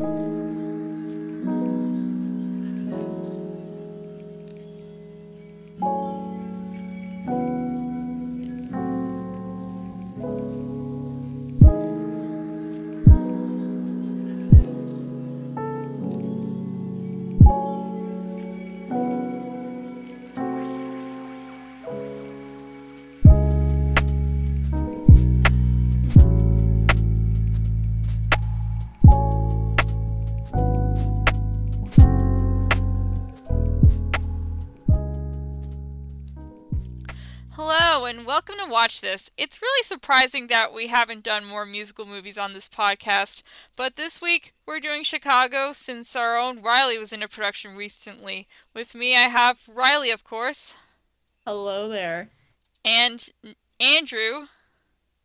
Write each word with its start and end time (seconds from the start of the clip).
Hello, 0.00 0.39
Watch 38.70 39.00
This. 39.00 39.30
It's 39.36 39.60
really 39.60 39.82
surprising 39.82 40.46
that 40.46 40.72
we 40.72 40.86
haven't 40.86 41.24
done 41.24 41.44
more 41.44 41.66
musical 41.66 42.06
movies 42.06 42.38
on 42.38 42.52
this 42.52 42.68
podcast, 42.68 43.42
but 43.76 43.96
this 43.96 44.22
week 44.22 44.54
we're 44.66 44.80
doing 44.80 45.02
Chicago 45.02 45.72
since 45.72 46.14
our 46.16 46.38
own 46.38 46.62
Riley 46.62 46.96
was 46.98 47.12
in 47.12 47.22
a 47.22 47.28
production 47.28 47.74
recently. 47.76 48.46
With 48.72 48.94
me, 48.94 49.14
I 49.16 49.22
have 49.28 49.68
Riley, 49.68 50.10
of 50.10 50.24
course, 50.24 50.76
Hello 51.46 51.88
there. 51.88 52.28
and 52.84 53.28
Andrew. 53.80 54.46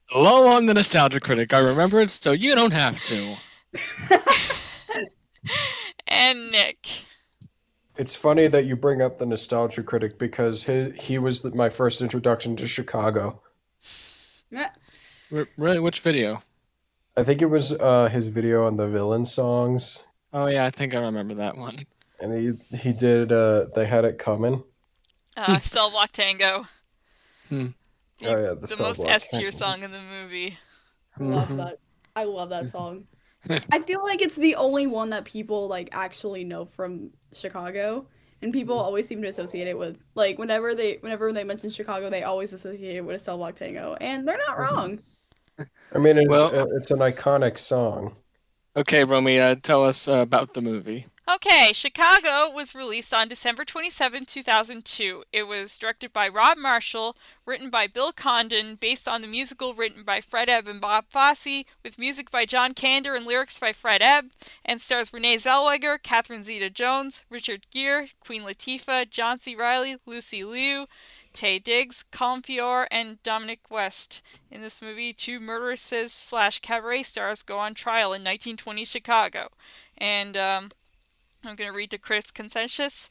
Hello, 0.08 0.56
I'm 0.56 0.66
the 0.66 0.74
Nostalgia 0.74 1.20
Critic. 1.20 1.54
I 1.54 1.60
remember 1.60 2.02
it, 2.02 2.12
so 2.12 2.32
you 2.32 2.56
don't 2.56 2.74
have 2.74 3.00
to. 3.04 3.36
and 6.08 6.52
Nick. 6.52 6.88
It's 7.98 8.16
funny 8.16 8.48
that 8.48 8.66
you 8.66 8.76
bring 8.76 9.02
up 9.02 9.18
the 9.20 9.26
nostalgia 9.26 9.84
critic 9.84 10.18
because 10.18 10.64
he 10.64 10.92
he 10.92 11.18
was 11.20 11.42
the, 11.42 11.52
my 11.56 11.70
first 11.70 12.02
introduction 12.02 12.56
to 12.58 12.68
Chicago. 12.68 13.42
Yeah. 14.52 14.70
Really, 15.58 15.80
which 15.80 16.02
video? 16.02 16.42
I 17.18 17.24
think 17.24 17.42
it 17.42 17.48
was 17.48 17.74
uh, 17.74 18.10
his 18.10 18.30
video 18.30 18.66
on 18.66 18.76
the 18.76 18.88
villain 18.88 19.26
songs, 19.26 20.04
Oh 20.34 20.48
yeah, 20.48 20.66
I 20.66 20.70
think 20.70 20.94
I 20.94 21.00
remember 21.00 21.34
that 21.36 21.56
one. 21.58 21.86
and 22.20 22.34
he 22.34 22.78
he 22.78 22.92
did. 22.94 23.32
Uh, 23.32 23.68
they 23.76 23.86
had 23.86 24.04
it 24.06 24.18
coming. 24.18 24.64
Uh, 25.38 25.60
Cell 25.60 25.90
Block 25.92 26.12
Tango. 26.12 26.66
Hmm. 27.50 27.68
The, 28.20 28.28
Oh, 28.28 28.42
yeah, 28.42 28.50
the 28.50 28.68
the 28.68 28.78
most 28.84 28.98
Block 28.98 29.12
S 29.12 29.30
tier 29.30 29.52
song 29.52 29.84
in 29.84 29.92
the 29.92 30.02
movie. 30.02 30.58
I 31.20 31.24
love 31.24 31.56
that. 31.58 31.80
I 32.16 32.24
love 32.26 32.50
that 32.50 32.68
song. 32.70 33.06
I 33.72 33.80
feel 33.80 34.04
like 34.04 34.22
it's 34.22 34.36
the 34.36 34.56
only 34.56 34.88
one 34.88 35.10
that 35.12 35.26
people 35.26 35.68
like 35.68 35.90
actually 35.92 36.44
know 36.44 36.66
from 36.66 37.12
Chicago. 37.34 38.08
And 38.42 38.54
people 38.54 38.78
always 38.78 39.08
seem 39.08 39.22
to 39.24 39.28
associate 39.28 39.68
it 39.68 39.78
with 39.78 39.98
like 40.14 40.38
whenever 40.38 40.76
they 40.76 40.98
whenever 41.02 41.32
they 41.32 41.44
mention 41.44 41.70
Chicago, 41.70 42.10
they 42.10 42.24
always 42.24 42.54
associate 42.54 42.98
it 42.98 43.02
with 43.02 43.16
a 43.16 43.20
Cell 43.20 43.38
Block 43.38 43.56
Tango. 43.56 43.96
And 44.00 44.28
they're 44.28 44.40
not 44.48 44.60
wrong. 44.60 45.00
I 45.58 45.98
mean, 45.98 46.18
it's 46.18 46.30
Well- 46.30 46.54
uh, 46.54 46.66
it's 46.76 46.92
an 46.92 47.00
iconic 47.00 47.58
song. 47.58 48.16
Okay, 48.78 49.06
Romy, 49.06 49.40
uh, 49.40 49.56
tell 49.56 49.86
us 49.86 50.08
uh, 50.08 50.16
about 50.18 50.54
the 50.54 50.62
movie. 50.62 51.08
Okay, 51.28 51.72
Chicago 51.74 52.52
was 52.54 52.76
released 52.76 53.12
on 53.12 53.28
December 53.28 53.66
27, 53.66 54.26
2002. 54.26 55.24
It 55.34 55.48
was 55.48 55.76
directed 55.76 56.14
by 56.14 56.28
Rob 56.28 56.56
Marshall, 56.60 57.18
written 57.48 57.72
by 57.72 57.88
Bill 57.88 58.12
Condon, 58.12 58.76
based 58.76 59.08
on 59.08 59.22
the 59.22 59.28
musical 59.28 59.74
written 59.74 60.04
by 60.04 60.22
Fred 60.22 60.50
Ebb 60.50 60.68
and 60.68 60.80
Bob 60.80 61.06
Fosse, 61.10 61.66
with 61.84 61.98
music 61.98 62.30
by 62.30 62.46
John 62.46 62.76
Kander 62.76 63.18
and 63.18 63.26
lyrics 63.26 63.58
by 63.58 63.74
Fred 63.74 64.04
Ebb, 64.04 64.34
and 64.64 64.80
stars 64.80 65.12
Renee 65.12 65.38
Zellweger, 65.38 65.98
Catherine 66.02 66.44
Zeta-Jones, 66.44 67.26
Richard 67.32 67.66
Gere, 67.72 68.12
Queen 68.20 68.44
Latifah, 68.44 69.10
John 69.10 69.40
C. 69.40 69.56
Reilly, 69.56 69.98
Lucy 70.06 70.44
Liu, 70.44 70.86
Taye 71.34 71.62
Diggs, 71.62 72.06
Colm 72.12 72.46
Feore, 72.46 72.86
and 72.92 73.22
Dominic 73.24 73.62
West. 73.72 74.22
In 74.52 74.62
this 74.62 74.80
movie, 74.80 75.12
two 75.12 75.40
murderesses 75.40 76.10
slash 76.10 76.60
cabaret 76.60 77.02
stars 77.02 77.42
go 77.42 77.58
on 77.58 77.74
trial 77.74 78.14
in 78.14 78.22
1920 78.22 78.86
Chicago. 78.86 79.48
And, 79.98 80.38
um, 80.38 80.70
I'm 81.46 81.56
going 81.56 81.70
to 81.70 81.76
read 81.76 81.92
to 81.92 81.98
Chris 81.98 82.32
consensus. 82.32 83.10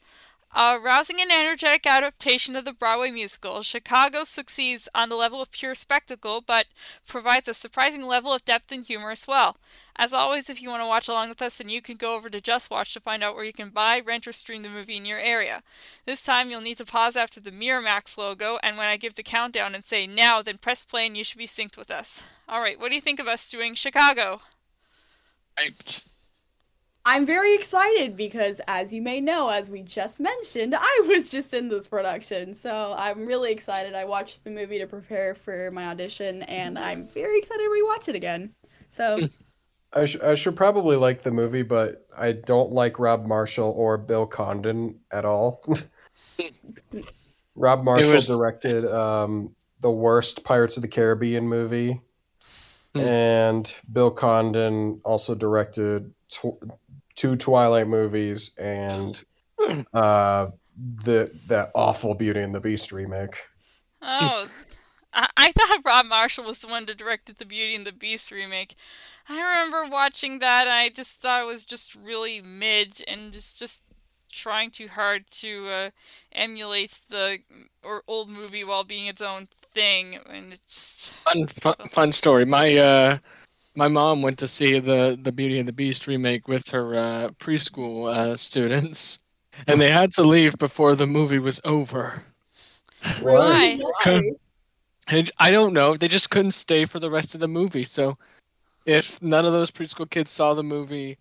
A 0.57 0.79
rousing 0.79 1.19
and 1.19 1.29
energetic 1.29 1.85
adaptation 1.85 2.55
of 2.55 2.63
the 2.63 2.71
Broadway 2.71 3.11
musical, 3.11 3.61
Chicago 3.61 4.23
succeeds 4.23 4.87
on 4.95 5.09
the 5.09 5.17
level 5.17 5.41
of 5.41 5.51
pure 5.51 5.75
spectacle, 5.75 6.39
but 6.39 6.67
provides 7.05 7.49
a 7.49 7.53
surprising 7.53 8.03
level 8.03 8.33
of 8.33 8.45
depth 8.45 8.71
and 8.71 8.85
humor 8.85 9.11
as 9.11 9.27
well. 9.27 9.57
As 9.97 10.13
always, 10.13 10.49
if 10.49 10.61
you 10.61 10.69
want 10.69 10.81
to 10.81 10.87
watch 10.87 11.09
along 11.09 11.27
with 11.27 11.41
us, 11.41 11.57
then 11.57 11.67
you 11.67 11.81
can 11.81 11.97
go 11.97 12.15
over 12.15 12.29
to 12.29 12.39
Just 12.39 12.71
Watch 12.71 12.93
to 12.93 13.01
find 13.01 13.21
out 13.21 13.35
where 13.35 13.43
you 13.43 13.51
can 13.51 13.69
buy, 13.69 13.99
rent, 13.99 14.27
or 14.27 14.31
stream 14.31 14.63
the 14.63 14.69
movie 14.69 14.95
in 14.95 15.05
your 15.05 15.19
area. 15.19 15.61
This 16.05 16.21
time, 16.21 16.49
you'll 16.49 16.61
need 16.61 16.77
to 16.77 16.85
pause 16.85 17.17
after 17.17 17.41
the 17.41 17.51
Miramax 17.51 18.17
logo, 18.17 18.57
and 18.63 18.77
when 18.77 18.87
I 18.87 18.95
give 18.95 19.15
the 19.15 19.23
countdown 19.23 19.75
and 19.75 19.83
say 19.83 20.07
now, 20.07 20.41
then 20.41 20.57
press 20.57 20.85
play 20.85 21.05
and 21.05 21.17
you 21.17 21.25
should 21.25 21.37
be 21.37 21.47
synced 21.47 21.77
with 21.77 21.91
us. 21.91 22.23
Alright, 22.49 22.79
what 22.79 22.89
do 22.89 22.95
you 22.95 23.01
think 23.01 23.19
of 23.19 23.27
us 23.27 23.49
doing 23.49 23.75
Chicago? 23.75 24.39
I'm 27.07 27.25
very 27.25 27.53
excited 27.55 28.17
because 28.17 28.59
as 28.67 28.91
you 28.91 29.01
may 29.01 29.21
know, 29.21 29.49
as 29.49 29.69
we 29.69 29.83
just 29.83 30.19
mentioned, 30.19 30.73
I 30.79 31.03
was 31.07 31.29
just 31.29 31.53
in 31.53 31.69
this 31.69 31.87
production. 31.87 32.53
So 32.55 32.95
I'm 32.97 33.25
really 33.25 33.51
excited. 33.51 33.93
I 33.93 34.05
watched 34.05 34.43
the 34.43 34.49
movie 34.49 34.79
to 34.79 34.87
prepare 34.87 35.35
for 35.35 35.69
my 35.71 35.85
audition 35.87 36.41
and 36.43 36.79
I'm 36.79 37.07
very 37.09 37.37
excited 37.37 37.63
to 37.63 37.69
rewatch 37.69 38.07
it 38.09 38.15
again. 38.15 38.53
So 38.89 39.19
I, 39.93 40.05
sh- 40.05 40.19
I 40.21 40.35
should 40.35 40.55
probably 40.55 40.95
like 40.97 41.21
the 41.21 41.31
movie, 41.31 41.61
but 41.63 42.05
I 42.17 42.31
don't 42.33 42.71
like 42.71 42.97
Rob 42.99 43.25
Marshall 43.27 43.73
or 43.77 43.97
Bill 43.97 44.25
Condon 44.25 44.99
at 45.11 45.25
all. 45.25 45.63
Rob 47.55 47.83
Marshall 47.83 48.13
was- 48.13 48.27
directed 48.27 48.85
um, 48.85 49.55
the 49.81 49.91
worst 49.91 50.43
Pirates 50.43 50.75
of 50.77 50.81
the 50.81 50.87
Caribbean 50.89 51.47
movie, 51.47 52.01
Hmm. 52.93 53.01
and 53.01 53.75
Bill 53.91 54.09
Condon 54.11 55.01
also 55.03 55.35
directed 55.35 56.13
tw- 56.29 56.61
two 57.15 57.35
Twilight 57.35 57.87
movies 57.87 58.55
and 58.57 59.23
uh, 59.93 60.49
the 61.03 61.31
that 61.47 61.71
awful 61.75 62.13
Beauty 62.13 62.41
and 62.41 62.53
the 62.53 62.59
Beast 62.59 62.91
remake. 62.91 63.37
Oh, 64.01 64.47
I, 65.13 65.27
I 65.37 65.51
thought 65.51 65.81
Rob 65.85 66.05
Marshall 66.07 66.45
was 66.45 66.59
the 66.59 66.67
one 66.67 66.85
that 66.85 66.97
directed 66.97 67.37
the 67.37 67.45
Beauty 67.45 67.75
and 67.75 67.87
the 67.87 67.93
Beast 67.93 68.31
remake. 68.31 68.75
I 69.27 69.39
remember 69.39 69.85
watching 69.89 70.39
that, 70.39 70.67
and 70.67 70.71
I 70.71 70.89
just 70.89 71.19
thought 71.19 71.41
it 71.41 71.47
was 71.47 71.63
just 71.63 71.95
really 71.95 72.41
mid 72.41 73.01
and 73.07 73.31
just 73.31 73.57
just 73.57 73.81
trying 74.31 74.69
too 74.69 74.89
hard 74.89 75.25
to 75.31 75.67
uh, 75.69 75.89
emulate 76.33 76.99
the 77.09 77.39
or 77.83 78.03
old 78.07 78.29
movie 78.29 78.63
while 78.63 78.83
being 78.83 79.07
its 79.07 79.21
own 79.21 79.47
thing, 79.73 80.19
and 80.29 80.53
it 80.53 80.59
just 80.67 81.13
Fun, 81.23 81.47
fun, 81.47 81.75
fun 81.89 82.11
story. 82.11 82.45
My 82.45 82.75
uh, 82.75 83.17
my 83.75 83.87
mom 83.87 84.21
went 84.21 84.37
to 84.39 84.47
see 84.47 84.79
the 84.79 85.17
the 85.21 85.31
Beauty 85.31 85.59
and 85.59 85.67
the 85.67 85.73
Beast 85.73 86.07
remake 86.07 86.47
with 86.47 86.69
her 86.69 86.95
uh, 86.95 87.29
preschool 87.39 88.13
uh, 88.13 88.35
students, 88.35 89.19
and 89.67 89.79
they 89.79 89.91
had 89.91 90.11
to 90.13 90.23
leave 90.23 90.57
before 90.57 90.95
the 90.95 91.07
movie 91.07 91.39
was 91.39 91.61
over. 91.65 92.23
Why? 93.21 93.79
Why? 94.03 94.21
I 95.07 95.51
don't 95.51 95.73
know. 95.73 95.95
They 95.95 96.07
just 96.07 96.29
couldn't 96.29 96.51
stay 96.51 96.85
for 96.85 96.99
the 96.99 97.11
rest 97.11 97.35
of 97.35 97.39
the 97.39 97.47
movie. 97.47 97.83
So, 97.83 98.17
if 98.85 99.21
none 99.21 99.45
of 99.45 99.53
those 99.53 99.71
preschool 99.71 100.09
kids 100.09 100.31
saw 100.31 100.53
the 100.53 100.63
movie 100.63 101.17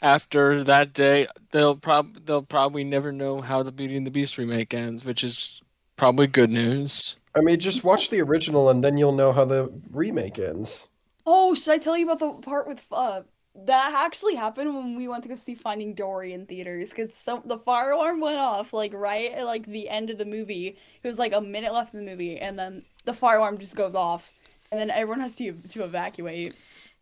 after 0.00 0.62
that 0.64 0.92
day, 0.92 1.26
they'll 1.50 1.76
prob 1.76 2.24
they'll 2.26 2.42
probably 2.42 2.84
never 2.84 3.10
know 3.10 3.40
how 3.40 3.62
the 3.62 3.72
Beauty 3.72 3.96
and 3.96 4.06
the 4.06 4.10
Beast 4.10 4.38
remake 4.38 4.74
ends, 4.74 5.04
which 5.04 5.24
is 5.24 5.60
probably 5.96 6.26
good 6.26 6.50
news. 6.50 7.16
I 7.34 7.40
mean, 7.40 7.58
just 7.58 7.82
watch 7.82 8.10
the 8.10 8.20
original 8.20 8.70
and 8.70 8.84
then 8.84 8.96
you'll 8.96 9.12
know 9.12 9.32
how 9.32 9.44
the 9.44 9.72
remake 9.90 10.38
ends. 10.38 10.88
Oh, 11.26 11.54
should 11.54 11.72
I 11.74 11.78
tell 11.78 11.96
you 11.96 12.10
about 12.10 12.18
the 12.18 12.42
part 12.42 12.66
with 12.66 12.84
uh 12.92 13.22
that 13.56 13.92
actually 13.94 14.34
happened 14.34 14.74
when 14.74 14.96
we 14.96 15.06
went 15.06 15.22
to 15.22 15.28
go 15.28 15.36
see 15.36 15.54
Finding 15.54 15.94
Dory 15.94 16.32
in 16.32 16.44
theaters 16.46 16.90
because 16.90 17.14
some 17.14 17.42
the 17.44 17.58
fire 17.58 17.92
alarm 17.92 18.20
went 18.20 18.40
off 18.40 18.72
like 18.72 18.92
right 18.92 19.30
at 19.32 19.44
like 19.46 19.64
the 19.66 19.88
end 19.88 20.10
of 20.10 20.18
the 20.18 20.24
movie. 20.24 20.76
It 21.02 21.06
was 21.08 21.18
like 21.18 21.32
a 21.32 21.40
minute 21.40 21.72
left 21.72 21.94
in 21.94 22.04
the 22.04 22.10
movie, 22.10 22.38
and 22.38 22.58
then 22.58 22.82
the 23.04 23.14
fire 23.14 23.38
alarm 23.38 23.58
just 23.58 23.76
goes 23.76 23.94
off, 23.94 24.32
and 24.72 24.80
then 24.80 24.90
everyone 24.90 25.20
has 25.20 25.36
to 25.36 25.52
to 25.70 25.84
evacuate. 25.84 26.54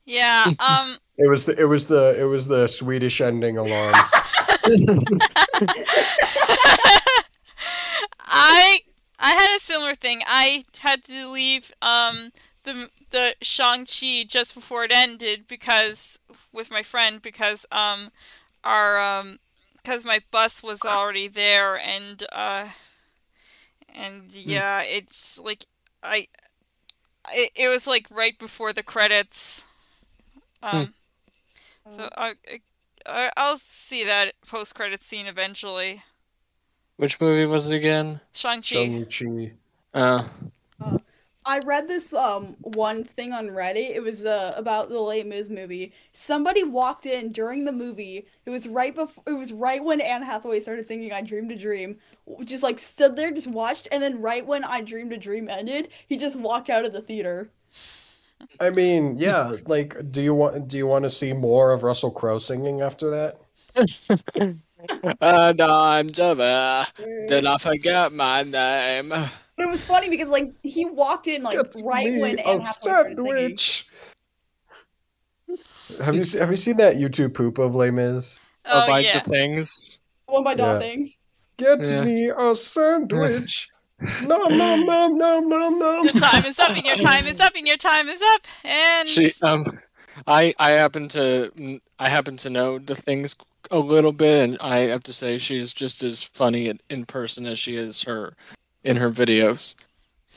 yeah. 0.04 0.50
Um, 0.58 0.98
It 1.18 1.28
was 1.28 1.44
the 1.46 1.58
it 1.60 1.64
was 1.64 1.86
the 1.86 2.16
it 2.18 2.24
was 2.24 2.48
the 2.48 2.66
Swedish 2.68 3.20
ending 3.20 3.58
alarm. 3.58 3.94
I 8.20 8.80
I 9.18 9.30
had 9.32 9.56
a 9.56 9.60
similar 9.60 9.94
thing. 9.94 10.22
I 10.26 10.64
had 10.78 11.04
to 11.04 11.30
leave 11.30 11.72
um 11.82 12.30
the 12.64 12.88
the 13.12 13.36
Shang 13.40 13.86
Chi 13.86 14.24
just 14.26 14.54
before 14.54 14.84
it 14.84 14.92
ended 14.92 15.46
because 15.46 16.18
with 16.52 16.70
my 16.70 16.82
friend 16.82 17.22
because 17.22 17.64
um 17.70 18.10
our 18.64 18.98
um 18.98 19.38
because 19.76 20.04
my 20.04 20.20
bus 20.30 20.62
was 20.62 20.82
already 20.82 21.28
there 21.28 21.78
and 21.78 22.24
uh 22.32 22.68
and 23.94 24.32
yeah 24.32 24.82
it's 24.82 25.38
like 25.38 25.64
I 26.02 26.26
it, 27.30 27.52
it 27.54 27.68
was 27.68 27.86
like 27.86 28.08
right 28.10 28.38
before 28.38 28.72
the 28.72 28.82
credits 28.82 29.64
um 30.62 30.94
so 31.90 32.08
I, 32.16 32.34
I 32.48 32.60
I, 33.06 33.30
I'll 33.36 33.58
see 33.58 34.04
that 34.04 34.34
post 34.46 34.74
credit 34.74 35.02
scene 35.02 35.26
eventually. 35.26 36.02
Which 36.96 37.20
movie 37.20 37.46
was 37.46 37.70
it 37.70 37.76
again? 37.76 38.20
Shang-Chi. 38.32 39.06
Shang-Chi. 39.08 39.52
Uh, 39.92 40.28
I 41.44 41.58
read 41.60 41.88
this 41.88 42.12
um 42.12 42.56
one 42.60 43.04
thing 43.04 43.32
on 43.32 43.48
Reddit. 43.48 43.94
It 43.94 44.02
was 44.02 44.24
uh, 44.24 44.54
about 44.56 44.88
the 44.88 45.00
Les 45.00 45.24
Mis 45.24 45.50
movie. 45.50 45.92
Somebody 46.12 46.62
walked 46.62 47.06
in 47.06 47.32
during 47.32 47.64
the 47.64 47.72
movie. 47.72 48.26
It 48.46 48.50
was 48.50 48.68
right 48.68 48.94
before. 48.94 49.24
It 49.26 49.32
was 49.32 49.52
right 49.52 49.82
when 49.82 50.00
Anne 50.00 50.22
Hathaway 50.22 50.60
started 50.60 50.86
singing 50.86 51.12
"I 51.12 51.22
Dreamed 51.22 51.52
a 51.52 51.56
Dream." 51.56 51.98
Just 52.44 52.62
like 52.62 52.78
stood 52.78 53.16
there, 53.16 53.30
just 53.30 53.48
watched, 53.48 53.88
and 53.90 54.02
then 54.02 54.22
right 54.22 54.46
when 54.46 54.64
"I 54.64 54.80
Dreamed 54.82 55.12
a 55.12 55.18
Dream" 55.18 55.48
ended, 55.48 55.88
he 56.06 56.16
just 56.16 56.38
walked 56.38 56.70
out 56.70 56.84
of 56.84 56.92
the 56.92 57.02
theater. 57.02 57.50
I 58.60 58.70
mean, 58.70 59.18
yeah. 59.18 59.52
Like, 59.66 60.12
do 60.12 60.20
you 60.20 60.34
want 60.34 60.68
do 60.68 60.78
you 60.78 60.86
want 60.86 61.04
to 61.04 61.10
see 61.10 61.32
more 61.32 61.72
of 61.72 61.82
Russell 61.82 62.10
Crowe 62.10 62.38
singing 62.38 62.80
after 62.80 63.10
that? 63.10 63.40
and 65.20 65.60
I'm 65.60 66.10
Java. 66.10 66.86
Did 67.28 67.46
I 67.46 67.58
forget 67.58 68.12
my 68.12 68.42
name? 68.42 69.12
But 69.56 69.64
it 69.64 69.68
was 69.70 69.84
funny 69.84 70.08
because 70.08 70.28
like 70.28 70.50
he 70.62 70.84
walked 70.86 71.26
in 71.26 71.42
like 71.42 71.56
Get 71.56 71.74
right 71.84 72.06
me 72.10 72.20
when 72.20 72.38
a 72.38 72.42
Anne 72.42 72.60
Hathaway 72.60 72.64
started 72.64 73.16
singing. 73.18 73.32
sandwich. 73.32 73.86
have 76.02 76.14
you 76.14 76.24
se- 76.24 76.38
have 76.38 76.50
you 76.50 76.56
seen 76.56 76.76
that 76.78 76.96
YouTube 76.96 77.34
poop 77.34 77.58
of 77.58 77.74
Les 77.74 77.90
Mis? 77.90 78.38
Oh 78.66 78.86
like 78.88 79.04
yeah. 79.06 79.18
the 79.20 79.30
things. 79.30 80.00
One 80.26 80.44
by 80.44 80.54
Doll 80.54 80.74
Yeah. 80.74 80.80
Things. 80.80 81.20
Get 81.58 81.80
Yeah. 81.84 82.04
me 82.04 82.30
a 82.36 82.54
sandwich. 82.54 83.68
nom 84.26 84.56
nom 84.56 84.84
nom 84.86 85.16
nom 85.18 85.48
nom 85.48 85.78
nom. 85.78 86.04
Your 86.04 86.12
time 86.14 86.44
is 86.44 86.58
up, 86.58 86.70
and 86.70 86.84
your 86.84 86.96
time 86.96 87.26
is 87.26 87.38
up, 87.40 87.54
and 87.54 87.66
your 87.66 87.76
time 87.76 88.08
is 88.08 88.20
up, 88.34 88.40
and 88.64 89.08
She 89.08 89.32
um, 89.42 89.78
I 90.26 90.52
I 90.58 90.70
happen 90.70 91.08
to 91.10 91.80
I 91.98 92.08
happen 92.08 92.36
to 92.38 92.50
know 92.50 92.78
the 92.78 92.94
things 92.96 93.36
a 93.70 93.78
little 93.78 94.12
bit, 94.12 94.42
and 94.48 94.58
I 94.60 94.78
have 94.88 95.02
to 95.04 95.12
say 95.12 95.38
she's 95.38 95.72
just 95.72 96.02
as 96.02 96.22
funny 96.22 96.68
in, 96.68 96.80
in 96.90 97.04
person 97.06 97.46
as 97.46 97.58
she 97.60 97.76
is 97.76 98.02
her 98.02 98.34
in 98.84 98.96
her 98.96 99.10
videos. 99.10 99.74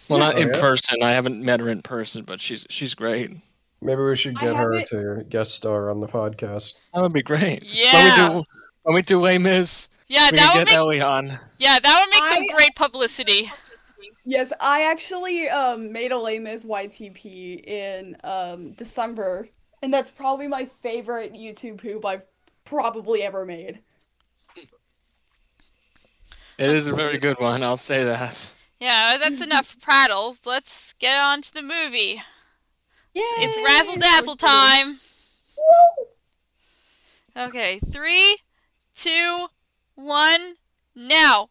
Well, 0.09 0.19
not 0.19 0.35
Oh, 0.35 0.39
in 0.39 0.49
yeah? 0.49 0.59
person. 0.59 1.01
I 1.01 1.11
haven't 1.13 1.41
met 1.43 1.59
her 1.59 1.69
in 1.69 1.81
person, 1.81 2.23
but 2.23 2.39
she's 2.39 2.65
she's 2.69 2.93
great. 2.93 3.31
Maybe 3.81 4.01
we 4.01 4.15
should 4.15 4.37
get 4.39 4.55
her 4.55 4.73
haven't- 4.73 4.87
to 4.89 5.25
guest 5.29 5.55
star 5.55 5.89
on 5.89 5.99
the 5.99 6.07
podcast. 6.07 6.73
That 6.93 7.01
would 7.01 7.13
be 7.13 7.23
great. 7.23 7.63
Yeah. 7.63 7.93
When 7.93 8.35
we 8.37 8.39
do 8.41 8.45
when 8.83 8.95
we 8.95 9.01
do 9.01 9.19
Les 9.19 9.37
Mis, 9.39 9.89
yeah, 10.07 10.29
we 10.31 10.37
that 10.37 10.53
would 10.53 10.59
get 10.61 10.67
make 10.67 10.75
Ellie 10.75 11.01
on. 11.01 11.31
yeah, 11.57 11.79
that 11.79 11.99
would 12.01 12.13
make 12.13 12.27
some 12.31 12.45
great 12.55 12.75
publicity. 12.75 13.51
Yes, 14.25 14.53
I 14.59 14.83
actually 14.83 15.49
um 15.49 15.91
made 15.91 16.11
a 16.11 16.17
Les 16.17 16.39
Mis 16.39 16.63
YTP 16.65 17.63
in 17.67 18.15
um 18.23 18.71
December, 18.73 19.49
and 19.81 19.93
that's 19.93 20.11
probably 20.11 20.47
my 20.47 20.65
favorite 20.83 21.33
YouTube 21.33 21.77
poop 21.81 22.05
I've 22.05 22.25
probably 22.63 23.23
ever 23.23 23.45
made. 23.45 23.79
It 26.57 26.69
is 26.69 26.87
a 26.87 26.93
very 26.95 27.17
good 27.17 27.39
one. 27.39 27.63
I'll 27.63 27.77
say 27.77 28.03
that. 28.03 28.53
Yeah, 28.79 29.17
that's 29.17 29.41
enough 29.41 29.67
for 29.67 29.79
prattles. 29.79 30.45
Let's 30.45 30.93
get 30.99 31.17
on 31.17 31.41
to 31.41 31.53
the 31.53 31.61
movie. 31.61 32.21
Yeah, 33.13 33.23
It's 33.37 33.57
razzle 33.65 33.95
dazzle 33.95 34.35
time. 34.35 34.95
Okay, 37.37 37.79
three, 37.91 38.37
two, 38.95 39.47
one, 39.95 40.55
now. 40.95 41.49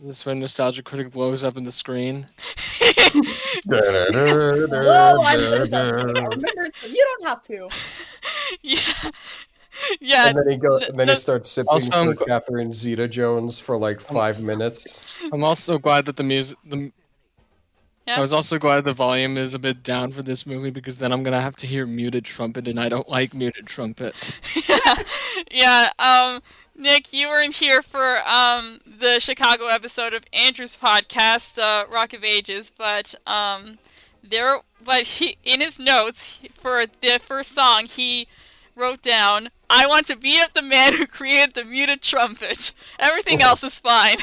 This 0.00 0.18
is 0.20 0.26
when 0.26 0.38
Nostalgia 0.40 0.82
Critic 0.82 1.10
blows 1.12 1.42
up 1.42 1.56
in 1.56 1.64
the 1.64 1.72
screen. 1.72 2.26
Whoa, 3.66 5.22
I'm 5.24 5.40
so 5.40 5.64
sorry. 5.64 6.00
I 6.02 6.12
can't 6.12 6.34
remember. 6.34 6.64
it, 6.64 6.82
You 6.88 7.16
don't 7.18 7.28
have 7.28 7.42
to. 7.42 7.68
yeah, 8.62 9.10
yeah. 10.00 10.28
and 10.28 10.38
then 10.38 10.50
he 10.50 10.56
go, 10.56 10.76
and 10.76 10.98
then 10.98 11.08
he 11.08 11.14
starts 11.14 11.50
sipping 11.50 11.68
Also, 11.68 11.92
I'm 11.92 12.14
for 12.14 12.24
Catherine 12.24 12.72
Zeta-Jones 12.72 13.60
for 13.60 13.76
like 13.76 14.00
five 14.00 14.40
minutes. 14.40 15.22
I'm 15.32 15.44
also 15.44 15.78
glad 15.78 16.06
that 16.06 16.16
the 16.16 16.24
music. 16.24 16.58
The, 16.64 16.92
Yeah. 18.06 18.16
I 18.16 18.20
was 18.20 18.32
also 18.32 18.58
glad 18.58 18.84
the 18.84 18.94
volume 18.94 19.36
is 19.36 19.52
a 19.52 19.58
bit 19.58 19.82
down 19.82 20.12
for 20.12 20.22
this 20.22 20.46
movie 20.46 20.70
because 20.70 20.98
then 20.98 21.12
I'm 21.12 21.22
gonna 21.22 21.42
have 21.42 21.56
to 21.56 21.66
hear 21.66 21.86
muted 21.86 22.24
trumpet, 22.24 22.66
and 22.66 22.80
I 22.80 22.88
don't 22.88 23.08
like 23.08 23.34
muted 23.34 23.66
trumpet. 23.66 24.14
yeah, 25.50 25.90
um, 25.98 26.40
Nick, 26.74 27.12
you 27.12 27.28
weren't 27.28 27.56
here 27.56 27.82
for 27.82 28.18
um 28.26 28.80
the 28.86 29.18
Chicago 29.20 29.66
episode 29.66 30.14
of 30.14 30.24
Andrew's 30.32 30.76
podcast, 30.76 31.58
uh, 31.58 31.86
Rock 31.90 32.14
of 32.14 32.24
Ages, 32.24 32.72
but 32.76 33.14
um, 33.26 33.78
there, 34.22 34.60
but 34.82 35.02
he 35.02 35.36
in 35.44 35.60
his 35.60 35.78
notes 35.78 36.40
for 36.52 36.86
the 36.86 37.18
first 37.18 37.52
song 37.52 37.86
he 37.86 38.28
wrote 38.76 39.02
down, 39.02 39.48
"I 39.70 39.86
want 39.86 40.06
to 40.08 40.16
beat 40.16 40.40
up 40.40 40.52
the 40.54 40.62
man 40.62 40.94
who 40.96 41.06
created 41.06 41.54
the 41.54 41.64
muted 41.64 42.02
trumpet. 42.02 42.72
Everything 42.98 43.42
else 43.42 43.62
is 43.64 43.78
fine." 43.78 44.18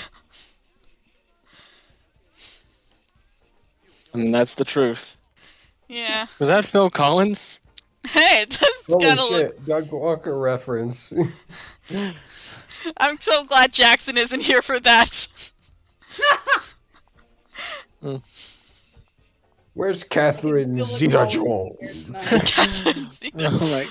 I 4.14 4.18
mean, 4.18 4.32
that's 4.32 4.56
the 4.56 4.64
truth. 4.64 5.20
Yeah. 5.90 6.26
Was 6.40 6.48
that 6.50 6.64
Phil 6.66 6.90
Collins? 6.90 7.60
Hey, 8.08 8.42
it 8.44 8.52
does 8.52 8.70
Holy 8.88 9.06
kind 9.06 9.20
of 9.20 9.30
look. 9.30 9.42
shit, 9.42 9.66
Doug 9.66 9.92
Walker 9.92 10.38
reference. 10.38 11.12
I'm 12.98 13.20
so 13.20 13.44
glad 13.44 13.74
Jackson 13.74 14.18
isn't 14.18 14.42
here 14.44 14.62
for 14.62 14.80
that. 14.80 15.28
Where's 19.74 20.04
Catherine 20.04 20.78
Feel 20.78 20.86
like 20.86 21.32
Zeta-Jones? 21.32 23.22
Oh 23.38 23.60
my! 23.60 23.88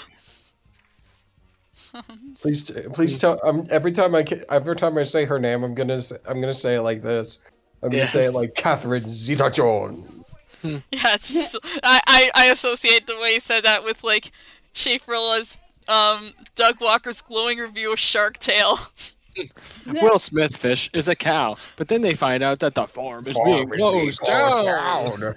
Please, 2.40 2.70
please 2.92 3.18
tell. 3.18 3.40
Um, 3.44 3.66
every 3.70 3.92
time 3.92 4.14
I 4.14 4.22
ca- 4.24 4.44
every 4.50 4.76
time 4.76 4.98
I 4.98 5.04
say 5.04 5.24
her 5.24 5.38
name, 5.38 5.62
I'm 5.62 5.74
gonna 5.74 5.94
s- 5.94 6.12
I'm 6.26 6.40
gonna 6.40 6.52
say 6.54 6.74
it 6.76 6.82
like 6.82 7.02
this. 7.02 7.38
I'm 7.82 7.90
gonna 7.90 8.04
say 8.06 8.24
it 8.26 8.32
like 8.32 8.54
Catherine 8.54 9.06
Zeta-Jones. 9.06 10.10
Yeah, 10.62 10.80
it's 11.14 11.32
just, 11.34 11.56
I, 11.82 12.00
I 12.06 12.30
I 12.34 12.46
associate 12.46 13.06
the 13.06 13.18
way 13.18 13.34
he 13.34 13.40
said 13.40 13.64
that 13.64 13.84
with 13.84 14.02
like 14.02 14.32
Schaffrillas 14.74 15.60
um 15.88 16.32
Doug 16.54 16.80
Walker's 16.80 17.20
glowing 17.20 17.58
review 17.58 17.92
of 17.92 17.98
Shark 18.00 18.38
Tale. 18.38 18.78
Will 19.86 20.18
Smith 20.18 20.56
fish 20.56 20.88
is 20.94 21.08
a 21.08 21.14
cow, 21.16 21.56
but 21.76 21.88
then 21.88 22.00
they 22.02 22.14
find 22.14 22.42
out 22.42 22.60
that 22.60 22.74
the 22.74 22.86
farm 22.86 23.26
is 23.26 23.36
being 23.44 23.68
closed 23.78 24.20
down. 24.26 24.66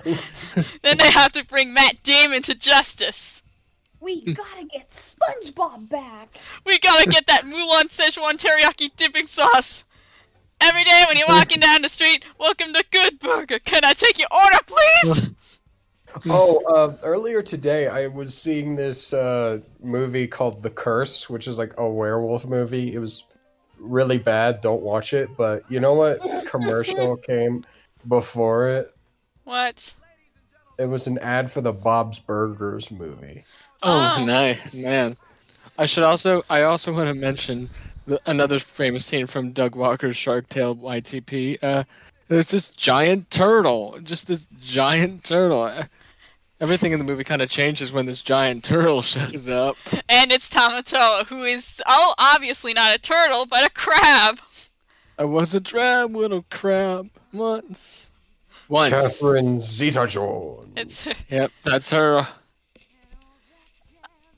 then 0.83 0.97
they 0.97 1.09
have 1.11 1.31
to 1.33 1.43
bring 1.43 1.73
Matt 1.73 2.03
Damon 2.03 2.43
to 2.43 2.53
justice. 2.55 3.36
We 3.99 4.33
gotta 4.33 4.65
get 4.65 4.89
SpongeBob 4.89 5.89
back. 5.89 6.37
We 6.65 6.77
gotta 6.79 7.09
get 7.09 7.25
that 7.27 7.43
Mulan 7.43 7.89
Szechuan 7.89 8.33
teriyaki 8.33 8.95
dipping 8.95 9.27
sauce. 9.27 9.83
Every 10.61 10.83
day 10.83 11.03
when 11.07 11.17
you're 11.17 11.27
walking 11.27 11.59
down 11.59 11.81
the 11.81 11.89
street, 11.89 12.25
welcome 12.39 12.73
to 12.73 12.83
Good 12.91 13.19
Burger. 13.19 13.59
Can 13.59 13.83
I 13.83 13.93
take 13.93 14.19
your 14.19 14.29
order, 14.31 14.59
please? 14.65 15.33
Oh, 16.29 16.63
uh, 16.73 16.95
earlier 17.03 17.43
today 17.43 17.87
I 17.87 18.07
was 18.07 18.35
seeing 18.35 18.75
this 18.75 19.13
uh, 19.13 19.59
movie 19.83 20.25
called 20.25 20.63
The 20.63 20.69
Curse, 20.69 21.29
which 21.29 21.47
is 21.47 21.59
like 21.59 21.73
a 21.77 21.87
werewolf 21.87 22.47
movie. 22.47 22.93
It 22.95 22.97
was 22.97 23.25
really 23.77 24.17
bad. 24.17 24.61
Don't 24.61 24.81
watch 24.81 25.13
it. 25.13 25.29
But 25.37 25.69
you 25.69 25.79
know 25.79 25.93
what? 25.93 26.47
Commercial 26.47 27.17
came 27.27 27.65
before 28.07 28.67
it. 28.69 28.95
What? 29.43 29.93
It 30.79 30.85
was 30.85 31.05
an 31.07 31.17
ad 31.19 31.51
for 31.51 31.61
the 31.61 31.73
Bob's 31.73 32.19
Burgers 32.19 32.89
movie. 32.89 33.43
Oh, 33.83 34.17
Oh. 34.19 34.25
nice 34.25 34.73
man! 34.75 35.15
I 35.77 35.85
should 35.85 36.03
also 36.03 36.43
I 36.49 36.63
also 36.63 36.93
want 36.93 37.07
to 37.07 37.13
mention 37.13 37.69
the, 38.07 38.19
another 38.25 38.59
famous 38.59 39.05
scene 39.05 39.27
from 39.27 39.51
Doug 39.51 39.75
Walker's 39.75 40.17
Shark 40.17 40.49
Tale 40.49 40.75
YTP. 40.75 41.61
Uh, 41.61 41.83
there's 42.27 42.51
this 42.51 42.69
giant 42.71 43.29
turtle, 43.29 43.97
just 44.03 44.27
this 44.27 44.47
giant 44.59 45.23
turtle. 45.23 45.63
Uh, 45.63 45.83
Everything 46.59 46.91
in 46.91 46.97
the 46.97 47.05
movie 47.05 47.23
kind 47.23 47.43
of 47.43 47.51
changes 47.51 47.91
when 47.91 48.07
this 48.07 48.19
giant 48.23 48.63
turtle 48.63 49.01
shows 49.03 49.47
up. 49.47 49.75
And 50.09 50.31
it's 50.31 50.49
Tamatoa, 50.49 51.27
who 51.27 51.43
is 51.43 51.79
oh 51.85 52.15
obviously 52.17 52.73
not 52.73 52.95
a 52.95 52.97
turtle, 52.97 53.45
but 53.45 53.63
a 53.63 53.69
crab. 53.69 54.39
I 55.19 55.25
was 55.25 55.53
a 55.53 55.59
drab 55.59 56.15
little 56.15 56.43
crab 56.49 57.09
once. 57.31 58.09
Once. 58.69 58.89
Catherine 58.89 59.61
Zeta-Jones. 59.61 60.73
It's 60.75 61.19
Yep, 61.29 61.51
that's 61.63 61.91
her. 61.91 62.27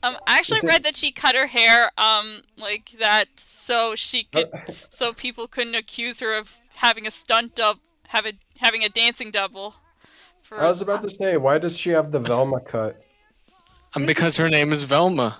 Um, 0.02 0.16
I 0.26 0.38
actually 0.38 0.58
it- 0.58 0.64
read 0.64 0.82
that 0.84 0.96
she 0.96 1.12
cut 1.12 1.34
her 1.34 1.46
hair, 1.46 1.90
um, 1.98 2.42
like 2.56 2.92
that, 2.98 3.26
so 3.36 3.94
she 3.94 4.24
could, 4.24 4.48
so 4.88 5.12
people 5.12 5.46
couldn't 5.46 5.74
accuse 5.74 6.20
her 6.20 6.38
of 6.38 6.58
having 6.76 7.06
a 7.06 7.10
stunt 7.10 7.54
dub, 7.54 7.78
having 8.08 8.38
having 8.58 8.82
a 8.82 8.88
dancing 8.88 9.30
double. 9.30 9.74
For 10.42 10.60
I 10.60 10.66
was 10.68 10.80
about 10.80 11.02
to 11.02 11.10
say, 11.10 11.36
why 11.36 11.58
does 11.58 11.78
she 11.78 11.90
have 11.90 12.10
the 12.12 12.18
Velma 12.18 12.60
cut? 12.60 13.00
Um, 13.94 14.06
because 14.06 14.36
her 14.36 14.48
name 14.48 14.72
is 14.72 14.84
Velma. 14.84 15.38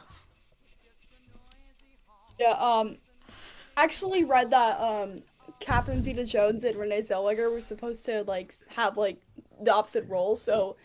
Yeah, 2.38 2.52
um, 2.52 2.96
actually 3.76 4.24
read 4.24 4.50
that 4.50 4.80
um, 4.80 5.22
Catherine 5.60 6.02
Zeta-Jones 6.02 6.64
and 6.64 6.76
Renee 6.76 7.00
Zellweger 7.00 7.52
were 7.52 7.60
supposed 7.60 8.04
to 8.06 8.24
like 8.24 8.54
have 8.68 8.96
like 8.96 9.18
the 9.62 9.72
opposite 9.72 10.08
roles. 10.08 10.40
So 10.42 10.76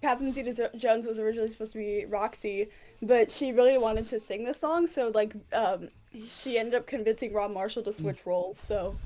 Captain 0.00 0.32
Zeta-Jones 0.32 1.06
was 1.06 1.18
originally 1.18 1.50
supposed 1.50 1.72
to 1.72 1.78
be 1.78 2.04
Roxy. 2.06 2.68
But 3.06 3.30
she 3.30 3.52
really 3.52 3.78
wanted 3.78 4.06
to 4.08 4.18
sing 4.20 4.44
the 4.44 4.54
song, 4.54 4.86
so 4.86 5.10
like 5.14 5.34
um, 5.52 5.88
she 6.28 6.58
ended 6.58 6.74
up 6.74 6.86
convincing 6.86 7.32
Rob 7.32 7.50
Marshall 7.52 7.82
to 7.84 7.92
switch 7.92 8.24
roles. 8.26 8.58
So, 8.58 8.96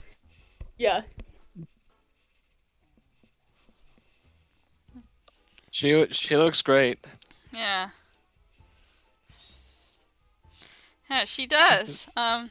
yeah, 0.78 1.02
She 5.70 6.06
she 6.10 6.36
looks 6.36 6.60
great. 6.62 7.06
Yeah. 7.52 7.90
Yeah, 11.08 11.24
she 11.24 11.46
does. 11.46 12.08
Um, 12.16 12.50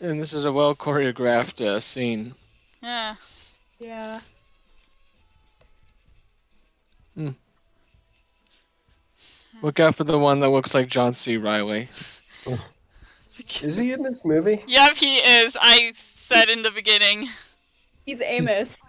And 0.00 0.20
this 0.20 0.32
is 0.32 0.44
a 0.44 0.52
well 0.52 0.74
choreographed 0.74 1.64
uh, 1.64 1.80
scene. 1.80 2.34
yeah. 2.82 3.14
yeah. 3.78 4.20
Look 9.62 9.80
out 9.80 9.96
for 9.96 10.04
the 10.04 10.18
one 10.18 10.40
that 10.40 10.50
looks 10.50 10.74
like 10.74 10.88
John 10.88 11.12
C. 11.12 11.36
Reilly. 11.36 11.88
Is 13.62 13.76
he 13.76 13.92
in 13.92 14.02
this 14.02 14.24
movie? 14.24 14.62
Yep, 14.66 14.96
he 14.96 15.16
is. 15.18 15.56
I 15.60 15.92
said 15.94 16.48
in 16.48 16.62
the 16.62 16.70
beginning. 16.70 17.28
He's 18.06 18.20
Amos. 18.20 18.80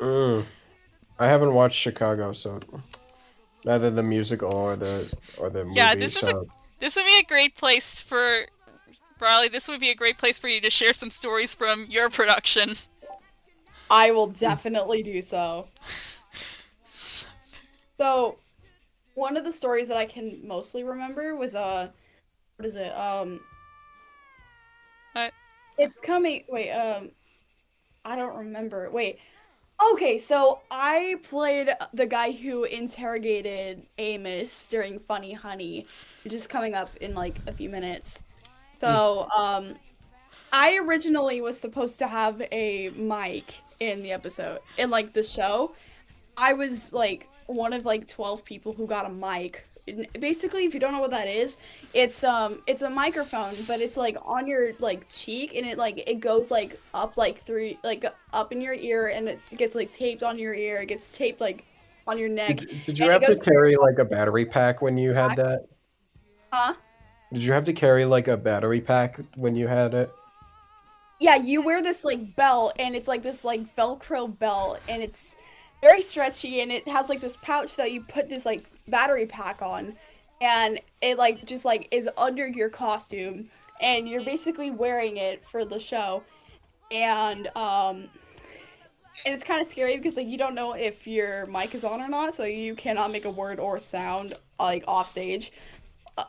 Mm. 0.00 0.44
I 1.18 1.26
haven't 1.26 1.54
watched 1.54 1.76
Chicago, 1.78 2.32
so 2.32 2.60
neither 3.64 3.90
the 3.90 4.02
musical 4.02 4.52
or 4.52 4.76
the 4.76 5.12
or 5.38 5.50
the 5.50 5.64
movie. 5.64 5.76
Yeah, 5.76 5.94
this 5.94 6.22
is 6.22 6.28
a- 6.28 6.44
This 6.80 6.96
would 6.96 7.04
be 7.04 7.18
a 7.18 7.24
great 7.26 7.54
place 7.54 8.00
for 8.00 8.46
Riley. 9.20 9.48
This 9.48 9.68
would 9.68 9.80
be 9.80 9.90
a 9.90 9.94
great 9.94 10.18
place 10.18 10.38
for 10.38 10.48
you 10.48 10.60
to 10.60 10.70
share 10.70 10.92
some 10.92 11.10
stories 11.10 11.54
from 11.54 11.86
your 11.88 12.10
production. 12.10 12.74
I 13.90 14.10
will 14.10 14.26
definitely 14.26 15.02
do 15.02 15.22
so. 15.22 15.68
So, 17.96 18.38
one 19.14 19.36
of 19.36 19.44
the 19.44 19.52
stories 19.52 19.88
that 19.88 19.96
I 19.96 20.06
can 20.06 20.40
mostly 20.46 20.84
remember 20.84 21.34
was 21.36 21.54
uh, 21.54 21.88
what 22.56 22.66
is 22.66 22.76
it? 22.76 22.96
Um, 22.96 23.40
it's 25.78 26.00
coming. 26.00 26.44
Wait, 26.48 26.70
um, 26.70 27.10
I 28.04 28.16
don't 28.16 28.36
remember. 28.36 28.90
Wait. 28.90 29.18
Okay, 29.92 30.18
so 30.18 30.60
I 30.70 31.16
played 31.28 31.68
the 31.92 32.06
guy 32.06 32.30
who 32.30 32.64
interrogated 32.64 33.86
Amos 33.98 34.68
during 34.68 35.00
Funny 35.00 35.32
Honey, 35.32 35.86
which 36.22 36.32
is 36.32 36.46
coming 36.46 36.74
up 36.74 36.90
in 37.00 37.14
like 37.14 37.38
a 37.48 37.52
few 37.52 37.68
minutes. 37.68 38.22
So, 38.80 39.28
um, 39.36 39.74
I 40.52 40.78
originally 40.78 41.40
was 41.40 41.58
supposed 41.58 41.98
to 41.98 42.06
have 42.06 42.40
a 42.52 42.88
mic 42.96 43.54
in 43.80 44.02
the 44.02 44.12
episode, 44.12 44.60
in 44.78 44.90
like 44.90 45.12
the 45.12 45.24
show. 45.24 45.74
I 46.36 46.52
was 46.52 46.92
like 46.92 47.28
one 47.46 47.72
of 47.72 47.84
like 47.84 48.06
12 48.06 48.44
people 48.44 48.72
who 48.72 48.86
got 48.86 49.06
a 49.06 49.08
mic. 49.08 49.66
Basically, 50.18 50.64
if 50.64 50.72
you 50.72 50.80
don't 50.80 50.92
know 50.92 51.00
what 51.00 51.10
that 51.10 51.28
is, 51.28 51.58
it's 51.92 52.24
um 52.24 52.62
it's 52.66 52.80
a 52.80 52.88
microphone, 52.88 53.52
but 53.68 53.80
it's 53.80 53.98
like 53.98 54.16
on 54.24 54.46
your 54.46 54.72
like 54.78 55.06
cheek 55.08 55.54
and 55.54 55.66
it 55.66 55.76
like 55.76 56.08
it 56.08 56.20
goes 56.20 56.50
like 56.50 56.80
up 56.94 57.18
like 57.18 57.42
through 57.42 57.74
like 57.84 58.04
up 58.32 58.50
in 58.50 58.62
your 58.62 58.74
ear 58.74 59.08
and 59.14 59.28
it 59.28 59.40
gets 59.56 59.74
like 59.74 59.92
taped 59.92 60.22
on 60.22 60.38
your 60.38 60.54
ear. 60.54 60.80
It 60.80 60.86
gets 60.86 61.12
taped 61.12 61.40
like 61.40 61.66
on 62.06 62.18
your 62.18 62.30
neck. 62.30 62.56
did, 62.58 62.84
did 62.86 62.98
you 62.98 63.10
have 63.10 63.24
to 63.26 63.36
carry 63.36 63.76
like 63.76 63.98
a 63.98 64.04
battery 64.04 64.46
pack 64.46 64.80
when 64.80 64.96
you 64.96 65.12
had 65.12 65.36
that? 65.36 65.66
Huh? 66.50 66.74
Did 67.32 67.42
you 67.42 67.52
have 67.52 67.64
to 67.64 67.72
carry 67.72 68.04
like 68.04 68.28
a 68.28 68.36
battery 68.36 68.80
pack 68.80 69.18
when 69.36 69.56
you 69.56 69.66
had 69.66 69.92
it? 69.92 70.10
Yeah, 71.20 71.36
you 71.36 71.62
wear 71.62 71.82
this 71.82 72.04
like 72.04 72.36
belt 72.36 72.74
and 72.78 72.94
it's 72.94 73.08
like 73.08 73.22
this 73.22 73.44
like 73.44 73.74
velcro 73.76 74.38
belt 74.38 74.80
and 74.88 75.02
it's 75.02 75.36
very 75.84 76.00
stretchy 76.00 76.60
and 76.62 76.72
it 76.72 76.86
has 76.88 77.08
like 77.08 77.20
this 77.20 77.36
pouch 77.42 77.76
that 77.76 77.92
you 77.92 78.00
put 78.00 78.28
this 78.28 78.46
like 78.46 78.64
battery 78.88 79.26
pack 79.26 79.60
on 79.60 79.94
and 80.40 80.80
it 81.02 81.18
like 81.18 81.44
just 81.44 81.64
like 81.64 81.88
is 81.90 82.08
under 82.16 82.46
your 82.46 82.70
costume 82.70 83.50
and 83.80 84.08
you're 84.08 84.24
basically 84.24 84.70
wearing 84.70 85.18
it 85.18 85.44
for 85.44 85.64
the 85.64 85.78
show 85.78 86.22
and 86.90 87.48
um 87.56 88.08
and 89.26 89.34
it's 89.34 89.44
kind 89.44 89.60
of 89.60 89.66
scary 89.66 89.96
because 89.96 90.16
like 90.16 90.26
you 90.26 90.38
don't 90.38 90.54
know 90.54 90.72
if 90.72 91.06
your 91.06 91.44
mic 91.46 91.74
is 91.74 91.84
on 91.84 92.00
or 92.00 92.08
not 92.08 92.32
so 92.32 92.44
you 92.44 92.74
cannot 92.74 93.12
make 93.12 93.26
a 93.26 93.30
word 93.30 93.60
or 93.60 93.78
sound 93.78 94.34
like 94.58 94.84
off 94.88 95.10
stage 95.10 95.52
uh, 96.16 96.24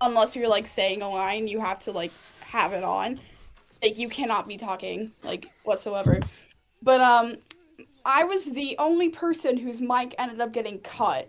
unless 0.00 0.34
you're 0.34 0.48
like 0.48 0.66
saying 0.66 1.02
a 1.02 1.08
line 1.08 1.46
you 1.46 1.60
have 1.60 1.78
to 1.78 1.92
like 1.92 2.10
have 2.48 2.72
it 2.72 2.84
on. 2.84 3.20
Like 3.82 3.98
you 3.98 4.08
cannot 4.08 4.48
be 4.48 4.56
talking 4.56 5.12
like 5.22 5.46
whatsoever. 5.64 6.20
But 6.82 7.00
um 7.00 7.36
i 8.08 8.24
was 8.24 8.46
the 8.46 8.74
only 8.78 9.10
person 9.10 9.58
whose 9.58 9.80
mic 9.80 10.14
ended 10.18 10.40
up 10.40 10.52
getting 10.52 10.80
cut. 10.80 11.28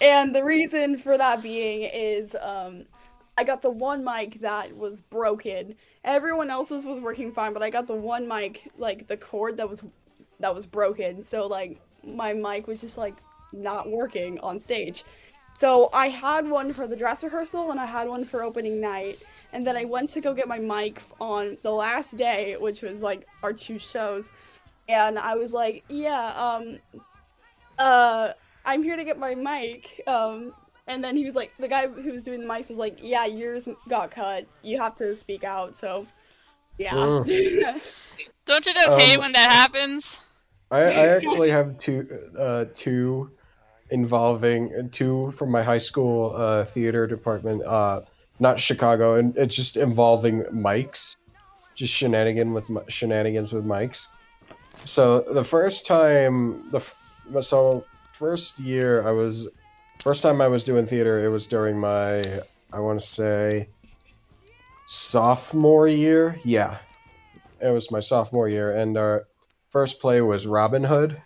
And 0.00 0.34
the 0.34 0.42
reason 0.42 0.96
for 0.96 1.16
that 1.16 1.42
being 1.42 1.82
is 1.82 2.34
um 2.40 2.86
i 3.38 3.44
got 3.44 3.62
the 3.62 3.70
one 3.70 4.04
mic 4.04 4.40
that 4.40 4.76
was 4.76 5.00
broken. 5.00 5.76
Everyone 6.02 6.50
else's 6.50 6.84
was 6.84 6.98
working 6.98 7.30
fine 7.30 7.52
but 7.52 7.62
i 7.62 7.70
got 7.70 7.86
the 7.86 7.94
one 7.94 8.26
mic 8.26 8.70
like 8.76 9.06
the 9.06 9.16
cord 9.16 9.58
that 9.58 9.68
was 9.68 9.84
that 10.40 10.54
was 10.54 10.66
broken. 10.66 11.22
So 11.22 11.46
like 11.46 11.80
my 12.02 12.32
mic 12.32 12.66
was 12.66 12.80
just 12.80 12.98
like 12.98 13.16
not 13.52 13.88
working 13.90 14.40
on 14.40 14.58
stage 14.58 15.04
so 15.62 15.90
I 15.92 16.08
had 16.08 16.50
one 16.50 16.72
for 16.72 16.88
the 16.88 16.96
dress 16.96 17.22
rehearsal 17.22 17.70
and 17.70 17.78
I 17.78 17.86
had 17.86 18.08
one 18.08 18.24
for 18.24 18.42
opening 18.42 18.80
night. 18.80 19.22
And 19.52 19.64
then 19.64 19.76
I 19.76 19.84
went 19.84 20.08
to 20.08 20.20
go 20.20 20.34
get 20.34 20.48
my 20.48 20.58
mic 20.58 21.00
on 21.20 21.56
the 21.62 21.70
last 21.70 22.16
day, 22.16 22.56
which 22.58 22.82
was 22.82 23.00
like 23.00 23.28
our 23.44 23.52
two 23.52 23.78
shows. 23.78 24.32
And 24.88 25.16
I 25.16 25.36
was 25.36 25.54
like, 25.54 25.84
yeah, 25.88 26.32
um 26.34 26.80
uh 27.78 28.32
I'm 28.64 28.82
here 28.82 28.96
to 28.96 29.04
get 29.04 29.20
my 29.20 29.36
mic. 29.36 30.02
Um 30.08 30.52
and 30.88 31.04
then 31.04 31.16
he 31.16 31.24
was 31.24 31.36
like 31.36 31.56
the 31.58 31.68
guy 31.68 31.86
who 31.86 32.10
was 32.10 32.24
doing 32.24 32.40
the 32.40 32.46
mics 32.46 32.68
was 32.68 32.80
like, 32.80 32.98
Yeah, 33.00 33.26
yours 33.26 33.68
got 33.88 34.10
cut. 34.10 34.46
You 34.62 34.80
have 34.80 34.96
to 34.96 35.14
speak 35.14 35.44
out, 35.44 35.76
so 35.76 36.08
yeah. 36.76 36.92
Don't 38.46 38.66
you 38.66 38.74
just 38.74 38.98
hate 38.98 39.14
Um, 39.14 39.20
when 39.20 39.32
that 39.34 39.52
happens? 39.52 40.20
I, 40.72 40.80
I 40.80 41.06
actually 41.06 41.50
have 41.50 41.78
two 41.78 42.32
uh, 42.36 42.64
two 42.74 43.30
involving 43.92 44.88
two 44.90 45.32
from 45.32 45.50
my 45.50 45.62
high 45.62 45.78
school 45.78 46.34
uh, 46.34 46.64
theater 46.64 47.06
department. 47.06 47.62
Uh, 47.62 48.00
not 48.40 48.58
Chicago, 48.58 49.14
and 49.14 49.36
it's 49.36 49.54
just 49.54 49.76
involving 49.76 50.42
mics, 50.44 51.16
just 51.74 51.92
shenanigan 51.92 52.52
with 52.52 52.66
shenanigans 52.88 53.52
with 53.52 53.64
mics. 53.64 54.08
So 54.84 55.20
the 55.20 55.44
first 55.44 55.86
time 55.86 56.70
the 56.70 56.80
so 57.42 57.84
first 58.12 58.58
year 58.58 59.06
I 59.06 59.12
was 59.12 59.48
first 60.00 60.22
time 60.22 60.40
I 60.40 60.48
was 60.48 60.64
doing 60.64 60.86
theater, 60.86 61.24
it 61.24 61.28
was 61.28 61.46
during 61.46 61.78
my 61.78 62.22
I 62.72 62.80
want 62.80 62.98
to 62.98 63.06
say 63.06 63.68
sophomore 64.86 65.86
year. 65.86 66.40
Yeah, 66.44 66.78
it 67.60 67.70
was 67.70 67.90
my 67.90 68.00
sophomore 68.00 68.48
year, 68.48 68.72
and 68.72 68.96
our 68.96 69.26
first 69.70 70.00
play 70.00 70.20
was 70.20 70.46
Robin 70.46 70.82
Hood. 70.82 71.20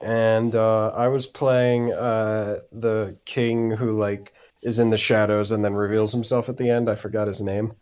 And 0.00 0.54
uh, 0.54 0.88
I 0.94 1.08
was 1.08 1.26
playing 1.26 1.92
uh, 1.92 2.56
the 2.72 3.18
king 3.26 3.70
who 3.70 3.90
like 3.92 4.32
is 4.62 4.78
in 4.78 4.90
the 4.90 4.96
shadows 4.96 5.50
and 5.52 5.64
then 5.64 5.74
reveals 5.74 6.12
himself 6.12 6.48
at 6.48 6.56
the 6.56 6.70
end. 6.70 6.88
I 6.88 6.94
forgot 6.94 7.28
his 7.28 7.40
name. 7.42 7.72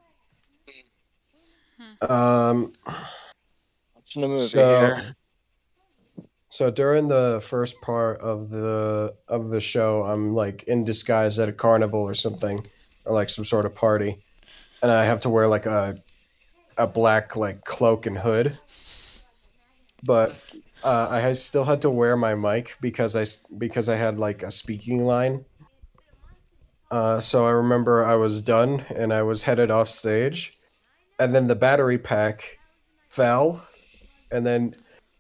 Um, 2.01 2.73
Watching 3.95 4.25
a 4.25 4.29
movie 4.29 4.41
So- 4.45 4.87
here. 4.87 5.17
so 6.51 6.71
during 6.71 7.09
the 7.09 7.41
first 7.43 7.81
part 7.81 8.21
of 8.21 8.51
the 8.51 9.15
of 9.29 9.51
the 9.51 9.61
show, 9.61 10.03
I'm 10.05 10.35
like 10.35 10.65
in 10.65 10.85
disguise 10.85 11.39
at 11.39 11.49
a 11.49 11.53
carnival 11.53 12.01
or 12.01 12.15
something, 12.15 12.59
or 13.05 13.15
like 13.15 13.31
some 13.31 13.45
sort 13.45 13.67
of 13.67 13.75
party, 13.75 14.25
and 14.83 14.91
I 14.91 15.05
have 15.05 15.21
to 15.21 15.29
wear 15.31 15.47
like 15.49 15.67
a 15.67 16.01
a 16.77 16.87
black 16.87 17.37
like 17.37 17.65
cloak 17.65 18.07
and 18.07 18.19
hood. 18.19 18.59
But 20.05 20.53
uh, 20.85 21.09
I 21.11 21.33
still 21.33 21.65
had 21.65 21.81
to 21.83 21.91
wear 21.91 22.17
my 22.17 22.35
mic 22.35 22.77
because 22.81 23.17
I 23.17 23.23
s- 23.23 23.45
because 23.59 23.89
I 23.89 23.97
had 23.97 24.19
like 24.19 24.43
a 24.43 24.51
speaking 24.51 25.05
line. 25.05 25.45
Uh, 26.91 27.21
so 27.21 27.47
I 27.47 27.51
remember 27.51 28.05
I 28.05 28.15
was 28.15 28.41
done 28.41 28.85
and 28.95 29.13
I 29.13 29.23
was 29.23 29.43
headed 29.43 29.71
off 29.71 29.91
stage, 29.91 30.57
and 31.19 31.35
then 31.35 31.47
the 31.47 31.55
battery 31.57 31.99
pack 31.99 32.59
fell, 33.09 33.67
and 34.31 34.47
then 34.47 34.75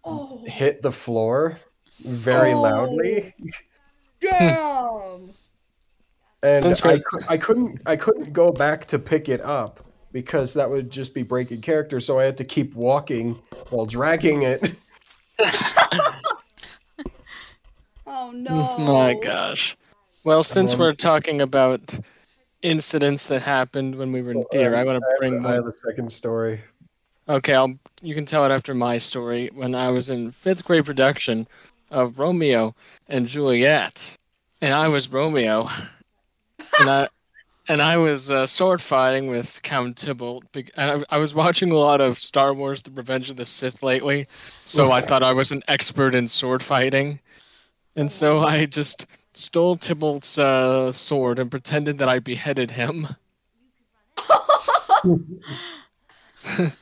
oh 0.04 0.42
hit 0.46 0.80
the 0.82 0.92
floor 0.92 1.58
very 2.04 2.52
Oh. 2.52 2.60
loudly 2.62 3.34
damn. 4.20 5.30
and 6.42 6.80
I, 6.84 7.00
I 7.28 7.36
couldn't 7.36 7.80
i 7.84 7.96
couldn't 7.96 8.32
go 8.32 8.52
back 8.52 8.86
to 8.86 8.98
pick 9.00 9.28
it 9.28 9.40
up 9.40 9.84
because 10.12 10.54
that 10.54 10.70
would 10.70 10.90
just 10.90 11.12
be 11.14 11.24
breaking 11.24 11.60
character 11.60 11.98
so 11.98 12.20
i 12.20 12.24
had 12.24 12.36
to 12.36 12.44
keep 12.44 12.74
walking 12.76 13.34
while 13.70 13.86
dragging 13.86 14.42
it 14.42 14.74
Oh, 18.10 18.30
oh 18.30 18.30
no. 18.32 18.78
My 18.78 19.14
gosh. 19.14 19.76
Well, 20.24 20.42
since 20.42 20.76
we're 20.76 20.94
talking 20.94 21.40
about 21.40 21.98
incidents 22.62 23.28
that 23.28 23.42
happened 23.42 23.96
when 23.96 24.12
we 24.12 24.22
were 24.22 24.32
in 24.32 24.44
theater, 24.50 24.74
I 24.74 24.84
want 24.84 24.98
to 24.98 25.16
bring 25.18 25.44
I 25.44 25.54
have 25.54 25.64
one. 25.64 25.72
a 25.72 25.76
second 25.76 26.10
story 26.10 26.60
Okay, 27.28 27.54
I'll. 27.54 27.74
You 28.00 28.14
can 28.14 28.24
tell 28.24 28.46
it 28.46 28.50
after 28.50 28.74
my 28.74 28.96
story. 28.98 29.50
When 29.52 29.74
I 29.74 29.90
was 29.90 30.08
in 30.08 30.30
fifth 30.30 30.64
grade 30.64 30.86
production, 30.86 31.46
of 31.90 32.18
Romeo 32.18 32.74
and 33.08 33.26
Juliet, 33.26 34.16
and 34.60 34.72
I 34.74 34.88
was 34.88 35.12
Romeo, 35.12 35.68
and 36.80 36.90
I 36.90 37.08
and 37.68 37.82
I 37.82 37.98
was 37.98 38.30
uh, 38.30 38.46
sword 38.46 38.80
fighting 38.80 39.28
with 39.28 39.60
Count 39.62 39.98
Tybalt. 39.98 40.44
And 40.76 41.04
I, 41.10 41.16
I 41.16 41.18
was 41.18 41.34
watching 41.34 41.70
a 41.70 41.76
lot 41.76 42.00
of 42.00 42.18
Star 42.18 42.54
Wars: 42.54 42.82
The 42.82 42.90
Revenge 42.90 43.30
of 43.30 43.36
the 43.36 43.44
Sith 43.44 43.82
lately, 43.82 44.26
so 44.28 44.90
I 44.90 45.00
thought 45.00 45.22
I 45.22 45.32
was 45.32 45.52
an 45.52 45.62
expert 45.68 46.14
in 46.14 46.28
sword 46.28 46.62
fighting, 46.62 47.20
and 47.94 48.10
so 48.10 48.38
I 48.38 48.66
just 48.66 49.06
stole 49.32 49.76
Tybalt's 49.76 50.38
uh, 50.38 50.92
sword 50.92 51.38
and 51.38 51.50
pretended 51.50 51.98
that 51.98 52.08
I 52.08 52.18
beheaded 52.18 52.72
him. 52.72 53.08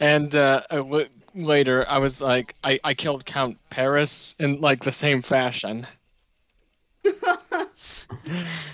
and 0.00 0.36
uh, 0.36 0.62
a 0.70 1.06
later, 1.34 1.84
I 1.88 1.98
was 1.98 2.20
like, 2.20 2.54
I, 2.64 2.80
I 2.82 2.94
killed 2.94 3.26
Count 3.26 3.58
Paris 3.70 4.34
in 4.38 4.60
like 4.60 4.84
the 4.84 4.92
same 4.92 5.22
fashion. 5.22 5.86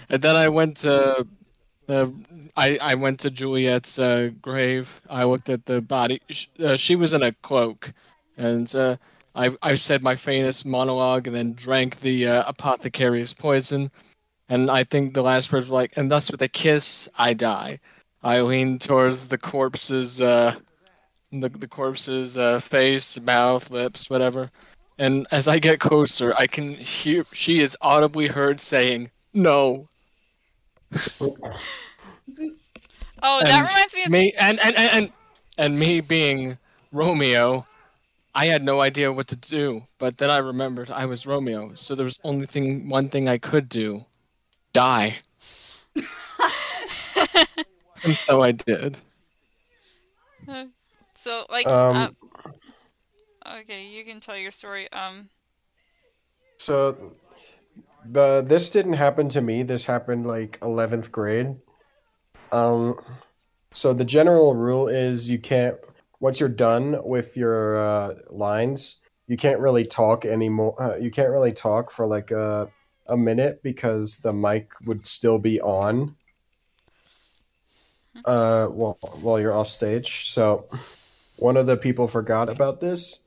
and 0.08 0.22
then 0.22 0.36
I 0.36 0.48
went 0.48 0.78
to, 0.78 1.26
uh, 1.88 2.06
I 2.56 2.78
I 2.78 2.94
went 2.94 3.20
to 3.20 3.30
Juliet's 3.30 3.98
uh, 3.98 4.30
grave. 4.40 5.00
I 5.10 5.24
looked 5.24 5.48
at 5.48 5.66
the 5.66 5.80
body. 5.80 6.20
Sh- 6.30 6.46
Uh, 6.58 6.76
she 6.76 6.96
was 6.96 7.12
in 7.12 7.22
a 7.22 7.32
cloak, 7.42 7.92
and 8.36 8.72
uh, 8.74 8.96
I 9.34 9.50
I 9.62 9.74
said 9.74 10.02
my 10.02 10.16
famous 10.16 10.64
monologue, 10.64 11.26
and 11.26 11.36
then 11.36 11.54
drank 11.54 12.00
the 12.00 12.26
uh, 12.26 12.44
apothecary's 12.46 13.34
poison. 13.34 13.90
And 14.48 14.70
I 14.70 14.84
think 14.84 15.14
the 15.14 15.22
last 15.22 15.52
words 15.52 15.68
were 15.68 15.76
like, 15.76 15.96
and 15.96 16.10
thus 16.10 16.30
with 16.30 16.42
a 16.42 16.48
kiss 16.48 17.08
I 17.18 17.34
die. 17.34 17.80
I 18.22 18.40
leaned 18.42 18.80
towards 18.82 19.28
the 19.28 19.38
corpse's 19.38 20.20
uh, 20.20 20.56
the 21.32 21.48
the 21.48 21.68
corpse's 21.68 22.36
face, 22.62 23.20
mouth, 23.20 23.70
lips, 23.70 24.10
whatever. 24.10 24.50
And 24.98 25.26
as 25.32 25.48
I 25.48 25.58
get 25.58 25.80
closer, 25.80 26.34
I 26.38 26.46
can 26.46 26.74
hear 26.76 27.24
she 27.32 27.60
is 27.60 27.76
audibly 27.80 28.28
heard 28.28 28.60
saying, 28.60 29.10
"No." 29.34 29.88
Oh, 33.22 33.40
that 33.40 33.50
And 33.50 33.68
reminds 33.68 33.94
me 33.94 34.02
of 34.04 34.10
me 34.10 34.32
and, 34.38 34.58
and 34.60 34.76
and 34.76 34.90
and 34.90 35.12
and 35.56 35.78
me 35.78 36.00
being 36.00 36.58
Romeo, 36.90 37.64
I 38.34 38.46
had 38.46 38.64
no 38.64 38.80
idea 38.82 39.12
what 39.12 39.28
to 39.28 39.36
do. 39.36 39.86
But 39.98 40.18
then 40.18 40.30
I 40.30 40.38
remembered 40.38 40.90
I 40.90 41.06
was 41.06 41.26
Romeo, 41.26 41.72
so 41.74 41.94
there 41.94 42.04
was 42.04 42.18
only 42.24 42.46
thing 42.46 42.88
one 42.88 43.08
thing 43.08 43.28
I 43.28 43.38
could 43.38 43.68
do: 43.68 44.06
die. 44.72 45.18
and 48.04 48.14
so 48.14 48.40
I 48.42 48.52
did. 48.52 48.98
so 51.14 51.46
like. 51.48 51.66
Um, 51.68 52.16
uh, 53.44 53.58
okay, 53.60 53.86
you 53.86 54.04
can 54.04 54.20
tell 54.20 54.36
your 54.36 54.50
story. 54.50 54.90
Um. 54.92 55.28
So 56.58 57.14
the 58.04 58.42
this 58.42 58.70
didn't 58.70 58.94
happen 58.94 59.28
to 59.30 59.40
me. 59.40 59.62
This 59.62 59.84
happened 59.84 60.26
like 60.26 60.58
11th 60.60 61.10
grade. 61.10 61.56
Um 62.50 62.98
so 63.72 63.92
the 63.92 64.04
general 64.04 64.54
rule 64.54 64.88
is 64.88 65.30
you 65.30 65.38
can't 65.38 65.76
once 66.20 66.38
you're 66.38 66.48
done 66.48 66.96
with 67.04 67.36
your 67.36 67.76
uh, 67.84 68.14
lines, 68.30 69.00
you 69.26 69.36
can't 69.36 69.58
really 69.58 69.84
talk 69.84 70.24
anymore. 70.24 70.80
Uh, 70.80 70.96
you 70.96 71.10
can't 71.10 71.30
really 71.30 71.52
talk 71.52 71.90
for 71.90 72.06
like 72.06 72.30
a 72.30 72.68
a 73.08 73.16
minute 73.16 73.60
because 73.62 74.18
the 74.18 74.32
mic 74.32 74.70
would 74.86 75.06
still 75.06 75.38
be 75.38 75.60
on. 75.60 76.14
Uh, 78.24 78.66
while 78.66 78.98
while 79.20 79.40
you're 79.40 79.54
off 79.54 79.68
stage. 79.68 80.30
So 80.30 80.68
one 81.38 81.56
of 81.56 81.66
the 81.66 81.76
people 81.76 82.06
forgot 82.06 82.48
about 82.48 82.80
this. 82.80 83.24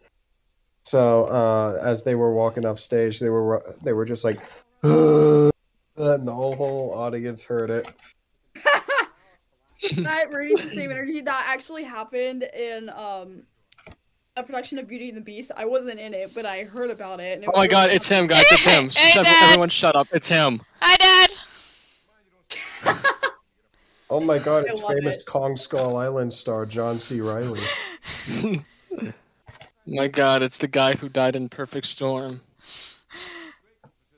So 0.84 1.26
uh, 1.26 1.80
as 1.84 2.04
they 2.04 2.16
were 2.16 2.34
walking 2.34 2.66
off 2.66 2.80
stage, 2.80 3.20
they 3.20 3.30
were 3.30 3.76
they 3.84 3.94
were 3.94 4.06
just 4.06 4.24
like, 4.24 4.40
and 4.86 6.28
the 6.28 6.34
whole 6.34 6.94
audience 6.94 7.44
heard 7.44 7.70
it. 7.70 7.88
that 9.98 10.34
radiates 10.34 10.64
the 10.64 10.70
same 10.70 10.92
energy 10.92 11.22
that 11.22 11.46
actually 11.48 11.84
happened 11.84 12.44
in 12.44 12.90
um 12.90 13.44
a 14.38 14.44
production 14.44 14.78
of 14.80 14.88
Beauty 14.88 15.08
and 15.10 15.18
the 15.18 15.22
Beast. 15.22 15.52
I 15.56 15.64
wasn't 15.66 15.98
in 16.00 16.14
it, 16.14 16.32
but 16.36 16.46
I 16.46 16.64
heard 16.64 16.90
about 16.90 17.20
it. 17.22 17.36
And 17.36 17.44
it 17.46 17.50
Oh 17.54 17.58
my 17.58 17.68
god, 17.68 17.86
really 17.86 17.96
it's 17.96 18.08
him, 18.10 18.28
guys. 18.28 18.44
It's 18.52 18.66
him. 18.66 18.90
Hey, 18.96 19.12
Shut- 19.12 19.26
Dad. 19.26 19.44
everyone 19.52 19.70
shut 19.70 19.96
up. 19.96 20.08
It's 20.12 20.28
him. 20.28 20.62
Hi, 20.82 20.98
Dad. 20.98 21.32
Oh 24.08 24.20
my 24.20 24.38
god, 24.38 24.66
I 24.66 24.68
it's 24.70 24.84
love 24.84 24.94
famous 24.94 25.18
it. 25.18 25.26
Kong 25.26 25.56
Skull 25.58 25.98
Island 25.98 26.32
star 26.32 26.68
John 26.68 27.00
C. 27.00 27.22
Reilly. 27.22 27.60
My 29.88 30.08
god, 30.08 30.44
it's 30.44 30.60
the 30.60 30.68
guy 30.68 30.94
who 30.94 31.10
died 31.10 31.36
in 31.36 31.50
Perfect 31.50 31.88
Storm. 31.88 32.42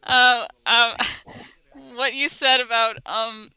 Um, 0.08 0.48
um, 0.66 0.96
what 1.96 2.14
you 2.14 2.30
said 2.30 2.62
about 2.62 2.98
um, 3.06 3.50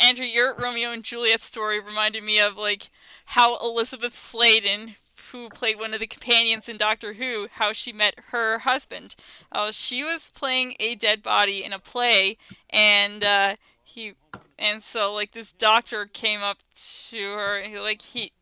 Andrew, 0.00 0.24
your 0.24 0.54
Romeo 0.54 0.90
and 0.90 1.04
Juliet 1.04 1.40
story 1.40 1.80
reminded 1.80 2.24
me 2.24 2.40
of 2.40 2.56
like 2.56 2.90
how 3.26 3.58
Elizabeth 3.58 4.14
Sladen, 4.14 4.96
who 5.32 5.48
played 5.48 5.78
one 5.78 5.94
of 5.94 6.00
the 6.00 6.06
companions 6.06 6.68
in 6.68 6.76
Doctor 6.76 7.14
Who, 7.14 7.48
how 7.52 7.72
she 7.72 7.92
met 7.92 8.14
her 8.28 8.60
husband. 8.60 9.16
Uh, 9.50 9.70
she 9.70 10.02
was 10.02 10.30
playing 10.34 10.74
a 10.80 10.94
dead 10.94 11.22
body 11.22 11.64
in 11.64 11.72
a 11.72 11.78
play, 11.78 12.36
and 12.70 13.24
uh, 13.24 13.56
he, 13.82 14.14
and 14.58 14.82
so 14.82 15.12
like 15.12 15.32
this 15.32 15.52
doctor 15.52 16.06
came 16.06 16.42
up 16.42 16.58
to 17.10 17.32
her, 17.32 17.58
and 17.58 17.72
he, 17.72 17.78
like 17.80 18.02
he. 18.02 18.32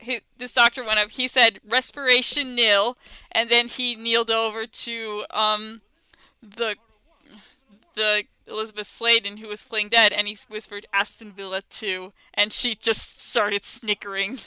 He, 0.00 0.20
this 0.38 0.52
doctor 0.52 0.84
went 0.84 0.98
up. 1.00 1.10
He 1.10 1.26
said 1.28 1.58
respiration 1.68 2.54
nil, 2.54 2.96
and 3.32 3.50
then 3.50 3.68
he 3.68 3.94
kneeled 3.96 4.30
over 4.30 4.66
to 4.66 5.24
um 5.30 5.80
the 6.42 6.76
the 7.94 8.24
Elizabeth 8.46 8.88
Sladen 8.88 9.38
who 9.38 9.48
was 9.48 9.64
playing 9.64 9.88
dead, 9.88 10.12
and 10.12 10.26
he 10.28 10.36
whispered 10.48 10.86
Aston 10.92 11.32
Villa 11.32 11.62
two, 11.68 12.12
and 12.34 12.52
she 12.52 12.74
just 12.74 13.20
started 13.20 13.64
snickering. 13.64 14.38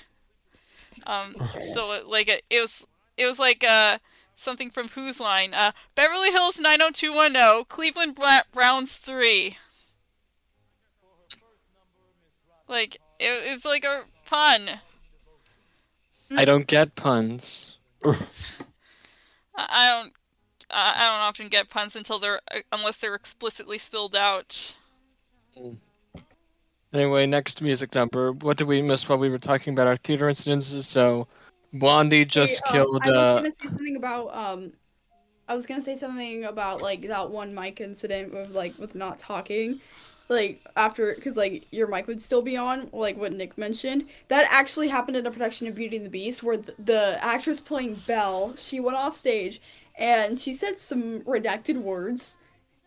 Um, 1.06 1.36
so 1.62 1.91
it- 1.91 2.08
like 2.08 2.28
it, 2.28 2.43
it 2.50 2.62
was 2.62 2.88
it 3.17 3.26
was 3.28 3.39
like 3.39 3.63
uh 3.63 4.00
something 4.36 4.69
from 4.69 4.89
Whose 4.89 5.19
Line, 5.19 5.54
uh 5.54 5.71
Beverly 5.93 6.32
Hills 6.32 6.60
90210, 6.60 7.65
Cleveland 7.65 8.17
Browns 8.54 8.98
three. 8.98 9.58
Like 12.67 12.95
it, 13.19 13.54
it's 13.54 13.65
like 13.65 13.84
a 13.84 14.04
pun. 14.26 14.80
I 16.32 16.46
don't 16.46 16.68
get 16.68 16.96
puns. 16.96 17.78
I 18.04 18.16
I 19.56 19.90
don't. 19.90 20.14
I 20.72 20.94
I 20.96 21.06
don't 21.06 21.22
often 21.22 21.48
get 21.48 21.70
puns 21.70 21.96
until 21.96 22.20
they're 22.20 22.42
uh, 22.52 22.60
unless 22.72 23.00
they're 23.00 23.16
explicitly 23.16 23.78
spilled 23.78 24.16
out. 24.16 24.76
Anyway, 26.94 27.26
next 27.26 27.62
music 27.62 27.94
number. 27.94 28.32
What 28.32 28.58
did 28.58 28.68
we 28.68 28.82
miss 28.82 29.08
while 29.10 29.18
we 29.18 29.30
were 29.30 29.38
talking 29.38 29.74
about 29.74 29.88
our 29.88 29.96
theater 29.98 30.28
incidences? 30.28 30.84
So, 30.86 31.28
Blondie 31.74 32.26
just 32.26 32.62
Hey, 32.66 32.80
um, 32.80 32.86
killed. 32.86 33.02
I 33.04 33.10
was 33.10 33.18
Uh, 33.18 33.36
gonna 33.36 33.52
say 33.52 33.68
something 33.68 33.96
about 33.98 34.36
um, 34.36 34.72
I 35.48 35.56
was 35.56 35.66
gonna 35.66 35.82
say 35.82 35.96
something 35.96 36.46
about 36.46 36.82
like 36.82 37.02
that 37.08 37.30
one 37.30 37.54
mic 37.54 37.82
incident 37.82 38.34
with 38.34 38.52
like 38.52 38.78
with 38.80 38.96
not 38.96 39.18
talking, 39.18 39.82
like 40.30 40.62
after 40.76 41.14
because 41.16 41.38
like 41.38 41.66
your 41.72 41.88
mic 41.88 42.08
would 42.08 42.22
still 42.22 42.42
be 42.42 42.58
on, 42.58 42.90
like 42.92 43.18
what 43.18 43.34
Nick 43.34 43.58
mentioned. 43.58 44.06
That 44.30 44.48
actually 44.50 44.88
happened 44.88 45.18
in 45.18 45.26
a 45.26 45.32
production 45.32 45.68
of 45.68 45.76
Beauty 45.76 45.98
and 45.98 46.06
the 46.06 46.10
Beast 46.10 46.44
where 46.44 46.58
the, 46.58 46.74
the 46.80 47.24
actress 47.24 47.60
playing 47.62 47.96
Belle, 48.08 48.56
she 48.56 48.80
went 48.80 48.98
off 48.98 49.16
stage 49.16 49.62
and 49.98 50.38
she 50.40 50.54
said 50.54 50.80
some 50.80 51.22
redacted 51.22 51.82
words, 51.82 52.38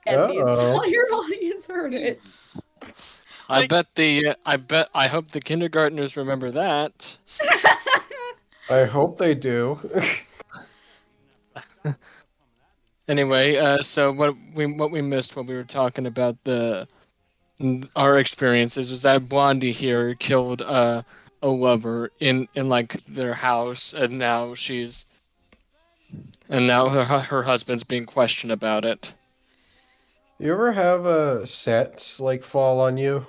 and 0.06 0.20
the 0.20 0.40
Uh-oh. 0.40 0.82
entire 0.82 1.04
audience 1.12 1.66
heard 1.66 1.94
it. 1.94 2.20
I 3.48 3.60
like- 3.60 3.70
bet 3.70 3.86
the. 3.94 4.34
I 4.44 4.56
bet. 4.56 4.88
I 4.94 5.06
hope 5.08 5.28
the 5.28 5.40
kindergartners 5.40 6.16
remember 6.16 6.50
that. 6.50 7.18
I 8.70 8.84
hope 8.84 9.16
they 9.18 9.34
do. 9.34 9.80
Anyway, 13.08 13.56
uh, 13.56 13.78
so 13.78 14.12
what 14.12 14.34
we 14.54 14.66
what 14.66 14.90
we 14.90 15.00
missed 15.00 15.34
when 15.34 15.46
we 15.46 15.54
were 15.54 15.64
talking 15.64 16.04
about 16.04 16.36
the 16.44 16.86
our 17.96 18.18
experiences 18.18 18.90
is 18.92 19.02
that 19.02 19.28
Blondie 19.28 19.72
here 19.72 20.14
killed 20.14 20.62
uh, 20.62 21.02
a 21.42 21.48
lover 21.48 22.10
in 22.20 22.48
in 22.54 22.68
like 22.68 23.04
their 23.04 23.34
house, 23.34 23.92
and 23.94 24.18
now 24.18 24.54
she's 24.54 25.06
and 26.48 26.66
now 26.66 26.88
her 26.88 27.04
her 27.04 27.42
husband's 27.44 27.84
being 27.84 28.06
questioned 28.06 28.52
about 28.52 28.84
it. 28.84 29.14
you 30.38 30.52
ever 30.52 30.72
have 30.72 31.04
uh, 31.06 31.44
sets 31.44 32.20
like 32.20 32.42
fall 32.44 32.80
on 32.80 32.96
you? 32.96 33.26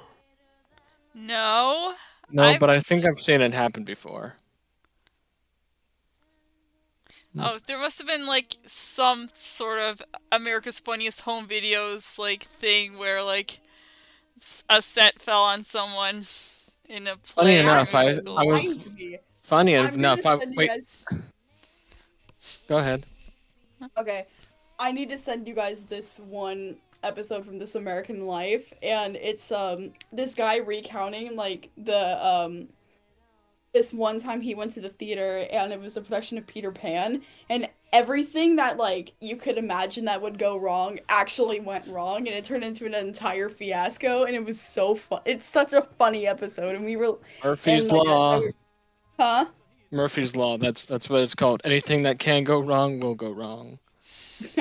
No. 1.13 1.93
No, 2.31 2.43
I've- 2.43 2.59
but 2.59 2.69
I 2.69 2.79
think 2.79 3.05
I've 3.05 3.17
seen 3.17 3.41
it 3.41 3.53
happen 3.53 3.83
before. 3.83 4.35
Oh, 7.37 7.59
there 7.67 7.79
must 7.79 7.99
have 7.99 8.07
been 8.07 8.25
like 8.25 8.55
some 8.65 9.27
sort 9.33 9.79
of 9.79 10.01
America's 10.31 10.79
Funniest 10.79 11.21
Home 11.21 11.47
Videos 11.47 12.17
like 12.17 12.43
thing 12.43 12.97
where 12.97 13.23
like 13.23 13.51
s- 13.51 13.59
a 14.69 14.81
set 14.81 15.19
fell 15.21 15.41
on 15.43 15.63
someone 15.63 16.21
in 16.87 17.07
a 17.07 17.15
play. 17.17 17.21
Funny 17.35 17.55
enough, 17.57 17.93
I- 17.95 18.03
musical. 18.05 18.37
I 18.39 18.43
was- 18.43 18.77
Funny 19.41 19.75
I'm 19.77 19.93
enough, 19.95 20.25
I, 20.25 20.35
wait, 20.55 20.67
guys- 20.67 21.05
go 22.67 22.77
ahead. 22.77 23.03
Okay, 23.97 24.27
I 24.77 24.91
need 24.91 25.09
to 25.09 25.17
send 25.17 25.47
you 25.47 25.53
guys 25.55 25.83
this 25.83 26.19
one 26.19 26.75
episode 27.03 27.45
from 27.45 27.57
This 27.59 27.75
American 27.75 28.25
Life, 28.27 28.71
and 28.83 29.15
it's 29.15 29.51
um 29.51 29.93
this 30.11 30.35
guy 30.35 30.57
recounting 30.57 31.35
like 31.35 31.69
the 31.77 32.23
um 32.25 32.67
this 33.73 33.93
one 33.93 34.19
time 34.19 34.41
he 34.41 34.55
went 34.55 34.73
to 34.73 34.81
the 34.81 34.89
theater 34.89 35.47
and 35.51 35.71
it 35.71 35.79
was 35.79 35.95
a 35.97 36.01
production 36.01 36.37
of 36.37 36.47
Peter 36.47 36.71
Pan, 36.71 37.21
and 37.49 37.69
everything 37.93 38.55
that 38.57 38.77
like 38.77 39.13
you 39.19 39.35
could 39.35 39.57
imagine 39.57 40.05
that 40.05 40.21
would 40.21 40.37
go 40.39 40.57
wrong 40.57 40.99
actually 41.09 41.59
went 41.59 41.85
wrong, 41.87 42.27
and 42.27 42.29
it 42.35 42.45
turned 42.45 42.63
into 42.63 42.85
an 42.85 42.93
entire 42.93 43.49
fiasco, 43.49 44.23
and 44.23 44.35
it 44.35 44.43
was 44.45 44.59
so 44.59 44.95
fun. 44.95 45.21
It's 45.25 45.45
such 45.45 45.73
a 45.73 45.81
funny 45.81 46.25
episode, 46.27 46.75
and 46.75 46.85
we 46.85 46.95
were 46.95 47.17
Murphy's 47.43 47.87
and, 47.89 47.97
like, 47.97 48.07
I- 48.07 48.11
law. 48.11 48.39
I- 48.39 48.51
huh. 49.17 49.45
Murphy's 49.91 50.35
law. 50.35 50.57
That's 50.57 50.85
that's 50.85 51.09
what 51.09 51.23
it's 51.23 51.33
called. 51.35 51.61
Anything 51.65 52.03
that 52.03 52.19
can 52.19 52.43
go 52.43 52.59
wrong 52.59 52.99
will 52.99 53.15
go 53.15 53.31
wrong. 53.31 53.79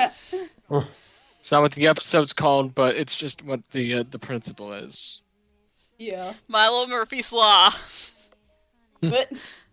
It's 1.40 1.53
not 1.53 1.62
what 1.62 1.73
the 1.73 1.87
episode's 1.87 2.33
called, 2.33 2.75
but 2.75 2.97
it's 2.97 3.16
just 3.16 3.44
what 3.44 3.68
the 3.71 3.94
uh, 3.94 4.05
the 4.11 4.18
principle 4.18 4.73
is. 4.73 5.23
yeah, 5.99 6.35
Milo 6.49 6.87
Murphy's 6.87 7.33
Law. 7.33 7.71
but 9.01 9.33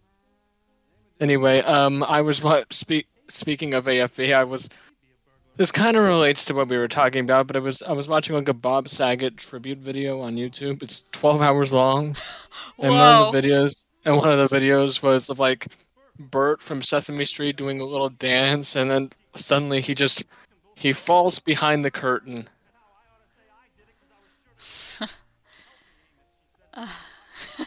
Anyway, 1.20 1.60
um, 1.62 2.04
I 2.04 2.22
was 2.22 2.42
what 2.44 2.74
speak 2.74 3.08
speaking 3.28 3.74
of 3.74 3.86
AFV, 3.86 4.36
I 4.36 4.44
was. 4.44 4.70
This 5.58 5.72
kind 5.72 5.96
of 5.96 6.04
relates 6.04 6.44
to 6.46 6.54
what 6.54 6.68
we 6.68 6.78
were 6.78 6.90
talking 6.90 7.24
about, 7.24 7.48
but 7.48 7.56
I 7.56 7.60
was 7.60 7.82
I 7.82 7.94
was 7.94 8.10
watching 8.10 8.36
like 8.36 8.50
a 8.50 8.54
Bob 8.54 8.90
Saget 8.90 9.38
tribute 9.38 9.78
video 9.78 10.20
on 10.20 10.36
YouTube. 10.36 10.84
It's 10.84 11.04
12 11.14 11.42
hours 11.42 11.74
long, 11.74 12.18
and 12.80 12.92
one 12.94 13.28
of 13.28 13.32
the 13.32 13.42
videos 13.42 13.86
and 14.04 14.18
one 14.18 14.30
of 14.34 14.50
the 14.50 14.54
videos 14.54 15.02
was 15.02 15.30
of 15.30 15.40
like 15.40 15.68
Bert 16.20 16.62
from 16.62 16.82
Sesame 16.82 17.24
Street 17.24 17.56
doing 17.56 17.80
a 17.80 17.86
little 17.86 18.10
dance, 18.10 18.76
and 18.76 18.92
then 18.92 19.12
suddenly 19.36 19.80
he 19.80 19.96
just 19.96 20.26
he 20.76 20.92
falls 20.92 21.40
behind 21.40 21.86
the 21.86 21.92
curtain. 21.92 22.50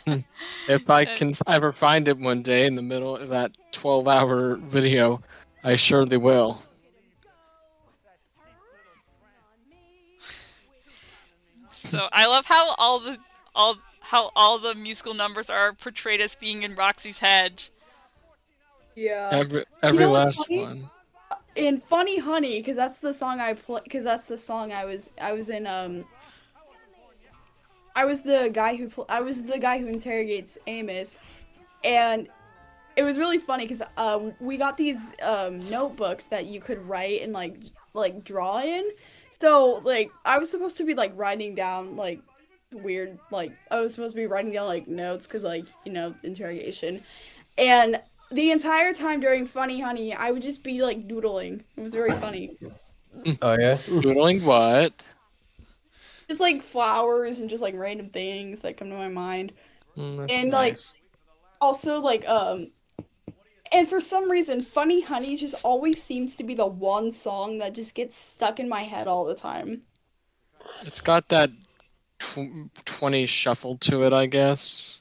If 0.68 0.90
I 0.90 1.04
can 1.04 1.34
ever 1.46 1.72
find 1.72 2.08
it 2.08 2.18
one 2.18 2.42
day 2.42 2.66
in 2.66 2.74
the 2.74 2.82
middle 2.82 3.16
of 3.16 3.30
that 3.30 3.56
12 3.72 4.06
hour 4.06 4.56
video, 4.56 5.22
I 5.64 5.76
surely 5.76 6.16
will. 6.18 6.62
So 11.72 12.06
I 12.12 12.26
love 12.26 12.44
how 12.44 12.74
all 12.76 13.00
the 13.00 13.18
all 13.54 13.76
how 14.00 14.30
all 14.36 14.58
the 14.58 14.74
musical 14.74 15.14
numbers 15.14 15.48
are 15.48 15.72
portrayed 15.72 16.20
as 16.20 16.36
being 16.36 16.62
in 16.62 16.74
Roxy's 16.74 17.18
head. 17.18 17.62
yeah. 18.94 19.30
Every 19.32 19.64
every 19.82 20.04
know 20.04 20.12
last 20.12 20.44
one. 20.50 20.90
in 21.56 21.80
Funny 21.80 22.18
Honey, 22.18 22.58
because 22.58 22.76
that's 22.76 22.98
the 22.98 23.14
song 23.14 23.40
I 23.40 23.54
play. 23.54 23.80
Because 23.84 24.04
that's 24.04 24.26
the 24.26 24.36
song 24.38 24.72
I 24.72 24.84
was. 24.84 25.08
I 25.20 25.32
was 25.32 25.48
in. 25.48 25.66
Um. 25.66 26.04
I 27.98 28.04
was 28.04 28.22
the 28.22 28.48
guy 28.52 28.76
who. 28.76 28.88
Pl- 28.88 29.06
I 29.08 29.20
was 29.22 29.42
the 29.42 29.58
guy 29.58 29.80
who 29.80 29.88
interrogates 29.88 30.56
Amos, 30.68 31.18
and 31.82 32.28
it 32.94 33.02
was 33.02 33.18
really 33.18 33.38
funny 33.38 33.66
because 33.66 33.82
um 33.96 34.34
we 34.38 34.56
got 34.56 34.76
these 34.76 35.02
um 35.20 35.58
notebooks 35.68 36.26
that 36.26 36.46
you 36.46 36.60
could 36.60 36.78
write 36.88 37.22
and 37.22 37.32
like 37.32 37.56
like 37.94 38.22
draw 38.22 38.60
in. 38.60 38.88
So 39.30 39.82
like 39.84 40.12
I 40.24 40.38
was 40.38 40.48
supposed 40.48 40.76
to 40.76 40.84
be 40.84 40.94
like 40.94 41.12
writing 41.16 41.56
down 41.56 41.96
like 41.96 42.20
weird 42.70 43.18
like 43.32 43.50
I 43.68 43.80
was 43.80 43.94
supposed 43.94 44.14
to 44.14 44.20
be 44.20 44.28
writing 44.28 44.52
down 44.52 44.68
like 44.68 44.86
notes 44.86 45.26
because 45.26 45.42
like 45.42 45.64
you 45.84 45.90
know 45.90 46.14
interrogation, 46.22 47.00
and 47.58 48.00
the 48.30 48.52
entire 48.52 48.94
time 48.94 49.18
during 49.18 49.44
Funny 49.44 49.80
Honey, 49.80 50.14
I 50.14 50.30
would 50.30 50.42
just 50.42 50.62
be 50.62 50.82
like 50.82 51.08
doodling. 51.08 51.64
It 51.76 51.80
was 51.80 51.94
very 51.94 52.12
funny. 52.12 52.58
Oh 53.42 53.58
yeah. 53.58 53.76
Doodling 53.88 54.44
what? 54.44 54.92
Just 56.28 56.40
like 56.40 56.62
flowers 56.62 57.38
and 57.38 57.48
just 57.48 57.62
like 57.62 57.74
random 57.74 58.10
things 58.10 58.60
that 58.60 58.76
come 58.76 58.90
to 58.90 58.96
my 58.96 59.08
mind. 59.08 59.52
Mm, 59.96 60.18
that's 60.18 60.32
And, 60.32 60.52
like. 60.52 60.78
Also, 61.60 62.00
like, 62.00 62.28
um, 62.28 62.70
and 63.72 63.88
for 63.88 64.00
some 64.00 64.30
reason, 64.30 64.62
Funny 64.62 65.00
Honey 65.00 65.36
just 65.36 65.64
always 65.64 66.02
seems 66.02 66.36
to 66.36 66.44
be 66.44 66.54
the 66.54 66.66
one 66.66 67.12
song 67.12 67.58
that 67.58 67.74
just 67.74 67.94
gets 67.94 68.16
stuck 68.16 68.60
in 68.60 68.68
my 68.68 68.82
head 68.82 69.08
all 69.08 69.24
the 69.24 69.34
time. 69.34 69.82
it's 70.82 71.00
got 71.00 71.28
that 71.28 71.50
tw- 72.18 72.70
20 72.84 73.26
shuffle 73.26 73.76
to 73.78 74.04
it, 74.04 74.12
I 74.12 74.26
guess. 74.26 75.00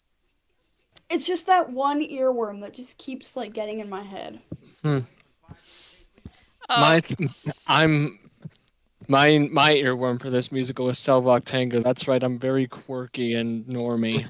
It's 1.09 1.25
just 1.25 1.45
that 1.47 1.71
one 1.71 2.01
earworm 2.01 2.61
that 2.61 2.73
just 2.73 2.97
keeps 2.97 3.35
like 3.35 3.53
getting 3.53 3.79
in 3.79 3.89
my 3.89 4.03
head. 4.03 4.41
Oh, 4.83 5.05
My, 6.69 7.01
I'm, 7.67 8.19
my 9.07 9.37
my 9.51 9.71
earworm 9.71 10.19
for 10.19 10.29
this 10.29 10.51
musical 10.51 10.89
is 10.89 10.99
Cell 10.99 11.21
Block 11.21 11.45
Tango. 11.45 11.79
That's 11.79 12.07
right. 12.07 12.21
I'm 12.21 12.37
very 12.37 12.67
quirky 12.67 13.33
and 13.35 13.65
normy. 13.65 14.27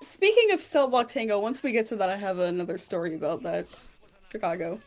Speaking 0.00 0.52
of 0.52 0.60
Cell 0.60 0.88
Block 0.88 1.08
Tango, 1.08 1.38
once 1.40 1.62
we 1.62 1.72
get 1.72 1.86
to 1.88 1.96
that, 1.96 2.10
I 2.10 2.16
have 2.16 2.38
another 2.38 2.78
story 2.78 3.14
about 3.14 3.42
that. 3.42 3.66
Chicago. 4.30 4.80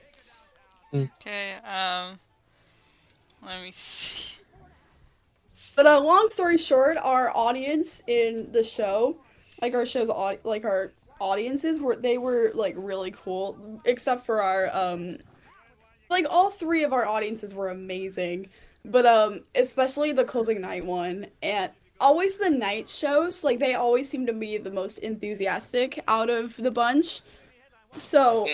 okay. 0.93 1.53
Um, 1.65 2.19
let 3.45 3.61
me 3.61 3.71
see. 3.71 4.37
But 5.75 5.87
uh, 5.87 5.99
long 6.01 6.29
story 6.29 6.57
short, 6.57 6.97
our 6.97 7.35
audience 7.35 8.03
in 8.07 8.51
the 8.51 8.63
show, 8.63 9.17
like 9.61 9.73
our 9.73 9.85
show's 9.85 10.09
like 10.43 10.65
our 10.65 10.91
audiences 11.19 11.79
were 11.79 11.95
they 11.95 12.17
were 12.17 12.51
like 12.53 12.75
really 12.77 13.11
cool, 13.11 13.81
except 13.85 14.25
for 14.25 14.41
our 14.41 14.69
um, 14.75 15.17
like 16.11 16.27
all 16.29 16.51
three 16.51 16.83
of 16.83 16.93
our 16.93 17.05
audiences 17.05 17.53
were 17.53 17.69
amazing, 17.69 18.49
but 18.85 19.05
um, 19.05 19.41
especially 19.55 20.11
the 20.11 20.25
closing 20.25 20.61
night 20.61 20.85
one 20.85 21.27
and 21.41 21.71
always 21.99 22.37
the 22.37 22.49
night 22.49 22.89
shows 22.89 23.43
like 23.43 23.59
they 23.59 23.75
always 23.75 24.09
seem 24.09 24.25
to 24.25 24.33
be 24.33 24.57
the 24.57 24.71
most 24.71 24.97
enthusiastic 24.99 26.03
out 26.07 26.29
of 26.29 26.55
the 26.57 26.71
bunch. 26.71 27.21
So 27.93 28.47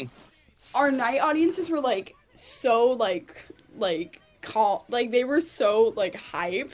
our 0.75 0.91
night 0.91 1.19
audiences 1.19 1.69
were 1.69 1.79
like 1.79 2.15
so 2.35 2.91
like 2.91 3.45
like 3.77 4.21
call 4.41 4.85
like 4.89 5.11
they 5.11 5.23
were 5.23 5.41
so 5.41 5.93
like 5.95 6.15
hype 6.15 6.73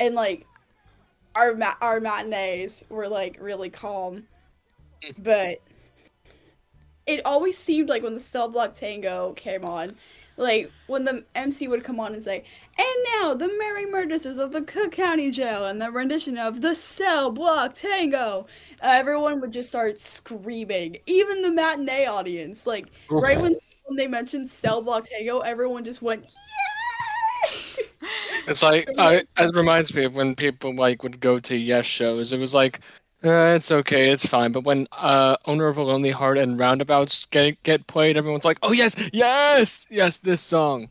and 0.00 0.14
like 0.14 0.46
our 1.34 1.54
ma- 1.54 1.76
our 1.80 2.00
matinees 2.00 2.84
were 2.88 3.08
like 3.08 3.38
really 3.40 3.70
calm. 3.70 4.26
But 5.18 5.60
it 7.08 7.22
always 7.24 7.58
seemed 7.58 7.88
like 7.88 8.02
when 8.02 8.14
the 8.14 8.20
cell 8.20 8.48
block 8.48 8.74
tango 8.74 9.32
came 9.32 9.64
on 9.64 9.96
like 10.36 10.70
when 10.86 11.04
the 11.04 11.24
mc 11.34 11.66
would 11.66 11.82
come 11.82 11.98
on 11.98 12.12
and 12.14 12.22
say 12.22 12.44
and 12.76 12.96
now 13.16 13.34
the 13.34 13.48
merry 13.58 13.86
murderesses 13.86 14.38
of 14.38 14.52
the 14.52 14.62
cook 14.62 14.92
county 14.92 15.32
jail 15.32 15.66
and 15.66 15.82
the 15.82 15.90
rendition 15.90 16.38
of 16.38 16.60
the 16.60 16.74
cell 16.74 17.32
block 17.32 17.74
tango 17.74 18.46
everyone 18.80 19.40
would 19.40 19.52
just 19.52 19.68
start 19.68 19.98
screaming. 19.98 20.98
Even 21.06 21.42
the 21.42 21.50
matinee 21.50 22.06
audience 22.06 22.66
like 22.66 22.86
oh. 23.10 23.20
right 23.20 23.40
when, 23.40 23.54
when 23.86 23.96
they 23.96 24.06
mentioned 24.06 24.48
cell 24.48 24.80
block 24.80 25.08
tango 25.08 25.40
everyone 25.40 25.84
just 25.84 26.02
went 26.02 26.22
yeah 26.22 26.78
It's 28.48 28.62
like 28.62 28.88
I, 28.98 29.22
it 29.38 29.54
reminds 29.54 29.94
me 29.94 30.04
of 30.04 30.16
when 30.16 30.34
people 30.34 30.74
like 30.74 31.02
would 31.02 31.20
go 31.20 31.38
to 31.38 31.56
Yes 31.56 31.86
shows. 31.86 32.32
It 32.32 32.40
was 32.40 32.54
like, 32.54 32.80
uh, 33.24 33.54
it's 33.56 33.72
okay, 33.72 34.10
it's 34.10 34.26
fine. 34.26 34.52
But 34.52 34.64
when 34.64 34.86
uh, 34.92 35.36
Owner 35.46 35.66
of 35.66 35.76
a 35.76 35.82
Lonely 35.82 36.12
Heart 36.12 36.38
and 36.38 36.58
Roundabouts 36.58 37.26
get 37.26 37.62
get 37.62 37.86
played, 37.86 38.16
everyone's 38.16 38.44
like, 38.44 38.58
oh 38.62 38.72
yes, 38.72 38.94
yes, 39.12 39.86
yes, 39.90 40.18
this 40.18 40.40
song. 40.40 40.88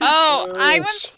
Oh, 0.00 0.52
I 0.56 0.80
went. 0.80 1.16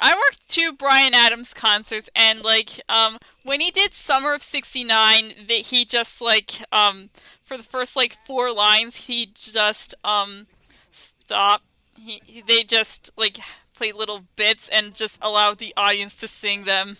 I 0.00 0.14
worked 0.14 0.48
two 0.48 0.72
Bryan 0.72 1.12
Adams 1.12 1.52
concerts, 1.52 2.08
and 2.14 2.42
like, 2.44 2.80
um, 2.88 3.18
when 3.42 3.60
he 3.60 3.70
did 3.70 3.92
Summer 3.94 4.32
of 4.32 4.42
'69, 4.42 5.32
that 5.48 5.52
he 5.52 5.84
just 5.84 6.22
like, 6.22 6.62
um, 6.70 7.10
for 7.42 7.56
the 7.56 7.64
first 7.64 7.96
like 7.96 8.14
four 8.14 8.52
lines, 8.52 9.06
he 9.06 9.30
just 9.34 9.94
um, 10.04 10.46
stopped. 10.92 11.64
He, 11.98 12.22
he 12.24 12.40
they 12.40 12.62
just 12.62 13.10
like 13.16 13.38
played 13.74 13.96
little 13.96 14.22
bits 14.36 14.68
and 14.68 14.94
just 14.94 15.18
allowed 15.20 15.58
the 15.58 15.74
audience 15.76 16.14
to 16.16 16.28
sing 16.28 16.64
them. 16.64 16.94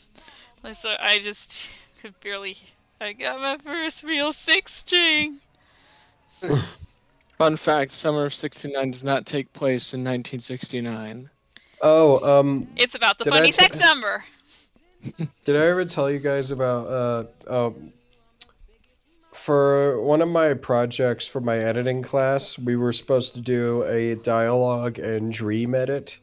So 0.73 0.97
I 1.01 1.21
just 1.21 1.69
could 2.01 2.19
barely. 2.21 2.57
I 3.01 3.13
got 3.13 3.41
my 3.41 3.59
first 3.59 4.03
real 4.03 4.33
six 4.33 4.75
string. 4.75 5.39
Fun 7.39 7.57
fact: 7.57 7.93
Summer 7.93 8.25
of 8.25 8.35
'69 8.35 8.91
does 8.91 9.05
not 9.05 9.27
take 9.27 9.53
place 9.53 9.95
in 9.95 10.01
1969. 10.01 11.31
Oh, 11.81 12.39
um, 12.39 12.67
It's 12.77 12.95
about 12.97 13.19
the 13.19 13.25
Did 13.25 13.33
I 13.33 13.37
funny 13.37 13.47
t- 13.49 13.53
sex 13.53 13.81
number. 13.81 14.25
Did 15.45 15.57
I 15.57 15.67
ever 15.67 15.85
tell 15.85 16.11
you 16.11 16.19
guys 16.19 16.51
about 16.51 16.87
uh 17.49 17.65
um 17.67 17.93
for 19.33 20.01
one 20.03 20.21
of 20.21 20.29
my 20.29 20.55
projects 20.55 21.29
for 21.29 21.41
my 21.41 21.57
editing 21.57 22.03
class, 22.03 22.59
we 22.59 22.75
were 22.75 22.93
supposed 22.93 23.35
to 23.35 23.41
do 23.41 23.85
a 23.85 24.17
dialogue 24.17 24.99
and 24.99 25.33
dream 25.33 25.75
edit. 25.77 26.19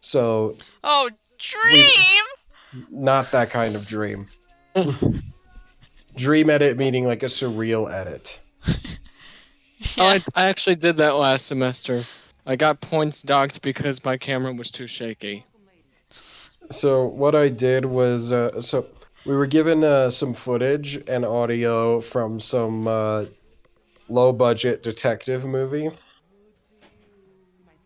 So, 0.00 0.56
Oh, 0.82 1.08
dream! 1.38 1.86
not 2.90 3.30
that 3.30 3.50
kind 3.50 3.76
of 3.76 3.86
dream. 3.86 4.26
dream 6.16 6.50
edit 6.50 6.76
meaning 6.76 7.06
like 7.06 7.22
a 7.22 7.26
surreal 7.26 7.90
edit. 7.92 8.40
Oh, 9.98 10.02
Yeah. 10.02 10.20
I, 10.34 10.44
I 10.44 10.46
actually 10.48 10.76
did 10.76 10.96
that 10.96 11.16
last 11.16 11.46
semester. 11.46 12.02
I 12.46 12.56
got 12.56 12.80
points 12.80 13.20
docked 13.22 13.60
because 13.60 14.02
my 14.04 14.16
camera 14.16 14.52
was 14.54 14.70
too 14.70 14.86
shaky. 14.86 15.44
So 16.70 17.04
what 17.04 17.34
I 17.34 17.50
did 17.50 17.84
was, 17.84 18.32
uh, 18.32 18.60
so 18.62 18.86
we 19.26 19.36
were 19.36 19.46
given 19.46 19.84
uh, 19.84 20.08
some 20.10 20.32
footage 20.32 20.96
and 21.08 21.26
audio 21.26 22.00
from 22.00 22.40
some 22.40 22.88
uh, 22.88 23.26
low-budget 24.08 24.82
detective 24.82 25.44
movie, 25.44 25.90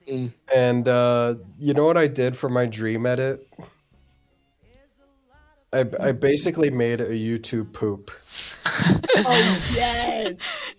Mm. 0.08 0.32
and 0.54 0.88
uh, 0.88 1.34
you 1.58 1.74
know 1.74 1.84
what 1.84 1.96
I 1.96 2.06
did 2.06 2.36
for 2.36 2.48
my 2.48 2.66
dream 2.66 3.04
edit? 3.04 3.46
I, 5.72 5.84
I 6.00 6.12
basically 6.12 6.70
made 6.70 7.00
a 7.00 7.10
YouTube 7.10 7.72
poop. 7.72 8.10
Oh 9.22 9.62
yes. 9.74 10.74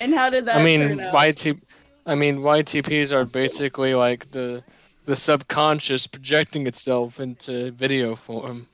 And 0.00 0.14
how 0.14 0.30
did 0.30 0.46
that 0.46 0.56
I 0.56 0.64
mean, 0.64 0.80
turn 0.80 1.00
out? 1.00 1.14
YT, 1.14 1.56
I 2.04 2.14
mean 2.14 2.38
YTPs 2.38 3.12
are 3.12 3.24
basically 3.24 3.94
like 3.94 4.30
the 4.30 4.62
the 5.06 5.16
subconscious 5.16 6.06
projecting 6.06 6.66
itself 6.66 7.18
into 7.18 7.70
video 7.72 8.14
form. 8.14 8.68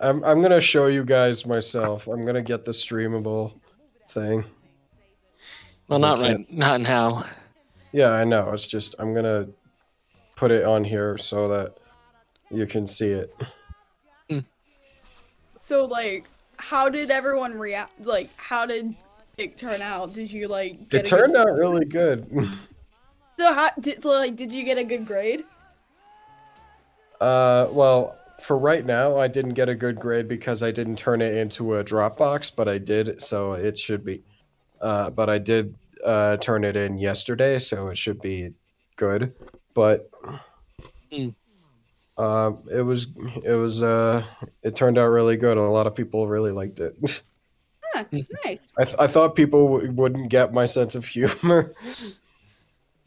I'm 0.00 0.22
I'm 0.24 0.42
gonna 0.42 0.60
show 0.60 0.86
you 0.86 1.04
guys 1.04 1.46
myself. 1.46 2.06
I'm 2.06 2.24
gonna 2.24 2.42
get 2.42 2.64
the 2.64 2.72
streamable 2.72 3.52
thing. 4.10 4.44
Well, 5.88 5.98
not 5.98 6.18
right, 6.18 6.46
not 6.56 6.80
now. 6.80 7.24
Yeah, 7.92 8.10
I 8.10 8.24
know. 8.24 8.50
It's 8.52 8.66
just 8.66 8.94
I'm 8.98 9.14
gonna 9.14 9.48
put 10.36 10.50
it 10.50 10.64
on 10.64 10.84
here 10.84 11.16
so 11.16 11.46
that 11.48 11.78
you 12.50 12.66
can 12.66 12.86
see 12.86 13.10
it. 13.10 13.34
So 15.68 15.84
like, 15.84 16.26
how 16.56 16.88
did 16.88 17.10
everyone 17.10 17.52
react? 17.52 18.00
Like, 18.00 18.30
how 18.38 18.64
did 18.64 18.96
it 19.36 19.58
turn 19.58 19.82
out? 19.82 20.14
Did 20.14 20.32
you 20.32 20.48
like? 20.48 20.88
Get 20.88 21.00
It 21.00 21.04
turned 21.04 21.36
out 21.36 21.48
score? 21.48 21.58
really 21.58 21.84
good. 21.84 22.26
So 23.38 23.54
how 23.54 23.70
did 23.78 24.02
so 24.02 24.08
like? 24.08 24.34
Did 24.34 24.50
you 24.50 24.64
get 24.64 24.78
a 24.78 24.82
good 24.82 25.06
grade? 25.06 25.44
Uh, 27.20 27.68
well, 27.70 28.18
for 28.40 28.58
right 28.58 28.84
now, 28.84 29.16
I 29.16 29.28
didn't 29.28 29.54
get 29.54 29.68
a 29.68 29.76
good 29.76 30.00
grade 30.00 30.26
because 30.26 30.64
I 30.64 30.72
didn't 30.72 30.96
turn 30.96 31.22
it 31.22 31.36
into 31.36 31.76
a 31.76 31.84
Dropbox, 31.84 32.50
but 32.56 32.66
I 32.66 32.78
did, 32.78 33.20
so 33.20 33.52
it 33.52 33.78
should 33.78 34.04
be. 34.04 34.24
Uh, 34.80 35.10
but 35.10 35.30
I 35.30 35.38
did 35.38 35.72
uh, 36.04 36.38
turn 36.38 36.64
it 36.64 36.74
in 36.74 36.98
yesterday, 36.98 37.60
so 37.60 37.86
it 37.86 37.96
should 37.96 38.20
be 38.20 38.54
good. 38.96 39.32
But 39.72 40.10
Mm. 41.12 41.34
Um, 42.18 42.62
it 42.70 42.82
was 42.82 43.06
it 43.44 43.54
was 43.54 43.82
uh, 43.82 44.22
it 44.62 44.74
turned 44.76 44.98
out 44.98 45.06
really 45.06 45.36
good. 45.36 45.56
A 45.56 45.62
lot 45.62 45.86
of 45.86 45.94
people 45.94 46.26
really 46.26 46.52
liked 46.52 46.80
it. 46.80 46.96
Huh, 47.94 48.04
nice. 48.44 48.68
I, 48.78 48.84
th- 48.84 48.96
I 48.98 49.06
thought 49.06 49.34
people 49.34 49.72
w- 49.72 49.90
wouldn't 49.92 50.28
get 50.28 50.52
my 50.52 50.66
sense 50.66 50.94
of 50.94 51.06
humor. 51.06 51.72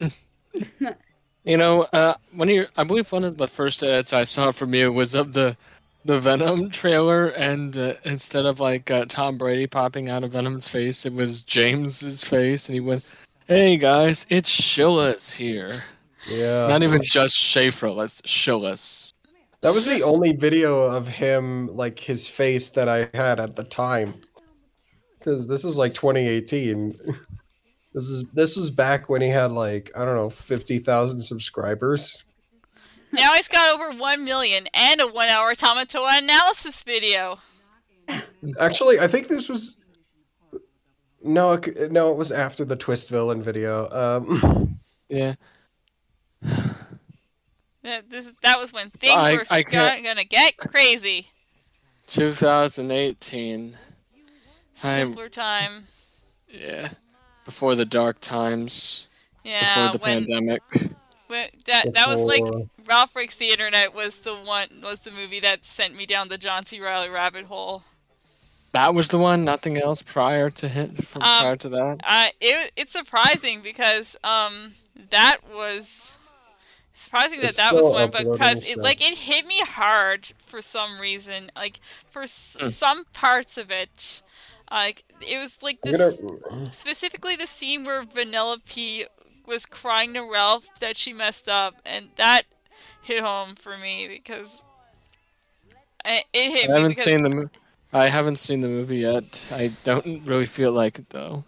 You 1.44 1.56
know, 1.56 1.82
uh, 1.92 2.14
one 2.32 2.48
of 2.48 2.54
your, 2.54 2.66
I 2.76 2.84
believe 2.84 3.10
one 3.10 3.24
of 3.24 3.36
the 3.36 3.48
first 3.48 3.82
edits 3.82 4.12
I 4.12 4.22
saw 4.22 4.52
from 4.52 4.74
you 4.74 4.92
was 4.92 5.14
of 5.14 5.32
the 5.32 5.56
the 6.04 6.20
Venom 6.20 6.70
trailer, 6.70 7.28
and 7.28 7.76
uh, 7.76 7.94
instead 8.04 8.46
of 8.46 8.60
like 8.60 8.90
uh, 8.90 9.06
Tom 9.08 9.38
Brady 9.38 9.66
popping 9.66 10.08
out 10.08 10.22
of 10.22 10.32
Venom's 10.32 10.68
face, 10.68 11.04
it 11.04 11.12
was 11.12 11.42
James's 11.42 12.22
face, 12.22 12.68
and 12.68 12.74
he 12.74 12.80
went, 12.80 13.08
"Hey 13.48 13.76
guys, 13.76 14.24
it's 14.30 14.48
Shillis 14.48 15.34
here." 15.34 15.72
Yeah, 16.28 16.68
Not 16.68 16.82
even 16.82 17.02
just 17.02 17.36
Schaffrillas, 17.36 18.22
Shillis. 18.22 19.12
That 19.60 19.74
was 19.74 19.86
the 19.86 20.02
only 20.02 20.32
video 20.32 20.82
of 20.82 21.06
him, 21.06 21.68
like 21.68 21.98
his 21.98 22.26
face 22.26 22.70
that 22.70 22.88
I 22.88 23.08
had 23.14 23.38
at 23.40 23.56
the 23.56 23.64
time. 23.64 24.14
Because 25.18 25.46
this 25.46 25.64
is 25.64 25.76
like 25.76 25.94
2018. 25.94 26.96
This 27.94 28.04
is 28.04 28.24
this 28.32 28.56
was 28.56 28.70
back 28.70 29.10
when 29.10 29.20
he 29.20 29.28
had 29.28 29.52
like 29.52 29.90
I 29.94 30.06
don't 30.06 30.16
know 30.16 30.30
50,000 30.30 31.20
subscribers. 31.20 32.24
Now 33.12 33.34
he's 33.34 33.48
got 33.48 33.74
over 33.74 33.94
1 33.98 34.24
million 34.24 34.66
and 34.72 34.98
a 35.02 35.06
one 35.06 35.28
hour 35.28 35.54
Tomato 35.54 36.06
analysis 36.06 36.82
video. 36.84 37.36
Actually, 38.58 38.98
I 38.98 39.08
think 39.08 39.28
this 39.28 39.46
was 39.46 39.76
no, 41.22 41.52
it 41.52 41.92
no, 41.92 42.10
it 42.10 42.16
was 42.16 42.32
after 42.32 42.64
the 42.64 42.76
Twist 42.76 43.10
villain 43.10 43.42
video. 43.42 43.90
Um, 43.90 44.78
Yeah, 45.12 45.34
That, 47.84 48.08
this, 48.10 48.32
that 48.42 48.60
was 48.60 48.72
when 48.72 48.90
things 48.90 49.12
I- 49.12 49.32
were 49.34 49.44
I 49.50 49.62
go- 49.64 49.70
can't- 49.72 50.04
gonna 50.04 50.22
get 50.22 50.56
crazy. 50.56 51.26
2018. 52.06 53.76
I'm- 54.84 55.08
Simpler 55.08 55.28
time. 55.28 55.84
Yeah, 56.48 56.90
before 57.44 57.74
the 57.74 57.84
dark 57.84 58.20
times, 58.20 59.08
Yeah, 59.42 59.88
before 59.88 59.98
the 59.98 60.04
when, 60.04 60.24
pandemic. 60.26 60.62
when 61.28 61.48
that 61.64 61.92
that 61.94 62.06
was 62.08 62.22
like 62.22 62.44
Ralph 62.84 63.14
Breaks 63.14 63.36
the 63.36 63.48
Internet 63.50 63.94
was 63.94 64.20
the 64.20 64.34
one 64.36 64.68
was 64.82 65.00
the 65.00 65.10
movie 65.10 65.40
that 65.40 65.64
sent 65.64 65.96
me 65.96 66.04
down 66.06 66.28
the 66.28 66.38
John 66.38 66.64
C. 66.66 66.78
Reilly 66.78 67.08
rabbit 67.08 67.46
hole. 67.46 67.82
That 68.72 68.94
was 68.94 69.08
the 69.08 69.18
one. 69.18 69.44
Nothing 69.44 69.76
else 69.76 70.02
prior 70.02 70.50
to 70.50 70.68
hit. 70.68 71.04
From 71.04 71.22
Um, 71.22 71.40
prior 71.40 71.56
to 71.56 71.68
that. 71.70 72.00
Uh, 72.04 72.28
it 72.40 72.72
it's 72.76 72.92
surprising 72.92 73.60
because 73.62 74.16
um 74.22 74.72
that 75.10 75.38
was 75.52 76.11
surprising 77.04 77.40
that 77.40 77.48
It's 77.48 77.56
that 77.58 77.74
was 77.74 77.84
one, 77.90 78.10
but 78.10 78.20
uploading 78.20 78.32
because 78.32 78.58
it 78.60 78.72
stuff. 78.72 78.84
like 78.84 79.00
it 79.00 79.18
hit 79.18 79.46
me 79.46 79.60
hard 79.60 80.32
for 80.38 80.60
some 80.62 80.98
reason. 80.98 81.50
Like 81.56 81.80
for 82.08 82.22
s- 82.22 82.56
Mm. 82.60 82.70
some 82.72 83.04
parts 83.12 83.56
of 83.58 83.70
it, 83.70 84.22
like 84.70 85.04
it 85.20 85.38
was 85.38 85.62
like 85.62 85.80
this 85.82 86.16
gonna, 86.16 86.72
specifically 86.72 87.36
the 87.36 87.46
scene 87.46 87.84
where 87.84 88.02
Vanilla 88.02 88.58
Vanellope 88.66 89.06
was 89.46 89.66
crying 89.66 90.14
to 90.14 90.20
Ralph 90.22 90.68
that 90.80 90.96
she 90.96 91.12
messed 91.12 91.48
up, 91.48 91.74
and 91.84 92.08
that 92.16 92.42
hit 93.02 93.22
home 93.22 93.54
for 93.56 93.76
me 93.76 94.08
because 94.08 94.62
I, 96.04 96.22
it 96.32 96.50
hit 96.50 96.64
I 96.64 96.66
me 96.68 96.72
haven't 96.74 96.88
because 96.90 97.02
seen 97.04 97.22
the. 97.22 97.28
Mo- 97.30 97.50
I 97.94 98.08
haven't 98.08 98.36
seen 98.36 98.60
the 98.60 98.68
movie 98.68 98.98
yet. 98.98 99.44
I 99.52 99.70
don't 99.84 100.22
really 100.24 100.46
feel 100.46 100.72
like 100.72 100.98
it 100.98 101.10
though. 101.10 101.44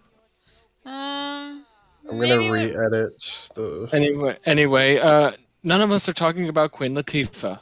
um. 0.85 1.65
I'm 2.07 2.21
gonna 2.21 2.53
re-edit 2.53 3.15
the. 3.55 3.89
Anyway, 3.95 4.37
anyway, 4.45 4.99
uh, 4.99 5.33
none 5.65 5.81
of 5.81 5.91
us 5.91 6.09
are 6.09 6.13
talking 6.13 6.49
about 6.49 6.71
Queen 6.71 6.95
Latifah. 6.95 7.59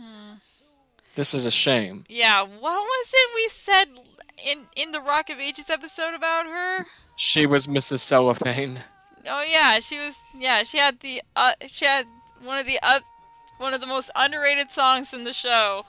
Hmm. 0.00 0.34
This 1.14 1.34
is 1.34 1.44
a 1.44 1.50
shame. 1.50 2.04
Yeah, 2.08 2.42
what 2.42 2.78
was 2.78 3.10
it 3.12 3.30
we 3.34 3.48
said 3.48 3.84
in 4.46 4.66
in 4.76 4.92
the 4.92 5.00
Rock 5.00 5.28
of 5.28 5.38
Ages 5.38 5.68
episode 5.68 6.14
about 6.14 6.46
her? 6.46 6.86
She 7.16 7.44
was 7.44 7.66
Mrs. 7.66 7.98
Cellophane. 7.98 8.80
Oh 9.26 9.44
yeah, 9.46 9.80
she 9.80 9.98
was. 9.98 10.22
Yeah, 10.34 10.62
she 10.62 10.78
had 10.78 11.00
the. 11.00 11.20
Uh, 11.36 11.52
she 11.66 11.84
had 11.84 12.06
one 12.42 12.58
of 12.58 12.66
the. 12.66 12.78
Uh, 12.82 13.00
one 13.58 13.74
of 13.74 13.80
the 13.80 13.86
most 13.86 14.10
underrated 14.16 14.70
songs 14.70 15.12
in 15.12 15.24
the 15.24 15.32
show. 15.32 15.84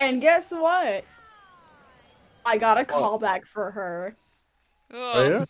And 0.00 0.20
guess 0.20 0.50
what? 0.50 1.04
I 2.44 2.56
got 2.56 2.78
a 2.78 2.84
callback 2.84 3.44
for 3.44 3.70
her. 3.70 4.16
Oh 4.92 5.28
yeah, 5.28 5.44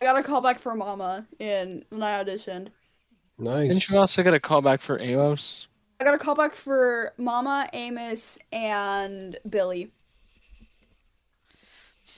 I 0.00 0.04
got 0.04 0.24
a 0.24 0.26
callback 0.26 0.56
for 0.56 0.74
Mama 0.74 1.26
in 1.38 1.84
when 1.90 2.02
I 2.02 2.22
auditioned. 2.22 2.68
Nice. 3.40 3.74
Didn't 3.74 3.90
you 3.90 3.98
also 3.98 4.22
get 4.22 4.34
a 4.34 4.40
call 4.40 4.62
back 4.62 4.80
for 4.80 4.98
Amos? 5.00 5.68
I 6.00 6.04
got 6.04 6.14
a 6.14 6.18
callback 6.18 6.52
for 6.52 7.12
Mama, 7.18 7.68
Amos, 7.74 8.38
and 8.52 9.36
Billy. 9.48 9.90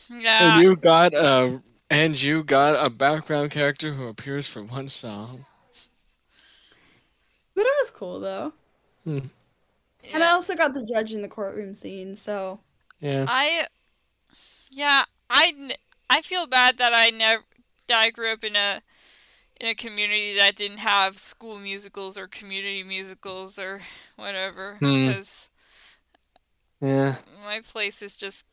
Yeah. 0.08 0.54
And 0.54 0.62
you 0.62 0.76
got 0.76 1.14
a 1.14 1.61
and 1.90 2.20
you 2.20 2.44
got 2.44 2.85
a 2.85 2.88
background 2.88 3.50
character 3.50 3.92
who 3.92 4.06
appears 4.06 4.48
for 4.48 4.62
one 4.62 4.88
song. 4.88 5.46
But 7.54 7.66
it 7.66 7.74
was 7.80 7.90
cool 7.90 8.20
though. 8.20 8.52
Hmm. 9.04 9.18
And 10.12 10.22
I 10.22 10.32
also 10.32 10.54
got 10.54 10.74
the 10.74 10.85
judge 10.85 11.12
in 11.12 11.22
the 11.22 11.28
courtroom 11.28 11.74
scene, 11.74 12.16
so 12.16 12.61
Yeah. 13.00 13.26
I. 13.28 13.66
Yeah, 14.70 15.04
I 15.28 15.74
I 16.08 16.22
feel 16.22 16.46
bad 16.46 16.78
that 16.78 16.92
I 16.94 17.11
never. 17.11 17.44
That 17.88 17.98
I 17.98 18.11
grew 18.11 18.32
up 18.32 18.44
in 18.44 18.56
a. 18.56 18.80
In 19.62 19.68
a 19.68 19.75
community 19.77 20.35
that 20.37 20.57
didn't 20.57 20.79
have 20.79 21.18
school 21.18 21.59
musicals 21.59 22.18
or 22.18 22.29
community 22.29 22.83
musicals 22.85 23.59
or 23.59 23.83
whatever, 24.16 24.81
Hmm. 24.81 25.07
because 25.07 25.51
Yeah. 26.81 27.16
my 27.44 27.61
place 27.61 28.03
is 28.03 28.16
just 28.16 28.46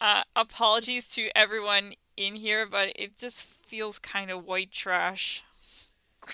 uh, 0.00 0.22
apologies 0.36 1.06
to 1.08 1.30
everyone 1.36 1.94
in 2.16 2.36
here 2.36 2.66
but 2.66 2.92
it 2.96 3.18
just 3.18 3.44
feels 3.44 3.98
kind 3.98 4.30
of 4.30 4.44
white 4.44 4.72
trash 4.72 5.42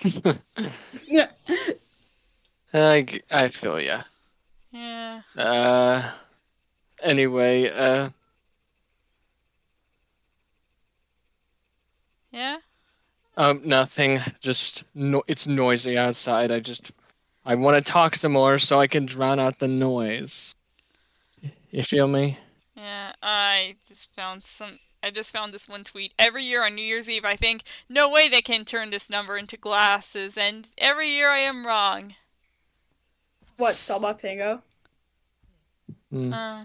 yeah 1.06 1.28
i 2.74 3.48
feel 3.50 3.80
ya. 3.80 4.02
yeah 4.72 5.22
Uh. 5.36 6.02
Anyway, 7.02 7.68
uh. 7.70 8.10
yeah 12.32 12.58
Um, 13.40 13.62
nothing. 13.64 14.20
Just 14.40 14.84
no- 14.94 15.22
it's 15.26 15.46
noisy 15.46 15.96
outside. 15.96 16.52
I 16.52 16.60
just 16.60 16.92
I 17.42 17.54
want 17.54 17.82
to 17.82 17.92
talk 17.92 18.14
some 18.14 18.32
more 18.32 18.58
so 18.58 18.78
I 18.78 18.86
can 18.86 19.06
drown 19.06 19.40
out 19.40 19.60
the 19.60 19.66
noise. 19.66 20.54
You 21.70 21.82
feel 21.82 22.06
me? 22.06 22.38
yeah 22.76 23.12
i 23.22 23.76
just 23.86 24.12
found 24.14 24.42
some 24.42 24.78
I 25.02 25.10
just 25.10 25.32
found 25.32 25.54
this 25.54 25.68
one 25.68 25.84
tweet. 25.84 26.12
Every 26.18 26.44
year 26.44 26.64
on 26.64 26.74
New 26.74 26.84
Year's 26.84 27.08
Eve, 27.08 27.24
I 27.24 27.34
think, 27.34 27.62
no 27.88 28.10
way 28.10 28.28
they 28.28 28.42
can 28.42 28.66
turn 28.66 28.90
this 28.90 29.08
number 29.08 29.38
into 29.38 29.56
glasses, 29.56 30.36
and 30.36 30.68
every 30.76 31.08
year 31.08 31.30
I 31.30 31.38
am 31.38 31.66
wrong. 31.66 32.16
What, 33.56 33.76
Starbuck 33.76 34.18
Tango? 34.18 34.60
Hmm. 36.10 36.34
Uh, 36.34 36.64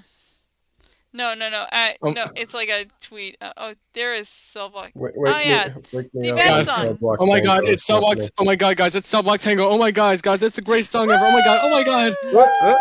no, 1.15 1.33
no, 1.33 1.49
no. 1.49 1.65
I, 1.71 1.95
Um, 2.01 2.13
no, 2.13 2.25
it's 2.35 2.53
like 2.53 2.69
a 2.69 2.85
tweet. 3.01 3.37
Uh, 3.41 3.53
oh, 3.57 3.73
there 3.93 4.13
is 4.13 4.29
Silva. 4.29 4.89
Wait, 4.93 5.13
Oh, 5.17 5.37
yeah. 5.39 5.73
wake 5.93 6.13
me 6.13 6.27
The 6.27 6.31
up 6.33 6.37
best 6.37 6.69
song. 6.69 6.97
Cell 6.99 7.17
Oh 7.19 7.25
my 7.25 7.39
god, 7.39 7.67
it's 7.67 7.83
Cell 7.85 7.99
Block. 8.01 8.17
Oh 8.37 8.43
my 8.43 8.55
god, 8.55 8.77
guys, 8.77 8.95
it's 8.95 9.07
Cell 9.07 9.23
Block 9.23 9.39
Tango. 9.39 9.67
Oh 9.67 9.77
my 9.77 9.91
god, 9.91 10.21
guys, 10.21 10.43
it's 10.43 10.55
the 10.57 10.61
greatest 10.61 10.91
song 10.91 11.09
ever. 11.09 11.25
Oh 11.25 11.31
my 11.31 11.41
god. 11.43 11.59
Oh 11.63 11.69
my 11.71 11.83
god. 11.83 12.13
What? 12.31 12.49
What? 12.61 12.77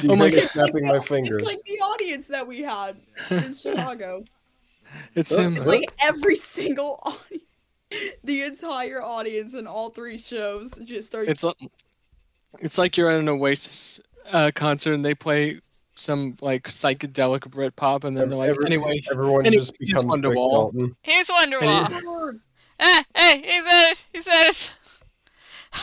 Do 0.00 0.06
you 0.06 0.12
Oh 0.12 0.16
my 0.16 0.30
god. 0.30 0.42
snapping 0.44 0.86
my 0.86 1.00
fingers? 1.00 1.42
It's 1.42 1.50
like 1.54 1.64
the 1.66 1.80
audience 1.80 2.26
that 2.26 2.46
we 2.46 2.62
had 2.62 2.96
in 3.30 3.54
Chicago. 3.64 4.22
It's 5.16 5.34
him. 5.34 5.56
It's 5.56 5.66
like 5.66 5.90
every 6.00 6.36
single 6.36 7.00
audience, 7.02 8.14
the 8.24 8.42
entire 8.42 9.02
audience 9.02 9.52
in 9.54 9.66
all 9.66 9.90
three 9.90 10.18
shows 10.18 10.72
just 10.84 11.08
started. 11.08 11.30
It's 11.30 11.42
li- 11.42 11.70
it's 12.60 12.78
like 12.78 12.96
you're 12.96 13.10
at 13.10 13.18
an 13.18 13.28
Oasis 13.28 14.00
uh, 14.30 14.52
concert 14.54 14.92
and 14.92 15.04
they 15.04 15.14
play 15.16 15.58
some 16.04 16.36
like 16.40 16.64
psychedelic 16.64 17.40
Britpop 17.50 18.04
and 18.04 18.16
then 18.16 18.28
they're 18.28 18.38
like, 18.38 18.50
Every- 18.50 18.66
anyway, 18.66 19.02
everyone 19.10 19.46
anyway, 19.46 19.60
just 19.60 19.78
becomes 19.78 20.04
Rick 20.04 20.22
Wonderwall. 20.22 20.50
Dalton. 20.50 20.96
Here's 21.02 21.28
Wonderwall. 21.28 22.02
Lord, 22.04 22.40
Ah, 22.80 23.04
hey, 23.16 23.40
he 23.40 23.62
said 23.62 23.90
it. 23.92 24.04
He 24.12 24.20
said 24.20 24.48
it. 24.48 24.72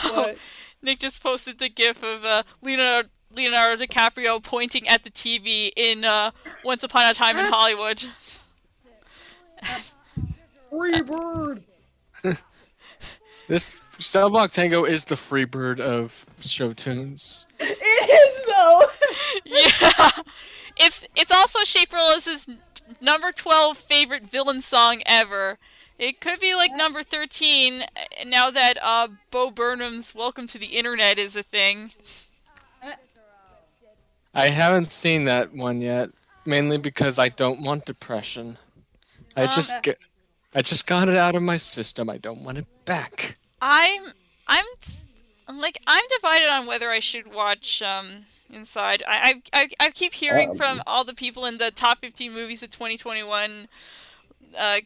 what? 0.13 0.38
Nick 0.81 0.99
just 0.99 1.21
posted 1.21 1.57
the 1.60 1.69
gif 1.69 2.03
of 2.03 2.23
uh, 2.25 2.43
Leonardo, 2.62 3.10
Leonardo 3.36 3.84
DiCaprio 3.86 4.43
pointing 4.43 4.88
at 4.88 5.03
the 5.03 5.10
TV 5.12 5.71
in 5.75 6.03
uh, 6.03 6.31
Once 6.63 6.84
Upon 6.84 7.10
a 7.10 7.13
Time 7.13 7.38
in 7.38 7.45
Hollywood. 7.45 8.03
Free 10.69 11.01
bird. 11.01 11.63
this 13.47 13.79
Cell 13.99 14.29
Block 14.29 14.51
Tango 14.51 14.84
is 14.84 15.05
the 15.05 15.17
free 15.17 15.45
bird 15.45 15.79
of 15.79 16.25
show 16.39 16.73
tunes. 16.73 17.45
It 17.60 17.65
is 17.69 18.45
though. 18.47 18.89
Yeah, 19.45 20.10
it's 20.78 21.06
it's 21.15 21.32
also 21.32 21.60
Schaffrillas's 21.60 22.47
number 23.00 23.32
twelve 23.32 23.78
favorite 23.78 24.24
villain 24.30 24.62
song 24.62 25.02
ever. 25.06 25.58
It 26.00 26.19
could 26.19 26.39
be 26.39 26.56
like 26.56 26.74
number 26.74 27.04
thirteen 27.04 27.84
uh, 27.84 28.24
now 28.26 28.50
that 28.50 28.78
uh, 28.82 29.08
Bo 29.30 29.52
Burnham's 29.52 30.15
"Welcome 30.15 30.47
to 30.47 30.58
the 30.58 30.78
Internet" 30.78 31.19
is 31.19 31.36
a 31.36 31.43
thing. 31.43 31.91
I 34.34 34.47
haven't 34.47 34.88
seen 34.88 35.26
that 35.26 35.54
one 35.54 35.82
yet, 35.82 36.10
mainly 36.45 36.78
because 36.78 37.19
I 37.19 37.30
don't 37.30 37.62
want 37.62 37.86
depression. 37.86 38.58
I 39.36 39.43
Uh, 39.43 39.54
just 39.54 39.74
get, 39.84 39.97
I 40.56 40.62
just 40.62 40.88
got 40.88 41.10
it 41.10 41.17
out 41.17 41.36
of 41.36 41.43
my 41.43 41.58
system. 41.58 42.10
I 42.10 42.17
don't 42.17 42.43
want 42.43 42.58
it 42.58 42.67
back. 42.86 43.36
I'm 43.62 44.02
I'm 44.47 44.65
like 45.47 45.77
I'm 45.88 46.04
divided 46.17 46.49
on 46.49 46.65
whether 46.65 46.89
I 46.89 46.99
should 46.99 47.34
watch 47.34 47.82
um 47.82 48.23
Inside. 48.54 49.01
I 49.08 49.41
I 49.54 49.62
I, 49.62 49.69
I 49.88 49.91
keep 49.91 50.13
hearing 50.13 50.49
Um. 50.51 50.56
from 50.58 50.82
all 50.86 51.04
the 51.06 51.13
people 51.13 51.45
in 51.45 51.58
the 51.58 51.71
top 51.71 51.99
15 52.01 52.34
movies 52.34 52.62
of 52.63 52.69
2021 52.69 53.67
uh 54.58 54.80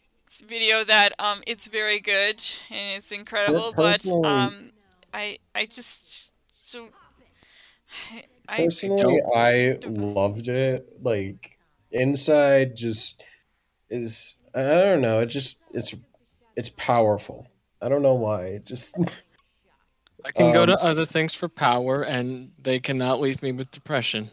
video 0.45 0.83
that 0.83 1.13
um 1.19 1.41
it's 1.47 1.65
very 1.67 1.99
good 1.99 2.41
and 2.69 2.97
it's 2.97 3.11
incredible, 3.11 3.73
but 3.75 4.05
um 4.23 4.71
I 5.13 5.39
I 5.55 5.65
just 5.65 6.31
so 6.53 6.89
I, 8.13 8.23
I 8.47 8.65
Personally, 8.65 9.01
don't- 9.01 9.35
I 9.35 9.79
loved 9.83 10.47
it. 10.47 10.87
Like 11.01 11.57
inside, 11.91 12.75
just 12.75 13.23
is 13.89 14.35
I 14.53 14.61
don't 14.63 15.01
know. 15.01 15.19
It 15.19 15.27
just 15.27 15.57
it's 15.73 15.95
it's 16.55 16.69
powerful. 16.69 17.47
I 17.81 17.89
don't 17.89 18.01
know 18.01 18.13
why. 18.15 18.45
It 18.45 18.65
just 18.65 18.95
I 20.25 20.31
can 20.31 20.51
go 20.51 20.63
Um, 20.63 20.67
to 20.69 20.81
other 20.81 21.05
things 21.05 21.33
for 21.35 21.47
power, 21.47 22.01
and 22.01 22.51
they 22.61 22.79
cannot 22.79 23.19
leave 23.21 23.43
me 23.43 23.51
with 23.51 23.69
depression. 23.71 24.31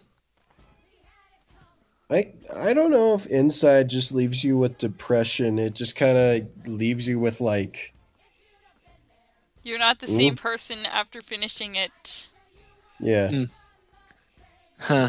I 2.11 2.33
I 2.55 2.73
don't 2.73 2.91
know 2.91 3.15
if 3.15 3.27
inside 3.27 3.89
just 3.89 4.13
leaves 4.13 4.43
you 4.45 4.57
with 4.59 4.79
depression. 4.79 5.59
It 5.59 5.75
just 5.75 5.97
kind 5.97 6.17
of 6.17 6.67
leaves 6.67 7.07
you 7.07 7.19
with 7.19 7.41
like 7.41 7.93
you're 9.63 9.79
not 9.79 9.99
the 10.01 10.09
same 10.09 10.35
person 10.35 10.87
after 10.87 11.21
finishing 11.23 11.77
it. 11.77 12.29
yeah. 12.99 13.29
Mm. 13.29 13.51
Huh. 14.81 15.09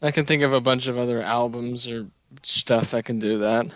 I 0.00 0.10
can 0.10 0.24
think 0.24 0.42
of 0.42 0.52
a 0.52 0.60
bunch 0.60 0.86
of 0.86 0.96
other 0.98 1.20
albums 1.20 1.86
or 1.86 2.06
stuff 2.42 2.94
I 2.94 3.02
can 3.02 3.18
do 3.18 3.38
that. 3.38 3.66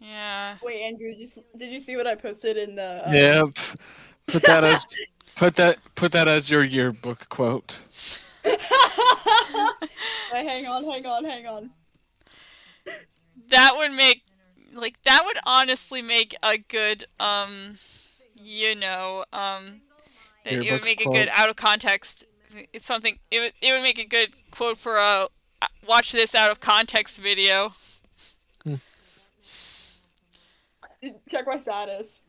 Yeah. 0.00 0.56
Wait, 0.62 0.82
Andrew, 0.82 1.14
just 1.16 1.38
did 1.56 1.70
you 1.72 1.78
see 1.80 1.96
what 1.96 2.06
I 2.06 2.14
posted 2.16 2.56
in 2.56 2.74
the? 2.76 3.08
Uh, 3.08 3.12
Yep. 3.12 3.58
Put 4.30 4.42
that 4.44 4.64
as 4.64 4.86
put 5.36 5.56
that 5.56 5.78
put 5.94 6.12
that 6.12 6.28
as 6.28 6.50
your 6.50 6.62
yearbook 6.64 7.28
quote. 7.28 7.80
Wait, 8.44 8.56
hang 10.32 10.66
on, 10.66 10.84
hang 10.84 11.06
on, 11.06 11.24
hang 11.24 11.46
on. 11.46 11.70
that 13.48 13.74
would 13.76 13.92
make 13.92 14.22
like 14.74 15.02
that 15.02 15.24
would 15.24 15.38
honestly 15.44 16.02
make 16.02 16.34
a 16.42 16.56
good 16.56 17.04
um 17.18 17.74
you 18.36 18.74
know 18.74 19.24
um 19.32 19.80
it, 20.44 20.52
it 20.52 20.56
would 20.56 20.64
Yearbook 20.64 20.84
make 20.84 21.00
a 21.04 21.10
good 21.10 21.28
out 21.32 21.50
of 21.50 21.56
context 21.56 22.24
it's 22.72 22.86
something 22.86 23.18
it 23.30 23.40
would, 23.40 23.52
it 23.60 23.72
would 23.72 23.82
make 23.82 23.98
a 23.98 24.06
good 24.06 24.30
quote 24.52 24.78
for 24.78 24.98
a 24.98 25.28
watch 25.86 26.12
this 26.12 26.34
out 26.34 26.50
of 26.50 26.60
context 26.60 27.20
video 27.20 27.72
Check 31.28 31.46
my 31.46 31.58
status. 31.58 32.19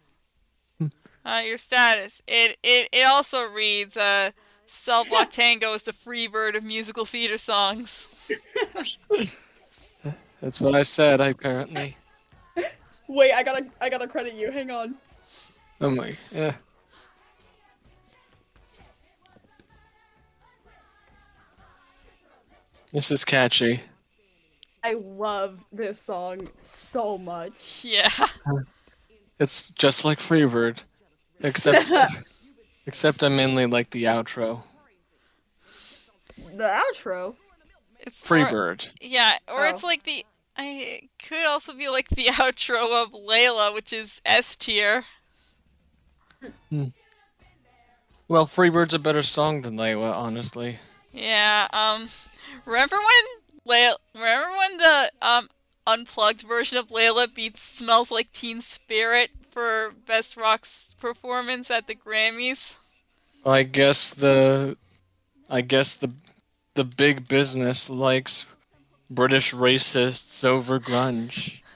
Uh 1.26 1.42
your 1.46 1.58
status 1.58 2.22
it 2.28 2.58
it, 2.64 2.90
it 2.92 3.06
also 3.06 3.44
reads 3.44 3.96
uh 3.98 4.32
Cell 4.74 5.04
Block 5.04 5.30
Tango 5.30 5.74
is 5.74 5.84
the 5.84 5.92
free 5.92 6.28
bird 6.28 6.56
of 6.56 6.64
musical 6.64 7.04
theater 7.04 7.38
songs. 7.38 8.32
That's 10.42 10.62
what 10.62 10.76
I 10.76 10.84
said, 10.84 11.20
apparently. 11.20 11.98
Wait, 13.10 13.34
I 13.34 13.44
gotta, 13.44 13.68
I 13.82 13.90
gotta 13.90 14.08
credit 14.08 14.34
you. 14.34 14.50
Hang 14.50 14.72
on. 14.72 14.96
Oh 15.82 15.90
my 15.90 16.16
yeah. 16.32 16.54
This 22.94 23.12
is 23.12 23.26
catchy. 23.26 23.82
I 24.84 24.94
love 24.94 25.64
this 25.72 26.02
song 26.02 26.50
so 26.60 27.18
much. 27.18 27.84
Yeah. 27.84 28.10
It's 29.40 29.70
just 29.70 30.06
like 30.06 30.20
Freebird. 30.20 30.84
Except 31.44 31.90
except 32.86 33.24
I 33.24 33.30
mainly 33.30 33.66
like 33.66 33.90
the 33.92 34.06
outro. 34.06 34.64
The 36.56 36.82
outro. 36.94 37.36
It's 38.00 38.30
more- 38.30 38.40
Freebird. 38.40 38.92
Yeah, 39.02 39.38
or 39.48 39.66
it's 39.66 39.84
Oh. 39.84 39.88
like 39.88 40.04
the 40.04 40.26
I 40.58 41.10
could 41.28 41.46
also 41.46 41.74
be 41.74 41.88
like 41.90 42.10
the 42.10 42.26
outro 42.32 43.04
of 43.04 43.12
Layla, 43.12 43.74
which 43.74 43.94
is 43.94 44.22
S 44.26 44.56
tier. 44.56 45.06
Hmm. 46.70 46.86
Well, 48.28 48.46
Freebird's 48.48 48.94
a 48.94 49.00
better 49.00 49.24
song 49.24 49.62
than 49.62 49.76
Layla, 49.78 50.14
honestly. 50.14 50.80
Yeah, 51.14 51.68
um 51.74 52.06
remember 52.66 52.96
when 52.98 53.76
Layla 53.76 53.96
remember 54.16 54.58
when 54.58 54.78
the 54.78 55.12
um 55.22 55.50
unplugged 55.88 56.42
version 56.42 56.78
of 56.78 56.88
Layla 56.90 57.34
beats 57.34 57.62
Smells 57.62 58.12
Like 58.12 58.32
Teen 58.32 58.62
Spirit 58.62 59.32
for 59.52 59.94
best 60.08 60.38
rock 60.38 60.62
s- 60.64 60.96
performance 61.00 61.70
at 61.70 61.88
the 61.88 61.96
Grammys? 61.96 62.76
I 63.46 63.64
guess 63.64 64.14
the 64.14 64.78
I 65.50 65.62
guess 65.62 65.96
the 65.96 66.12
the 66.76 66.84
big 66.84 67.28
business 67.28 67.90
likes 67.90 68.46
British 69.10 69.54
racists 69.54 70.44
over 70.46 70.80
grunge. 70.80 71.58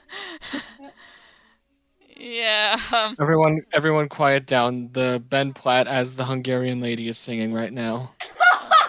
Yeah, 2.18 2.78
um 2.94 3.14
Everyone 3.20 3.60
everyone 3.72 4.08
quiet 4.08 4.46
down. 4.46 4.88
The 4.92 5.22
Ben 5.28 5.52
Platt 5.52 5.86
as 5.86 6.16
the 6.16 6.24
Hungarian 6.24 6.80
lady 6.80 7.08
is 7.08 7.18
singing 7.18 7.52
right 7.52 7.72
now. 7.72 8.12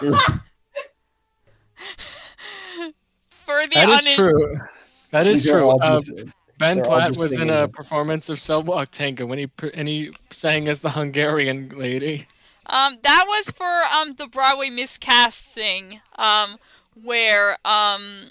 for 0.00 0.10
the 3.66 3.74
That 3.74 3.88
is 3.90 4.06
unin- 4.06 4.14
true. 4.14 4.56
That 5.10 5.26
is 5.26 5.44
true. 5.44 5.68
all 5.70 5.78
just- 6.00 6.10
Ben 6.58 6.76
they're 6.76 6.84
Platt 6.84 7.08
just 7.08 7.20
was 7.20 7.38
in 7.38 7.50
a 7.50 7.64
it. 7.64 7.72
performance 7.72 8.28
of 8.28 8.38
Cellblock 8.38 8.88
Tango 8.90 9.26
when 9.26 9.38
he 9.38 9.46
pr- 9.46 9.66
and 9.74 9.88
he 9.88 10.12
sang 10.30 10.68
as 10.68 10.80
the 10.80 10.90
Hungarian 10.90 11.70
lady. 11.70 12.26
Um, 12.66 12.98
that 13.02 13.24
was 13.26 13.50
for 13.50 13.82
um 13.94 14.12
the 14.12 14.26
Broadway 14.26 14.68
miscast 14.70 15.46
thing, 15.46 16.00
um, 16.16 16.58
where 17.02 17.58
um 17.64 18.30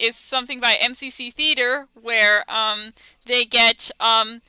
is 0.00 0.16
something 0.16 0.60
by 0.60 0.76
MCC 0.82 1.32
Theater 1.32 1.86
where 1.94 2.44
um 2.50 2.92
they 3.26 3.44
get 3.44 3.90
um 4.00 4.42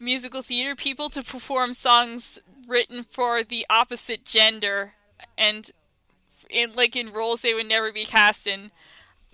musical 0.00 0.42
theater 0.42 0.74
people 0.76 1.08
to 1.10 1.22
perform 1.22 1.72
songs 1.72 2.38
written 2.68 3.02
for 3.02 3.42
the 3.42 3.66
opposite 3.68 4.24
gender 4.24 4.92
and 5.36 5.70
in 6.48 6.72
like 6.74 6.94
in 6.94 7.12
roles 7.12 7.42
they 7.42 7.52
would 7.54 7.66
never 7.68 7.92
be 7.92 8.04
cast 8.04 8.46
in. 8.46 8.70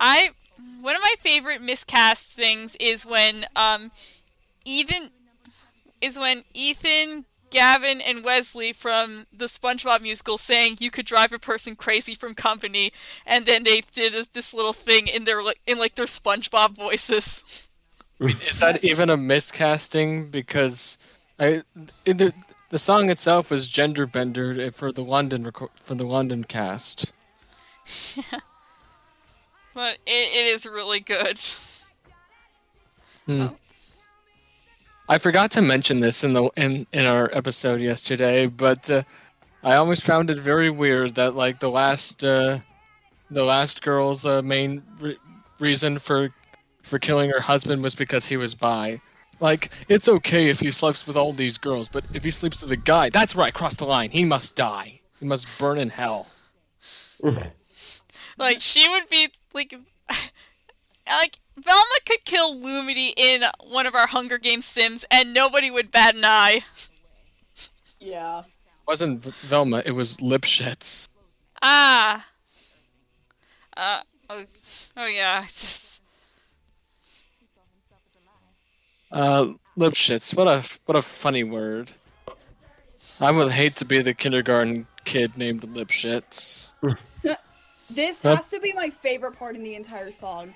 I 0.01 0.31
one 0.81 0.95
of 0.95 1.03
my 1.03 1.15
favorite 1.21 1.63
miscast 1.63 2.33
things 2.33 2.77
is 2.79 3.07
when 3.07 3.47
um, 3.57 3.91
even 4.65 5.11
is 6.01 6.19
when 6.19 6.45
Ethan, 6.53 7.25
Gavin, 7.51 8.01
and 8.01 8.23
Wesley 8.23 8.73
from 8.73 9.27
the 9.33 9.47
SpongeBob 9.47 10.03
musical 10.03 10.37
saying 10.37 10.77
you 10.81 10.91
could 10.91 11.07
drive 11.07 11.33
a 11.33 11.39
person 11.39 11.77
crazy 11.77 12.15
from 12.15 12.35
company, 12.35 12.93
and 13.25 13.47
then 13.47 13.65
they 13.65 13.83
did 13.93 14.13
this 14.33 14.53
little 14.53 14.73
thing 14.73 15.09
in 15.09 15.25
their 15.25 15.41
in 15.67 15.79
like 15.79 15.95
their 15.95 16.07
SpongeBob 16.07 16.77
voices. 16.77 17.71
Is 18.21 18.61
that 18.61 18.85
even 18.85 19.11
a 19.11 19.17
miscasting? 19.17 20.31
Because 20.31 20.99
I 21.39 21.63
in 22.05 22.19
the 22.19 22.35
the 22.71 22.79
song 22.79 23.11
itself 23.11 23.51
was 23.51 23.71
gender 23.71 24.07
bender 24.07 24.71
for 24.73 24.93
the 24.93 25.05
London 25.05 25.51
for 25.77 25.95
the 25.95 26.07
London 26.07 26.45
cast. 26.45 27.13
But 29.75 29.99
it, 30.07 30.11
it 30.35 30.47
is 30.47 30.67
really 30.67 31.01
good. 31.01 31.39
Hmm. 33.27 33.41
Oh. 33.43 33.57
I 35.09 35.19
forgot 35.19 35.51
to 35.53 35.63
mention 35.63 36.01
this 36.01 36.25
in 36.25 36.33
the 36.33 36.45
in 36.57 36.87
in 36.93 37.05
our 37.05 37.29
episode 37.33 37.81
yesterday, 37.81 38.47
but 38.47 38.91
uh, 38.91 39.03
I 39.63 39.75
always 39.75 40.01
found 40.01 40.31
it 40.31 40.39
very 40.39 40.71
weird 40.71 41.15
that 41.17 41.35
like 41.35 41.61
the 41.61 41.71
last 41.71 42.25
uh, 42.25 42.61
the 43.31 43.45
last 43.45 43.83
girl's 43.83 44.25
uh, 44.25 44.41
main 44.41 44.83
re- 44.99 45.19
reason 45.59 45.99
for 45.99 46.31
for 46.83 46.99
killing 46.99 47.31
her 47.31 47.41
husband 47.41 47.83
was 47.83 47.95
because 47.95 48.29
he 48.29 48.37
was 48.39 48.55
bi. 48.55 49.01
Like 49.41 49.71
it's 49.89 50.09
okay 50.09 50.49
if 50.49 50.61
he 50.61 50.71
sleeps 50.71 51.07
with 51.07 51.17
all 51.17 51.35
these 51.35 51.59
girls, 51.59 51.89
but 51.91 52.05
if 52.15 52.25
he 52.25 52.31
sleeps 52.31 52.63
with 52.63 52.71
a 52.73 52.77
guy, 52.77 53.11
that's 53.11 53.35
where 53.35 53.47
I 53.47 53.51
cross 53.51 53.75
the 53.75 53.85
line. 53.85 54.11
He 54.11 54.25
must 54.25 54.57
die. 54.57 55.01
He 55.21 55.27
must 55.27 55.59
burn 55.59 55.79
in 55.79 55.91
hell. 55.91 56.29
Like 58.39 58.61
she 58.61 58.89
would 58.89 59.09
be 59.09 59.29
like 59.53 59.75
like 61.07 61.39
Velma 61.57 61.99
could 62.07 62.25
kill 62.25 62.55
Lumity 62.55 63.13
in 63.17 63.43
one 63.67 63.87
of 63.87 63.95
our 63.95 64.07
Hunger 64.07 64.39
Games 64.39 64.65
sims 64.65 65.05
and 65.11 65.33
nobody 65.33 65.71
would 65.71 65.91
bat 65.91 66.15
an 66.15 66.25
eye. 66.25 66.65
Yeah. 68.01 68.41
It 68.41 68.89
wasn't 68.89 69.23
Velma, 69.25 69.83
it 69.87 69.93
was 69.93 70.19
Lipschitz. 70.19 71.09
Ah. 71.63 72.27
Uh 73.77 74.01
oh, 74.31 74.45
oh 74.97 75.07
yeah, 75.07 75.43
it's 75.45 75.61
just 75.61 75.85
Uh, 79.15 79.53
Lipschitz. 79.79 80.37
What 80.37 80.49
a 80.49 80.65
what 80.87 80.97
a 80.97 81.03
funny 81.03 81.45
word. 81.45 81.93
I 83.21 83.31
would 83.31 83.53
hate 83.53 83.77
to 83.77 83.85
be 83.85 84.03
the 84.03 84.13
kindergarten 84.13 84.89
kid 85.05 85.39
named 85.39 85.63
Lipschitz. 85.63 86.73
This 87.95 88.23
Huh? 88.23 88.37
has 88.37 88.49
to 88.51 88.61
be 88.61 88.73
my 88.73 88.91
favorite 88.91 89.33
part 89.39 89.57
in 89.57 89.63
the 89.63 89.75
entire 89.75 90.11
song. 90.11 90.53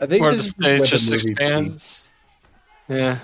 I 0.00 0.06
think 0.06 0.22
Where 0.22 0.30
the 0.30 0.36
this 0.38 0.46
is 0.46 0.50
stage 0.52 0.90
just 0.90 1.10
the 1.10 1.16
movie 1.16 1.30
expands. 1.32 2.12
Yeah. 2.88 3.18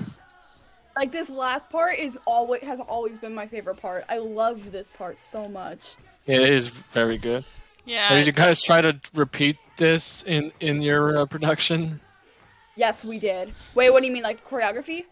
Like 0.97 1.13
this 1.13 1.29
last 1.31 1.69
part 1.71 1.99
is 1.99 2.19
always 2.27 2.63
has 2.63 2.81
always 2.81 3.19
been 3.19 3.35
my 3.35 3.47
favorite 3.47 3.77
part. 3.77 4.05
I 4.09 4.19
love 4.19 4.73
this 4.73 4.91
part 4.91 5.19
so 5.21 5.45
much. 5.45 5.97
Yeah, 6.27 6.39
it 6.39 6.51
is 6.51 6.69
very 6.69 7.19
good. 7.19 7.45
yeah. 7.85 8.15
Did 8.15 8.27
you 8.27 8.33
guys 8.33 8.63
try 8.63 8.81
to 8.81 8.99
repeat 9.15 9.57
this 9.77 10.23
in 10.25 10.53
in 10.61 10.83
your 10.83 11.19
uh, 11.19 11.27
production? 11.27 12.01
Yes, 12.77 13.05
we 13.05 13.19
did. 13.19 13.53
Wait, 13.75 13.91
what 13.91 14.01
do 14.01 14.07
you 14.07 14.13
mean, 14.13 14.23
like 14.23 14.47
choreography? 14.49 15.05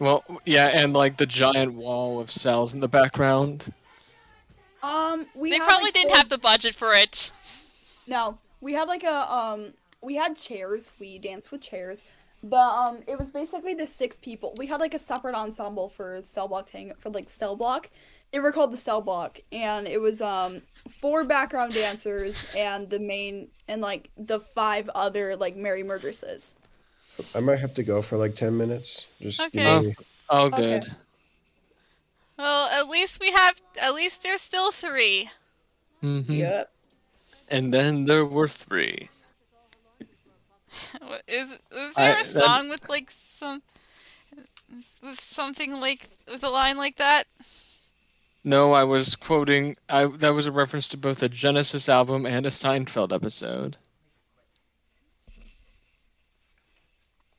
Well, 0.00 0.24
yeah, 0.44 0.66
and 0.68 0.92
like 0.92 1.16
the 1.16 1.26
giant 1.26 1.74
wall 1.74 2.18
of 2.20 2.28
cells 2.30 2.74
in 2.74 2.80
the 2.80 2.88
background. 2.88 3.72
Um, 4.84 5.26
we 5.34 5.50
They 5.50 5.56
had, 5.58 5.66
probably 5.68 5.86
like, 5.86 5.94
didn't 5.94 6.08
four- 6.10 6.16
have 6.18 6.28
the 6.28 6.38
budget 6.38 6.74
for 6.74 6.92
it. 6.92 7.30
No, 8.06 8.38
we 8.60 8.72
had 8.74 8.88
like 8.88 9.02
a 9.04 9.32
um, 9.34 9.72
we 10.02 10.14
had 10.16 10.36
chairs. 10.36 10.92
We 10.98 11.18
danced 11.18 11.50
with 11.50 11.60
chairs, 11.62 12.04
but 12.42 12.56
um, 12.74 12.98
it 13.06 13.18
was 13.18 13.30
basically 13.30 13.74
the 13.74 13.86
six 13.86 14.16
people. 14.16 14.54
We 14.58 14.66
had 14.66 14.80
like 14.80 14.94
a 14.94 14.98
separate 14.98 15.34
ensemble 15.34 15.88
for 15.88 16.20
cell 16.22 16.48
block 16.48 16.68
hang 16.70 16.92
for 17.00 17.10
like 17.10 17.30
cell 17.30 17.56
block. 17.56 17.90
They 18.32 18.40
were 18.40 18.50
called 18.52 18.72
the 18.72 18.76
cell 18.76 19.00
block, 19.00 19.40
and 19.52 19.86
it 19.86 20.00
was 20.00 20.20
um 20.20 20.60
four 21.00 21.24
background 21.24 21.72
dancers 21.72 22.52
and 22.56 22.90
the 22.90 22.98
main 22.98 23.48
and 23.68 23.80
like 23.80 24.10
the 24.18 24.40
five 24.40 24.90
other 24.94 25.36
like 25.36 25.56
Mary 25.56 25.82
murderesses. 25.84 26.56
I 27.34 27.40
might 27.40 27.60
have 27.60 27.74
to 27.74 27.82
go 27.84 28.02
for 28.02 28.16
like 28.18 28.34
ten 28.34 28.56
minutes. 28.56 29.06
Just 29.20 29.40
Okay. 29.40 29.62
give 29.82 29.84
me- 29.84 29.94
Oh, 30.30 30.46
Okay. 30.46 30.56
good. 30.80 30.92
Well, 32.36 32.68
at 32.68 32.88
least 32.90 33.20
we 33.20 33.30
have 33.32 33.60
at 33.80 33.94
least 33.94 34.22
there's 34.22 34.40
still 34.40 34.72
3. 34.72 35.30
hmm 36.00 36.20
Yep. 36.28 36.70
And 37.50 37.72
then 37.72 38.04
there 38.06 38.24
were 38.24 38.48
three. 38.48 39.08
What- 41.00 41.22
Is 41.28 41.52
is 41.52 41.96
I- 41.96 42.02
there 42.06 42.14
a 42.14 42.24
that- 42.24 42.26
song 42.26 42.68
with 42.68 42.88
like 42.88 43.10
some 43.10 43.62
with 45.02 45.20
something 45.20 45.80
like 45.80 46.08
with 46.30 46.42
a 46.42 46.48
line 46.50 46.76
like 46.76 46.96
that? 46.96 47.24
No, 48.42 48.72
I 48.72 48.84
was 48.84 49.14
quoting. 49.16 49.76
I 49.88 50.06
that 50.06 50.34
was 50.34 50.46
a 50.46 50.52
reference 50.52 50.88
to 50.90 50.96
both 50.96 51.22
a 51.22 51.28
Genesis 51.28 51.88
album 51.88 52.26
and 52.26 52.44
a 52.44 52.50
Seinfeld 52.50 53.12
episode. 53.12 53.76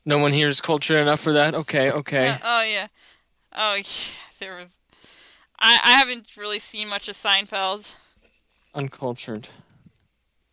No 0.04 0.18
one 0.18 0.32
here 0.32 0.48
is 0.48 0.60
cultured 0.60 0.96
enough 0.98 1.20
for 1.20 1.32
that. 1.32 1.54
Okay, 1.54 1.90
okay. 1.90 2.28
Uh, 2.28 2.38
oh 2.44 2.62
yeah. 2.62 2.86
Oh 3.54 3.74
yeah. 3.76 3.84
There 4.38 4.56
was. 4.56 4.68
I 5.58 5.78
I 5.82 5.92
haven't 5.92 6.36
really 6.36 6.58
seen 6.58 6.88
much 6.88 7.08
of 7.08 7.14
Seinfeld. 7.14 7.94
Uncultured. 8.74 9.48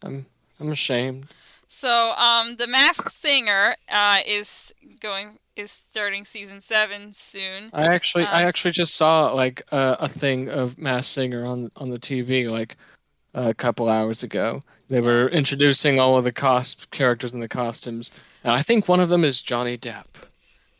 I'm 0.02 0.26
I'm 0.60 0.72
ashamed. 0.72 1.28
So 1.68 2.14
um, 2.18 2.58
the 2.58 2.68
Masked 2.68 3.12
Singer 3.12 3.76
uh 3.90 4.20
is 4.26 4.74
going 5.00 5.40
is 5.56 5.72
starting 5.72 6.26
season 6.26 6.62
seven 6.62 7.14
soon. 7.14 7.70
I 7.74 7.88
actually 7.94 8.26
I 8.26 8.44
Uh, 8.44 8.48
actually 8.48 8.72
just 8.72 8.96
saw 8.96 9.32
like 9.32 9.64
uh, 9.72 9.96
a 10.00 10.08
thing 10.08 10.50
of 10.50 10.78
Mass 10.78 11.08
Singer 11.08 11.46
on 11.46 11.72
on 11.76 11.90
the 11.90 12.00
TV 12.00 12.50
like 12.50 12.78
a 13.34 13.54
couple 13.54 13.90
hours 13.90 14.24
ago. 14.24 14.62
They 14.90 15.02
were 15.02 15.28
introducing 15.30 16.00
all 16.00 16.18
of 16.18 16.24
the 16.24 16.32
cost 16.32 16.92
characters 16.92 17.34
and 17.34 17.42
the 17.42 17.48
costumes, 17.48 18.12
and 18.44 18.54
I 18.54 18.62
think 18.62 18.88
one 18.88 19.00
of 19.00 19.10
them 19.10 19.24
is 19.24 19.42
Johnny 19.42 19.78
Depp. 19.78 20.06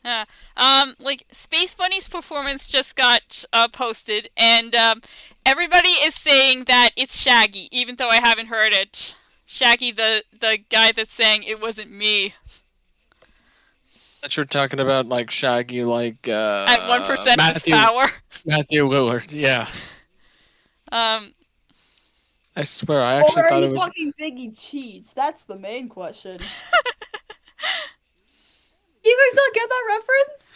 Yeah. 0.04 0.24
Um, 0.56 0.94
like 1.00 1.24
Space 1.32 1.74
Bunny's 1.74 2.06
performance 2.06 2.68
just 2.68 2.94
got 2.94 3.44
uh, 3.52 3.66
posted, 3.66 4.30
and 4.36 4.72
um, 4.72 5.00
everybody 5.44 5.88
is 5.88 6.14
saying 6.14 6.64
that 6.64 6.90
it's 6.96 7.20
Shaggy, 7.20 7.68
even 7.72 7.96
though 7.96 8.08
I 8.08 8.16
haven't 8.20 8.46
heard 8.46 8.72
it. 8.72 9.16
Shaggy, 9.46 9.90
the 9.90 10.22
the 10.38 10.58
guy 10.70 10.92
that's 10.92 11.12
saying 11.12 11.42
it 11.42 11.60
wasn't 11.60 11.90
me 11.90 12.34
That 14.22 14.36
you're 14.36 14.46
talking 14.46 14.78
about 14.78 15.06
like 15.06 15.30
Shaggy, 15.32 15.82
like 15.82 16.28
uh, 16.28 16.66
at 16.68 16.88
one 16.88 17.02
percent 17.02 17.40
of 17.40 17.52
his 17.54 17.64
power. 17.64 18.06
Matthew 18.46 18.86
Willard. 18.86 19.32
Yeah, 19.32 19.66
Um, 20.92 21.34
I 22.54 22.62
swear 22.62 23.02
I 23.02 23.14
actually 23.16 23.42
or 23.42 23.48
thought 23.48 23.62
it 23.64 23.70
was. 23.70 23.78
talking 23.78 24.12
Biggie 24.20 24.56
Cheese? 24.56 25.12
That's 25.14 25.42
the 25.44 25.56
main 25.58 25.88
question. 25.88 26.36
you 29.04 29.18
guys 29.30 29.36
don't 29.36 29.54
get 29.54 29.68
that 29.68 29.84
reference? 29.88 30.50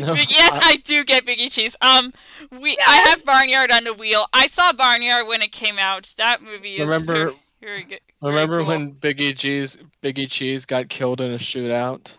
No, 0.00 0.14
yes, 0.14 0.52
I- 0.54 0.70
I 0.72 0.76
do 0.76 1.04
get 1.04 1.24
Biggie 1.24 1.52
Cheese. 1.52 1.76
Um, 1.80 2.12
we 2.50 2.76
I 2.84 2.96
have 3.08 3.24
Barnyard 3.24 3.70
on 3.70 3.84
the 3.84 3.94
Wheel. 3.94 4.26
I 4.32 4.46
saw 4.48 4.72
Barnyard 4.72 5.26
when 5.28 5.42
it 5.42 5.52
came 5.52 5.78
out. 5.78 6.12
That 6.16 6.42
movie 6.42 6.74
is 6.76 6.80
Remember- 6.80 7.12
very, 7.14 7.40
very 7.60 7.82
good. 7.84 8.00
Remember 8.20 8.58
cool. 8.60 8.68
when 8.68 8.92
Biggie 8.94 9.36
G's 9.36 9.78
Biggie 10.02 10.28
Cheese 10.30 10.66
got 10.66 10.88
killed 10.88 11.20
in 11.20 11.30
a 11.32 11.38
shootout? 11.38 12.16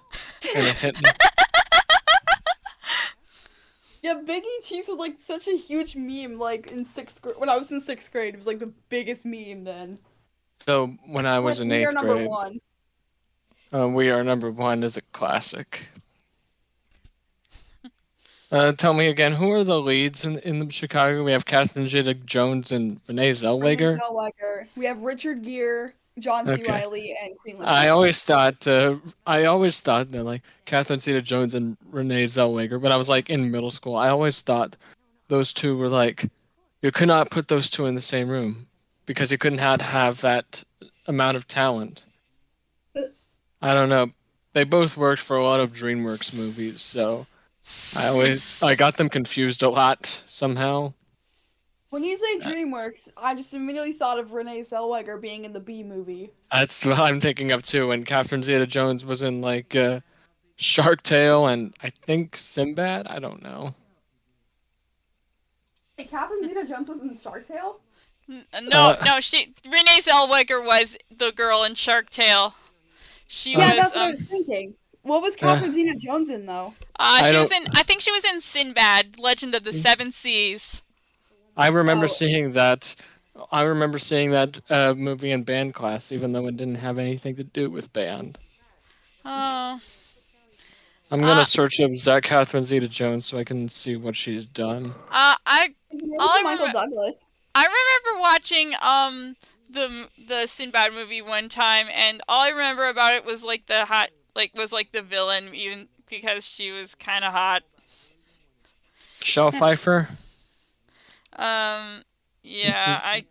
And 0.55 0.65
it 0.67 0.79
hit? 0.79 0.95
Yeah, 4.03 4.21
Biggie 4.25 4.63
Cheese 4.63 4.87
was 4.87 4.97
like 4.97 5.15
such 5.19 5.47
a 5.49 5.57
huge 5.57 5.95
meme. 5.95 6.37
Like 6.39 6.71
in 6.71 6.85
sixth 6.85 7.21
grade, 7.21 7.35
when 7.37 7.49
I 7.49 7.57
was 7.57 7.71
in 7.71 7.81
sixth 7.81 8.11
grade, 8.11 8.35
it 8.35 8.37
was 8.37 8.47
like 8.47 8.59
the 8.59 8.71
biggest 8.89 9.25
meme 9.25 9.63
then. 9.65 9.97
So 10.65 10.95
when 11.07 11.25
I 11.25 11.39
was 11.39 11.59
When 11.59 11.71
in 11.71 11.77
we 11.77 11.83
are 11.83 11.89
eighth 11.89 11.95
number 11.95 12.13
grade, 12.13 12.27
one. 12.29 12.59
Uh, 13.73 13.87
We 13.87 14.09
Are 14.09 14.23
Number 14.23 14.49
One 14.49 14.83
is 14.83 14.97
a 14.97 15.01
classic. 15.01 15.89
Uh, 18.49 18.71
tell 18.71 18.93
me 18.93 19.07
again, 19.07 19.33
who 19.33 19.51
are 19.51 19.63
the 19.63 19.79
leads 19.79 20.23
in 20.23 20.39
in 20.39 20.69
Chicago? 20.69 21.23
We 21.23 21.33
have 21.33 21.45
Catherine 21.45 21.89
Zeta-Jones 21.89 22.71
and 22.71 23.01
Renee 23.07 23.31
Zellweger. 23.31 23.99
Zellweger. 23.99 24.67
We 24.77 24.85
have 24.85 25.01
Richard 25.01 25.43
Gere, 25.43 25.91
John 26.17 26.45
C. 26.45 26.53
Okay. 26.53 26.71
Reilly, 26.71 27.17
and 27.21 27.37
Queen 27.39 27.57
I 27.61 27.89
always 27.89 28.23
thought, 28.23 28.65
uh, 28.65 28.95
I 29.25 29.45
always 29.45 29.81
thought 29.81 30.11
that 30.11 30.23
like 30.23 30.43
Catherine 30.65 30.99
Zeta-Jones 30.99 31.55
and 31.55 31.75
Renee 31.91 32.23
Zellweger. 32.23 32.81
But 32.81 32.93
I 32.93 32.95
was 32.95 33.09
like 33.09 33.29
in 33.29 33.51
middle 33.51 33.71
school. 33.71 33.97
I 33.97 34.07
always 34.07 34.41
thought 34.41 34.77
those 35.27 35.51
two 35.51 35.75
were 35.75 35.89
like 35.89 36.29
you 36.81 36.91
could 36.91 37.09
not 37.09 37.29
put 37.29 37.49
those 37.49 37.69
two 37.69 37.85
in 37.85 37.95
the 37.95 38.01
same 38.01 38.29
room 38.29 38.67
because 39.05 39.31
you 39.31 39.37
couldn't 39.37 39.57
have, 39.59 39.81
have 39.81 40.21
that 40.21 40.63
amount 41.07 41.35
of 41.35 41.47
talent. 41.47 42.05
I 43.61 43.73
don't 43.73 43.89
know. 43.89 44.11
They 44.53 44.63
both 44.63 44.97
worked 44.97 45.21
for 45.21 45.37
a 45.37 45.43
lot 45.43 45.59
of 45.59 45.73
DreamWorks 45.73 46.33
movies, 46.33 46.81
so 46.81 47.27
I 47.95 48.07
always 48.07 48.61
I 48.63 48.75
got 48.75 48.97
them 48.97 49.09
confused 49.09 49.61
a 49.63 49.69
lot 49.69 50.05
somehow. 50.25 50.93
When 51.89 52.03
you 52.03 52.17
say 52.17 52.39
DreamWorks, 52.39 53.09
I 53.15 53.33
just 53.35 53.53
immediately 53.53 53.93
thought 53.93 54.19
of 54.19 54.33
Renee 54.33 54.59
Zellweger 54.59 55.19
being 55.21 55.45
in 55.45 55.53
the 55.53 55.59
Bee 55.59 55.83
Movie. 55.83 56.31
That's 56.51 56.85
what 56.85 56.99
I'm 56.99 57.19
thinking 57.21 57.51
of 57.51 57.61
too. 57.63 57.87
When 57.87 58.03
Catherine 58.03 58.43
Zeta-Jones 58.43 59.05
was 59.05 59.23
in 59.23 59.41
like 59.41 59.75
uh, 59.75 60.01
Shark 60.57 61.01
Tale 61.03 61.47
and 61.47 61.73
I 61.81 61.89
think 61.89 62.35
Sinbad. 62.35 63.07
I 63.07 63.19
don't 63.19 63.41
know. 63.41 63.73
Hey, 65.97 66.03
Catherine 66.05 66.45
Zeta-Jones 66.47 66.89
was 66.89 67.01
in 67.01 67.15
Shark 67.15 67.47
Tale. 67.47 67.79
No, 68.27 68.89
Uh, 68.89 69.03
no, 69.05 69.19
she 69.21 69.53
Renee 69.65 69.99
Zellweger 70.01 70.63
was 70.63 70.97
the 71.09 71.31
girl 71.31 71.63
in 71.63 71.75
Shark 71.75 72.09
Tale. 72.09 72.53
She 73.27 73.51
Yeah, 73.53 73.73
was 73.75 73.79
that's 73.83 73.95
what 73.95 74.01
I 74.01 74.05
um, 74.05 74.11
was 74.11 74.21
thinking. 74.21 74.73
What 75.03 75.21
was 75.21 75.35
Catherine 75.35 75.71
Zeta-Jones 75.71 76.29
in 76.29 76.45
though? 76.45 76.73
uh, 76.99 77.23
she 77.23 77.37
was 77.37 77.51
in 77.51 77.65
I 77.75 77.83
think 77.83 78.01
she 78.01 78.11
was 78.11 78.25
in 78.25 78.41
Sinbad, 78.41 79.19
Legend 79.19 79.55
of 79.55 79.63
the 79.63 79.73
Seven 79.73 80.11
Seas. 80.11 80.81
I 81.55 81.67
remember 81.69 82.05
Oh. 82.05 82.07
seeing 82.07 82.51
that. 82.53 82.95
I 83.51 83.61
remember 83.61 83.99
seeing 83.99 84.31
that 84.31 84.59
uh, 84.69 84.93
movie 84.95 85.31
in 85.31 85.43
band 85.43 85.73
class, 85.75 86.11
even 86.11 86.31
though 86.33 86.47
it 86.47 86.57
didn't 86.57 86.75
have 86.75 86.97
anything 86.97 87.35
to 87.35 87.43
do 87.43 87.69
with 87.69 87.93
band. 87.93 88.37
Oh. 89.23 89.79
I'm 91.09 91.21
gonna 91.21 91.41
Uh, 91.41 91.43
search 91.45 91.79
up 91.79 91.95
Zach 91.95 92.23
Catherine 92.23 92.63
Zeta-Jones 92.63 93.25
so 93.25 93.37
I 93.37 93.43
can 93.45 93.69
see 93.69 93.95
what 93.95 94.15
she's 94.15 94.45
done. 94.45 94.93
Uh, 95.09 95.35
I 95.45 95.73
His 95.89 96.01
All 96.19 96.29
I 96.29 96.41
was 96.43 96.59
Michael 96.59 96.73
Douglas. 96.73 97.35
I 97.55 97.63
remember 97.63 98.21
watching 98.21 98.73
um 98.81 99.35
the 99.69 100.09
the 100.27 100.47
Sinbad 100.47 100.93
movie 100.93 101.21
one 101.21 101.49
time, 101.49 101.87
and 101.93 102.21
all 102.27 102.43
I 102.43 102.49
remember 102.49 102.87
about 102.87 103.13
it 103.13 103.25
was 103.25 103.43
like 103.43 103.65
the 103.67 103.85
hot 103.85 104.09
like 104.35 104.51
was 104.55 104.71
like 104.71 104.91
the 104.91 105.01
villain, 105.01 105.53
even 105.53 105.87
because 106.09 106.45
she 106.47 106.71
was 106.71 106.95
kind 106.95 107.23
of 107.25 107.31
hot. 107.33 107.63
Michelle 109.19 109.51
Pfeiffer. 109.51 110.09
Um, 111.35 112.03
yeah, 112.43 112.99
I 113.03 113.25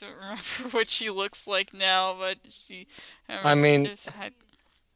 don't 0.00 0.14
remember 0.14 0.42
what 0.76 0.90
she 0.90 1.10
looks 1.10 1.46
like 1.46 1.72
now, 1.72 2.14
but 2.18 2.38
she. 2.48 2.86
I 3.28 3.54
mean- 3.54 3.84
she 3.84 3.90
just 3.90 4.08
had- 4.10 4.32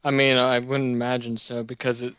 I 0.05 0.11
mean, 0.11 0.37
I 0.37 0.59
wouldn't 0.59 0.93
imagine 0.93 1.37
so 1.37 1.63
because 1.63 2.03
it 2.03 2.17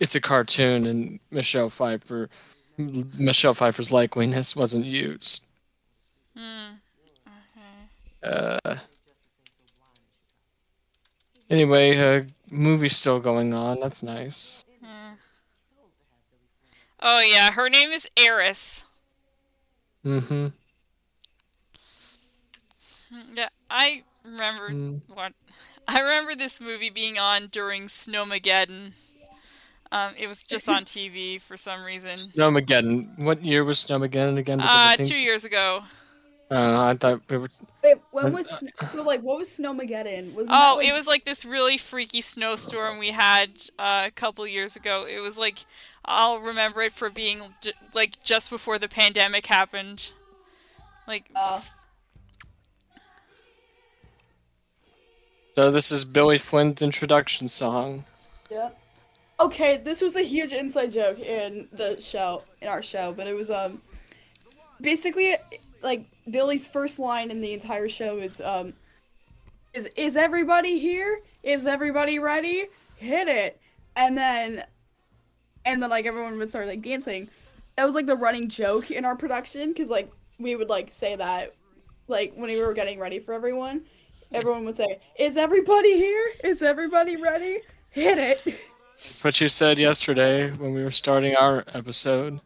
it's 0.00 0.16
a 0.16 0.20
cartoon 0.20 0.84
and 0.84 1.20
Michelle 1.30 1.68
Pfeiffer 1.68 2.28
Michelle 2.76 3.54
Pfeiffer's 3.54 3.90
likeliness 3.90 4.56
wasn't 4.56 4.84
used. 4.84 5.44
hmm. 6.36 6.72
Uh, 8.22 8.76
anyway, 11.48 11.96
uh, 11.96 12.22
movie's 12.50 12.96
still 12.96 13.20
going 13.20 13.52
on. 13.54 13.80
That's 13.80 14.02
nice. 14.02 14.64
hmm. 14.82 15.14
Oh 17.00 17.20
yeah, 17.20 17.50
her 17.52 17.68
name 17.70 17.90
is 17.90 18.08
Eris. 18.16 18.84
Mm-hmm. 20.04 20.48
Yeah, 23.34 23.48
I 23.70 24.02
remember 24.24 24.70
Mm. 24.70 25.00
what 25.12 25.32
I 25.88 26.00
remember 26.00 26.34
this 26.36 26.60
movie 26.60 26.90
being 26.90 27.18
on 27.18 27.48
during 27.48 27.86
Snowmageddon. 27.88 28.92
Um, 29.92 30.14
it 30.16 30.28
was 30.28 30.42
just 30.44 30.68
on 30.68 30.84
TV 30.86 31.40
for 31.40 31.56
some 31.56 31.82
reason. 31.82 32.10
Snowmageddon. 32.10 33.18
What 33.18 33.42
year 33.44 33.64
was 33.64 33.78
Snowmageddon 33.84 34.38
again? 34.38 34.58
Because 34.58 34.92
Uh, 34.92 34.96
think, 34.96 35.08
two 35.08 35.16
years 35.16 35.44
ago. 35.44 35.82
Uh, 36.50 36.84
I 36.86 36.94
thought 36.94 37.22
we 37.30 37.36
were. 37.38 37.48
Wait, 37.84 37.96
when 38.10 38.24
When- 38.24 38.32
was 38.34 38.48
Sn- 38.50 38.68
so 38.86 39.02
like 39.02 39.20
what 39.22 39.38
was 39.38 39.48
Snowmageddon? 39.56 40.34
Was 40.34 40.48
Oh, 40.50 40.80
it 40.80 40.92
was 40.92 41.06
like 41.06 41.24
this 41.24 41.44
really 41.44 41.78
freaky 41.78 42.20
snowstorm 42.20 42.98
we 42.98 43.10
had 43.12 43.50
uh, 43.78 44.04
a 44.06 44.10
couple 44.10 44.46
years 44.46 44.74
ago. 44.76 45.06
It 45.08 45.20
was 45.20 45.38
like 45.38 45.58
I'll 46.04 46.38
remember 46.38 46.82
it 46.82 46.92
for 46.92 47.08
being 47.10 47.42
j- 47.60 47.72
like 47.94 48.22
just 48.24 48.50
before 48.50 48.78
the 48.78 48.88
pandemic 48.88 49.46
happened. 49.46 50.12
Like 51.06 51.24
Uh, 51.34 51.60
So 55.56 55.70
this 55.70 55.90
is 55.92 56.04
Billy 56.04 56.38
Flynn's 56.38 56.80
introduction 56.82 57.48
song. 57.48 58.04
yeah. 58.50 58.70
Okay, 59.40 59.78
this 59.78 60.00
was 60.02 60.16
a 60.16 60.22
huge 60.22 60.52
inside 60.52 60.92
joke 60.92 61.18
in 61.18 61.66
the 61.72 61.98
show, 62.00 62.42
in 62.60 62.68
our 62.68 62.82
show, 62.82 63.12
but 63.12 63.26
it 63.26 63.34
was 63.34 63.50
um 63.50 63.80
basically 64.80 65.34
like 65.82 66.04
Billy's 66.30 66.66
first 66.66 66.98
line 66.98 67.30
in 67.30 67.40
the 67.40 67.52
entire 67.52 67.88
show 67.88 68.18
is 68.18 68.40
um 68.40 68.72
is 69.74 69.88
is 69.96 70.16
everybody 70.16 70.78
here? 70.78 71.20
Is 71.42 71.66
everybody 71.66 72.18
ready? 72.18 72.66
Hit 72.96 73.28
it. 73.28 73.60
And 73.96 74.16
then 74.16 74.64
and 75.64 75.82
then 75.82 75.90
like 75.90 76.06
everyone 76.06 76.38
would 76.38 76.48
start 76.48 76.66
like 76.66 76.82
dancing. 76.82 77.28
That 77.76 77.84
was 77.84 77.94
like 77.94 78.06
the 78.06 78.16
running 78.16 78.48
joke 78.48 78.90
in 78.90 79.04
our 79.04 79.16
production 79.16 79.72
cuz 79.74 79.88
like 79.88 80.10
we 80.38 80.56
would 80.56 80.68
like 80.68 80.90
say 80.90 81.16
that 81.16 81.54
like 82.08 82.32
when 82.34 82.50
we 82.50 82.60
were 82.60 82.74
getting 82.74 82.98
ready 82.98 83.18
for 83.18 83.34
everyone. 83.34 83.82
Everyone 84.32 84.64
would 84.64 84.76
say, 84.76 85.00
"Is 85.18 85.36
everybody 85.36 85.96
here? 85.96 86.30
Is 86.44 86.62
everybody 86.62 87.16
ready? 87.16 87.62
Hit 87.90 88.16
it." 88.16 88.44
That's 88.44 89.24
what 89.24 89.40
you 89.40 89.48
said 89.48 89.78
yesterday 89.78 90.50
when 90.52 90.72
we 90.72 90.84
were 90.84 90.90
starting 90.90 91.34
our 91.34 91.64
episode. 91.74 92.40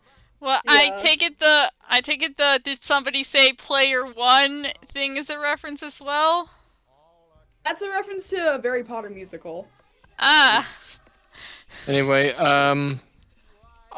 Well, 0.44 0.60
I 0.68 0.94
take 0.98 1.22
it 1.22 1.38
the 1.38 1.72
I 1.88 2.00
take 2.02 2.22
it 2.22 2.36
the 2.36 2.60
did 2.62 2.82
somebody 2.82 3.24
say 3.24 3.54
player 3.54 4.04
one 4.04 4.66
thing 4.86 5.16
is 5.16 5.30
a 5.30 5.38
reference 5.38 5.82
as 5.82 6.02
well? 6.02 6.50
That's 7.64 7.80
a 7.80 7.88
reference 7.88 8.28
to 8.28 8.56
a 8.56 8.62
Harry 8.62 8.84
Potter 8.84 9.08
musical. 9.08 9.66
Ah, 10.18 10.68
Anyway, 11.88 12.32
um, 12.34 13.00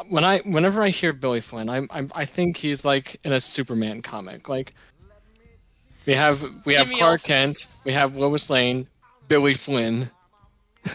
when 0.09 0.23
I 0.23 0.39
whenever 0.39 0.81
I 0.81 0.89
hear 0.89 1.13
Billy 1.13 1.41
Flynn, 1.41 1.69
I 1.69 1.79
I, 1.89 2.07
I 2.13 2.25
think 2.25 2.57
he's 2.57 2.83
like 2.83 3.19
in 3.23 3.33
a 3.33 3.39
Superman 3.39 4.01
comic. 4.01 4.49
Like 4.49 4.73
we 6.05 6.13
have 6.13 6.65
we 6.65 6.75
have 6.75 6.87
Jimmy 6.87 6.99
Clark 6.99 7.11
Olsen. 7.13 7.27
Kent, 7.27 7.67
we 7.85 7.93
have 7.93 8.17
Lois 8.17 8.49
Lane, 8.49 8.87
Billy 9.27 9.53
Flynn. 9.53 10.11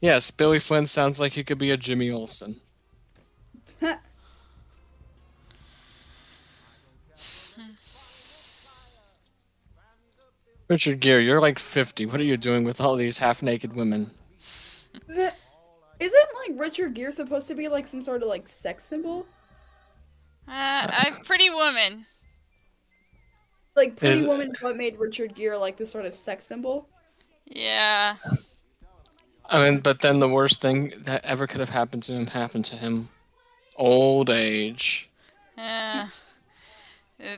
yes, 0.00 0.30
Billy 0.30 0.58
Flynn 0.58 0.86
sounds 0.86 1.20
like 1.20 1.32
he 1.32 1.44
could 1.44 1.58
be 1.58 1.70
a 1.70 1.76
Jimmy 1.76 2.10
Olsen. 2.10 2.60
Richard 10.68 11.00
Gere, 11.00 11.20
you're 11.24 11.40
like 11.40 11.58
50. 11.58 12.06
What 12.06 12.20
are 12.20 12.24
you 12.24 12.36
doing 12.36 12.64
with 12.64 12.80
all 12.80 12.96
these 12.96 13.18
half-naked 13.18 13.74
women? 13.74 14.10
The- 15.06 15.32
Isn't 15.98 16.28
like 16.48 16.60
Richard 16.60 16.94
Gere 16.94 17.10
supposed 17.10 17.48
to 17.48 17.54
be 17.54 17.68
like 17.68 17.86
some 17.86 18.02
sort 18.02 18.22
of 18.22 18.28
like 18.28 18.46
sex 18.46 18.84
symbol? 18.84 19.26
uh, 20.46 20.50
I 20.90 21.12
pretty 21.24 21.50
woman. 21.50 22.04
Like 23.76 23.96
Pretty 23.96 24.18
Is- 24.20 24.26
Woman 24.26 24.50
is 24.50 24.62
what 24.62 24.76
made 24.76 24.98
Richard 24.98 25.34
Gere 25.34 25.56
like 25.56 25.76
this 25.76 25.90
sort 25.90 26.04
of 26.04 26.14
sex 26.14 26.44
symbol. 26.46 26.88
Yeah. 27.46 28.16
I 29.48 29.64
mean, 29.64 29.80
but 29.80 30.00
then 30.00 30.18
the 30.18 30.28
worst 30.28 30.60
thing 30.60 30.92
that 30.98 31.24
ever 31.24 31.46
could 31.46 31.60
have 31.60 31.70
happened 31.70 32.02
to 32.04 32.12
him 32.12 32.26
happened 32.26 32.66
to 32.66 32.76
him. 32.76 33.08
Old 33.78 34.28
age. 34.28 35.08
Yeah. 35.56 36.08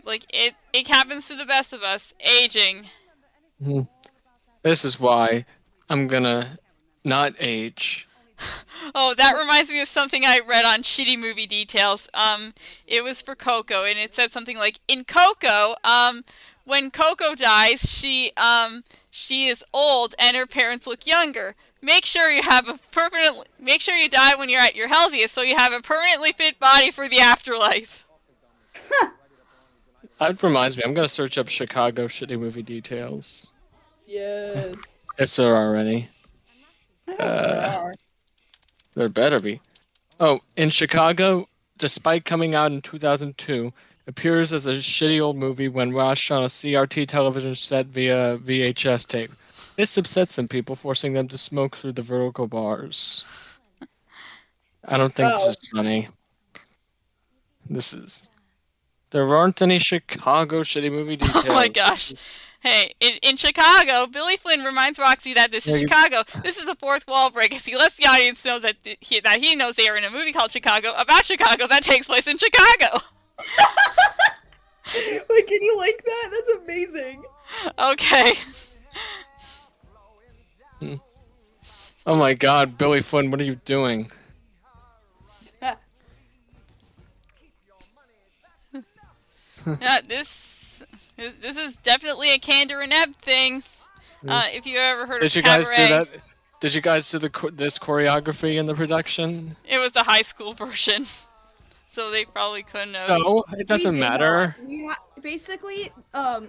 Like 0.05 0.27
it 0.33 0.55
it 0.73 0.89
happens 0.89 1.29
to 1.29 1.37
the 1.37 1.47
best 1.47 1.73
of 1.73 1.83
us, 1.83 2.13
aging. 2.21 2.87
This 4.63 4.85
is 4.85 4.99
why 4.99 5.45
I'm 5.89 6.09
gonna 6.09 6.59
not 7.05 7.35
age. 7.39 8.07
Oh, 8.95 9.13
that 9.15 9.37
reminds 9.39 9.71
me 9.71 9.83
of 9.83 9.89
something 9.89 10.25
I 10.25 10.41
read 10.41 10.65
on 10.65 10.83
Shitty 10.83 11.19
Movie 11.19 11.47
Details. 11.47 12.09
Um, 12.15 12.55
it 12.87 13.05
was 13.05 13.21
for 13.21 13.35
Coco, 13.35 13.85
and 13.85 13.99
it 13.99 14.15
said 14.15 14.33
something 14.33 14.57
like, 14.57 14.81
"In 14.89 15.05
Coco, 15.05 15.75
um, 15.85 16.25
when 16.65 16.91
Coco 16.91 17.35
dies, 17.35 17.81
she 17.81 18.33
um 18.37 18.85
she 19.11 19.49
is 19.49 19.65
old 19.75 20.15
and 20.19 20.37
her 20.37 20.47
parents 20.47 20.87
look 20.87 21.07
younger. 21.07 21.57
Make 21.83 22.05
sure 22.05 22.31
you 22.31 22.43
have 22.43 22.69
a 22.69 22.79
permanent. 22.91 23.49
Make 23.59 23.81
sure 23.81 23.95
you 23.95 24.09
die 24.09 24.35
when 24.35 24.49
you're 24.49 24.61
at 24.61 24.77
your 24.77 24.89
healthiest, 24.89 25.35
so 25.35 25.43
you 25.43 25.57
have 25.57 25.73
a 25.73 25.81
permanently 25.81 26.33
fit 26.33 26.59
body 26.59 26.91
for 26.91 27.09
the 27.09 27.21
afterlife." 27.21 28.05
Huh. 28.91 29.11
That 30.19 30.43
reminds 30.43 30.77
me, 30.77 30.85
I'm 30.85 30.93
gonna 30.93 31.09
search 31.09 31.39
up 31.39 31.49
Chicago 31.49 32.07
shitty 32.07 32.39
movie 32.39 32.63
details. 32.63 33.53
Yes. 34.07 34.77
If 35.19 35.37
there 35.37 35.55
are 35.55 35.75
any. 35.75 36.09
Uh. 37.19 37.91
There 38.95 39.09
better 39.09 39.39
be. 39.39 39.61
Oh, 40.19 40.39
in 40.57 40.71
Chicago, 40.71 41.47
despite 41.77 42.25
coming 42.25 42.55
out 42.55 42.73
in 42.73 42.81
2002, 42.81 43.73
appears 44.07 44.53
as 44.53 44.67
a 44.67 44.75
shitty 44.75 45.21
old 45.21 45.37
movie 45.37 45.69
when 45.69 45.93
watched 45.93 46.31
on 46.31 46.43
a 46.43 46.47
CRT 46.47 47.07
television 47.07 47.55
set 47.55 47.87
via 47.87 48.39
VHS 48.39 49.07
tape. 49.07 49.31
This 49.81 49.97
upsets 49.97 50.35
some 50.35 50.47
people, 50.47 50.77
forcing 50.77 51.15
them 51.15 51.27
to 51.29 51.39
smoke 51.39 51.75
through 51.75 51.93
the 51.95 52.03
vertical 52.03 52.47
bars. 52.47 53.59
I 54.85 54.99
don't 54.99 55.11
think 55.11 55.33
Oh. 55.35 55.47
this 55.47 55.57
is 55.57 55.71
funny. 55.71 56.09
This 57.65 57.95
is. 57.95 58.29
There 59.09 59.35
aren't 59.35 59.63
any 59.63 59.79
Chicago 59.79 60.61
shitty 60.61 60.93
movie 60.93 61.17
details. 61.17 61.45
Oh 61.49 61.55
my 61.55 61.69
gosh. 61.69 62.13
Hey, 62.61 62.93
in, 63.01 63.13
in 63.23 63.37
Chicago, 63.37 64.07
Billy 64.07 64.37
Flynn 64.37 64.65
reminds 64.65 64.99
Roxy 64.99 65.33
that 65.33 65.51
this 65.51 65.67
is 65.67 65.81
Yeah, 65.81 65.89
Chicago. 65.89 66.25
This 66.43 66.59
is 66.59 66.69
a 66.69 66.75
fourth 66.75 67.07
wall 67.09 67.31
break 67.31 67.55
as 67.55 67.65
he 67.65 67.75
lets 67.75 67.95
the 67.97 68.05
audience 68.07 68.45
know 68.45 68.59
that 68.59 68.77
he, 69.01 69.21
that 69.21 69.41
he 69.41 69.57
knows 69.57 69.77
they 69.77 69.89
are 69.89 69.97
in 69.97 70.05
a 70.05 70.11
movie 70.11 70.35
called 70.35 70.51
Chicago 70.51 70.93
about 70.99 71.25
Chicago 71.25 71.67
that 71.69 71.83
takes 71.83 72.07
place 72.07 72.27
in 72.27 72.37
Chicago. 72.37 72.99
Wait, 75.31 75.47
can 75.47 75.63
you 75.63 75.75
like 75.79 76.05
that? 76.05 76.29
That's 76.33 76.51
amazing. 76.65 77.23
Okay. 77.79 78.35
Oh 82.07 82.17
my 82.17 82.35
God, 82.35 82.79
Billy 82.79 83.01
Flynn, 83.01 83.31
what 83.31 83.41
are 83.41 83.45
you 83.45 83.57
doing? 83.57 84.11
Yeah, 89.81 89.99
this 90.07 90.83
this 91.17 91.57
is 91.57 91.77
definitely 91.77 92.33
a 92.33 92.39
Kander 92.39 92.83
and 92.83 92.93
Ebb 92.93 93.17
thing. 93.17 93.63
Uh, 94.27 94.45
if 94.49 94.67
you 94.67 94.79
ever 94.79 95.07
heard 95.07 95.21
Did 95.21 95.33
of 95.33 95.37
you 95.37 95.43
guys 95.43 95.69
do 95.71 95.89
that? 95.89 96.09
Did 96.61 96.75
you 96.75 96.81
guys 96.81 97.11
do 97.11 97.19
the 97.19 97.51
this 97.53 97.79
choreography 97.79 98.59
in 98.59 98.67
the 98.67 98.75
production? 98.75 99.57
It 99.69 99.79
was 99.79 99.93
the 99.93 100.03
high 100.03 100.23
school 100.23 100.53
version, 100.55 101.05
so 101.91 102.11
they 102.11 102.25
probably 102.25 102.63
couldn't 102.63 102.95
have. 102.95 103.03
So 103.03 103.45
it 103.53 103.67
doesn't 103.67 103.99
matter. 103.99 104.57
not. 104.59 104.67
We 104.67 104.87
ha- 104.87 105.03
basically, 105.23 105.91
um, 106.15 106.49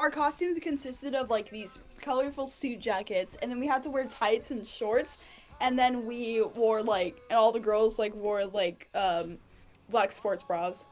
our 0.00 0.10
costumes 0.10 0.58
consisted 0.60 1.14
of 1.14 1.28
like 1.28 1.50
these 1.50 1.78
colorful 2.00 2.46
suit 2.46 2.80
jackets, 2.80 3.36
and 3.40 3.52
then 3.52 3.60
we 3.60 3.66
had 3.66 3.82
to 3.82 3.90
wear 3.90 4.06
tights 4.06 4.50
and 4.50 4.66
shorts, 4.66 5.18
and 5.60 5.78
then 5.78 6.06
we 6.06 6.42
wore 6.42 6.82
like, 6.82 7.20
and 7.28 7.38
all 7.38 7.52
the 7.52 7.60
girls 7.60 7.98
like 7.98 8.14
wore 8.14 8.46
like 8.46 8.88
um, 8.94 9.38
black 9.90 10.10
sports 10.10 10.42
bras. 10.42 10.86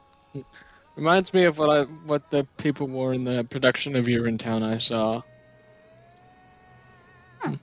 Reminds 0.95 1.33
me 1.33 1.45
of 1.45 1.57
what 1.57 1.69
I 1.69 1.83
what 2.05 2.29
the 2.29 2.45
people 2.57 2.87
wore 2.87 3.13
in 3.13 3.23
the 3.23 3.43
production 3.45 3.95
of 3.95 4.07
Year 4.07 4.27
in 4.27 4.37
Town 4.37 4.61
I 4.61 4.77
saw. 4.77 5.23
Hmm. 7.39 7.55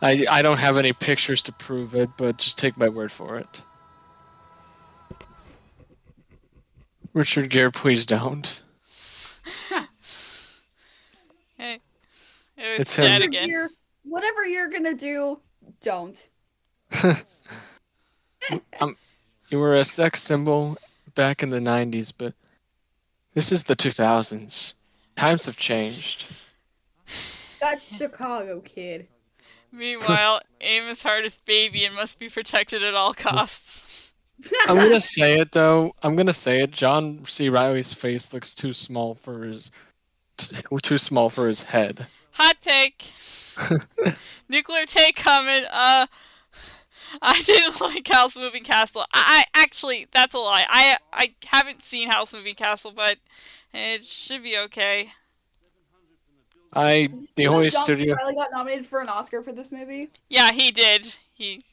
I 0.00 0.24
I 0.30 0.40
don't 0.40 0.58
have 0.58 0.78
any 0.78 0.92
pictures 0.92 1.42
to 1.44 1.52
prove 1.52 1.96
it, 1.96 2.10
but 2.16 2.38
just 2.38 2.58
take 2.58 2.76
my 2.76 2.88
word 2.88 3.10
for 3.10 3.38
it. 3.38 3.62
Richard 7.12 7.50
Gere, 7.50 7.72
please 7.72 8.06
don't. 8.06 8.62
Hey, 11.56 11.80
it 12.56 12.70
was 12.70 12.80
It's 12.80 12.96
him. 12.96 13.04
dead 13.04 13.12
Whatever 13.14 13.24
again. 13.24 13.48
you're- 13.48 13.68
whatever 14.04 14.46
you're 14.46 14.68
gonna 14.68 14.94
do, 14.94 15.40
don't. 15.82 16.28
um, 18.80 18.96
You 19.50 19.58
were 19.58 19.74
a 19.76 19.84
sex 19.84 20.22
symbol 20.22 20.76
back 21.14 21.42
in 21.42 21.50
the 21.50 21.58
90s, 21.58 22.12
but 22.16 22.34
this 23.34 23.50
is 23.50 23.64
the 23.64 23.74
2000s. 23.76 24.74
Times 25.16 25.46
have 25.46 25.56
changed. 25.56 26.26
That's 27.60 27.96
Chicago, 27.96 28.60
kid. 28.60 29.08
Meanwhile, 29.72 30.40
Amos 30.60 31.02
Hart 31.02 31.24
is 31.24 31.38
baby 31.44 31.84
and 31.84 31.94
must 31.94 32.18
be 32.20 32.28
protected 32.28 32.82
at 32.84 32.94
all 32.94 33.14
costs. 33.14 34.07
I'm 34.66 34.76
gonna 34.78 35.00
say 35.00 35.38
it 35.38 35.52
though. 35.52 35.92
I'm 36.02 36.16
gonna 36.16 36.32
say 36.32 36.60
it. 36.62 36.70
John 36.70 37.24
C. 37.26 37.48
Reilly's 37.48 37.92
face 37.92 38.32
looks 38.32 38.54
too 38.54 38.72
small 38.72 39.14
for 39.14 39.44
his 39.44 39.70
too 40.82 40.98
small 40.98 41.30
for 41.30 41.48
his 41.48 41.62
head. 41.62 42.06
Hot 42.32 42.56
take. 42.60 43.12
Nuclear 44.48 44.86
take 44.86 45.16
comment. 45.16 45.66
Uh, 45.72 46.06
I 47.22 47.40
didn't 47.42 47.80
like 47.80 48.06
Howl's 48.06 48.38
Moving 48.38 48.62
Castle. 48.62 49.02
I, 49.12 49.44
I 49.54 49.60
actually, 49.62 50.06
that's 50.12 50.34
a 50.34 50.38
lie. 50.38 50.64
I 50.68 50.96
I 51.12 51.34
haven't 51.46 51.82
seen 51.82 52.08
Howl's 52.08 52.32
Moving 52.32 52.54
Castle, 52.54 52.92
but 52.94 53.18
it 53.74 54.04
should 54.04 54.42
be 54.42 54.56
okay. 54.58 55.12
I 56.74 57.08
the 57.34 57.44
You 57.44 57.48
only 57.48 57.70
John 57.70 57.82
studio. 57.82 58.14
Reilly 58.14 58.34
got 58.34 58.50
nominated 58.52 58.86
for 58.86 59.00
an 59.00 59.08
Oscar 59.08 59.42
for 59.42 59.52
this 59.52 59.72
movie. 59.72 60.10
Yeah, 60.28 60.52
he 60.52 60.70
did. 60.70 61.16
He 61.32 61.64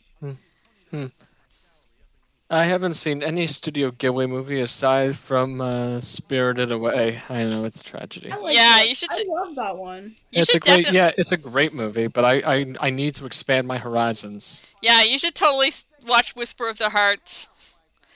I 2.50 2.66
haven't 2.66 2.94
seen 2.94 3.24
any 3.24 3.48
Studio 3.48 3.90
Ghibli 3.90 4.30
movie 4.30 4.62
aside 4.62 5.16
from 5.16 5.62
uh, 5.62 6.00
Spirited 6.00 6.72
Away. 6.72 7.20
I 7.28 7.44
know 7.44 7.66
it's 7.66 7.82
a 7.82 7.84
tragedy. 7.84 8.30
Like 8.30 8.56
Yeah, 8.56 8.78
that. 8.78 8.88
you 8.88 8.94
should 8.94 9.12
I 9.14 9.18
t- 9.24 9.26
love 9.28 9.56
that 9.56 9.76
one. 9.76 10.16
you 10.32 10.42
it's 10.42 10.54
a 10.54 10.60
great, 10.60 10.86
definitely 10.86 10.98
yeah, 10.98 11.12
it's 11.18 11.32
a 11.32 11.38
great 11.38 11.74
movie, 11.74 12.06
but 12.08 12.24
I, 12.24 12.34
I 12.60 12.74
I 12.80 12.90
need 12.92 13.16
to 13.16 13.26
expand 13.26 13.68
my 13.68 13.80
horizons. 13.80 14.62
yeah 14.84 15.02
you 15.02 15.18
should 15.18 15.34
totally 15.34 15.72
watch 16.06 16.36
Whisper 16.36 16.70
of 16.70 16.78
the 16.78 16.90
Heart. 16.90 17.48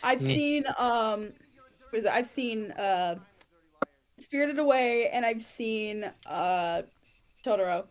I've 0.04 0.22
Me. 0.22 0.36
seen 0.36 0.64
um, 0.78 1.34
what 1.90 2.00
is 2.00 2.06
it? 2.06 2.12
I've 2.12 2.28
seen 2.28 2.72
uh, 2.74 3.16
Spirited 4.20 4.60
Away, 4.60 5.10
and 5.10 5.26
I've 5.26 5.42
seen 5.42 6.06
uh, 6.28 6.84
Totoro. 7.44 7.86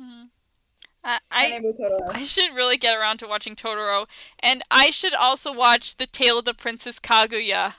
I, 0.00 0.24
My 1.06 1.18
I 1.30 1.48
name 1.50 1.64
is 1.66 1.78
Totoro. 1.78 2.10
I 2.14 2.24
should 2.24 2.52
really 2.54 2.76
get 2.76 2.96
around 2.96 3.18
to 3.18 3.28
watching 3.28 3.54
Totoro, 3.54 4.06
and 4.40 4.62
I 4.70 4.90
should 4.90 5.14
also 5.14 5.52
watch 5.52 5.96
The 5.96 6.06
Tale 6.06 6.40
of 6.40 6.44
the 6.44 6.54
Princess 6.54 6.98
Kaguya. 7.00 7.74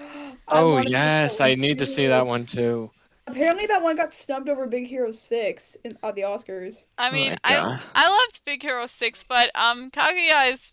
Oh 0.48 0.78
yes, 0.78 1.40
I 1.40 1.54
need 1.54 1.78
to 1.78 1.86
see 1.86 2.06
that 2.08 2.26
one 2.26 2.44
too. 2.46 2.90
Apparently, 3.26 3.64
that 3.66 3.82
one 3.82 3.96
got 3.96 4.12
snubbed 4.12 4.48
over 4.48 4.66
Big 4.66 4.86
Hero 4.86 5.12
Six 5.12 5.76
in, 5.84 5.96
at 6.02 6.14
the 6.16 6.22
Oscars. 6.22 6.82
I 6.98 7.08
Oh 7.08 7.12
mean, 7.12 7.30
my 7.30 7.38
I 7.44 7.80
I 7.94 8.08
loved 8.10 8.40
Big 8.44 8.60
Hero 8.62 8.86
Six, 8.86 9.24
but 9.26 9.50
um, 9.54 9.90
Kaguya 9.90 10.52
is. 10.52 10.72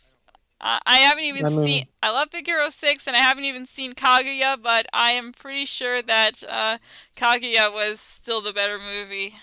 Uh, 0.59 0.79
I 0.85 0.97
haven't 0.97 1.23
even 1.23 1.45
I 1.45 1.49
mean- 1.49 1.63
seen. 1.65 1.85
I 2.03 2.09
love 2.11 2.31
Big 2.31 2.45
Hero 2.47 2.69
Six, 2.69 3.07
and 3.07 3.15
I 3.15 3.19
haven't 3.19 3.45
even 3.45 3.65
seen 3.65 3.93
Kaguya, 3.93 4.61
but 4.61 4.87
I 4.91 5.11
am 5.11 5.31
pretty 5.33 5.65
sure 5.65 6.01
that 6.01 6.43
uh, 6.49 6.77
Kaguya 7.15 7.71
was 7.71 7.99
still 8.01 8.41
the 8.41 8.51
better 8.53 8.79
movie. 8.79 9.35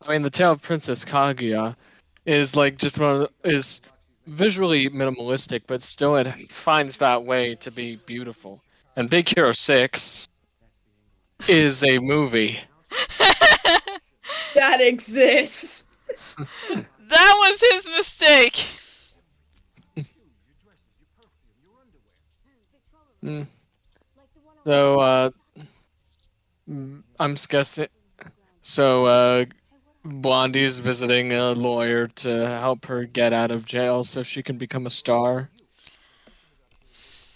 I 0.00 0.12
mean, 0.12 0.22
the 0.22 0.30
Tale 0.30 0.52
of 0.52 0.62
Princess 0.62 1.04
Kaguya 1.04 1.74
is 2.26 2.56
like 2.56 2.78
just 2.78 2.98
one 3.00 3.16
of 3.16 3.20
the, 3.42 3.50
is 3.50 3.80
visually 4.26 4.90
minimalistic, 4.90 5.62
but 5.66 5.82
still 5.82 6.16
it 6.16 6.28
finds 6.50 6.98
that 6.98 7.24
way 7.24 7.54
to 7.56 7.70
be 7.70 7.96
beautiful. 8.06 8.62
And 8.96 9.10
Big 9.10 9.28
Hero 9.34 9.52
Six 9.52 10.28
is 11.48 11.82
a 11.84 11.98
movie. 11.98 12.58
That 14.54 14.80
exists. 14.80 15.84
That 17.08 17.34
was 17.38 17.60
his 17.72 17.88
mistake. 17.96 18.56
Mm. 23.22 23.46
So 24.64 25.00
uh, 25.00 25.30
I'm 27.18 27.36
guessing. 27.48 27.88
So 28.62 29.06
uh, 29.06 29.44
Blondie's 30.06 30.78
visiting 30.78 31.32
a 31.32 31.52
lawyer 31.52 32.08
to 32.08 32.48
help 32.48 32.86
her 32.86 33.04
get 33.04 33.32
out 33.32 33.50
of 33.50 33.64
jail 33.64 34.04
so 34.04 34.22
she 34.22 34.42
can 34.42 34.56
become 34.56 34.86
a 34.86 34.90
star. 34.90 35.50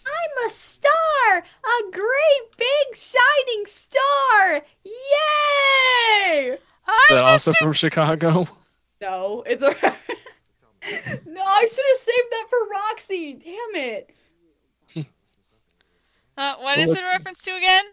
I'm 0.06 0.46
a 0.46 0.50
star, 0.50 1.38
a 1.38 1.90
great 1.90 2.56
big 2.56 2.96
shining 2.96 3.66
star. 3.66 4.62
Yay! 4.84 6.52
Is 6.52 7.08
that 7.10 7.24
also 7.24 7.52
from 7.54 7.72
Chicago? 7.72 8.48
No, 9.00 9.42
it's 9.46 9.62
a. 9.62 9.68
no, 11.26 11.42
I 11.42 11.66
should 11.66 11.84
have 11.88 11.98
saved 11.98 12.28
that 12.30 12.46
for 12.48 12.68
Roxy. 12.68 13.32
Damn 13.34 13.82
it! 13.82 14.10
Uh, 16.38 16.54
what 16.60 16.78
is 16.78 16.88
it 16.88 17.02
a 17.02 17.04
reference 17.04 17.42
to 17.42 17.50
again? 17.50 17.84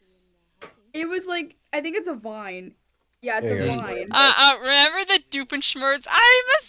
It 0.94 1.10
was 1.10 1.26
like 1.26 1.58
I 1.74 1.82
think 1.82 1.98
it's 1.98 2.08
a 2.08 2.14
vine. 2.14 2.76
Yeah, 3.28 3.40
it's 3.40 3.48
There 3.48 3.58
a 3.58 3.66
you 3.66 4.08
go. 4.08 4.14
Uh, 4.14 4.34
uh, 4.38 4.54
remember 4.62 5.04
the 5.04 5.22
Doofenshmirtz? 5.30 6.08
I'm 6.10 6.46
a 6.56 6.62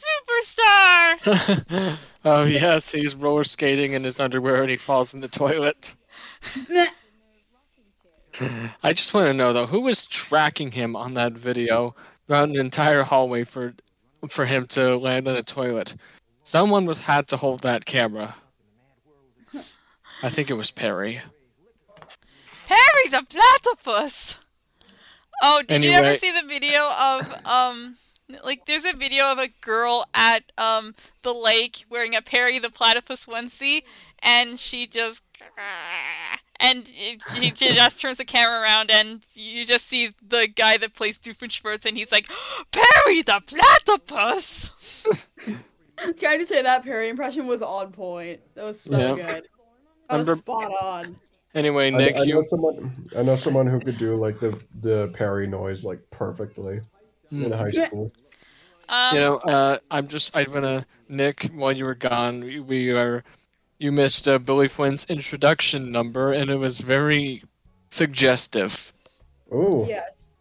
superstar. 1.30 1.98
oh 2.24 2.42
yes, 2.42 2.90
he's 2.90 3.14
roller 3.14 3.44
skating 3.44 3.92
in 3.92 4.02
his 4.02 4.18
underwear 4.18 4.62
and 4.62 4.70
he 4.72 4.76
falls 4.76 5.14
in 5.14 5.20
the 5.20 5.28
toilet. 5.28 5.94
I 8.82 8.92
just 8.92 9.14
want 9.14 9.26
to 9.26 9.34
know 9.34 9.52
though, 9.52 9.66
who 9.66 9.82
was 9.82 10.04
tracking 10.04 10.72
him 10.72 10.96
on 10.96 11.14
that 11.14 11.34
video 11.34 11.94
around 12.28 12.56
an 12.56 12.61
entire 12.61 13.04
hallway 13.04 13.44
for 13.44 13.74
for 14.28 14.44
him 14.44 14.66
to 14.70 14.96
land 14.96 15.28
on 15.28 15.36
a 15.36 15.44
toilet? 15.44 15.94
Someone 16.42 16.86
was 16.86 17.02
had 17.02 17.28
to 17.28 17.36
hold 17.36 17.61
that 17.61 17.84
camera. 17.84 18.34
I 20.24 20.28
think 20.28 20.50
it 20.50 20.54
was 20.54 20.72
Perry. 20.72 21.20
Harry 22.66 23.09
the 23.11 23.24
platypus. 23.28 24.40
Oh, 25.43 25.62
did 25.66 25.84
you 25.84 25.93
ever 25.93 26.14
see 26.14 26.32
the 26.32 26.47
video 26.47 26.91
of 26.91 27.32
um 27.45 27.95
like 28.45 28.66
there's 28.66 28.84
a 28.84 28.93
video 28.93 29.26
of 29.32 29.39
a 29.39 29.49
girl 29.61 30.05
at 30.14 30.51
um 30.59 30.95
the 31.22 31.32
lake 31.32 31.84
wearing 31.89 32.14
a 32.14 32.22
Perry 32.22 32.59
the 32.59 32.70
platypus 32.70 33.26
onesie 33.26 33.82
and 34.22 34.59
she 34.59 34.86
just 34.86 35.24
and 36.61 36.89
she 36.89 37.18
she 37.26 37.51
just 37.55 38.01
turns 38.01 38.18
the 38.18 38.24
camera 38.24 38.61
around 38.61 38.91
and 38.91 39.24
you 39.34 39.64
just 39.64 39.86
see 39.86 40.11
the 40.26 40.49
guy 40.49 40.76
that 40.76 40.95
plays 40.95 41.16
Doofenshmirtz 41.18 41.86
and 41.86 41.97
he's 41.97 42.12
like 42.12 42.28
Perry 42.72 43.22
the 43.22 43.41
platypus. 43.47 45.07
Can 46.18 46.30
I 46.30 46.36
just 46.36 46.49
say 46.49 46.62
that 46.62 46.84
Perry 46.84 47.09
impression 47.09 47.47
was 47.47 47.62
on 47.62 47.93
point? 47.93 48.41
That 48.55 48.64
was 48.64 48.80
so 48.80 48.99
Yeah. 48.99 49.14
good. 49.14 49.49
That 50.09 50.18
was 50.18 50.39
spot 50.39 50.70
on. 50.82 51.16
Anyway, 51.55 51.90
Nick, 51.90 52.16
I 52.16 52.18
know 52.18 52.24
you 52.24 52.46
someone. 52.51 53.09
I 53.16 53.22
know 53.22 53.34
someone 53.34 53.66
who 53.66 53.80
could 53.80 53.96
do 53.99 54.16
like 54.16 54.38
the 54.38 54.59
the 54.80 55.09
Perry 55.09 55.46
noise 55.46 55.84
like 55.84 56.01
perfectly 56.11 56.80
in 57.30 57.53
high 57.53 57.70
school. 57.70 58.12
Um, 58.88 59.14
you 59.14 59.20
know, 59.20 59.36
uh, 59.38 59.78
I'm 59.90 60.07
just 60.07 60.36
I'm 60.36 60.53
gonna 60.53 60.86
Nick. 61.09 61.44
While 61.55 61.72
you 61.72 61.84
were 61.84 61.94
gone, 61.94 62.40
we, 62.40 62.61
we 62.61 62.90
are 62.90 63.24
you 63.78 63.92
missed 63.92 64.28
uh, 64.28 64.38
Billy 64.38 64.68
Flynn's 64.68 65.09
introduction 65.09 65.90
number, 65.90 66.32
and 66.32 66.51
it 66.51 66.57
was 66.57 66.80
very 66.80 67.42
suggestive. 67.90 68.92
Oh 69.51 69.86
Yes. 69.86 70.32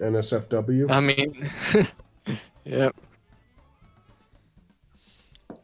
NSFW. 0.00 0.90
I 0.90 1.00
mean, 1.00 1.86
yep. 2.64 2.96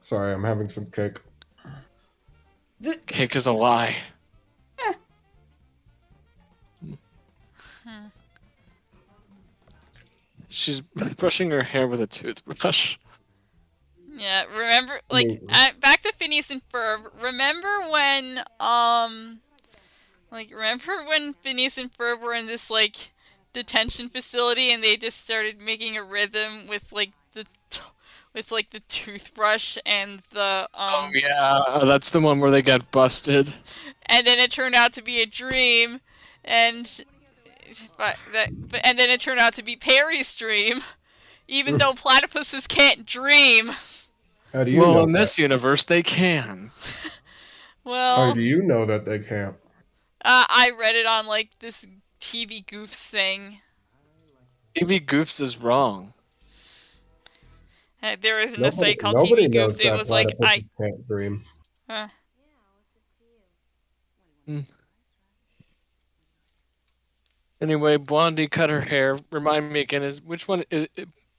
Sorry, 0.00 0.32
I'm 0.32 0.44
having 0.44 0.68
some 0.68 0.86
cake. 0.86 1.18
Cake 3.06 3.36
is 3.36 3.46
a 3.46 3.52
lie. 3.52 3.96
She's 10.48 10.80
brushing 10.80 11.50
her 11.50 11.62
hair 11.62 11.86
with 11.86 12.00
a 12.00 12.06
toothbrush. 12.06 12.96
Yeah, 14.12 14.44
remember, 14.52 15.00
like, 15.10 15.40
at, 15.48 15.80
back 15.80 16.02
to 16.02 16.12
Phineas 16.12 16.50
and 16.50 16.60
Ferb. 16.68 17.06
Remember 17.22 17.88
when, 17.90 18.40
um, 18.58 19.40
like, 20.32 20.50
remember 20.50 21.04
when 21.06 21.32
Phineas 21.34 21.78
and 21.78 21.92
Ferb 21.92 22.20
were 22.20 22.34
in 22.34 22.46
this, 22.46 22.70
like, 22.70 23.12
detention 23.52 24.08
facility 24.08 24.72
and 24.72 24.82
they 24.82 24.96
just 24.96 25.18
started 25.18 25.60
making 25.60 25.96
a 25.96 26.02
rhythm 26.02 26.66
with, 26.68 26.92
like, 26.92 27.12
the, 27.32 27.44
t- 27.70 27.80
with, 28.34 28.50
like, 28.50 28.70
the 28.70 28.80
toothbrush 28.80 29.78
and 29.86 30.20
the, 30.32 30.68
um, 30.74 30.92
Oh 30.92 31.10
yeah, 31.14 31.84
that's 31.84 32.10
the 32.10 32.20
one 32.20 32.40
where 32.40 32.50
they 32.50 32.62
get 32.62 32.90
busted. 32.90 33.54
and 34.06 34.26
then 34.26 34.40
it 34.40 34.50
turned 34.50 34.74
out 34.74 34.92
to 34.94 35.02
be 35.02 35.22
a 35.22 35.26
dream, 35.26 36.00
and, 36.44 37.04
but 37.96 38.16
that, 38.32 38.70
but, 38.70 38.80
and 38.84 38.98
then 38.98 39.10
it 39.10 39.20
turned 39.20 39.40
out 39.40 39.54
to 39.54 39.62
be 39.62 39.76
Perry's 39.76 40.34
dream, 40.34 40.80
even 41.48 41.78
though 41.78 41.92
platypuses 41.94 42.68
can't 42.68 43.06
dream. 43.06 43.70
How 44.52 44.64
do 44.64 44.70
you 44.70 44.80
well, 44.80 44.94
know 44.94 45.02
in 45.04 45.12
that? 45.12 45.20
this 45.20 45.38
universe, 45.38 45.84
they 45.84 46.02
can. 46.02 46.70
Well, 47.82 48.26
How 48.26 48.34
do 48.34 48.42
you 48.42 48.62
know 48.62 48.84
that 48.84 49.06
they 49.06 49.18
can't? 49.18 49.56
Uh, 50.22 50.44
I 50.48 50.70
read 50.78 50.96
it 50.96 51.06
on 51.06 51.26
like 51.26 51.58
this 51.60 51.86
TV 52.20 52.62
goofs 52.64 53.08
thing. 53.08 53.62
TV 54.74 55.04
Goofs 55.04 55.40
is 55.40 55.58
wrong. 55.58 56.12
Uh, 58.02 58.16
there 58.20 58.40
isn't 58.40 58.62
a 58.64 58.70
site 58.70 58.98
called 58.98 59.16
TV 59.16 59.52
Goofs. 59.52 59.80
It 59.80 59.92
was 59.92 60.10
like 60.10 60.28
I. 60.42 60.64
can't 60.80 61.06
dream. 61.08 61.42
Uh, 61.88 62.08
Anyway, 67.60 67.96
Blondie 67.96 68.48
cut 68.48 68.70
her 68.70 68.80
hair. 68.80 69.18
Remind 69.30 69.72
me 69.72 69.80
again, 69.80 70.02
is 70.02 70.22
which 70.22 70.48
one? 70.48 70.64
Is, 70.70 70.88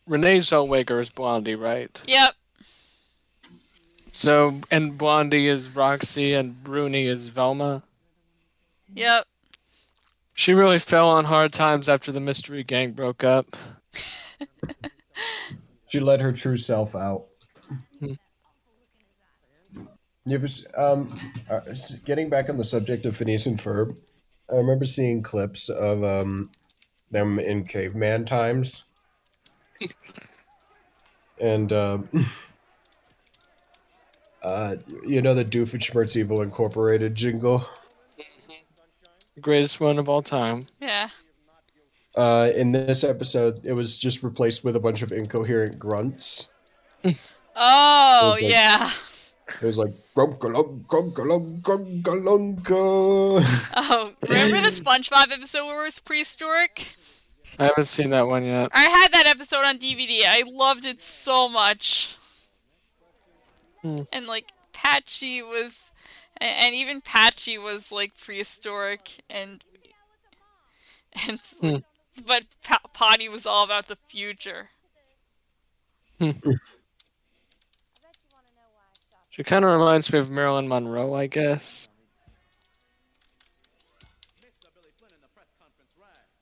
Renee 0.08 0.38
Zellweger 0.38 1.00
is 1.00 1.10
Blondie, 1.10 1.56
right? 1.56 2.02
yep. 2.08 2.36
So, 4.12 4.60
and 4.70 4.98
Blondie 4.98 5.48
is 5.48 5.74
Roxy, 5.76 6.34
and 6.34 6.62
Bruni 6.64 7.06
is 7.06 7.30
Velma. 7.30 7.82
Yep. 8.94 9.26
She 10.34 10.54
really 10.54 10.80
fell 10.80 11.08
on 11.10 11.26
hard 11.26 11.54
times 11.54 11.88
after 11.88 12.12
the 12.12 12.20
Mystery 12.20 12.64
Gang 12.64 12.92
broke 12.92 13.24
up. 13.24 13.56
She 15.92 16.00
let 16.00 16.22
her 16.22 16.32
true 16.32 16.56
self 16.56 16.96
out. 16.96 17.26
Hmm. 18.00 18.14
You 20.26 20.36
ever, 20.36 20.48
um, 20.78 21.14
uh, 21.50 21.60
getting 22.06 22.30
back 22.30 22.50
on 22.50 22.56
the 22.56 22.64
subject 22.64 23.06
of 23.06 23.18
Phineas 23.18 23.46
and 23.46 23.60
Ferb, 23.60 24.00
I 24.52 24.56
remember 24.56 24.86
seeing 24.86 25.22
clips 25.24 25.70
of 25.70 26.04
um, 26.04 26.50
them 27.12 27.40
in 27.40 27.64
caveman 27.64 28.26
times, 28.26 28.84
and 31.40 31.72
um, 31.74 32.10
uh, 34.44 34.76
you 35.06 35.22
know 35.22 35.34
the 35.34 35.46
Doofenshmirtz 35.46 36.16
Evil 36.16 36.42
Incorporated 36.42 37.16
jingle. 37.16 37.66
The 39.36 39.42
greatest 39.42 39.80
one 39.80 39.98
of 39.98 40.10
all 40.10 40.22
time. 40.22 40.68
Yeah. 40.82 41.10
Uh, 42.16 42.52
in 42.56 42.74
this 42.74 43.06
episode, 43.06 43.66
it 43.66 43.72
was 43.72 43.98
just 43.98 44.22
replaced 44.22 44.66
with 44.66 44.76
a 44.76 44.80
bunch 44.80 45.02
of 45.02 45.14
incoherent 45.14 45.80
grunts. 45.80 46.52
Oh 47.56 48.34
Okay. 48.36 48.50
yeah. 48.50 48.90
It 49.62 49.66
was 49.66 49.78
like 49.78 49.94
grunkalung, 50.16 50.86
grunkalung, 50.86 51.62
grunkalunga. 51.62 53.44
Oh, 53.76 54.12
remember 54.28 54.62
the 54.62 54.70
SpongeBob 54.70 55.32
episode 55.32 55.66
where 55.66 55.82
it 55.82 55.86
was 55.86 56.00
prehistoric? 56.00 56.94
I 57.60 57.66
haven't 57.66 57.86
seen 57.86 58.10
that 58.12 58.28
one 58.28 58.46
yet. 58.46 58.70
I 58.74 58.84
had 58.84 59.12
that 59.14 59.28
episode 59.28 59.66
on 59.66 59.78
DVD. 59.78 60.22
I 60.26 60.44
loved 60.48 60.86
it 60.86 61.02
so 61.02 61.50
much. 61.50 62.16
Hmm. 63.82 63.98
And 64.14 64.28
like 64.28 64.52
Patchy 64.74 65.42
was, 65.42 65.92
and 66.38 66.74
even 66.76 67.02
Patchy 67.02 67.58
was 67.58 67.92
like 67.92 68.18
prehistoric, 68.18 69.22
and 69.30 69.64
and 71.28 71.40
Hmm. 71.60 71.76
but 72.26 72.46
pa- 72.64 72.80
Potty 72.94 73.28
was 73.28 73.46
all 73.46 73.64
about 73.64 73.88
the 73.88 73.98
future. 74.08 74.70
She 79.32 79.44
kind 79.44 79.66
of 79.66 79.72
reminds 79.72 80.14
me 80.14 80.20
of 80.20 80.30
Marilyn 80.30 80.68
Monroe, 80.68 81.16
I 81.16 81.26
guess. 81.26 81.90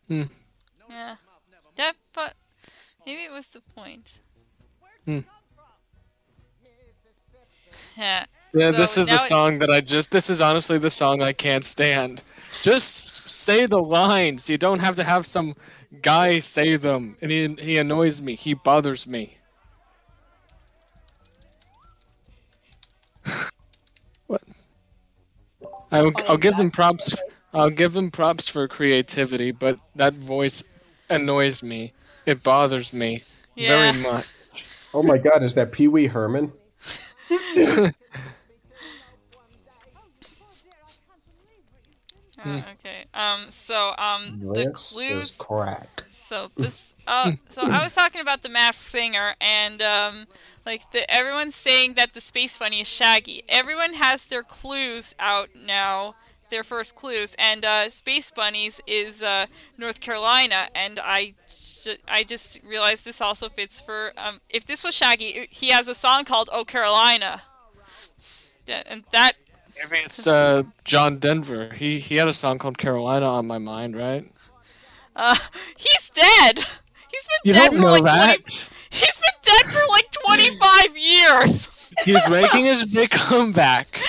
Hmm. 0.08 0.24
Yeah, 0.90 1.18
that 1.76 1.96
but 2.14 2.36
maybe 3.06 3.24
it 3.24 3.32
was 3.32 3.48
the 3.50 3.62
point. 3.62 4.20
Hmm. 5.06 5.20
Yeah. 7.98 8.26
Yeah, 8.54 8.72
this 8.72 8.98
is 8.98 9.06
the 9.08 9.14
it- 9.16 9.20
song 9.20 9.60
that 9.60 9.70
I 9.70 9.82
just. 9.82 10.12
This 10.12 10.30
is 10.30 10.42
honestly 10.42 10.78
the 10.78 10.90
song 10.90 11.22
I 11.22 11.34
can't 11.34 11.64
stand. 11.66 12.24
Just 12.64 13.30
say 13.30 13.66
the 13.68 13.82
lines. 13.82 14.50
You 14.50 14.58
don't 14.58 14.80
have 14.80 14.96
to 14.98 15.04
have 15.04 15.28
some 15.28 15.56
guy 16.02 16.40
say 16.40 16.78
them. 16.78 17.18
And 17.22 17.32
he, 17.32 17.56
he 17.60 17.78
annoys 17.78 18.22
me. 18.22 18.36
He 18.36 18.54
bothers 18.56 19.08
me. 19.08 19.39
I 25.92 26.02
will, 26.02 26.14
I'll 26.28 26.38
give 26.38 26.58
them 26.58 26.72
props. 26.72 27.16
I'll 27.54 27.70
give 27.70 27.94
them 27.94 28.12
props 28.12 28.48
for 28.48 28.68
creativity, 28.68 29.52
but 29.52 29.80
that 29.96 30.14
voice 30.14 30.64
annoys 31.10 31.64
me. 31.64 31.94
It 32.26 32.44
bothers 32.44 32.94
me 32.94 33.24
Yeah. 33.56 33.92
very 33.92 34.04
much. 34.04 34.26
oh 34.94 35.04
my 35.04 35.18
god, 35.18 35.42
is 35.44 35.56
that 35.56 35.72
Pee 35.72 35.88
Wee 35.88 36.08
Herman? 36.08 36.52
Uh, 42.44 42.62
okay. 42.74 43.06
Um. 43.14 43.48
So 43.50 43.94
um 43.98 44.40
the 44.54 44.66
This 44.66 44.94
clues. 44.94 45.12
is 45.24 45.32
crack. 45.32 45.99
So 46.30 46.52
this, 46.56 46.94
uh, 47.08 47.32
so 47.50 47.64
I 47.64 47.84
was 47.84 47.96
talking 47.96 48.22
about 48.22 48.44
the 48.44 48.50
Masked 48.50 48.84
Singer, 48.84 49.34
and 49.42 49.82
um, 49.82 50.28
like 50.64 50.92
the 50.92 51.10
everyone's 51.10 51.56
saying 51.56 51.96
that 51.96 52.14
the 52.14 52.22
Space 52.22 52.56
Bunny 52.56 52.82
is 52.82 52.88
Shaggy. 52.88 53.42
Everyone 53.50 53.94
has 53.94 54.28
their 54.28 54.44
clues 54.44 55.16
out 55.18 55.50
now, 55.56 56.14
their 56.52 56.64
first 56.64 56.94
clues, 56.94 57.36
and 57.40 57.66
uh, 57.66 57.90
Space 57.90 58.30
Bunnies 58.30 58.80
is 58.86 59.24
uh, 59.24 59.48
North 59.76 60.02
Carolina, 60.02 60.68
and 60.76 61.00
I, 61.02 61.34
I 62.08 62.24
just 62.24 62.62
realized 62.64 63.06
this 63.06 63.22
also 63.22 63.50
fits 63.50 63.82
for 63.82 64.14
um, 64.16 64.40
if 64.52 64.68
this 64.68 64.84
was 64.84 64.96
Shaggy, 64.96 65.48
he 65.50 65.70
has 65.70 65.88
a 65.88 65.96
song 65.96 66.26
called 66.26 66.48
"Oh 66.54 66.64
Carolina," 66.64 67.42
Yeah, 68.68 68.84
and 68.86 69.04
that 69.14 69.34
Maybe 69.82 70.04
it's 70.04 70.28
uh, 70.28 70.64
John 70.84 71.18
Denver. 71.18 71.74
He 71.74 71.98
he 72.00 72.18
had 72.18 72.28
a 72.28 72.34
song 72.36 72.60
called 72.60 72.78
Carolina 72.78 73.26
on 73.26 73.48
my 73.48 73.58
mind, 73.58 73.96
right? 73.96 74.32
Uh, 75.20 75.36
he's 75.78 76.10
dead. 76.12 76.60
He's 76.60 77.28
been 77.28 77.42
You 77.44 77.54
dead 77.54 77.72
don't 77.72 77.76
for 77.76 77.82
know 77.82 77.92
like 77.92 78.04
that. 78.04 78.46
20 78.46 78.70
He's 78.92 79.18
been 79.18 79.40
dead 79.44 79.66
for 79.68 79.82
like 79.90 80.12
25 80.12 80.98
years. 80.98 81.94
He's 82.06 82.30
making 82.30 82.66
his 82.66 82.92
big 82.94 83.10
comeback. 83.10 84.00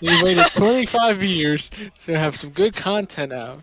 He 0.00 0.08
waited 0.22 0.44
25 0.56 1.22
years 1.22 1.70
to 2.04 2.18
have 2.18 2.36
some 2.36 2.50
good 2.50 2.74
content 2.74 3.32
out. 3.32 3.62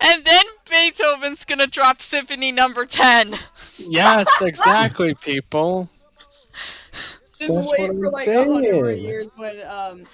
And 0.00 0.24
then 0.24 0.44
Beethoven's 0.70 1.44
gonna 1.44 1.66
drop 1.66 2.00
Symphony 2.00 2.52
Number 2.52 2.86
Ten. 2.86 3.34
Yes, 3.78 4.28
exactly, 4.40 5.14
people. 5.14 5.88
Just 6.52 7.38
That's 7.40 7.70
wait 7.72 7.90
for 7.90 8.10
like 8.10 8.28
a 8.28 8.44
hundred 8.44 8.74
more 8.74 8.90
years 8.90 9.32
when 9.36 9.60
um, 9.66 10.04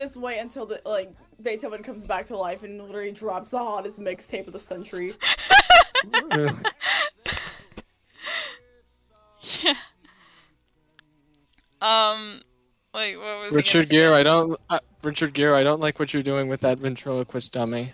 just 0.00 0.16
wait 0.16 0.38
until 0.38 0.66
the 0.66 0.80
like 0.84 1.10
Beethoven 1.42 1.82
comes 1.82 2.06
back 2.06 2.26
to 2.26 2.36
life 2.36 2.62
and 2.62 2.82
literally 2.82 3.12
drops 3.12 3.50
the 3.50 3.58
hottest 3.58 3.98
mixtape 3.98 4.46
of 4.46 4.52
the 4.52 4.60
century. 4.60 5.12
Um, 11.80 12.40
wait, 12.94 13.16
what 13.16 13.40
was 13.40 13.54
Richard 13.54 13.88
Gere. 13.88 14.12
I 14.12 14.22
don't. 14.22 14.58
Uh, 14.70 14.78
Richard 15.02 15.34
Gere, 15.34 15.54
I 15.54 15.62
don't 15.62 15.80
like 15.80 15.98
what 15.98 16.12
you're 16.12 16.22
doing 16.22 16.48
with 16.48 16.60
that 16.60 16.78
ventriloquist 16.78 17.52
dummy. 17.52 17.92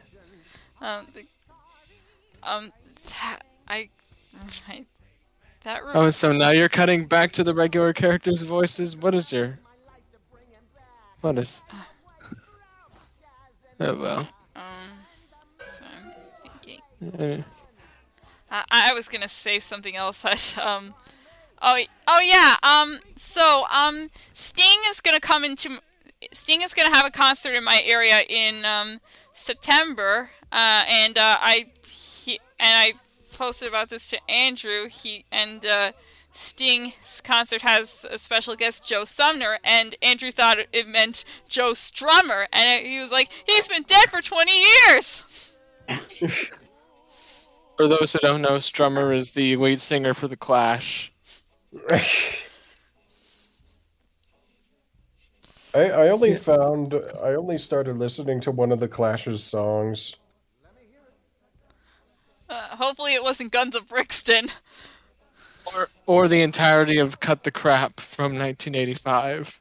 Um, 0.81 1.09
the, 1.15 1.27
um, 2.43 2.73
that, 3.11 3.41
I, 3.69 3.89
I, 4.69 4.85
that. 5.65 5.85
Re- 5.85 5.91
Oh, 5.95 6.11
so 6.11 6.33
now 6.33 6.51
you're 6.51 6.69
cutting 6.69 7.07
back 7.07 7.33
to 7.33 7.45
the 7.45 7.55
regular 7.55 7.93
characters' 7.93 8.43
voices. 8.43 8.97
What 8.97 9.15
is 9.15 9.33
your? 9.33 9.59
What 11.21 11.39
is? 11.39 11.63
Oh 13.81 13.97
well. 13.99 14.29
Um, 14.57 14.63
so 15.67 15.85
I'm 15.85 16.13
thinking. 16.63 17.21
Eh. 17.21 17.43
I, 18.53 18.91
I 18.91 18.93
was 18.95 19.09
gonna 19.09 19.29
say 19.29 19.59
something 19.59 19.97
else. 19.97 20.25
Um, 20.63 20.95
oh, 21.61 21.83
oh 22.07 22.21
yeah. 22.21 22.57
Um, 22.63 23.01
so 23.17 23.65
um, 23.73 24.11
Sting 24.33 24.81
is 24.91 25.01
gonna 25.01 25.21
come 25.21 25.45
into. 25.45 25.81
Sting 26.33 26.63
is 26.63 26.75
gonna 26.75 26.95
have 26.95 27.07
a 27.07 27.11
concert 27.11 27.55
in 27.55 27.65
my 27.65 27.83
area 27.85 28.23
in 28.29 28.65
um 28.65 29.01
September. 29.33 30.31
Uh, 30.53 30.85
and 30.89 31.17
uh, 31.17 31.39
I 31.41 31.67
he 31.87 32.39
and 32.61 32.79
I 32.79 32.93
posted 33.37 33.69
about 33.69 33.89
this 33.89 34.11
to 34.11 34.19
Andrew. 34.31 34.89
He 34.89 35.25
and 35.33 35.65
uh, 35.65 35.93
Sting's 36.33 37.23
concert 37.23 37.63
has 37.63 38.05
a 38.11 38.19
special 38.19 38.55
guest, 38.55 38.87
Joe 38.87 39.05
Sumner, 39.05 39.59
and 39.65 39.95
Andrew 40.03 40.31
thought 40.31 40.59
it 40.73 40.89
meant 40.89 41.25
Joe 41.49 41.73
Strummer, 41.73 42.47
and 42.53 42.87
he 42.87 43.01
was 43.01 43.11
like, 43.11 43.31
"He's 43.47 43.69
been 43.69 43.85
dead 43.85 44.11
for 44.11 44.21
20 44.21 44.53
years." 44.61 45.57
For 47.77 47.89
those 47.89 48.13
who 48.13 48.19
don't 48.21 48.43
know, 48.43 48.57
Strummer 48.57 49.17
is 49.17 49.33
the 49.33 49.57
lead 49.57 49.81
singer 49.81 50.15
for 50.15 50.29
the 50.29 50.37
Clash. 50.37 51.13
I, 55.75 55.85
I 55.91 56.09
only 56.09 56.35
found 56.35 56.95
I 57.23 57.35
only 57.35 57.57
started 57.57 57.97
listening 57.97 58.41
to 58.41 58.51
one 58.51 58.73
of 58.73 58.81
the 58.81 58.89
Clash's 58.89 59.43
songs. 59.43 60.17
Uh, 62.49 62.77
hopefully, 62.77 63.15
it 63.15 63.23
wasn't 63.23 63.51
Guns 63.51 63.75
of 63.75 63.89
Brixton. 63.89 64.49
or 65.75 65.89
or 66.07 66.29
the 66.29 66.43
entirety 66.43 66.99
of 66.99 67.21
"Cut 67.21 67.45
the 67.45 67.51
Crap" 67.51 68.01
from 68.01 68.33
1985 68.33 69.61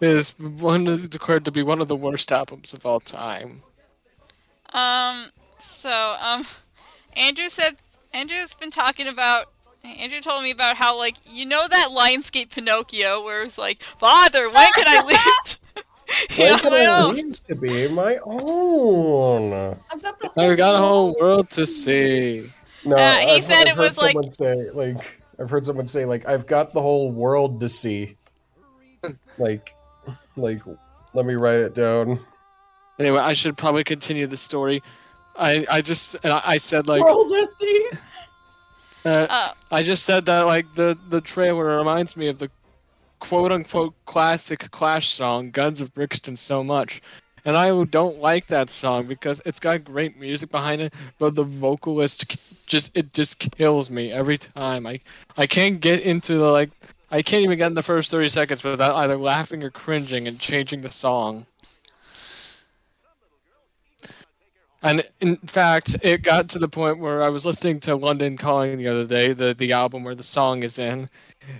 is 0.00 0.30
one 0.38 0.86
of, 0.86 1.10
declared 1.10 1.44
to 1.44 1.50
be 1.50 1.62
one 1.62 1.82
of 1.82 1.88
the 1.88 1.96
worst 1.96 2.32
albums 2.32 2.72
of 2.72 2.86
all 2.86 3.00
time. 3.00 3.62
Um. 4.72 5.26
So, 5.58 6.16
um, 6.20 6.42
Andrew 7.16 7.48
said 7.48 7.76
Andrew's 8.12 8.54
been 8.54 8.70
talking 8.70 9.08
about. 9.08 9.46
Andrew 9.84 10.20
told 10.20 10.42
me 10.42 10.50
about 10.50 10.76
how, 10.76 10.98
like, 10.98 11.14
you 11.30 11.46
know 11.46 11.66
that 11.68 11.90
Lionsgate 11.92 12.50
Pinocchio, 12.50 13.22
where 13.22 13.44
it's 13.44 13.56
like, 13.58 13.80
"Father, 13.82 14.50
when 14.50 14.68
can 14.72 14.84
I 14.88 15.02
leave?" 15.04 15.60
When 16.38 16.48
yeah, 16.52 16.58
can 16.58 16.70
my 16.72 16.80
I 16.84 17.02
own. 17.02 17.14
leave 17.16 17.46
to 17.46 17.54
be 17.56 17.88
my 17.88 18.16
own? 18.24 19.52
I've 19.92 20.02
got 20.02 20.18
the 20.20 20.30
I've 20.40 20.56
got 20.56 20.74
a 20.74 20.78
whole 20.78 21.14
world 21.18 21.48
to 21.50 21.66
see. 21.66 22.46
No, 22.84 22.96
Uh, 22.96 23.16
he 23.18 23.32
I've- 23.32 23.40
said 23.42 23.62
I've 23.62 23.66
it 23.68 23.76
heard 23.76 23.78
was 23.78 23.98
like- 23.98 24.16
say 24.30 24.70
like 24.70 25.20
I've 25.40 25.50
heard 25.50 25.64
someone 25.66 25.86
say 25.88 26.04
like 26.04 26.26
I've 26.28 26.46
got 26.46 26.72
the 26.72 26.80
whole 26.80 27.10
world 27.10 27.58
to 27.60 27.68
see. 27.68 28.16
like, 29.38 29.74
like 30.36 30.62
let 31.12 31.26
me 31.26 31.34
write 31.34 31.60
it 31.60 31.74
down. 31.74 32.20
Anyway, 32.98 33.18
I 33.18 33.32
should 33.34 33.56
probably 33.56 33.84
continue 33.84 34.26
the 34.26 34.36
story. 34.36 34.82
I 35.38 35.66
I 35.70 35.80
just 35.80 36.16
and 36.22 36.32
I, 36.32 36.42
I 36.44 36.56
said 36.56 36.88
like 36.88 37.04
world 37.04 37.28
to 37.28 37.46
see. 37.58 37.90
uh, 39.04 39.26
Uh, 39.30 39.52
I 39.70 39.82
just 39.82 40.04
said 40.04 40.26
that 40.26 40.46
like 40.46 40.66
the 40.74 40.98
the 41.08 41.20
trailer 41.20 41.76
reminds 41.78 42.16
me 42.16 42.28
of 42.28 42.38
the 42.38 42.50
quote 43.18 43.52
unquote 43.52 43.94
classic 44.06 44.70
Clash 44.70 45.08
song 45.08 45.50
"Guns 45.50 45.80
of 45.80 45.92
Brixton" 45.94 46.36
so 46.36 46.62
much, 46.64 47.00
and 47.44 47.56
I 47.56 47.68
don't 47.84 48.18
like 48.20 48.46
that 48.48 48.68
song 48.70 49.06
because 49.06 49.40
it's 49.46 49.60
got 49.60 49.84
great 49.84 50.18
music 50.18 50.50
behind 50.50 50.80
it, 50.82 50.94
but 51.18 51.34
the 51.34 51.44
vocalist 51.44 52.66
just 52.66 52.90
it 52.96 53.12
just 53.12 53.38
kills 53.38 53.90
me 53.90 54.12
every 54.12 54.38
time. 54.38 54.86
I 54.86 55.00
I 55.36 55.46
can't 55.46 55.80
get 55.80 56.00
into 56.00 56.34
the 56.34 56.50
like 56.50 56.70
I 57.10 57.22
can't 57.22 57.44
even 57.44 57.58
get 57.58 57.68
in 57.68 57.74
the 57.74 57.82
first 57.82 58.10
thirty 58.10 58.28
seconds 58.28 58.64
without 58.64 58.96
either 58.96 59.16
laughing 59.16 59.62
or 59.62 59.70
cringing 59.70 60.26
and 60.26 60.38
changing 60.40 60.80
the 60.80 60.90
song. 60.90 61.46
And 64.86 65.02
in 65.20 65.36
fact, 65.38 65.96
it 66.02 66.22
got 66.22 66.48
to 66.50 66.60
the 66.60 66.68
point 66.68 67.00
where 67.00 67.20
I 67.20 67.28
was 67.28 67.44
listening 67.44 67.80
to 67.80 67.96
London 67.96 68.36
Calling 68.36 68.78
the 68.78 68.86
other 68.86 69.04
day, 69.04 69.32
the 69.32 69.52
the 69.52 69.72
album 69.72 70.04
where 70.04 70.14
the 70.14 70.22
song 70.22 70.62
is 70.62 70.78
in, 70.78 71.08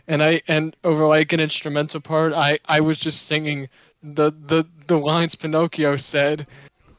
and 0.07 0.23
I 0.23 0.43
and 0.47 0.77
over 0.85 1.09
like 1.09 1.33
an 1.33 1.41
instrumental 1.41 2.01
part, 2.01 2.33
I 2.33 2.61
I 2.67 2.79
was 2.79 3.01
just 3.01 3.27
singing 3.27 3.69
the 4.01 4.31
the 4.31 4.69
the 4.87 4.97
lines 4.97 5.35
Pinocchio 5.35 5.97
said 5.97 6.47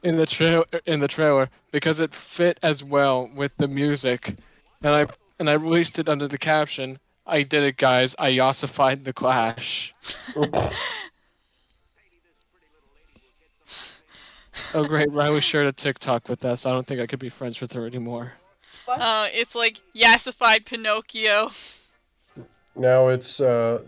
in 0.04 0.18
the 0.18 0.26
trail 0.26 0.66
in 0.86 1.00
the 1.00 1.08
trailer 1.08 1.50
because 1.72 2.02
it 2.02 2.14
fit 2.14 2.60
as 2.62 2.84
well 2.84 3.30
with 3.34 3.56
the 3.56 3.70
music, 3.70 4.36
and 4.84 4.94
I 4.94 5.08
and 5.40 5.50
I 5.50 5.54
released 5.54 5.98
it 5.98 6.10
under 6.10 6.28
the 6.28 6.38
caption. 6.38 7.00
I 7.26 7.44
did 7.44 7.64
it, 7.64 7.78
guys. 7.78 8.18
I 8.20 8.32
yassified 8.32 9.06
the 9.06 9.14
Clash. 9.14 9.94
Oh 14.74 14.84
great, 14.84 15.12
Riley 15.12 15.42
shared 15.42 15.68
a 15.68 15.72
TikTok 15.72 16.30
with 16.30 16.44
us. 16.46 16.66
I 16.66 16.72
don't 16.72 16.86
think 16.86 17.00
I 17.00 17.08
could 17.08 17.20
be 17.20 17.30
friends 17.30 17.62
with 17.62 17.74
her 17.74 17.86
anymore. 17.86 18.34
uh, 18.88 19.28
it's 19.32 19.56
like 19.56 19.78
yassified 19.96 20.66
Pinocchio. 20.66 21.50
Now 22.76 23.08
it's 23.08 23.40
uh 23.42 23.82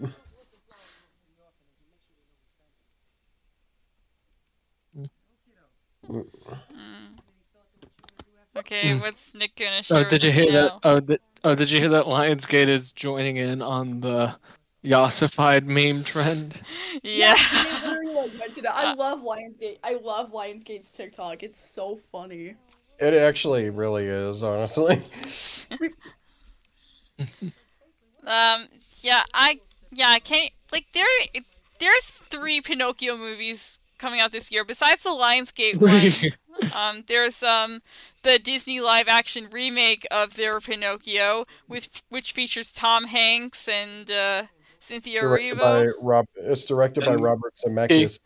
Okay, 8.57 8.93
Hmm. 8.93 8.99
what's 8.99 9.33
Nick 9.35 9.55
gonna 9.55 9.83
share? 9.83 9.99
Oh, 9.99 10.03
did 10.03 10.23
you 10.23 10.31
hear 10.31 10.45
now? 10.47 10.51
that? 10.51 10.79
Oh, 10.83 10.99
did, 10.99 11.19
oh, 11.43 11.55
did 11.55 11.71
you 11.71 11.79
hear 11.79 11.89
that? 11.89 12.05
Lionsgate 12.05 12.67
is 12.67 12.91
joining 12.91 13.37
in 13.37 13.61
on 13.61 14.01
the 14.01 14.35
Yassified 14.83 15.65
meme 15.65 16.03
trend. 16.03 16.61
Yeah. 17.03 17.35
they 17.35 17.87
literally 17.87 18.15
like 18.15 18.33
mentioned 18.39 18.65
it. 18.65 18.71
I 18.73 18.93
love 18.93 19.21
Lionsgate. 19.21 19.77
I 19.83 19.93
love 19.95 20.31
Lionsgate's 20.33 20.91
TikTok. 20.91 21.43
It's 21.43 21.61
so 21.61 21.95
funny. 21.95 22.55
it 22.99 23.13
actually 23.13 23.69
really 23.69 24.05
is, 24.05 24.43
honestly. 24.43 25.01
Um. 28.27 28.67
Yeah. 29.01 29.23
I. 29.33 29.59
Yeah. 29.91 30.09
I 30.09 30.19
can't. 30.19 30.51
Like 30.71 30.87
there. 30.93 31.05
There's 31.79 32.05
three 32.29 32.61
Pinocchio 32.61 33.17
movies 33.17 33.79
coming 33.97 34.19
out 34.19 34.31
this 34.31 34.51
year 34.51 34.63
besides 34.65 35.03
the 35.03 35.09
Lionsgate 35.09 35.77
one. 36.61 36.71
Um, 36.73 37.03
there's 37.07 37.41
um 37.41 37.81
the 38.23 38.37
Disney 38.39 38.81
live 38.81 39.07
action 39.07 39.47
remake 39.51 40.05
of 40.11 40.35
their 40.35 40.59
Pinocchio, 40.59 41.45
with 41.67 42.01
which 42.09 42.33
features 42.33 42.71
Tom 42.71 43.05
Hanks 43.05 43.67
and 43.67 44.11
uh, 44.11 44.43
Cynthia 44.79 45.21
directed 45.21 45.57
by 45.59 45.87
Rob 46.01 46.25
it's 46.35 46.65
directed 46.65 47.05
by 47.05 47.13
And- 47.13 47.21
Robert 47.23 47.53
Zemeckis. 47.55 48.19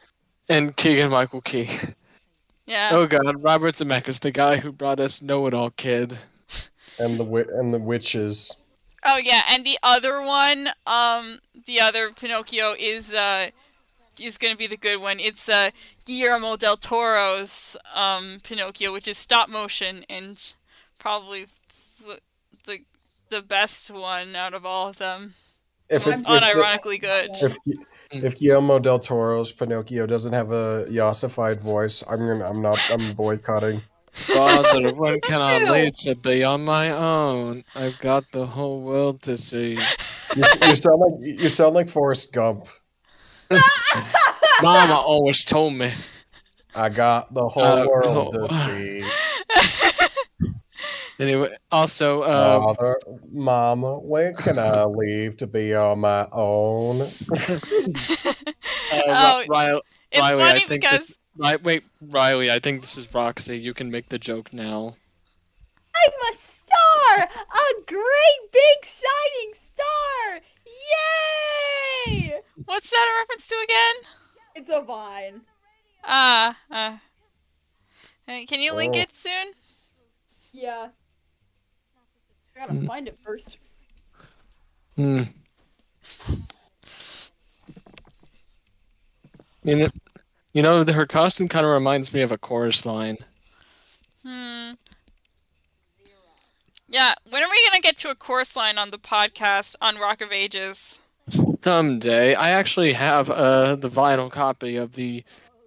and 0.49 0.75
Keegan 0.75 1.09
Michael 1.09 1.41
Key. 1.41 1.69
Yeah. 2.65 2.91
Oh 2.93 3.07
god, 3.07 3.43
Robert 3.43 3.75
Zemeckis, 3.75 4.21
the 4.21 4.31
guy 4.31 4.57
who 4.57 4.71
brought 4.71 4.99
us 5.01 5.21
Know 5.21 5.45
It 5.47 5.53
All 5.53 5.71
Kid. 5.71 6.17
and 6.97 7.15
the 7.19 7.25
wi- 7.25 7.49
and 7.51 7.73
the 7.73 7.79
witches. 7.79 8.55
Oh 9.05 9.17
yeah, 9.17 9.41
and 9.49 9.65
the 9.65 9.77
other 9.83 10.21
one, 10.21 10.69
um, 10.87 11.39
the 11.65 11.81
other 11.81 12.11
Pinocchio 12.11 12.73
is 12.79 13.13
uh 13.13 13.49
is 14.17 14.37
gonna 14.37 14.55
be 14.55 14.67
the 14.67 14.77
good 14.77 15.01
one. 15.01 15.19
It's 15.19 15.49
uh 15.49 15.71
Guillermo 16.05 16.55
del 16.55 16.77
Toro's 16.77 17.75
um 17.93 18.37
Pinocchio, 18.43 18.93
which 18.93 19.09
is 19.09 19.17
stop 19.17 19.49
motion 19.49 20.05
and 20.09 20.53
probably 20.99 21.47
the 21.99 22.19
the, 22.65 22.79
the 23.29 23.41
best 23.41 23.91
one 23.91 24.37
out 24.37 24.53
of 24.53 24.65
all 24.65 24.87
of 24.87 24.99
them. 24.99 25.33
If 25.89 26.07
it's 26.07 26.21
I'm 26.25 26.41
Unironically 26.41 26.99
good. 26.99 27.31
if, 27.41 27.57
if 28.11 28.37
Guillermo 28.37 28.79
del 28.79 28.99
Toro's 28.99 29.51
Pinocchio 29.51 30.05
doesn't 30.05 30.33
have 30.33 30.51
a 30.51 30.85
yassified 30.89 31.59
voice, 31.59 32.03
I'm 32.09 32.19
gonna 32.19 32.47
I'm 32.47 32.61
not 32.61 32.79
I'm 32.91 33.13
boycotting. 33.13 33.81
Father, 34.11 34.93
when 34.93 35.19
can 35.21 35.41
I 35.41 35.57
Ew. 35.57 35.71
leave 35.71 35.97
to 36.01 36.15
be 36.15 36.43
on 36.43 36.63
my 36.63 36.91
own? 36.91 37.63
I've 37.75 37.97
got 37.99 38.29
the 38.31 38.45
whole 38.45 38.81
world 38.81 39.21
to 39.23 39.37
see. 39.37 39.77
You, 40.35 40.43
you 40.67 40.75
sound 40.75 40.99
like 40.99 41.13
you 41.43 41.49
sound 41.49 41.75
like 41.75 41.87
Forrest 41.89 42.33
Gump. 42.33 42.65
Mama 44.63 44.95
always 44.95 45.45
told 45.45 45.75
me. 45.75 45.91
I 46.75 46.89
got 46.89 47.31
the 47.35 47.47
whole 47.47 47.63
Uh, 47.63 47.85
world 47.85 48.33
no. 48.33 48.47
to 48.47 48.53
see. 48.65 49.03
Anyway, 51.23 51.55
also, 51.71 52.23
um, 52.23 52.63
Father, 52.75 52.97
Mama, 53.31 53.99
when 53.99 54.35
can 54.35 54.59
I 54.59 54.83
leave 55.01 55.37
to 55.37 55.47
be 55.47 55.73
on 55.73 55.99
my 55.99 56.27
own? 56.31 57.01
uh, 57.01 57.05
Oh, 58.95 59.43
Riley, 59.49 59.81
It's 60.11 60.19
Riley, 60.21 60.43
funny 60.43 60.59
I 60.61 60.65
think 60.65 60.69
because 60.81 61.03
this. 61.05 61.17
Ri- 61.37 61.57
wait, 61.63 61.83
Riley, 62.01 62.51
I 62.51 62.59
think 62.59 62.81
this 62.81 62.97
is 62.97 63.11
Roxy. 63.13 63.57
You 63.57 63.73
can 63.73 63.89
make 63.89 64.09
the 64.09 64.19
joke 64.19 64.53
now. 64.53 64.95
I'm 65.95 66.11
a 66.11 66.35
star! 66.35 67.29
A 67.29 67.81
great 67.87 68.51
big 68.51 68.83
shining 68.83 69.53
star! 69.53 70.41
Yay! 72.05 72.41
what's 72.65 72.89
that 72.89 73.07
a 73.07 73.13
reference 73.21 73.47
to 73.47 73.55
again? 73.63 73.95
It's 74.55 74.69
a 74.71 74.81
vine. 74.81 75.41
Ah, 76.03 76.57
uh, 76.69 76.97
uh, 78.27 78.39
can 78.47 78.59
you 78.59 78.73
link 78.75 78.95
Oh. 78.95 78.99
it 78.99 79.15
soon? 79.15 79.53
Yeah. 80.51 80.89
I 82.55 82.59
gotta 82.59 82.73
Mm. 82.73 82.87
find 82.87 83.07
it 83.07 83.17
first. 83.23 83.57
Hmm. 84.95 85.23
You 89.63 89.75
know, 89.77 89.89
You 90.53 90.61
know, 90.61 90.85
her 90.85 91.07
costume 91.07 91.47
kind 91.47 91.65
of 91.65 91.71
reminds 91.71 92.13
me 92.13 92.21
of 92.21 92.31
a 92.31 92.37
chorus 92.37 92.85
line. 92.85 93.17
Hmm. 94.23 94.73
Yeah, 96.87 97.15
when 97.27 97.41
are 97.41 97.49
we 97.49 97.65
gonna 97.67 97.81
get 97.81 97.97
to 97.97 98.09
a 98.11 98.15
chorus 98.15 98.55
line 98.55 98.77
on 98.77 98.91
the 98.91 98.99
podcast 98.99 99.75
on 99.81 99.97
Rock 99.97 100.21
of 100.21 100.31
Ages? 100.31 100.99
Someday, 101.63 102.35
I 102.35 102.51
actually 102.51 102.93
have 102.93 103.31
uh, 103.31 103.75
the 103.77 103.89
vinyl 103.89 104.29
copy 104.29 104.75
of 104.75 104.93
the 104.93 105.23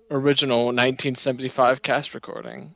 original 0.08 0.66
1975 0.66 1.82
cast 1.82 2.14
recording. 2.14 2.74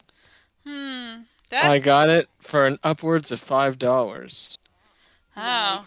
Hmm. 0.67 1.19
That. 1.51 1.71
I 1.71 1.79
got 1.79 2.09
it 2.09 2.29
for 2.39 2.67
an 2.67 2.79
upwards 2.83 3.33
of 3.33 3.41
five 3.41 3.79
dollars. 3.79 4.59
Oh. 5.37 5.87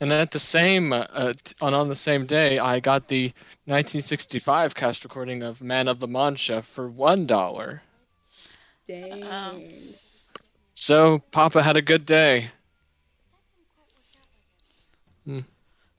And 0.00 0.12
at 0.12 0.30
the 0.30 0.38
same 0.38 0.92
uh, 0.92 1.06
uh, 1.12 1.32
t- 1.32 1.54
on 1.60 1.74
on 1.74 1.88
the 1.88 1.96
same 1.96 2.26
day, 2.26 2.58
I 2.58 2.80
got 2.80 3.08
the 3.08 3.32
1965 3.64 4.74
cast 4.74 5.04
recording 5.04 5.42
of 5.42 5.62
"Man 5.62 5.88
of 5.88 6.00
the 6.00 6.08
Mancha" 6.08 6.62
for 6.62 6.88
one 6.88 7.26
dollar. 7.26 7.82
Dang. 8.86 9.24
So 10.74 11.20
Papa 11.30 11.62
had 11.62 11.76
a 11.76 11.82
good 11.82 12.06
day. 12.06 12.50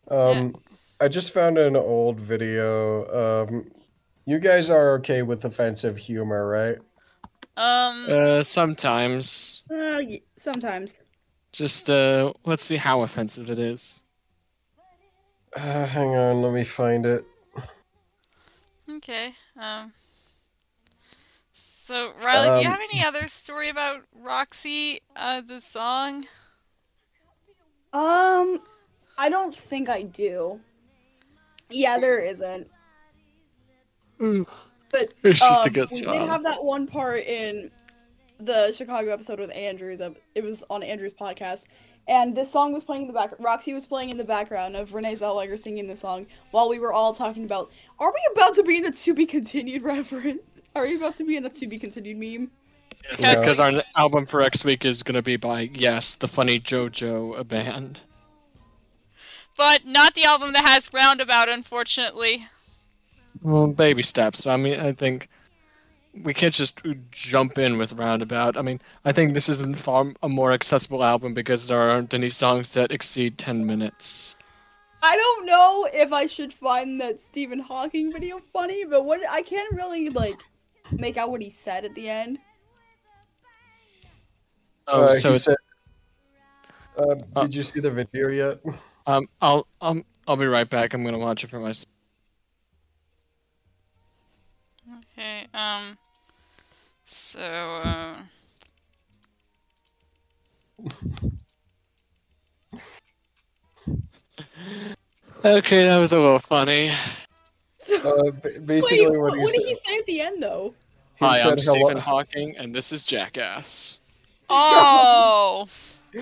Um, 0.10 0.56
I 1.02 1.08
just 1.08 1.34
found 1.34 1.58
an 1.58 1.76
old 1.76 2.20
video. 2.20 3.45
Um, 3.45 3.72
you 4.26 4.39
guys 4.39 4.70
are 4.70 4.93
okay 4.95 5.22
with 5.22 5.43
offensive 5.45 5.98
humor, 5.98 6.48
right? 6.48 6.78
Um. 7.58 8.05
Uh, 8.08 8.43
sometimes, 8.43 9.64
Uh, 9.70 9.99
sometimes. 10.38 11.03
just 11.51 11.89
uh, 11.89 12.32
let's 12.45 12.64
see 12.64 12.78
how 12.78 13.01
offensive 13.01 13.49
it 13.49 13.60
is. 13.60 14.03
Uh, 15.55 15.86
hang 15.86 16.16
on, 16.16 16.41
let 16.43 16.53
me 16.53 16.64
find 16.64 17.05
it. 17.05 17.26
Okay. 18.89 19.34
Um. 19.60 19.91
So 21.53 22.14
Riley, 22.24 22.49
do 22.49 22.60
you 22.62 22.66
Um, 22.68 22.72
have 22.74 22.82
any 22.82 23.03
other 23.03 23.28
story 23.28 23.70
about 23.70 24.03
Roxy, 24.14 24.99
uh, 25.16 25.41
the 25.41 25.60
song? 25.62 26.26
Um, 27.93 28.62
I 29.18 29.30
don't 29.30 29.55
think 29.55 29.89
I 29.89 30.03
do. 30.03 30.60
Yeah, 31.70 31.97
there 31.97 32.20
isn't. 32.20 32.68
But 34.91 35.13
It's 35.23 35.39
just 35.39 35.65
a 35.65 35.69
um, 35.69 35.73
good 35.73 35.89
we 35.91 36.01
did 36.01 36.29
have 36.29 36.43
that 36.43 36.63
one 36.63 36.88
part 36.88 37.23
in 37.25 37.71
the 38.39 38.71
Chicago 38.71 39.11
episode 39.11 39.39
with 39.39 39.51
Andrews. 39.51 40.01
It 40.35 40.43
was 40.43 40.63
on 40.69 40.83
Andrew's 40.83 41.13
podcast, 41.13 41.65
and 42.07 42.35
this 42.35 42.51
song 42.51 42.71
was 42.73 42.83
playing 42.83 43.03
in 43.03 43.07
the 43.07 43.13
back. 43.13 43.33
Roxy 43.39 43.73
was 43.73 43.88
playing 43.88 44.09
in 44.09 44.17
the 44.17 44.23
background 44.23 44.75
of 44.75 44.93
Renee 44.93 45.15
Zellweger 45.15 45.57
singing 45.57 45.88
the 45.88 45.97
song 45.97 46.27
while 46.51 46.69
we 46.69 46.79
were 46.79 46.93
all 46.93 47.13
talking 47.13 47.45
about. 47.45 47.71
Are 47.99 48.11
we 48.11 48.19
about 48.33 48.55
to 48.55 48.63
be 48.63 48.77
in 48.77 48.85
a 48.85 48.91
to 48.91 49.13
be 49.13 49.25
continued 49.25 49.83
reference? 49.83 50.41
Are 50.75 50.83
we 50.83 50.95
about 50.95 51.15
to 51.15 51.23
be 51.23 51.38
in 51.38 51.45
a 51.45 51.49
to 51.49 51.67
be 51.67 51.79
continued 51.79 52.17
meme? 52.17 52.51
Yes, 53.09 53.21
Yeah. 53.21 53.35
because 53.35 53.59
our 53.59 53.83
album 53.95 54.25
for 54.25 54.41
next 54.41 54.63
week 54.65 54.85
is 54.85 55.03
gonna 55.03 55.21
be 55.21 55.38
by 55.38 55.69
Yes, 55.73 56.15
the 56.15 56.27
Funny 56.27 56.59
JoJo 56.59 57.39
a 57.39 57.43
band. 57.43 58.01
But 59.55 59.85
not 59.85 60.13
the 60.13 60.23
album 60.23 60.53
that 60.53 60.65
has 60.65 60.93
Roundabout, 60.93 61.49
unfortunately. 61.49 62.45
Well, 63.41 63.67
baby 63.67 64.03
steps. 64.03 64.45
I 64.47 64.57
mean, 64.57 64.79
I 64.79 64.91
think 64.93 65.29
we 66.23 66.33
can't 66.33 66.53
just 66.53 66.81
jump 67.11 67.57
in 67.57 67.77
with 67.77 67.93
Roundabout. 67.93 68.57
I 68.57 68.61
mean, 68.61 68.81
I 69.05 69.11
think 69.11 69.33
this 69.33 69.49
is 69.49 69.61
a 69.61 69.73
far 69.75 70.13
a 70.23 70.29
more 70.29 70.51
accessible 70.51 71.03
album 71.03 71.33
because 71.33 71.67
there 71.67 71.79
aren't 71.79 72.13
any 72.13 72.29
songs 72.29 72.71
that 72.73 72.91
exceed 72.91 73.38
ten 73.38 73.65
minutes. 73.65 74.35
I 75.03 75.15
don't 75.15 75.45
know 75.45 75.88
if 75.93 76.11
I 76.11 76.25
should 76.25 76.51
find 76.53 76.99
that 77.01 77.19
Stephen 77.19 77.59
Hawking 77.59 78.11
video 78.11 78.39
funny, 78.51 78.83
but 78.83 79.05
what 79.05 79.21
I 79.29 79.43
can't 79.43 79.71
really 79.73 80.09
like 80.09 80.39
make 80.91 81.17
out 81.17 81.29
what 81.29 81.41
he 81.41 81.49
said 81.49 81.85
at 81.85 81.93
the 81.93 82.09
end. 82.09 82.39
Oh, 84.88 85.03
uh, 85.03 85.11
so 85.11 85.31
he 85.33 85.38
said, 85.38 85.57
uh, 86.97 87.15
Uh, 87.35 87.41
did 87.41 87.53
you 87.53 87.61
see 87.61 87.79
the 87.79 87.91
video 87.91 88.29
yet? 88.29 88.59
um, 89.05 89.27
I'll 89.41 89.67
um, 89.81 90.03
I'll 90.27 90.38
be 90.38 90.47
right 90.47 90.67
back. 90.67 90.93
I'm 90.93 91.03
gonna 91.03 91.19
watch 91.19 91.43
it 91.43 91.47
for 91.47 91.59
myself. 91.59 91.91
Okay. 95.18 95.47
Um. 95.53 95.97
So. 97.05 97.39
Uh, 97.41 98.15
Okay, 105.45 105.86
that 105.86 105.99
was 105.99 106.11
a 106.13 106.20
little 106.20 106.39
funny. 106.39 106.91
So, 107.78 107.95
Uh, 107.97 108.32
basically, 108.65 109.01
wait, 109.07 109.11
what, 109.11 109.20
what, 109.32 109.38
what 109.39 109.51
did 109.53 109.65
he 109.68 109.76
say 109.76 109.97
at 109.99 110.05
the 110.05 110.20
end 110.22 110.41
though? 110.41 110.74
he 111.20 111.26
Hi, 111.26 111.39
I'm 111.39 111.57
said 111.57 111.59
hello- 111.74 111.86
Stephen 111.86 111.97
Hawking, 112.01 112.57
and 112.57 112.74
this 112.74 112.91
is 112.91 113.05
Jackass. 113.05 113.99
oh. 114.49 115.65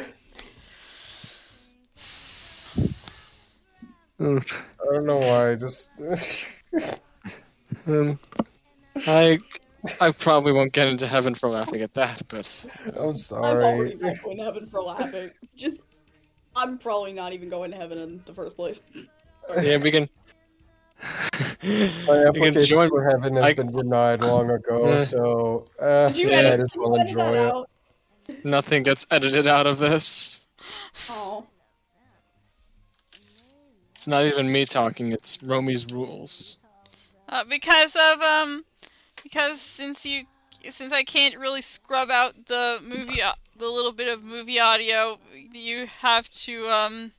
I 4.20 4.24
don't 4.93 5.06
know 5.06 5.18
why. 5.18 5.56
Just 5.56 5.91
Um, 7.88 8.20
I 9.08 9.39
I 10.02 10.12
probably 10.12 10.52
won't 10.52 10.74
get 10.74 10.88
into 10.88 11.08
heaven 11.08 11.36
for 11.36 11.50
laughing 11.50 11.82
at 11.82 11.93
that, 11.96 12.22
but 12.30 12.38
I'm 12.38 12.43
sorry. 12.43 13.10
I'm 13.10 13.18
sorry. 13.18 13.64
already 13.64 13.96
not 13.96 14.24
going 14.24 14.38
to 14.38 14.43
heaven 14.43 14.68
for 14.68 14.82
laughing. 14.82 15.32
Just, 15.56 15.82
I'm 16.56 16.78
probably 16.78 17.14
not 17.14 17.34
even 17.34 17.50
going 17.50 17.72
to 17.72 17.78
heaven 17.78 17.98
in 18.00 18.22
the 18.26 18.34
first 18.34 18.56
place. 18.56 18.80
yeah, 19.62 19.78
we 19.78 19.91
can. 19.91 20.10
My 21.02 21.38
we 21.62 21.68
can 21.68 22.28
application 22.28 22.64
join. 22.66 22.89
for 22.89 23.08
heaven 23.08 23.36
has 23.36 23.46
I- 23.46 23.54
been 23.54 23.72
denied 23.72 24.22
long 24.22 24.50
ago, 24.50 24.86
Uh, 24.86 24.98
so 25.00 25.66
uh, 25.80 26.08
Did 26.08 26.18
you 26.18 26.30
Yeah, 26.30 26.36
might 26.38 26.46
edit, 26.46 26.60
as 26.62 26.70
did 26.70 26.76
you 26.76 26.82
well 26.82 26.96
edit 27.00 27.08
enjoy 27.10 27.34
it. 27.34 27.38
out? 27.52 27.70
Nothing 28.43 28.84
gets 28.84 29.06
edited 29.12 29.46
out 29.46 29.68
of 29.68 29.78
this. 29.78 30.48
Oh. 31.12 31.46
It's 33.96 34.08
not 34.08 34.26
even 34.26 34.52
me 34.52 34.66
talking. 34.66 35.12
It's 35.12 35.43
Romy's 35.43 35.86
rules. 35.91 36.58
Uh, 37.28 37.44
because 37.50 37.96
of 37.96 38.22
um, 38.22 38.66
because 39.24 39.60
since 39.60 40.06
you 40.06 40.24
since 40.70 40.94
I 40.94 41.04
can't 41.04 41.38
really 41.38 41.62
scrub 41.62 42.10
out 42.10 42.48
the 42.48 42.80
movie 42.84 43.22
the 43.58 43.70
little 43.70 43.92
bit 43.94 44.08
of 44.08 44.24
movie 44.24 44.60
audio, 44.60 45.18
you 45.54 45.88
have 46.02 46.30
to 46.44 46.70
um, 46.70 47.12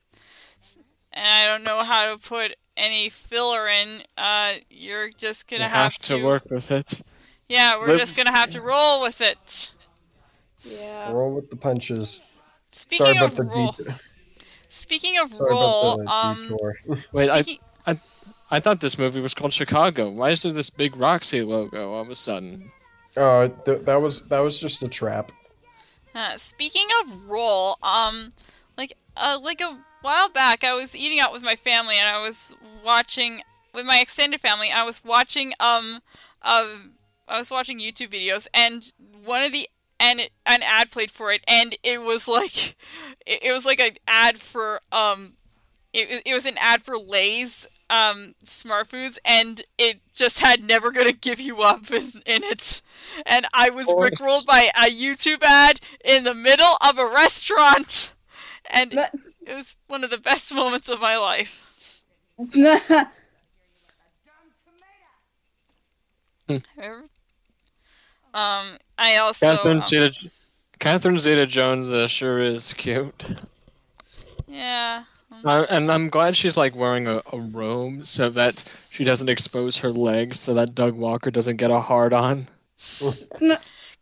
and 1.13 1.27
I 1.27 1.47
don't 1.47 1.65
know 1.65 1.83
how 1.83 2.15
to 2.15 2.19
put 2.21 2.55
any 2.77 3.09
filler 3.09 3.69
in. 3.69 4.03
Uh, 4.19 4.55
you're 4.71 5.11
just 5.11 5.49
gonna 5.49 5.69
have 5.69 5.97
to 6.01 6.23
work 6.23 6.51
with 6.51 6.71
it. 6.71 7.01
Yeah, 7.49 7.79
we're 7.79 7.89
Live- 7.89 8.01
just 8.01 8.17
gonna 8.17 8.33
have 8.33 8.51
to 8.51 8.61
roll 8.61 9.01
with 9.03 9.21
it. 9.21 9.73
Yeah. 10.61 11.13
Roll 11.13 11.35
with 11.35 11.51
the 11.51 11.57
punches. 11.57 12.21
Speaking 12.73 13.07
Sorry 13.07 13.17
about 13.19 13.31
of 13.31 13.37
the 13.37 13.43
roll, 13.45 13.73
detour. 13.73 13.95
speaking 14.69 15.19
of 15.19 15.33
Sorry 15.35 15.51
roll, 15.51 16.01
about 16.01 16.05
the 16.05 16.29
um, 16.29 16.43
detour. 16.43 16.77
Wait, 17.13 17.31
I 17.31 17.43
speaking- 17.43 17.65
I 18.51 18.61
thought 18.61 18.81
this 18.81 18.99
movie 18.99 19.21
was 19.21 19.35
called 19.35 19.53
Chicago. 19.53 20.09
Why 20.09 20.31
is 20.31 20.43
there 20.43 20.53
this 20.53 20.71
big 20.71 20.97
Roxy 20.97 21.43
logo 21.43 21.93
all 21.93 22.03
of 22.03 22.11
a 22.11 22.15
sudden? 22.15 22.71
Oh, 23.17 23.49
th- 23.49 23.85
that 23.85 24.01
was 24.01 24.29
that 24.29 24.41
was 24.41 24.61
just 24.61 24.83
a 24.83 24.89
trap. 24.89 25.33
Uh, 26.15 26.37
speaking 26.37 26.87
of 27.03 27.29
roll, 27.29 27.77
um, 27.83 28.33
like 28.77 28.97
uh, 29.17 29.39
like 29.43 29.61
a 29.61 29.79
while 30.03 30.29
back, 30.29 30.65
I 30.65 30.75
was 30.75 30.95
eating 30.95 31.19
out 31.19 31.33
with 31.33 31.43
my 31.43 31.57
family, 31.57 31.97
and 31.97 32.09
I 32.09 32.23
was 32.23 32.55
watching 32.85 33.43
with 33.75 33.87
my 33.87 33.99
extended 34.01 34.41
family. 34.41 34.71
I 34.71 34.85
was 34.85 35.05
watching 35.05 35.53
um, 35.59 36.01
uh, 36.43 36.69
I 37.27 37.39
was 37.39 37.51
watching 37.51 37.81
YouTube 37.81 38.11
videos, 38.11 38.47
and 38.55 38.93
one 39.25 39.43
of 39.43 39.53
the 39.53 39.69
and 39.99 40.21
it, 40.21 40.31
an 40.45 40.63
ad 40.63 40.91
played 40.91 41.11
for 41.11 41.33
it, 41.33 41.43
and 41.49 41.77
it 41.83 42.03
was 42.03 42.29
like 42.29 42.57
it, 43.27 43.43
it 43.45 43.53
was 43.53 43.67
like 43.67 43.81
an 43.81 43.97
ad 44.07 44.39
for 44.39 44.81
um, 44.93 45.35
it 45.93 46.23
it 46.25 46.35
was 46.35 46.47
an 46.47 46.57
ad 46.61 46.83
for 46.83 46.97
Lay's 46.97 47.67
um 47.89 48.35
smart 48.45 48.87
foods 48.89 49.19
and 49.25 49.63
it 49.79 50.01
just 50.15 50.41
had 50.41 50.65
never 50.65 50.91
gonna 50.91 51.13
give 51.13 51.39
you 51.41 51.61
up 51.63 51.91
in, 51.91 52.03
in 52.27 52.43
it 52.45 52.83
and 53.25 53.47
i 53.55 53.71
was 53.71 53.87
course. 53.87 54.11
rickrolled 54.11 54.45
by 54.45 54.71
a 54.77 54.91
youtube 54.91 55.43
ad 55.43 55.79
in 56.05 56.25
the 56.25 56.35
middle 56.35 56.77
of 56.87 56.99
a 56.99 57.07
restaurant 57.07 58.13
and 58.71 58.91
That- 58.93 59.15
it 59.47 59.55
was 59.55 59.77
one 59.87 60.03
of 60.03 60.11
the 60.11 60.19
best 60.19 60.53
moments 60.53 60.89
of 60.89 61.01
my 61.01 61.17
life 61.17 62.03
However- 66.49 67.05
um 68.35 68.77
i 68.99 69.17
also 69.17 69.47
Catherine 69.57 69.79
um, 69.79 69.85
Zeta, 69.85 70.31
Catherine 70.79 71.19
Zeta-Jones 71.19 71.93
uh, 71.93 72.07
sure 72.07 72.41
is 72.41 72.73
cute. 72.75 73.25
yeah 74.47 75.05
Uh, 75.47 75.65
and 75.71 75.91
I'm 75.93 76.09
glad 76.09 76.37
she's 76.37 76.57
like 76.57 76.75
wearing 76.75 77.07
a, 77.07 77.23
a 77.33 77.39
robe 77.39 78.07
so 78.07 78.29
that 78.31 78.65
she 78.91 79.05
doesn't 79.05 79.29
expose 79.29 79.77
her 79.79 79.91
legs, 79.91 80.41
so 80.41 80.53
that 80.55 80.75
Doug 80.75 80.95
Walker 80.95 81.31
doesn't 81.31 81.57
get 81.57 81.71
a 81.71 81.81
hard 81.81 82.13
on. 82.13 82.49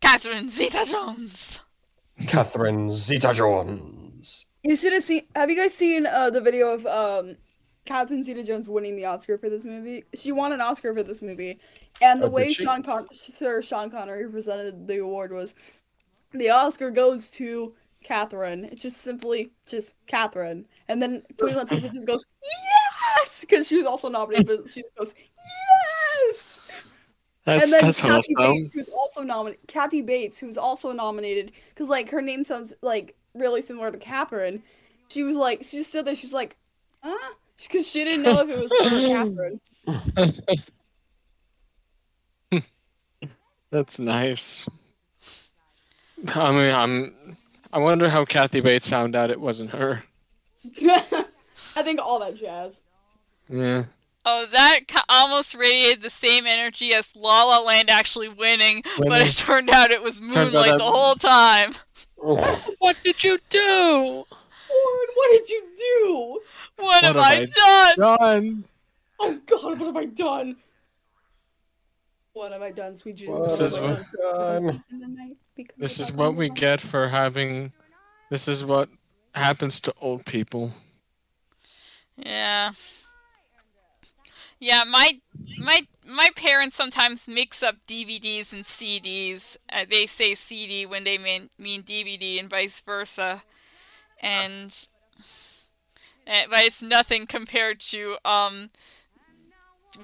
catherine 0.01 0.49
zeta 0.49 0.85
jones 0.85 1.61
Catherine 2.27 2.89
Zeta 2.89 3.33
Jones. 3.33 4.45
you 4.63 4.77
should 4.77 4.93
have 4.93 5.03
seen. 5.03 5.23
Have 5.35 5.49
you 5.49 5.57
guys 5.57 5.73
seen 5.73 6.05
uh, 6.05 6.29
the 6.29 6.39
video 6.39 6.73
of 6.73 6.85
um, 6.85 7.35
Catherine 7.85 8.23
Zeta-Jones 8.23 8.67
winning 8.69 8.95
the 8.95 9.03
Oscar 9.05 9.37
for 9.37 9.49
this 9.49 9.63
movie. 9.65 10.05
She 10.15 10.31
won 10.31 10.51
an 10.53 10.61
Oscar 10.61 10.93
for 10.93 11.03
this 11.03 11.21
movie, 11.21 11.59
and 12.01 12.21
the 12.21 12.27
Oh, 12.27 12.29
way? 12.29 12.51
Sean 12.53 12.81
Con- 12.83 13.07
Sir 13.13 13.61
Sean 13.61 13.91
Connery 13.91 14.29
presented 14.31 14.87
the 14.87 14.99
award 14.99 15.31
was, 15.33 15.55
the 16.31 16.49
Oscar 16.49 16.89
goes 16.89 17.29
to 17.31 17.75
Catherine. 18.01 18.63
It's 18.65 18.81
just 18.81 18.97
simply 18.97 19.51
just 19.67 19.93
Catherine, 20.07 20.65
and 20.87 21.01
then 21.01 21.23
Queen 21.37 21.55
Latifah 21.55 21.91
just 21.91 22.07
goes 22.07 22.25
yes 22.43 23.41
because 23.41 23.67
she 23.67 23.77
was 23.77 23.85
also 23.85 24.09
nominated, 24.09 24.47
but 24.47 24.69
she 24.69 24.81
just 24.81 24.95
goes 24.95 25.13
yes. 26.27 26.71
That's 27.45 27.63
and 27.63 27.73
then 27.73 27.81
that's 27.81 28.01
Kathy 28.01 28.35
awesome. 28.35 28.53
Bates, 28.55 28.73
who's 28.73 28.89
also 28.89 29.21
nominated. 29.21 29.67
Kathy 29.67 30.01
Bates, 30.01 30.39
who's 30.39 30.57
also 30.57 30.91
nominated, 30.91 31.51
because 31.69 31.89
like 31.89 32.09
her 32.09 32.21
name 32.21 32.43
sounds 32.43 32.73
like 32.81 33.15
really 33.35 33.61
similar 33.61 33.91
to 33.91 33.97
Catherine. 33.97 34.63
She 35.09 35.21
was 35.23 35.37
like, 35.37 35.63
she 35.63 35.77
just 35.77 35.89
stood 35.89 36.05
there. 36.05 36.15
She 36.15 36.25
was 36.25 36.33
like, 36.33 36.57
huh? 37.03 37.33
Because 37.61 37.89
she 37.89 38.03
didn't 38.03 38.23
know 38.23 38.39
if 38.39 38.49
it 38.49 38.57
was 38.57 38.71
her 38.71 38.97
or 38.97 39.59
Catherine. 40.09 40.61
That's 43.71 43.99
nice. 43.99 44.67
I 46.33 46.51
mean, 46.51 46.73
I'm. 46.73 47.37
I 47.71 47.79
wonder 47.79 48.09
how 48.09 48.25
Kathy 48.25 48.61
Bates 48.61 48.87
found 48.87 49.15
out 49.15 49.29
it 49.29 49.39
wasn't 49.39 49.71
her. 49.71 50.03
I 51.75 51.83
think 51.83 51.99
all 52.01 52.19
that 52.19 52.35
jazz. 52.35 52.81
Yeah. 53.49 53.85
Oh, 54.27 54.47
that 54.51 54.87
ca- 54.87 55.05
almost 55.07 55.53
radiated 55.53 56.01
the 56.01 56.09
same 56.09 56.47
energy 56.47 56.93
as 56.93 57.15
La 57.15 57.43
La 57.43 57.59
Land 57.59 57.89
actually 57.91 58.27
winning, 58.29 58.81
but 58.97 59.21
it 59.21 59.31
turned 59.37 59.69
out 59.69 59.91
it 59.91 60.01
was 60.01 60.19
Moonlight 60.19 60.51
that- 60.51 60.77
the 60.79 60.83
whole 60.83 61.15
time. 61.15 61.73
Oh. 62.21 62.73
What 62.79 62.99
did 63.03 63.23
you 63.23 63.37
do? 63.49 63.59
Lauren, 63.61 65.07
what 65.15 65.31
did 65.31 65.49
you 65.49 65.63
do? 65.77 66.39
What, 66.77 67.03
have 67.03 67.15
have 67.15 67.23
I, 67.23 67.33
I 67.35 67.45
done? 67.95 68.17
Done. 68.17 68.63
Oh 69.19 69.39
God, 69.45 69.79
what 69.79 69.87
have 69.87 69.97
I 69.97 70.05
done? 70.05 70.55
What 72.33 72.51
have 72.51 72.61
I 72.61 72.71
done, 72.71 72.97
sweet 72.97 73.15
Jesus? 73.15 73.57
This 73.59 73.61
is 73.73 73.79
what- 73.79 74.03
done? 74.21 74.83
In 74.91 74.99
the 74.99 75.07
night, 75.07 75.37
because 75.55 75.75
This 75.77 75.99
is 75.99 76.11
what 76.11 76.35
we 76.35 76.49
get 76.49 76.81
for 76.81 77.07
having. 77.07 77.71
This 78.29 78.47
is 78.47 78.65
what 78.65 78.89
happens 79.35 79.79
to 79.81 79.93
old 80.01 80.25
people. 80.25 80.73
Yeah. 82.17 82.71
Yeah, 84.59 84.83
my 84.87 85.19
my 85.59 85.85
my 86.05 86.29
parents 86.35 86.75
sometimes 86.75 87.27
mix 87.27 87.61
up 87.61 87.75
DVDs 87.87 88.53
and 88.53 88.63
CDs. 88.63 89.57
Uh, 89.71 89.85
they 89.89 90.05
say 90.05 90.33
CD 90.33 90.85
when 90.85 91.03
they 91.03 91.17
mean 91.17 91.49
mean 91.59 91.83
DVD 91.83 92.39
and 92.39 92.49
vice 92.49 92.79
versa. 92.81 93.43
And 94.21 94.87
eh, 96.25 96.45
but 96.49 96.63
it's 96.63 96.81
nothing 96.81 97.27
compared 97.27 97.79
to 97.81 98.17
um 98.25 98.69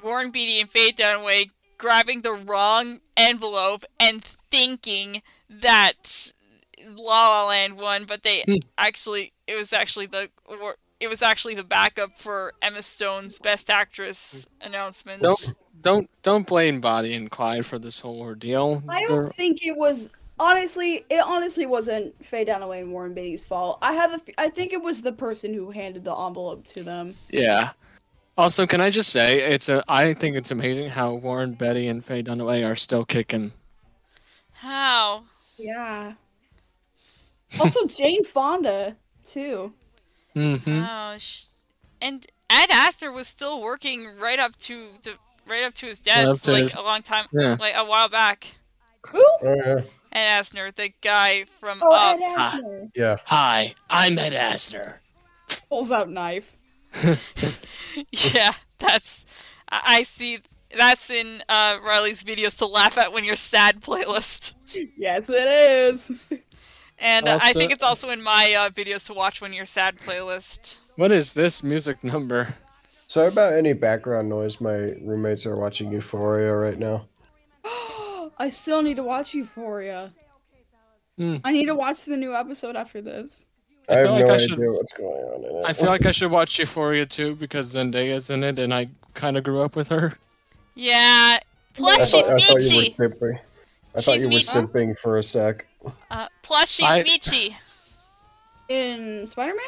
Warren 0.03 0.32
Beatty 0.32 0.59
and 0.59 0.69
Faye 0.69 0.91
Dunaway 0.91 1.49
grabbing 1.77 2.21
the 2.21 2.34
wrong 2.34 2.99
envelope 3.17 3.84
and 3.99 4.23
thinking 4.23 5.21
that 5.49 6.34
La 6.95 7.29
La 7.29 7.47
Land 7.47 7.77
won, 7.77 8.05
but 8.05 8.23
they 8.23 8.43
Hmm. 8.47 8.55
actually 8.77 9.34
it 9.47 9.55
was 9.55 9.73
actually 9.73 10.05
the 10.07 10.29
or 10.45 10.75
it 10.99 11.09
was 11.09 11.21
actually 11.21 11.55
the 11.55 11.63
backup 11.63 12.19
for 12.19 12.53
Emma 12.61 12.82
Stone's 12.84 13.39
Best 13.39 13.69
Actress 13.69 14.47
announcement. 14.61 15.21
Don't 15.23 15.53
don't 15.82 16.09
don't 16.21 16.45
blame 16.47 16.79
Bonnie 16.82 17.13
and 17.13 17.29
Clyde 17.32 17.65
for 17.65 17.79
this 17.79 17.99
whole 17.99 18.21
ordeal. 18.21 18.84
I 18.88 18.99
They're- 19.07 19.23
don't 19.23 19.36
think 19.36 19.65
it 19.65 19.75
was 19.77 20.09
honestly. 20.39 21.03
It 21.09 21.21
honestly 21.21 21.65
wasn't 21.65 22.23
Faye 22.23 22.45
Dunaway 22.45 22.82
and 22.82 22.91
Warren 22.91 23.13
Beatty's 23.13 23.45
fault. 23.45 23.79
I 23.82 23.93
have 23.93 24.13
a 24.13 24.21
I 24.39 24.49
think 24.49 24.73
it 24.73 24.82
was 24.82 25.01
the 25.01 25.11
person 25.13 25.53
who 25.53 25.71
handed 25.71 26.03
the 26.03 26.15
envelope 26.15 26.65
to 26.67 26.84
them. 26.84 27.15
Yeah. 27.29 27.71
Also, 28.38 28.65
can 28.65 28.79
I 28.79 28.89
just 28.89 29.09
say 29.09 29.39
it's 29.39 29.69
a? 29.69 29.84
I 29.88 30.13
think 30.13 30.36
it's 30.38 30.51
amazing 30.51 30.89
how 30.89 31.13
Warren 31.13 31.53
Beatty 31.53 31.88
and 31.88 32.03
Faye 32.03 32.23
Dunaway 32.23 32.65
are 32.67 32.75
still 32.77 33.03
kicking. 33.05 33.51
How? 34.53 35.23
Yeah. 35.57 36.13
Also, 37.60 37.86
Jane 37.86 38.24
Fonda 38.24 38.95
too. 39.26 39.74
Mm-hmm. 40.36 40.84
Oh, 40.88 41.16
sh- 41.18 41.45
and 42.02 42.26
Ed 42.49 42.70
Asner 42.70 43.14
was 43.14 43.28
still 43.28 43.62
working 43.62 44.08
right 44.20 44.39
up 44.39 44.56
to 44.60 44.89
the 45.04 45.16
right 45.47 45.64
up 45.64 45.74
to 45.76 45.86
his 45.88 45.99
death, 45.99 46.26
Right 46.26 46.41
to 46.41 46.52
like 46.52 46.64
his- 46.64 46.76
a 46.78 46.84
long 46.84 47.02
time, 47.02 47.26
Yeah. 47.34 47.58
like 47.60 47.76
a 47.76 47.84
while 47.86 48.08
back. 48.10 48.47
Who? 49.08 49.24
Yeah. 49.43 49.82
Ed 50.14 50.41
Asner, 50.41 50.74
the 50.76 50.91
guy 51.02 51.45
from 51.60 51.80
Oh, 51.82 51.91
Up. 51.93 52.20
Ed 52.20 52.32
Asner. 52.32 52.91
Yeah. 52.95 53.16
Hi, 53.26 53.76
I'm 53.89 54.18
Ed 54.20 54.34
Asner. 54.34 54.97
Pulls 55.70 55.91
out 55.91 56.10
knife. 56.10 56.56
yeah, 58.34 58.52
that's 58.80 59.26
I 59.70 59.82
I 59.99 60.04
see. 60.04 60.39
That's 60.78 61.10
in 61.10 61.43
uh, 61.49 61.80
Riley's 61.86 62.24
videos 62.24 62.58
to 62.60 62.66
laugh 62.66 62.97
at 62.97 63.12
when 63.12 63.26
you're 63.26 63.36
sad 63.36 63.82
playlist, 63.82 64.54
Yes, 64.97 65.26
it 65.30 65.47
is. 65.47 66.12
and 67.02 67.28
uh, 67.28 67.39
I 67.41 67.54
think 67.54 67.72
it's 67.72 67.84
also 67.84 68.10
in 68.10 68.22
my 68.22 68.54
uh, 68.54 68.70
videos 68.70 69.06
to 69.08 69.14
watch 69.14 69.41
when 69.41 69.54
you're 69.54 69.66
sad 69.66 69.97
playlist. 69.97 70.78
What 70.95 71.12
is 71.12 71.34
this 71.34 71.64
music 71.64 72.04
number? 72.04 72.56
Sorry 73.08 73.28
about 73.28 73.54
any 73.54 73.74
background 73.74 74.30
noise. 74.30 74.62
My 74.62 74.93
roommates 75.02 75.45
are 75.45 75.56
watching 75.58 75.91
Euphoria 75.91 76.54
right 76.56 76.80
now. 76.80 77.08
I 78.38 78.49
still 78.52 78.82
need 78.82 78.95
to 78.95 79.04
watch 79.04 79.34
Euphoria. 79.34 80.14
Hmm. 81.18 81.38
I 81.43 81.52
need 81.52 81.66
to 81.66 81.76
watch 81.76 82.04
the 82.06 82.18
new 82.18 82.34
episode 82.34 82.76
after 82.76 83.02
this. 83.02 83.45
I, 83.89 83.95
have 83.95 84.06
feel 84.06 84.14
like 84.14 84.26
no 84.26 84.32
I 84.32 84.34
idea 84.36 84.47
should- 84.47 84.60
what's 84.60 84.93
going 84.93 85.24
on 85.24 85.43
in 85.43 85.56
it. 85.58 85.66
I 85.66 85.74
feel 85.74 85.89
like 85.89 86.06
I 86.06 86.12
should 86.12 86.32
watch 86.32 86.58
Euphoria 86.60 87.06
too 87.06 87.36
because 87.36 87.76
Zendaya's 87.76 88.30
in 88.30 88.43
it, 88.43 88.60
and 88.60 88.74
I 88.74 88.88
kind 89.14 89.38
of 89.38 89.43
grew 89.43 89.62
up 89.62 89.76
with 89.76 89.89
her. 89.89 90.14
Yeah. 90.76 91.38
I 91.38 91.39
Plus, 91.74 92.12
thought, 92.12 92.18
she's 92.18 92.32
I 92.32 92.39
thought 92.39 92.39
you 92.72 92.78
were 92.78 92.84
Meechee. 92.84 92.95
simping. 92.95 93.39
I 93.93 93.99
She's 93.99 94.06
thought 94.06 94.20
you 94.20 94.28
were 94.28 94.34
Meechee. 94.34 94.68
simping 94.68 94.97
for 94.97 95.18
a 95.18 95.24
sec. 95.24 95.68
Uh, 96.09 96.27
plus, 96.41 96.69
she's 96.69 96.86
I- 96.86 97.03
Meechee. 97.03 97.55
In 98.69 99.27
Spider 99.27 99.53
Man? 99.53 99.65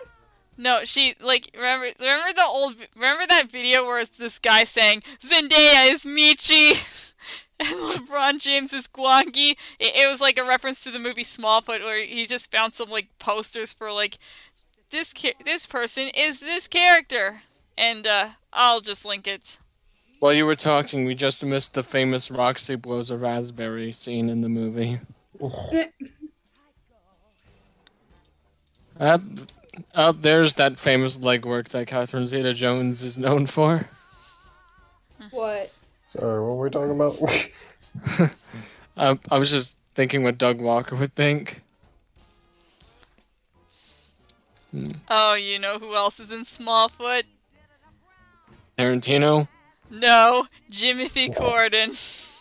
No, 0.55 0.83
she 0.83 1.15
like 1.19 1.49
remember 1.55 1.87
remember 1.99 2.33
the 2.33 2.45
old 2.45 2.75
remember 2.95 3.25
that 3.27 3.51
video 3.51 3.85
where 3.85 3.99
it's 3.99 4.17
this 4.17 4.37
guy 4.39 4.63
saying 4.63 5.01
Zendaya 5.19 5.91
is 5.91 6.05
Meechee 6.05 7.13
and 7.59 7.69
LeBron 8.07 8.39
James 8.39 8.71
is 8.71 8.87
Gwangi. 8.87 9.51
It, 9.79 9.95
it 9.95 10.09
was 10.09 10.21
like 10.21 10.37
a 10.37 10.43
reference 10.43 10.83
to 10.83 10.91
the 10.91 10.99
movie 10.99 11.23
Smallfoot 11.23 11.81
where 11.81 12.05
he 12.05 12.25
just 12.27 12.51
found 12.51 12.75
some 12.75 12.89
like 12.91 13.07
posters 13.19 13.73
for 13.73 13.91
like 13.91 14.19
this 14.91 15.11
cha- 15.11 15.31
this 15.43 15.65
person 15.65 16.09
is 16.15 16.39
this 16.39 16.67
character 16.67 17.41
and 17.77 18.05
uh 18.05 18.29
I'll 18.53 18.79
just 18.81 19.05
link 19.05 19.27
it. 19.27 19.57
While 20.19 20.33
you 20.33 20.45
were 20.45 20.55
talking, 20.55 21.03
we 21.03 21.15
just 21.15 21.43
missed 21.43 21.73
the 21.73 21.83
famous 21.83 22.31
Roxy 22.31 22.75
blows 22.75 23.11
a 23.11 23.17
raspberry 23.17 23.91
scene 23.91 24.29
in 24.29 24.41
the 24.41 24.49
movie. 24.49 24.99
Up, 28.99 29.21
up 29.95 30.21
there's 30.21 30.53
that 30.53 30.79
famous 30.79 31.17
legwork 31.17 31.69
that 31.69 31.87
Catherine 31.87 32.27
Zeta-Jones 32.27 33.03
is 33.03 33.17
known 33.17 33.47
for. 33.47 33.87
What? 35.31 35.75
Sorry, 36.15 36.41
what 36.41 36.55
were 36.57 36.63
we 36.63 36.69
talking 36.69 36.91
about? 36.91 37.17
I, 37.27 38.29
um, 38.97 39.19
I 39.31 39.39
was 39.39 39.49
just 39.49 39.79
thinking 39.95 40.23
what 40.23 40.37
Doug 40.37 40.61
Walker 40.61 40.95
would 40.95 41.15
think. 41.15 41.61
Hmm. 44.71 44.91
Oh, 45.09 45.33
you 45.33 45.57
know 45.57 45.79
who 45.79 45.95
else 45.95 46.19
is 46.19 46.31
in 46.31 46.41
Smallfoot? 46.41 47.23
Tarantino. 48.77 49.47
No, 49.89 50.47
Jimothy 50.71 51.35
Corden. 51.35 52.29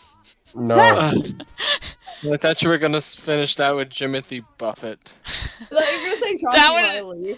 no. 0.55 0.75
Uh, 0.75 1.13
I 2.31 2.37
thought 2.37 2.61
you 2.61 2.69
were 2.69 2.77
gonna 2.77 3.01
finish 3.01 3.55
that 3.55 3.75
with 3.75 3.89
Jimothy 3.89 4.45
Buffett. 4.57 5.13
I 5.25 5.29
thought 5.65 5.71
you 5.71 5.77
were 5.77 6.05
gonna 6.05 6.17
say 6.21 6.37
Chauncey 6.37 6.57
That 6.57 7.05
one- 7.05 7.35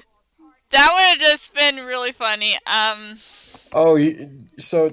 That 0.72 0.90
would 0.94 1.02
have 1.02 1.18
just 1.20 1.54
been 1.56 1.78
really 1.86 2.12
funny. 2.12 2.56
Um, 2.68 3.16
Oh, 3.74 3.98
so 4.58 4.92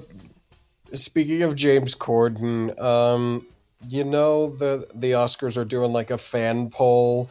speaking 0.93 1.41
of 1.43 1.55
James 1.55 1.95
Corden, 1.95 2.79
um, 2.81 3.45
you 3.89 4.03
know 4.03 4.55
the 4.55 4.87
the 4.95 5.11
Oscars 5.11 5.57
are 5.57 5.65
doing 5.65 5.91
like 5.93 6.09
a 6.11 6.17
fan 6.17 6.69
poll 6.69 7.29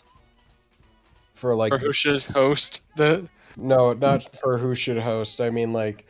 for 1.35 1.55
like 1.55 1.73
Or 1.73 1.78
who 1.78 1.93
should 1.93 2.23
host 2.23 2.82
the? 2.97 3.28
no, 3.56 3.93
not 3.93 4.35
for 4.39 4.59
who 4.59 4.74
should 4.74 4.98
host. 4.98 5.40
I 5.40 5.51
mean 5.51 5.73
like 5.73 6.06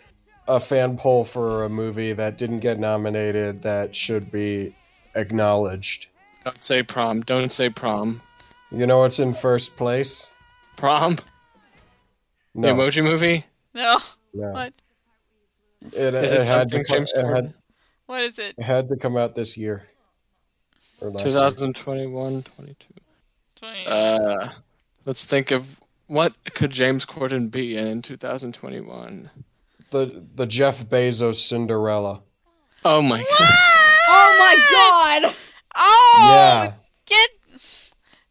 a 0.48 0.58
fan 0.60 0.96
poll 0.96 1.24
for 1.24 1.64
a 1.64 1.68
movie 1.68 2.12
that 2.12 2.36
didn't 2.38 2.60
get 2.60 2.78
nominated 2.78 3.62
that 3.62 3.94
should 3.94 4.30
be 4.30 4.74
acknowledged. 5.14 6.08
Don't 6.44 6.60
say 6.60 6.82
prom. 6.82 7.20
Don't 7.22 7.52
say 7.52 7.68
prom. 7.68 8.20
You 8.70 8.86
know 8.86 8.98
what's 8.98 9.18
in 9.18 9.32
first 9.32 9.76
place? 9.76 10.26
Prom. 10.76 11.18
No, 12.54 12.68
The 12.68 12.82
Emoji 12.82 13.04
Movie. 13.04 13.44
no. 13.74 13.98
no. 14.34 14.48
What? 14.52 14.72
It, 15.92 16.14
Is 16.14 16.32
it 16.32 16.40
it 16.42 16.46
had 16.46 16.68
to 16.68 16.84
come, 16.84 16.98
James 16.98 17.12
it, 17.12 17.26
had, 17.26 17.54
What 18.06 18.22
is 18.22 18.38
it? 18.38 18.54
it 18.56 18.62
had 18.62 18.88
to 18.88 18.96
come 18.96 19.16
out 19.16 19.34
this 19.34 19.56
year. 19.56 19.88
Or 21.00 21.10
year. 21.10 21.18
2021, 21.18 22.42
22. 22.42 22.86
20. 23.56 23.86
Uh, 23.86 24.48
let's 25.04 25.26
think 25.26 25.50
of 25.50 25.80
what 26.06 26.34
could 26.54 26.70
James 26.70 27.04
Corden 27.04 27.50
be 27.50 27.76
in 27.76 28.00
2021. 28.00 29.28
The 29.92 30.26
the 30.34 30.46
Jeff 30.46 30.84
Bezos 30.86 31.36
Cinderella. 31.36 32.22
Oh 32.84 33.00
my 33.00 33.18
god. 33.20 33.28
Oh 34.08 34.36
my 34.40 35.22
god! 35.22 35.34
Oh, 35.76 36.28
Yeah. 36.28 36.72
get. 37.06 37.30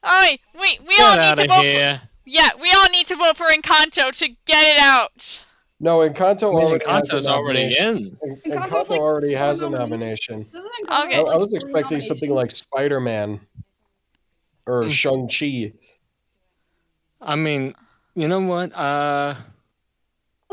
Oh 0.03 0.21
wait, 0.23 0.41
wait. 0.59 0.81
We 0.81 0.97
Get 0.97 1.01
all 1.01 1.15
need 1.15 1.21
out 1.23 1.38
to 1.38 1.43
of 1.43 1.49
vote. 1.49 1.55
For, 1.55 2.01
yeah, 2.25 2.49
we 2.61 2.71
all 2.71 2.89
need 2.89 3.05
to 3.07 3.15
vote 3.15 3.38
for 3.38 3.47
Encanto 3.47 4.11
to 4.17 4.27
get 4.45 4.75
it 4.75 4.79
out. 4.79 5.45
No, 5.79 5.99
Encanto 5.99 6.49
I 6.49 6.55
mean, 6.55 6.65
already 6.65 6.85
has 6.85 7.09
a 7.09 7.15
Encanto's 7.15 7.27
already 7.27 7.77
in. 7.77 8.17
Encanto's, 8.23 8.41
Encanto 8.71 8.89
like, 8.89 8.99
already 8.99 9.33
has 9.33 9.61
a 9.63 9.69
nomination. 9.69 10.45
Okay. 10.91 11.17
I, 11.17 11.21
I 11.21 11.35
was 11.38 11.53
expecting 11.53 12.01
something 12.01 12.31
like 12.31 12.51
Spider 12.51 12.99
Man 12.99 13.39
or 14.67 14.83
Hmm. 14.83 14.89
Shang 14.89 15.27
Chi. 15.29 15.73
I 17.21 17.35
mean, 17.35 17.73
you 18.15 18.27
know 18.27 18.41
what? 18.41 18.73
Uh, 18.75 19.35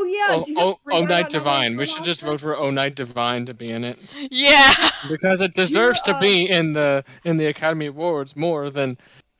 Oh 0.00 0.04
yeah. 0.04 0.26
oh, 0.30 0.38
did 0.40 0.48
you 0.48 0.54
know 0.54 0.78
oh, 0.86 0.92
oh 0.92 1.04
Night 1.04 1.28
Divine. 1.28 1.76
We 1.76 1.84
should 1.86 2.04
just 2.04 2.22
vote 2.22 2.40
for 2.40 2.56
Oh 2.56 2.70
Night 2.70 2.94
Divine 2.94 3.44
to 3.46 3.54
be 3.54 3.68
in 3.70 3.82
it 3.84 3.98
Yeah. 4.30 4.72
because 5.10 5.40
it 5.40 5.54
deserves 5.54 6.00
to 6.02 6.14
uh, 6.14 6.20
be 6.20 6.48
in 6.48 6.72
the 6.72 7.04
in 7.24 7.36
the 7.36 7.46
Academy 7.46 7.86
Awards 7.86 8.36
more 8.36 8.70
than 8.70 8.96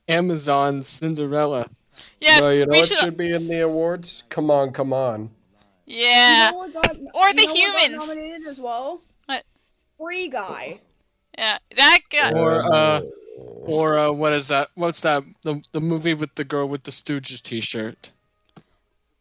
Amazon 0.09 0.82
Cinderella. 0.82 1.68
Yes. 2.20 2.40
no, 2.40 2.51
you 2.51 2.66
know 2.66 2.72
we 2.72 2.78
what 2.78 2.89
should. 2.89 2.98
should 2.98 3.16
be 3.16 3.32
in 3.32 3.47
the 3.48 3.60
awards? 3.60 4.24
Come 4.30 4.51
on, 4.51 4.72
come 4.72 4.93
on. 4.93 5.30
Yeah. 5.86 6.47
You 6.47 6.52
know 6.52 6.59
what 6.59 6.72
got- 6.74 6.97
Or 7.14 7.28
you 7.28 7.35
the 7.35 7.47
know 7.47 7.52
what 7.52 7.72
got 7.72 7.82
humans. 7.82 8.09
nominated 8.09 8.47
as 8.48 8.59
well. 8.59 9.01
What? 9.26 9.44
Free 9.97 10.28
Guy. 10.28 10.80
Yeah. 11.36 11.59
That 11.76 12.01
guy. 12.10 12.32
Or, 12.32 12.62
uh, 12.74 13.01
Or 13.62 13.98
uh, 13.98 14.10
what 14.12 14.32
is 14.32 14.48
that? 14.48 14.68
What's 14.74 15.01
that? 15.02 15.22
The 15.43 15.62
the 15.72 15.80
movie 15.80 16.14
with 16.14 16.35
the 16.35 16.43
girl 16.44 16.66
with 16.68 16.82
the 16.82 16.90
Stooges 16.90 17.40
T-shirt. 17.43 18.10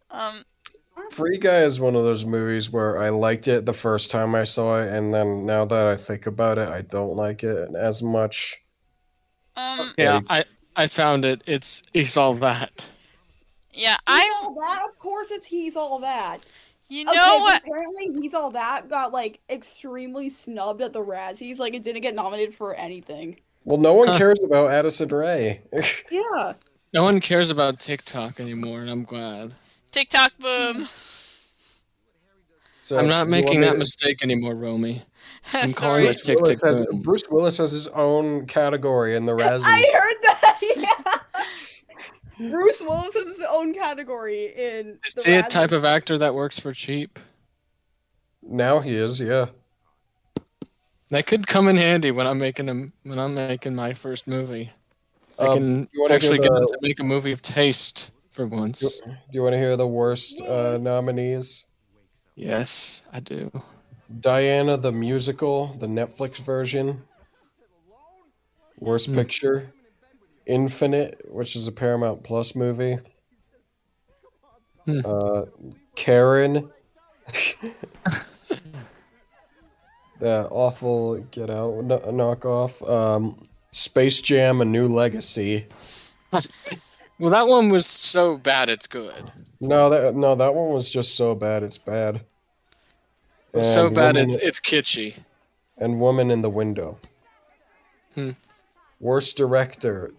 Um. 0.10 0.44
Free 1.18 1.40
Guy 1.40 1.62
is 1.62 1.80
one 1.80 1.96
of 1.96 2.04
those 2.04 2.28
movies 2.28 2.70
where 2.70 3.00
I 3.00 3.10
liked 3.10 3.48
it 3.48 3.66
the 3.66 3.74
first 3.74 4.12
time 4.12 4.36
I 4.36 4.44
saw 4.44 4.80
it, 4.80 4.94
and 4.94 5.12
then 5.12 5.48
now 5.48 5.66
that 5.66 5.88
I 5.88 5.98
think 5.98 6.28
about 6.28 6.60
it, 6.60 6.70
I 6.70 6.84
don't 6.84 7.16
like 7.16 7.44
it 7.44 7.74
as 7.74 8.04
much. 8.04 8.62
Um. 9.56 9.94
Yeah, 9.98 10.22
I 10.30 10.46
I 10.76 10.86
found 10.86 11.26
it. 11.26 11.42
It's 11.48 11.82
he's 11.92 12.18
all 12.18 12.36
that. 12.36 12.88
Yeah. 13.74 13.98
I 14.06 14.22
he's 14.22 14.34
all 14.44 14.54
that. 14.62 14.86
Of 14.88 15.00
course, 15.00 15.32
it's 15.32 15.48
he's 15.48 15.76
all 15.76 15.98
that. 16.00 16.46
You 16.88 17.06
know 17.06 17.12
okay, 17.14 17.40
what? 17.40 17.64
Apparently, 17.64 18.22
he's 18.22 18.36
all 18.36 18.52
that 18.52 18.88
got 18.88 19.12
like 19.12 19.40
extremely 19.50 20.30
snubbed 20.30 20.84
at 20.84 20.94
the 20.94 21.04
Razzies. 21.04 21.58
Like, 21.58 21.74
it 21.74 21.84
didn't 21.84 22.04
get 22.04 22.14
nominated 22.14 22.54
for 22.54 22.76
anything. 22.76 23.40
Well, 23.66 23.80
no 23.80 23.96
one 23.96 24.10
Huh. 24.10 24.20
cares 24.20 24.40
about 24.44 24.72
Addison 24.72 25.10
Rae. 25.10 25.62
Yeah. 26.12 26.54
No 26.94 27.04
one 27.04 27.20
cares 27.22 27.50
about 27.50 27.80
TikTok 27.80 28.40
anymore, 28.40 28.82
and 28.82 28.90
I'm 28.92 29.04
glad. 29.04 29.54
TikTok 29.92 30.38
boom. 30.40 30.86
so 32.84 32.98
I'm 32.98 33.08
not 33.08 33.28
making 33.28 33.62
that 33.62 33.74
me- 33.74 33.80
mistake 33.80 34.24
anymore, 34.24 34.56
Romy. 34.56 35.04
I'm 35.54 35.74
calling 35.74 36.04
Sorry. 36.12 36.16
it 36.16 36.22
Tick 36.22 36.36
Willis 36.40 36.50
Tick 36.50 36.66
has, 36.66 36.82
Boom. 36.82 37.02
Bruce 37.02 37.24
Willis 37.30 37.58
has 37.58 37.72
his 37.72 37.88
own 37.88 38.46
category 38.48 39.16
in 39.16 39.26
the 39.26 39.32
Razzies. 39.38 39.64
I 39.66 39.84
heard 39.94 40.16
that. 40.24 40.62
Yeah. 42.40 42.50
Bruce 42.50 42.82
Willis 42.82 43.14
has 43.16 43.28
his 43.28 43.44
own 43.50 43.74
category 43.74 44.54
in. 44.56 45.00
Is 45.08 45.14
the 45.16 45.32
he 45.32 45.38
a 45.38 45.44
type 45.44 45.72
of 45.72 45.86
actor 45.86 46.18
that 46.18 46.36
works 46.36 46.60
for 46.60 46.72
cheap? 46.74 47.18
Now 48.44 48.80
he 48.80 48.96
is, 48.96 49.20
yeah. 49.20 49.48
That 51.10 51.26
could 51.26 51.48
come 51.48 51.68
in 51.70 51.78
handy 51.78 52.12
when 52.12 52.28
I'm 52.28 52.38
making 52.38 52.70
a, 52.70 52.88
when 53.08 53.18
I'm 53.18 53.34
making 53.34 53.74
my 53.76 53.94
first 53.94 54.28
movie. 54.28 54.72
I 55.40 55.48
Um, 55.48 55.54
can 55.56 55.90
you 55.94 56.02
wanna 56.02 56.14
actually 56.16 56.40
hear 56.40 56.50
get 56.50 56.68
to 56.68 56.78
make 56.82 57.00
a 57.00 57.04
movie 57.04 57.32
of 57.32 57.42
taste 57.42 58.12
for 58.38 58.46
once. 58.46 59.00
Do 59.00 59.12
you 59.34 59.42
want 59.42 59.54
to 59.54 59.58
hear 59.60 59.76
the 59.76 59.88
worst 59.88 60.42
uh, 60.42 60.78
nominees? 60.78 61.66
Yes, 62.36 63.02
I 63.12 63.20
do. 63.20 63.52
Diana 64.20 64.78
the 64.78 64.92
musical, 64.92 65.76
the 65.80 65.88
Netflix 65.88 66.38
version. 66.38 67.02
Worst 68.80 69.08
Hmm. 69.08 69.16
picture. 69.16 69.74
Infinite, 70.46 71.20
which 71.30 71.56
is 71.56 71.68
a 71.68 71.72
Paramount 71.72 72.24
Plus 72.24 72.56
movie. 72.56 73.00
Hmm. 74.86 75.00
Uh, 75.04 75.46
Karen. 75.96 76.70
that 80.20 80.48
awful 80.52 81.18
Get 81.32 81.50
Out 81.50 81.88
kn- 81.88 82.16
knockoff. 82.16 82.88
Um, 82.88 83.42
Space 83.72 84.22
Jam: 84.22 84.62
A 84.62 84.66
New 84.66 84.88
Legacy. 84.88 85.66
Well, 87.20 87.32
that 87.32 87.48
one 87.48 87.70
was 87.70 87.86
so 87.88 88.38
bad 88.38 88.70
it's 88.70 88.88
good. 88.88 89.32
No, 89.60 89.90
that 89.90 90.16
no, 90.16 90.36
that 90.36 90.54
one 90.54 90.72
was 90.72 90.90
just 90.90 91.16
so 91.16 91.34
bad 91.34 91.64
it's 91.64 91.78
bad. 91.80 92.18
It 93.54 93.58
was 93.58 93.74
so 93.74 93.90
bad 93.90 94.16
Woman- 94.16 94.30
it's 94.30 94.38
it's 94.38 94.60
kitschy. 94.60 95.16
and 95.78 96.00
Woman 96.00 96.30
in 96.32 96.42
the 96.42 96.50
Window. 96.50 97.00
Hmm. 98.14 98.32
Worst 99.00 99.36
director, 99.38 100.12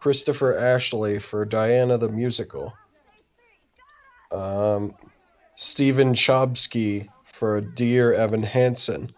Christopher 0.00 0.56
Ashley 0.58 1.18
for 1.18 1.44
Diana 1.44 1.96
the 1.98 2.08
Musical. 2.08 2.74
Um, 4.30 4.94
Stephen 5.54 6.14
Chbosky 6.14 7.08
for 7.24 7.60
Dear 7.60 8.12
Evan 8.14 8.42
Hansen. 8.42 9.10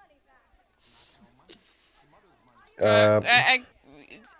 Uh, 2.80 2.84
Uh, 2.84 3.20
I, 3.24 3.62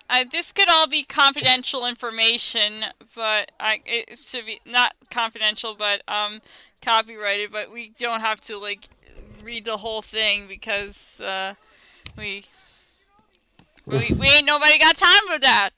I, 0.08 0.20
I, 0.20 0.24
this 0.24 0.52
could 0.52 0.68
all 0.68 0.86
be 0.86 1.02
confidential 1.02 1.86
information, 1.86 2.84
but 3.14 3.50
I 3.60 3.80
it 3.86 4.18
should 4.18 4.46
be 4.46 4.60
not 4.66 4.94
confidential, 5.10 5.74
but 5.78 6.02
um, 6.08 6.40
copyrighted. 6.82 7.50
But 7.52 7.70
we 7.72 7.92
don't 7.98 8.20
have 8.20 8.40
to 8.42 8.58
like 8.58 8.88
read 9.42 9.64
the 9.64 9.76
whole 9.78 10.02
thing 10.02 10.46
because 10.48 11.20
uh, 11.20 11.54
we, 12.16 12.44
we 13.86 14.12
we 14.18 14.28
ain't 14.28 14.46
nobody 14.46 14.78
got 14.78 14.96
time 14.96 15.26
for 15.30 15.38
that. 15.40 15.70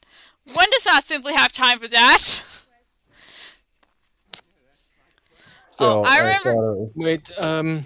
One 0.53 0.69
does 0.70 0.86
not 0.86 1.05
simply 1.07 1.35
have 1.35 1.53
time 1.53 1.78
for 1.78 1.89
that. 1.89 2.19
still, 5.70 6.05
I 6.07 6.19
remember- 6.19 6.55
was- 6.74 6.93
Wait, 6.97 7.31
um, 7.39 7.82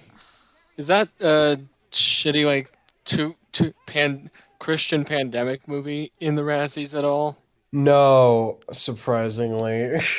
is 0.77 0.87
that 0.89 1.09
uh 1.21 1.57
shitty 1.91 2.45
like 2.47 2.71
two 3.05 3.35
two 3.53 3.73
pan 3.87 4.31
Christian 4.61 5.05
pandemic 5.05 5.66
movie 5.66 6.12
in 6.20 6.37
the 6.37 6.43
Razzies 6.43 6.97
at 6.97 7.05
all? 7.05 7.39
No, 7.73 8.61
surprisingly. 8.73 10.01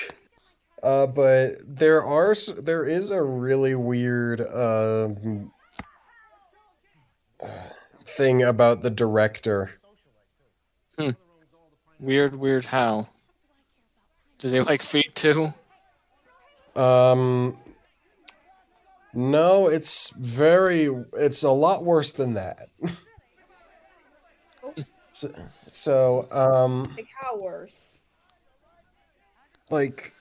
Uh, 0.83 1.05
but 1.05 1.57
there 1.63 2.03
are 2.03 2.33
there 2.57 2.85
is 2.85 3.11
a 3.11 3.21
really 3.21 3.75
weird 3.75 4.41
um, 4.41 5.51
thing 8.17 8.41
about 8.41 8.81
the 8.81 8.89
director. 8.89 9.79
Weird, 11.99 12.35
weird. 12.35 12.65
How? 12.65 13.09
Does 14.39 14.53
he 14.53 14.59
like 14.59 14.81
feet 14.81 15.13
too? 15.13 15.53
Um, 16.75 17.55
no, 19.13 19.67
it's 19.67 20.09
very. 20.17 20.89
It's 21.13 21.43
a 21.43 21.51
lot 21.51 21.85
worse 21.85 22.11
than 22.11 22.33
that. 22.33 22.69
so, 25.21 25.33
so, 25.69 26.27
um, 26.31 26.93
Like, 26.95 27.07
how 27.19 27.37
worse? 27.37 27.99
like, 29.69 30.13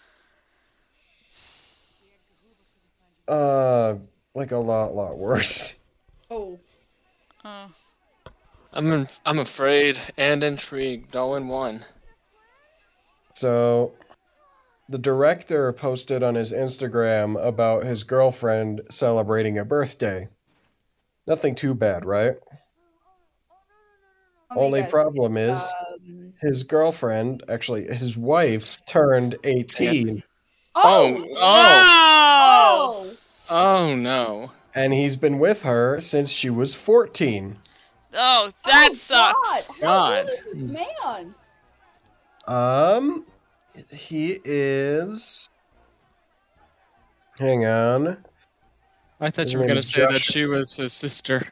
uh, 3.28 3.94
like 4.34 4.52
a 4.52 4.58
lot, 4.58 4.94
lot 4.94 5.18
worse. 5.18 5.74
Oh. 6.30 6.58
Oh. 7.44 7.70
I'm 8.72 9.08
I'm 9.26 9.38
afraid 9.40 9.98
and 10.16 10.44
intrigued 10.44 11.16
all 11.16 11.34
in 11.34 11.48
one. 11.48 11.84
So, 13.32 13.94
the 14.88 14.98
director 14.98 15.72
posted 15.72 16.22
on 16.22 16.36
his 16.36 16.52
Instagram 16.52 17.42
about 17.44 17.84
his 17.84 18.04
girlfriend 18.04 18.82
celebrating 18.90 19.58
a 19.58 19.64
birthday. 19.64 20.28
Nothing 21.26 21.54
too 21.54 21.74
bad, 21.74 22.04
right? 22.04 22.36
Let 24.50 24.58
Only 24.58 24.80
guess. 24.82 24.90
problem 24.90 25.36
is. 25.36 25.62
Um, 26.02 26.32
his 26.40 26.62
girlfriend, 26.62 27.42
actually 27.48 27.84
his 27.84 28.16
wife, 28.16 28.84
turned 28.86 29.36
18 29.44 30.22
Oh, 30.74 31.26
oh, 31.36 31.36
Oh. 31.36 33.14
Oh. 33.50 33.86
oh 33.88 33.94
no! 33.96 34.52
and 34.74 34.92
he's 34.94 35.16
been 35.16 35.38
with 35.38 35.62
her 35.62 36.00
since 36.00 36.30
she 36.30 36.48
was 36.50 36.74
14. 36.74 37.56
Oh, 38.14 38.50
that 38.64 38.88
Oh, 38.90 38.94
sucks. 38.94 39.80
God. 39.80 39.86
How 39.86 40.18
old 40.20 40.30
is 40.30 40.44
this 40.44 40.64
man? 40.64 41.34
Um 42.46 43.26
he 43.92 44.40
is 44.44 45.48
Hang 47.38 47.64
on. 47.66 48.16
I 49.20 49.30
thought 49.30 49.44
His 49.44 49.52
you 49.54 49.60
were 49.60 49.66
gonna 49.66 49.80
is 49.80 49.88
say 49.90 50.02
that 50.06 50.20
she 50.20 50.46
was 50.46 50.76
his 50.76 50.92
sister. 50.92 51.46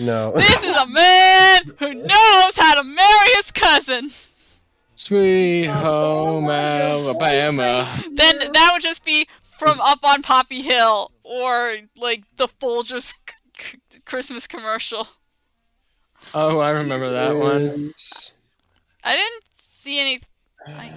No. 0.00 0.32
This 0.36 0.62
is 0.62 0.76
a 0.76 0.86
man 0.86 1.62
who 1.78 1.94
knows 1.94 2.56
how 2.56 2.74
to 2.80 2.84
marry 2.84 3.28
his 3.34 3.50
cousin. 3.50 4.10
Sweet 4.94 5.66
home 5.66 5.84
Oh 5.86 6.40
my 6.42 6.48
God. 6.48 6.80
Alabama. 7.16 7.88
Then 8.12 8.38
that 8.52 8.70
would 8.72 8.82
just 8.82 9.04
be 9.04 9.26
from 9.42 9.78
up 9.80 10.00
on 10.04 10.22
Poppy 10.22 10.62
Hill. 10.62 11.10
or 11.22 11.76
like 11.96 12.24
the 12.36 12.48
Folgers 12.48 13.14
c- 13.58 13.78
c- 13.92 14.00
Christmas 14.04 14.46
commercial. 14.46 15.06
Oh, 16.34 16.58
I 16.58 16.70
remember 16.70 17.10
that 17.10 17.36
one. 17.36 17.92
I 19.04 19.16
didn't 19.16 19.44
see 19.68 20.00
any. 20.00 20.20
Like, 20.66 20.92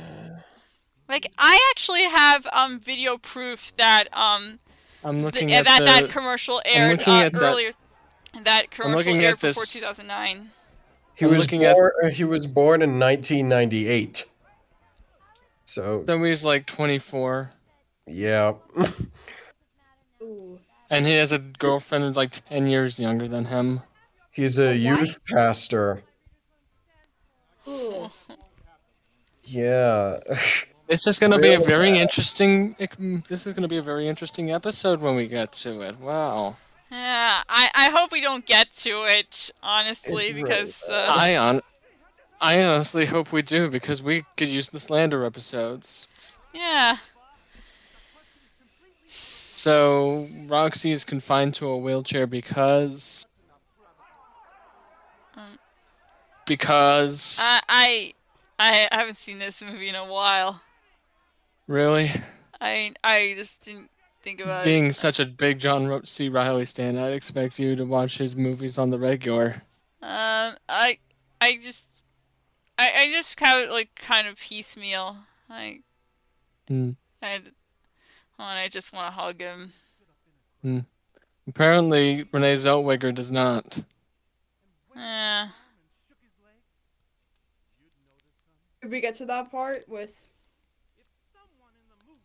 like 1.08 1.32
I 1.38 1.60
actually 1.72 2.04
have 2.06 2.48
um 2.52 2.80
video 2.80 3.18
proof 3.18 3.76
that 3.78 4.06
um 4.14 4.60
I'm 5.04 5.16
th- 5.22 5.26
looking 5.26 5.52
uh, 5.52 5.56
at 5.60 5.66
that 5.66 5.80
the. 5.80 5.86
that 5.86 6.10
commercial 6.10 6.62
aired 6.66 7.08
uh, 7.08 7.12
at 7.12 7.34
that- 7.34 7.42
earlier. 7.42 7.72
That 8.44 8.72
commercial 8.72 8.98
looking 8.98 9.24
aired 9.24 9.36
before 9.36 9.50
this- 9.50 9.74
2009. 9.74 10.52
He 11.16 11.26
I'm 11.26 11.32
was 11.32 11.42
looking 11.42 11.64
at- 11.66 11.76
born. 11.76 11.92
uh, 12.04 12.08
He 12.10 12.24
was 12.24 12.48
born 12.48 12.82
in 12.82 12.98
1998. 12.98 14.26
So 15.66 16.04
so 16.06 16.24
he's 16.24 16.44
like 16.44 16.66
24, 16.66 17.52
yeah, 18.08 18.54
and 20.90 21.06
he 21.06 21.14
has 21.14 21.32
a 21.32 21.40
girlfriend 21.40 22.04
who's 22.04 22.18
like 22.18 22.32
10 22.32 22.68
years 22.68 23.00
younger 23.00 23.28
than 23.28 23.46
him. 23.46 23.82
he's 24.32 24.60
a 24.60 24.76
youth 24.76 25.18
pastor. 25.30 26.04
Yeah, 29.44 30.20
This 30.88 31.08
is 31.08 31.20
going 31.20 31.32
to 31.32 31.40
be 31.40 31.54
a 31.54 31.60
very 31.60 31.92
bad. 31.92 32.00
interesting. 32.02 32.76
This 33.28 33.46
is 33.48 33.54
going 33.54 33.62
to 33.64 33.68
be 33.70 33.78
a 33.78 33.82
very 33.82 34.08
interesting 34.08 34.52
episode 34.52 35.00
when 35.02 35.16
we 35.16 35.28
get 35.28 35.52
to 35.54 35.82
it. 35.82 36.00
Wow. 36.00 36.58
Yeah, 36.92 37.42
I, 37.48 37.70
I 37.74 37.90
hope 37.90 38.12
we 38.12 38.20
don't 38.20 38.46
get 38.46 38.74
to 38.74 39.06
it 39.06 39.50
honestly 39.64 40.26
It's 40.26 40.34
really 40.34 40.44
because 40.44 40.84
uh, 40.90 41.08
I 41.10 41.38
on. 41.38 41.62
I 42.42 42.62
honestly 42.64 43.06
hope 43.06 43.32
we 43.32 43.44
do 43.44 43.70
because 43.70 44.04
we 44.04 44.26
could 44.36 44.50
use 44.50 44.68
the 44.70 44.80
slander 44.80 45.24
episodes. 45.24 46.10
yeah. 46.54 46.98
So 49.06 50.28
Roxy 50.48 50.92
is 50.92 51.06
confined 51.06 51.54
to 51.56 51.68
a 51.68 51.78
wheelchair 51.78 52.26
because 52.28 53.26
Um. 55.38 55.60
because 56.46 57.38
I, 57.42 57.62
I 57.70 58.14
I 58.60 58.88
haven't 58.92 59.18
seen 59.18 59.40
this 59.40 59.62
movie 59.64 59.88
in 59.88 59.96
a 59.96 60.06
while. 60.06 60.62
really 61.68 62.12
I 62.60 62.94
I 63.04 63.34
just 63.38 63.62
didn't 63.62 63.90
think 64.22 64.40
about 64.40 64.62
it. 64.62 64.66
being 64.66 64.92
such 64.92 65.20
a 65.20 65.26
big 65.26 65.60
John 65.60 65.88
Ro- 65.88 66.02
C. 66.04 66.30
Riley 66.30 66.66
stan, 66.66 66.98
I'd 66.98 67.14
expect 67.14 67.60
you 67.60 67.76
to 67.76 67.86
watch 67.86 68.18
his 68.18 68.36
movies 68.36 68.78
on 68.78 68.90
the 68.90 69.00
regular. 69.00 69.64
Um, 70.02 70.56
I 70.70 70.98
I 71.40 71.58
just 71.62 71.88
I 72.78 72.92
I 73.02 73.12
just 73.12 73.38
kind 73.38 73.64
of 73.64 73.70
like 73.72 73.94
kind 73.96 74.28
of 74.28 74.40
piecemeal. 74.40 75.18
I 75.50 75.80
Hmm. 76.68 76.92
I 77.22 77.42
I 78.40 78.68
just 78.70 78.94
want 78.94 79.08
to 79.14 79.20
hug 79.22 79.40
him. 79.42 79.72
Apparently, 81.48 82.26
Renee 82.32 82.54
Zellweger 82.56 83.14
does 83.14 83.32
not. 83.32 83.84
Yeah. 84.96 85.50
Did 88.82 88.92
we 88.92 89.02
get 89.02 89.16
to 89.18 89.26
that 89.26 89.52
part 89.52 89.88
with? 89.88 90.12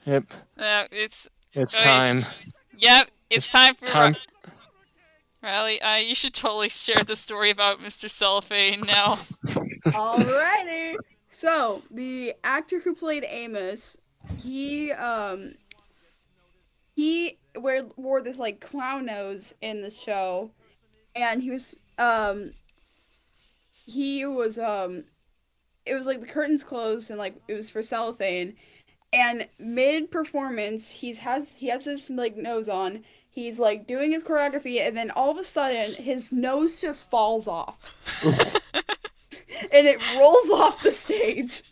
Yep, 0.06 0.24
Yeah, 0.56 0.86
it's 0.92 1.28
it's 1.52 1.74
Right. 1.76 1.82
time. 1.84 2.26
yep. 2.78 3.10
It's 3.30 3.48
time 3.48 3.74
for 3.74 3.86
Time. 3.86 4.16
Riley. 5.42 5.80
Uh, 5.80 5.96
you 5.96 6.14
should 6.14 6.34
totally 6.34 6.68
share 6.68 7.02
the 7.04 7.16
story 7.16 7.50
about 7.50 7.80
Mr. 7.80 8.08
Cellophane 8.10 8.80
now. 8.80 9.16
Alrighty. 9.86 10.96
So 11.30 11.82
the 11.90 12.34
actor 12.44 12.80
who 12.80 12.94
played 12.94 13.24
Amos, 13.28 13.96
he 14.42 14.90
um 14.92 15.54
he 16.94 17.38
wear, 17.54 17.84
wore 17.96 18.22
this 18.22 18.38
like 18.38 18.60
clown 18.60 19.06
nose 19.06 19.54
in 19.60 19.82
the 19.82 19.90
show, 19.90 20.50
and 21.14 21.42
he 21.42 21.50
was 21.50 21.74
um 21.98 22.52
he 23.84 24.24
was 24.24 24.58
um 24.58 25.04
it 25.84 25.94
was 25.94 26.06
like 26.06 26.20
the 26.20 26.26
curtains 26.26 26.64
closed 26.64 27.10
and 27.10 27.18
like 27.18 27.36
it 27.48 27.54
was 27.54 27.70
for 27.70 27.82
cellophane, 27.82 28.54
and 29.12 29.48
mid 29.58 30.10
performance 30.10 30.90
he's 30.90 31.18
has 31.18 31.54
he 31.56 31.68
has 31.68 31.84
this 31.84 32.10
like 32.10 32.36
nose 32.36 32.68
on. 32.68 33.04
He's 33.30 33.58
like 33.58 33.86
doing 33.86 34.12
his 34.12 34.22
choreography, 34.22 34.80
and 34.80 34.96
then 34.96 35.10
all 35.10 35.30
of 35.30 35.38
a 35.38 35.44
sudden 35.44 36.02
his 36.02 36.32
nose 36.32 36.80
just 36.80 37.10
falls 37.10 37.46
off 37.46 37.94
and 39.72 39.86
it 39.86 40.00
rolls 40.18 40.50
off 40.50 40.82
the 40.82 40.92
stage. 40.92 41.62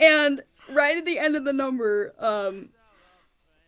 And 0.00 0.42
right 0.72 0.96
at 0.96 1.04
the 1.04 1.18
end 1.18 1.36
of 1.36 1.44
the 1.44 1.52
number, 1.52 2.14
um, 2.18 2.70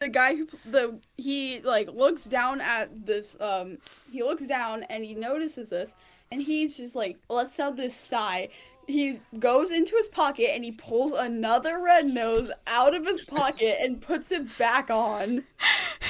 the 0.01 0.09
guy 0.09 0.35
who 0.35 0.49
the 0.69 0.99
he 1.17 1.61
like 1.61 1.89
looks 1.93 2.25
down 2.25 2.61
at 2.61 3.07
this 3.07 3.37
um 3.41 3.79
he 4.11 4.23
looks 4.25 4.45
down 4.49 4.83
and 4.91 5.05
he 5.05 5.15
notices 5.15 5.69
this 5.69 5.95
and 6.33 6.43
he's 6.43 6.77
just 6.77 6.97
like 6.97 7.19
lets 7.29 7.61
out 7.61 7.77
this 7.77 7.95
sigh. 7.95 8.49
He 8.93 9.19
goes 9.39 9.71
into 9.71 9.97
his 9.97 10.09
pocket 10.09 10.51
and 10.55 10.63
he 10.63 10.73
pulls 10.73 11.13
another 11.13 11.81
red 11.81 12.07
nose 12.07 12.51
out 12.67 12.95
of 12.95 13.07
his 13.07 13.21
pocket 13.27 13.79
and 13.81 14.01
puts 14.01 14.31
it 14.31 14.59
back 14.59 14.91
on. 14.91 15.45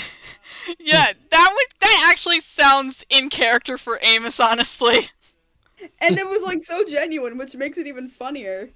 yeah, 0.80 1.12
that 1.30 1.52
would 1.54 1.66
that 1.80 2.08
actually 2.10 2.40
sounds 2.40 3.04
in 3.08 3.28
character 3.28 3.78
for 3.78 4.00
Amos, 4.02 4.40
honestly. 4.40 5.08
And 6.00 6.18
it 6.18 6.26
was 6.28 6.42
like 6.42 6.64
so 6.64 6.84
genuine, 6.84 7.38
which 7.38 7.54
makes 7.54 7.78
it 7.78 7.86
even 7.86 8.08
funnier. 8.08 8.70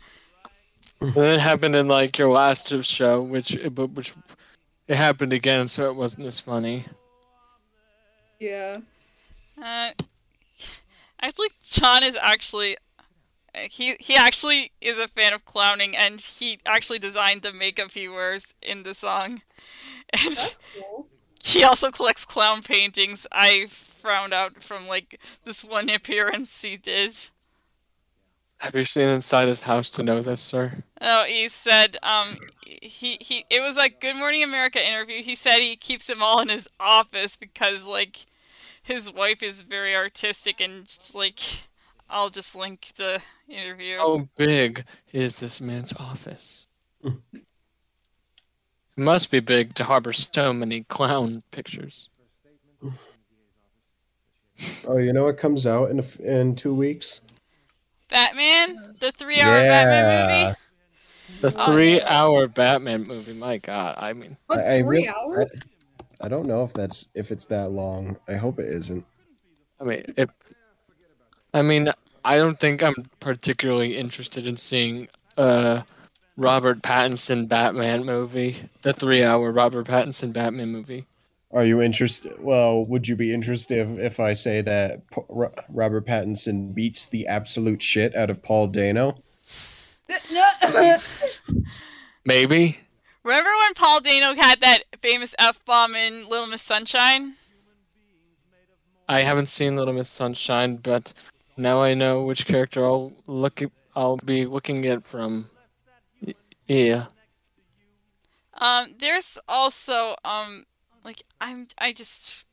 And 1.01 1.17
it 1.17 1.41
happened 1.41 1.75
in 1.75 1.89
like 1.89 2.17
your 2.17 2.31
last 2.31 2.73
show, 2.85 3.21
which 3.21 3.59
but 3.73 3.91
which 3.91 4.15
it 4.87 4.97
happened 4.97 5.33
again, 5.33 5.67
so 5.67 5.91
it 5.91 5.97
wasn't 5.97 6.27
as 6.27 6.39
funny. 6.39 6.85
Yeah. 8.39 8.79
Uh, 9.61 9.91
actually, 11.21 11.49
John 11.61 12.05
is 12.05 12.17
actually 12.21 12.77
he 13.57 13.97
he 13.99 14.17
actually 14.17 14.73
is 14.81 14.99
a 14.99 15.09
fan 15.09 15.33
of 15.33 15.45
clowning, 15.45 15.97
and 15.97 16.21
he 16.21 16.59
actually 16.67 16.99
designed 16.99 17.43
the 17.43 17.53
makeup 17.53 17.93
he 17.93 18.09
wears 18.09 18.55
in 18.63 18.83
the 18.83 18.95
song. 18.95 19.43
And 20.13 20.37
That's 20.37 20.59
cool. 20.79 21.09
he 21.43 21.65
also 21.65 21.91
collects 21.91 22.25
clown 22.25 22.63
paintings. 22.63 23.27
I 23.33 23.67
found 23.69 24.33
out 24.33 24.63
from 24.63 24.87
like 24.87 25.21
this 25.45 25.65
one 25.65 25.91
appearance 25.99 26.63
he 26.63 26.77
did. 26.77 27.31
Have 28.59 28.75
you 28.75 28.85
seen 28.85 29.09
inside 29.09 29.49
his 29.49 29.63
house 29.63 29.91
to 29.91 30.03
know 30.05 30.23
this, 30.23 30.41
sir? 30.41 30.85
Oh, 31.01 31.25
he 31.25 31.49
said 31.49 31.97
um 32.05 32.37
he 32.65 33.19
he 33.21 33.45
it 33.51 33.61
was 33.61 33.77
like 33.77 34.01
Good 34.01 34.17
Morning 34.17 34.43
America 34.45 34.85
interview. 34.85 35.23
He 35.23 35.35
said 35.35 35.59
he 35.59 35.75
keeps 35.77 36.07
them 36.07 36.23
all 36.23 36.41
in 36.41 36.49
his 36.49 36.69
office 36.79 37.37
because 37.37 37.87
like 37.87 38.27
his 38.83 39.13
wife 39.13 39.43
is 39.43 39.63
very 39.63 39.95
artistic 39.97 40.61
and 40.61 40.87
just 40.87 41.15
like 41.15 41.66
I'll 42.09 42.31
just 42.31 42.55
link 42.55 42.93
the 42.97 43.21
interview. 43.49 43.99
How 43.99 44.29
big 44.37 44.85
is 45.13 45.41
this 45.41 45.61
man's 45.61 45.93
office? 45.95 46.67
it 47.05 47.13
must 48.97 49.31
be 49.31 49.41
big 49.41 49.75
to 49.75 49.85
harbor 49.85 50.13
so 50.13 50.53
many 50.53 50.83
clown 50.85 51.43
pictures. 51.51 52.09
Oh, 54.89 54.97
you 54.97 55.13
know 55.13 55.25
what 55.25 55.37
comes 55.37 55.67
out 55.67 55.91
in 55.91 55.99
a 55.99 56.03
f 56.03 56.19
in 56.19 56.55
two 56.57 56.75
weeks? 56.75 57.21
Batman, 58.09 58.95
the 59.01 59.13
three-hour 59.13 59.53
Batman 59.53 60.47
movie. 60.49 60.57
The 61.43 61.55
Oh. 61.59 61.67
three-hour 61.67 62.47
Batman 62.49 63.07
movie. 63.07 63.35
My 63.39 63.59
God, 63.59 63.97
I 63.99 64.15
mean, 64.15 64.39
What's 64.47 64.65
I- 64.65 64.77
I 64.77 64.83
three 64.83 64.89
really- 65.01 65.09
hours? 65.09 65.51
I 66.23 66.29
don't 66.29 66.47
know 66.47 66.63
if 66.65 66.73
that's 66.73 67.09
if 67.13 67.31
it's 67.31 67.45
that 67.47 67.71
long. 67.73 68.17
I 68.29 68.35
hope 68.37 68.59
it 68.59 68.69
isn't. 68.73 69.05
I 69.79 69.85
mean, 69.85 70.05
it. 70.17 70.31
I 71.57 71.63
mean, 71.63 71.91
I 72.23 72.37
don't 72.37 72.61
think 72.61 72.83
I'm 72.83 73.07
particularly 73.19 73.97
interested 73.97 74.47
in 74.47 74.59
seeing 74.59 75.09
a 75.39 75.85
Robert 76.37 76.83
Pattinson 76.83 77.49
Batman 77.49 78.05
movie, 78.05 78.69
the 78.83 78.93
three-hour 78.93 79.51
Robert 79.53 79.87
Pattinson 79.87 80.35
Batman 80.35 80.69
movie. 80.69 81.07
Are 81.51 81.65
you 81.65 81.81
interested? 81.81 82.35
Well, 82.43 82.85
would 82.85 83.09
you 83.09 83.17
be 83.17 83.33
interested 83.33 83.79
if, 83.79 83.99
if 83.99 84.21
I 84.21 84.35
say 84.35 84.61
that 84.61 85.11
P- 85.11 85.23
Robert 85.71 86.05
Pattinson 86.07 86.75
beats 86.75 87.07
the 87.07 87.27
absolute 87.27 87.81
shit 87.81 88.15
out 88.15 88.29
of 88.29 88.43
Paul 88.43 88.67
Dano? 88.67 89.17
Maybe. 92.27 92.81
Remember 93.23 93.51
when 93.61 93.73
Paul 93.73 94.01
Dano 94.03 94.35
had 94.35 94.61
that 94.61 94.83
famous 95.01 95.35
f 95.39 95.65
bomb 95.65 95.97
in 95.97 96.29
Little 96.29 96.49
Miss 96.49 96.61
Sunshine? 96.61 97.33
I 99.09 99.21
haven't 99.21 99.47
seen 99.47 99.75
Little 99.77 99.95
Miss 99.95 100.11
Sunshine, 100.11 100.77
but 100.77 101.15
now 101.57 101.83
I 101.83 101.95
know 101.95 102.23
which 102.23 102.47
character 102.47 102.85
I'll 102.85 103.13
look. 103.27 103.63
I'll 103.95 104.19
be 104.19 104.47
looking 104.47 104.87
at 104.87 105.05
from. 105.05 105.49
Yeah. 106.67 107.07
Um, 108.55 108.95
there's 108.99 109.39
also 109.49 110.17
um, 110.25 110.65
like 111.05 111.23
I'm 111.41 111.67
I 111.79 111.93
just 111.93 112.47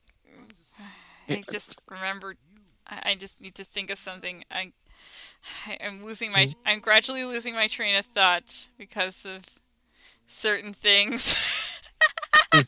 I 1.29 1.43
just 1.51 1.79
remembered. 1.89 2.37
I, 2.87 3.11
I 3.11 3.15
just 3.15 3.41
need 3.41 3.55
to 3.55 3.63
think 3.63 3.89
of 3.89 3.97
something. 3.97 4.43
I 4.51 4.71
I'm 5.81 6.03
losing 6.03 6.31
my 6.31 6.47
I'm 6.65 6.79
gradually 6.79 7.25
losing 7.25 7.53
my 7.53 7.67
train 7.67 7.95
of 7.95 8.05
thought 8.05 8.67
because 8.77 9.25
of 9.25 9.45
certain 10.27 10.73
things. 10.73 11.35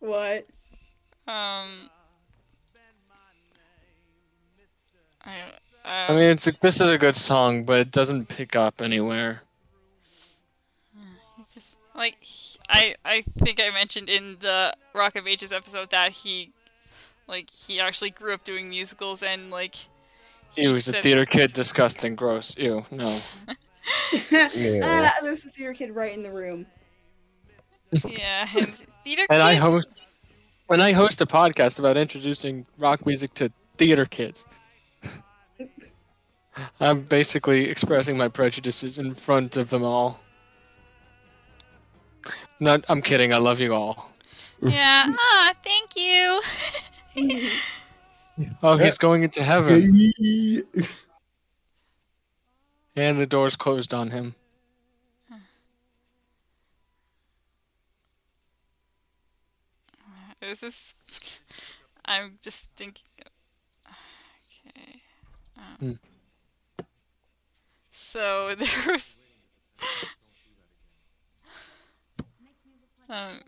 What? 0.00 0.46
Um. 1.26 1.90
I, 5.28 5.88
uh, 5.88 6.12
I 6.12 6.16
mean, 6.16 6.30
it's 6.30 6.46
a, 6.46 6.52
this 6.52 6.80
is 6.80 6.88
a 6.88 6.98
good 6.98 7.16
song, 7.16 7.64
but 7.64 7.78
it 7.80 7.90
doesn't 7.90 8.26
pick 8.28 8.56
up 8.56 8.80
anywhere. 8.80 9.42
Just, 11.54 11.74
like 11.94 12.18
I 12.68 12.94
I 13.04 13.22
think 13.38 13.60
I 13.60 13.70
mentioned 13.70 14.08
in 14.08 14.36
the 14.40 14.74
Rock 14.94 15.16
of 15.16 15.26
Ages 15.26 15.52
episode 15.52 15.90
that 15.90 16.12
he 16.12 16.52
like 17.26 17.50
he 17.50 17.80
actually 17.80 18.10
grew 18.10 18.34
up 18.34 18.44
doing 18.44 18.68
musicals 18.68 19.22
and 19.22 19.50
like 19.50 19.74
he 20.54 20.62
Ew, 20.62 20.74
he's 20.74 20.88
a 20.88 20.92
said- 20.92 21.02
theater 21.02 21.26
kid, 21.26 21.52
disgusting, 21.52 22.14
gross. 22.16 22.56
Ew, 22.56 22.84
no. 22.90 23.06
ah, 24.32 25.14
there's 25.22 25.44
a 25.46 25.50
theater 25.50 25.72
kid 25.74 25.94
right 25.94 26.12
in 26.12 26.22
the 26.22 26.30
room. 26.30 26.66
Yeah, 28.06 28.46
and 28.56 28.66
theater 29.04 29.22
And 29.30 29.42
I 29.42 29.54
kid- 29.54 29.62
host 29.62 29.88
when 30.66 30.80
I 30.82 30.92
host 30.92 31.20
a 31.22 31.26
podcast 31.26 31.78
about 31.78 31.96
introducing 31.96 32.66
rock 32.78 33.06
music 33.06 33.32
to 33.34 33.50
theater 33.78 34.04
kids. 34.04 34.44
I'm 36.80 37.00
basically 37.00 37.68
expressing 37.68 38.16
my 38.16 38.28
prejudices 38.28 38.98
in 38.98 39.14
front 39.14 39.56
of 39.56 39.70
them 39.70 39.82
all. 39.84 40.20
Not, 42.60 42.84
I'm 42.88 43.02
kidding. 43.02 43.32
I 43.32 43.38
love 43.38 43.60
you 43.60 43.74
all. 43.74 44.12
Yeah. 44.60 45.04
Ah, 45.08 45.52
thank 45.64 45.96
you. 45.96 46.40
Oh, 48.62 48.76
he's 48.76 48.98
going 48.98 49.24
into 49.24 49.42
heaven, 49.42 50.12
and 52.94 53.18
the 53.20 53.26
door's 53.26 53.56
closed 53.56 53.92
on 53.92 54.10
him. 54.10 54.36
This 60.40 60.62
is. 60.62 60.94
I'm 62.04 62.38
just 62.40 62.64
thinking. 62.76 63.02
Okay. 64.68 65.00
Um, 65.56 65.64
Hmm. 65.80 66.07
So 68.08 68.54
there 68.58 68.68
was. 68.86 69.16
um, 73.10 73.40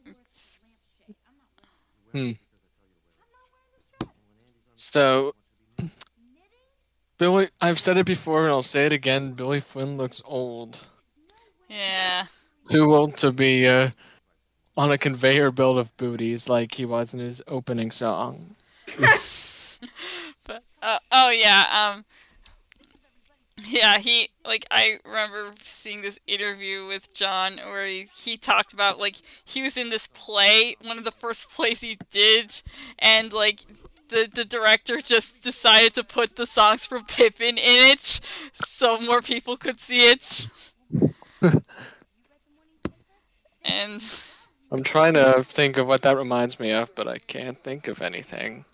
So, 4.75 5.35
Billy, 7.19 7.49
I've 7.61 7.81
said 7.81 7.97
it 7.97 8.05
before, 8.05 8.45
and 8.45 8.53
I'll 8.53 8.63
say 8.63 8.85
it 8.85 8.93
again. 8.93 9.33
Billy 9.33 9.61
Flynn 9.61 9.97
looks 9.97 10.21
old. 10.27 10.87
yeah. 11.71 12.27
Too 12.71 12.95
old 12.95 13.17
to 13.19 13.33
be 13.33 13.67
uh, 13.67 13.91
on 14.77 14.93
a 14.93 14.99
conveyor 14.99 15.53
belt 15.53 15.79
of 15.79 15.97
booties 15.97 16.51
like 16.51 16.75
he 16.75 16.85
was 16.85 17.15
in 17.15 17.21
his 17.21 17.43
opening 17.49 17.91
song. 17.91 18.57
But 20.47 20.65
uh, 20.83 20.99
oh 21.13 21.31
yeah, 21.31 21.93
um, 21.95 22.05
yeah, 23.67 23.99
he 23.99 24.29
like 24.45 24.67
I 24.71 24.99
remember 25.05 25.53
seeing 25.61 26.03
this 26.03 26.19
interview 26.27 26.87
with 26.87 27.13
John 27.15 27.59
where 27.59 27.87
he, 27.87 28.07
he 28.17 28.37
talked 28.37 28.73
about 28.73 28.99
like 28.99 29.17
he 29.45 29.63
was 29.63 29.77
in 29.77 29.91
this 29.91 30.09
play, 30.09 30.77
one 30.83 30.99
of 30.99 31.05
the 31.05 31.11
first 31.11 31.51
plays 31.55 31.81
he 31.81 31.99
did, 32.11 32.63
and 32.99 33.33
like 33.33 33.61
the 34.09 34.29
the 34.33 34.45
director 34.45 35.01
just 35.01 35.43
decided 35.43 35.95
to 35.95 36.05
put 36.05 36.37
the 36.37 36.47
songs 36.47 36.87
from 36.87 37.05
Pippin 37.05 37.59
in 37.59 37.91
it 37.91 38.21
so 38.53 38.99
more 38.99 39.23
people 39.23 39.57
could 39.57 39.81
see 39.81 40.11
it. 40.11 40.47
and 43.65 44.03
I'm 44.73 44.83
trying 44.83 45.15
to 45.15 45.45
think 45.45 45.77
of 45.77 45.89
what 45.89 46.03
that 46.03 46.17
reminds 46.17 46.61
me 46.61 46.73
of, 46.73 46.95
but 46.95 47.09
I 47.09 47.19
can't 47.19 47.59
think 47.59 47.89
of 47.89 48.03
anything. 48.03 48.65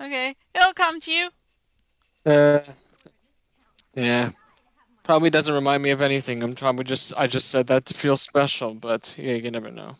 okay, 0.00 0.34
it'll 0.54 0.74
come 0.74 1.00
to 1.00 1.12
you. 1.12 1.30
Uh, 2.26 2.60
yeah, 3.94 4.30
probably 5.02 5.30
doesn't 5.30 5.52
remind 5.54 5.82
me 5.82 5.90
of 5.90 6.00
anything. 6.02 6.42
I'm 6.42 6.54
probably 6.54 6.84
just 6.84 7.12
I 7.16 7.26
just 7.26 7.50
said 7.50 7.66
that 7.68 7.86
to 7.86 7.94
feel 7.94 8.16
special, 8.16 8.74
but 8.74 9.14
yeah, 9.18 9.34
you 9.34 9.50
never 9.50 9.70
know. 9.70 9.96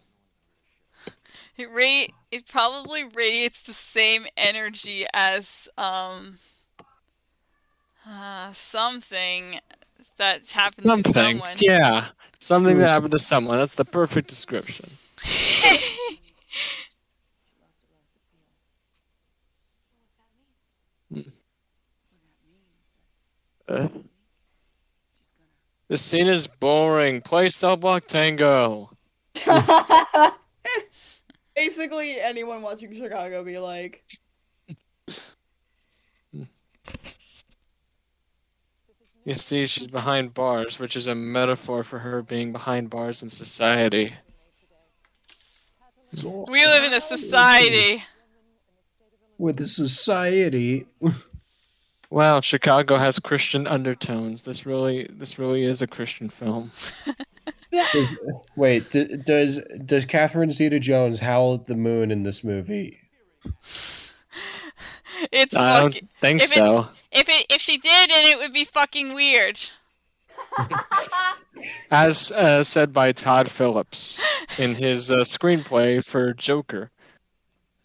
It 1.57 1.69
radi- 1.71 2.13
it 2.31 2.47
probably 2.47 3.05
radiates 3.05 3.63
the 3.63 3.73
same 3.73 4.27
energy 4.37 5.07
as 5.13 5.69
um 5.77 6.39
uh, 8.09 8.53
something 8.53 9.61
that 10.17 10.51
happened 10.51 10.85
to 10.87 10.89
Something, 10.89 11.13
someone. 11.13 11.57
yeah, 11.61 12.09
something 12.39 12.79
that 12.79 12.89
happened 12.89 13.13
to 13.13 13.19
someone. 13.19 13.59
That's 13.59 13.75
the 13.75 13.85
perfect 13.85 14.29
description. 14.29 14.87
Uh, 23.71 23.89
this 25.89 26.03
scene 26.03 26.27
is 26.27 26.49
boring. 26.49 27.21
Play 27.21 27.49
Cell 27.51 27.77
Block 27.77 28.07
Tango. 28.07 28.91
Basically, 31.55 32.19
anyone 32.21 32.63
watching 32.63 32.93
Chicago 32.93 33.45
be 33.45 33.59
like, 33.59 34.03
You 39.25 39.37
see, 39.37 39.67
she's 39.67 39.87
behind 39.87 40.33
bars, 40.35 40.79
which 40.81 40.97
is 40.97 41.07
a 41.07 41.15
metaphor 41.15 41.85
for 41.85 41.99
her 42.01 42.23
being 42.23 42.53
behind 42.53 42.89
bars 42.91 43.23
in 43.23 43.29
society. 43.29 44.15
we 46.25 46.65
live 46.67 46.83
in 46.83 46.95
a 46.95 47.01
society. 47.01 48.03
with 49.39 49.59
the 49.59 49.67
society. 49.67 50.87
Wow, 52.11 52.41
Chicago 52.41 52.97
has 52.97 53.19
Christian 53.21 53.67
undertones. 53.69 54.43
This 54.43 54.67
really, 54.67 55.07
this 55.11 55.39
really 55.39 55.63
is 55.63 55.81
a 55.81 55.87
Christian 55.87 56.29
film. 56.29 56.71
Wait, 58.57 58.91
d- 58.91 59.17
does 59.25 59.61
does 59.85 60.05
Catherine 60.05 60.51
Zeta-Jones 60.51 61.21
howl 61.21 61.55
at 61.55 61.67
the 61.67 61.77
moon 61.77 62.11
in 62.11 62.23
this 62.25 62.43
movie? 62.45 62.99
It's 65.33 65.55
I 65.55 65.81
don't 65.81 65.93
fucking, 65.93 66.09
think 66.19 66.41
if 66.43 66.51
it- 66.53 66.55
so. 66.55 66.89
if 67.13 67.29
it 67.29 67.45
if 67.51 67.61
she 67.61 67.77
did, 67.77 68.11
and 68.11 68.27
it 68.27 68.39
would 68.39 68.55
be 68.55 68.65
fucking 68.65 69.13
weird. 69.13 69.61
As 71.91 72.33
uh, 72.33 72.65
said 72.65 72.95
by 72.95 73.13
Todd 73.13 73.47
Phillips 73.51 74.19
in 74.59 74.75
his 74.75 75.11
uh, 75.11 75.17
screenplay 75.17 76.03
for 76.03 76.33
Joker. 76.33 76.91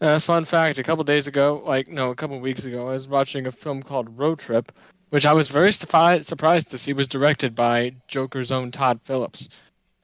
Uh, 0.01 0.19
fun 0.19 0.45
fact: 0.45 0.77
a 0.77 0.83
couple 0.83 1.03
days 1.03 1.27
ago, 1.27 1.61
like 1.65 1.87
no, 1.87 2.11
a 2.11 2.15
couple 2.15 2.39
weeks 2.39 2.65
ago, 2.65 2.89
I 2.89 2.93
was 2.93 3.07
watching 3.07 3.47
a 3.47 3.51
film 3.51 3.81
called 3.81 4.17
Road 4.17 4.39
Trip, 4.39 4.71
which 5.09 5.25
I 5.25 5.33
was 5.33 5.47
very 5.47 5.69
surpri- 5.69 6.23
surprised 6.23 6.69
to 6.71 6.77
see 6.77 6.93
was 6.93 7.07
directed 7.07 7.55
by 7.55 7.93
Joker's 8.07 8.51
own 8.51 8.71
Todd 8.71 8.99
Phillips, 9.03 9.47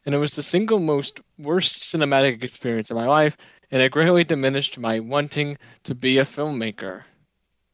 and 0.05 0.15
it 0.15 0.19
was 0.19 0.33
the 0.33 0.41
single 0.43 0.79
most 0.79 1.19
worst 1.37 1.81
cinematic 1.81 2.41
experience 2.43 2.89
of 2.89 2.95
my 2.97 3.05
life, 3.05 3.35
and 3.69 3.81
it 3.81 3.91
greatly 3.91 4.23
diminished 4.23 4.79
my 4.79 4.99
wanting 4.99 5.57
to 5.83 5.93
be 5.93 6.17
a 6.17 6.23
filmmaker. 6.25 7.03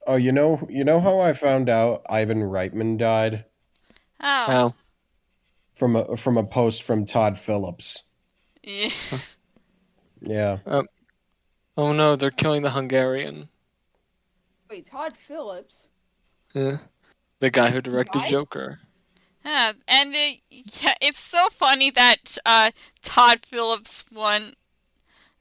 Oh, 0.07 0.15
you 0.15 0.31
know, 0.31 0.65
you 0.69 0.83
know 0.83 0.99
how 0.99 1.19
I 1.19 1.33
found 1.33 1.69
out 1.69 2.01
Ivan 2.09 2.39
Reitman 2.41 2.97
died 2.97 3.45
Oh, 4.19 4.45
Wow. 4.47 4.73
from 5.75 5.95
a 5.95 6.15
from 6.17 6.37
a 6.37 6.43
post 6.43 6.81
from 6.81 7.05
Todd 7.05 7.37
Phillips. 7.37 8.03
yeah. 8.63 8.89
Yeah, 10.65 10.81
Oh 11.77 11.93
no, 11.93 12.15
they're 12.15 12.31
killing 12.31 12.63
the 12.63 12.71
Hungarian. 12.71 13.49
wait, 14.69 14.85
Todd 14.87 15.15
Phillips? 15.15 15.89
Yeah. 16.53 16.77
The 17.39 17.49
guy 17.51 17.69
who 17.69 17.81
directed 17.81 18.19
Right? 18.19 18.29
Joker. 18.29 18.79
Yeah, 19.45 19.73
and 19.87 20.13
it, 20.15 20.39
yeah, 20.49 20.95
it's 20.99 21.19
so 21.19 21.47
funny 21.51 21.89
that 21.91 22.37
uh, 22.45 22.71
Todd 23.01 23.45
Phillips 23.45 24.03
won, 24.11 24.55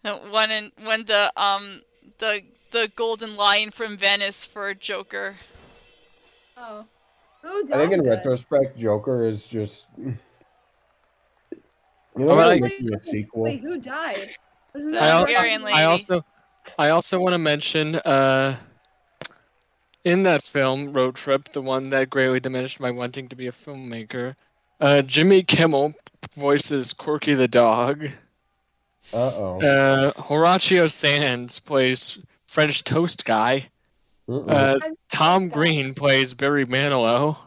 uh, 0.05 0.19
won, 0.31 0.51
in, 0.51 0.73
won 0.85 1.07
the 1.07 1.33
um 1.37 1.81
the 2.19 2.43
the 2.71 2.91
Golden 2.95 3.35
Lion 3.37 3.71
from 3.71 3.97
Venice 3.97 4.45
for 4.45 4.75
Joker. 4.75 5.37
Oh. 6.57 6.85
Who 7.43 7.67
died? 7.67 7.77
I 7.77 7.79
think 7.81 7.93
in 7.95 7.99
died 8.01 8.09
then? 8.09 8.17
retrospect, 8.19 8.77
Joker 8.79 9.27
is 9.27 9.47
just. 9.47 9.87
You 12.19 12.25
know, 12.25 12.31
Oh, 12.33 12.37
what? 12.37 12.47
I- 12.49 12.59
making 12.61 12.95
a 12.95 13.01
sequel. 13.01 13.43
Wait, 13.43 13.61
who 13.61 13.79
died? 13.79 14.31
Wasn't 14.77 14.93
The 14.94 15.03
I, 15.03 15.16
Hungarian 15.16 15.62
lady. 15.62 15.78
I 15.78 15.85
also, 15.85 16.24
I 16.78 16.90
also 16.90 17.19
want 17.19 17.32
to 17.32 17.39
mention, 17.39 17.94
uh, 17.97 18.57
in 20.05 20.23
that 20.24 20.43
film, 20.43 20.93
Road 20.93 21.16
Trip, 21.16 21.48
the 21.48 21.62
one 21.62 21.89
that 21.90 22.11
greatly 22.11 22.40
diminished 22.40 22.78
my 22.78 22.90
wanting 22.90 23.28
to 23.28 23.36
be 23.36 23.47
a 23.47 23.53
filmmaker, 23.53 24.36
uh, 24.78 25.01
Jimmy 25.01 25.43
Kimmel 25.43 25.94
voices 26.35 26.93
Corky 26.93 27.32
the 27.35 27.48
dog. 27.48 28.05
Uh 29.15 29.31
oh. 29.35 29.61
Uh, 29.61 30.23
Horatio 30.23 30.89
Sanz 30.89 31.59
plays 31.59 32.19
French 32.47 32.85
toast 32.85 33.24
guy. 33.24 33.70
Uh, 34.28 34.77
Prince 34.78 35.07
Tom 35.07 35.44
Toast 35.44 35.51
guy? 35.51 35.55
Green 35.55 35.94
plays 35.94 36.35
Barry 36.35 36.66
Manilow. 36.66 37.39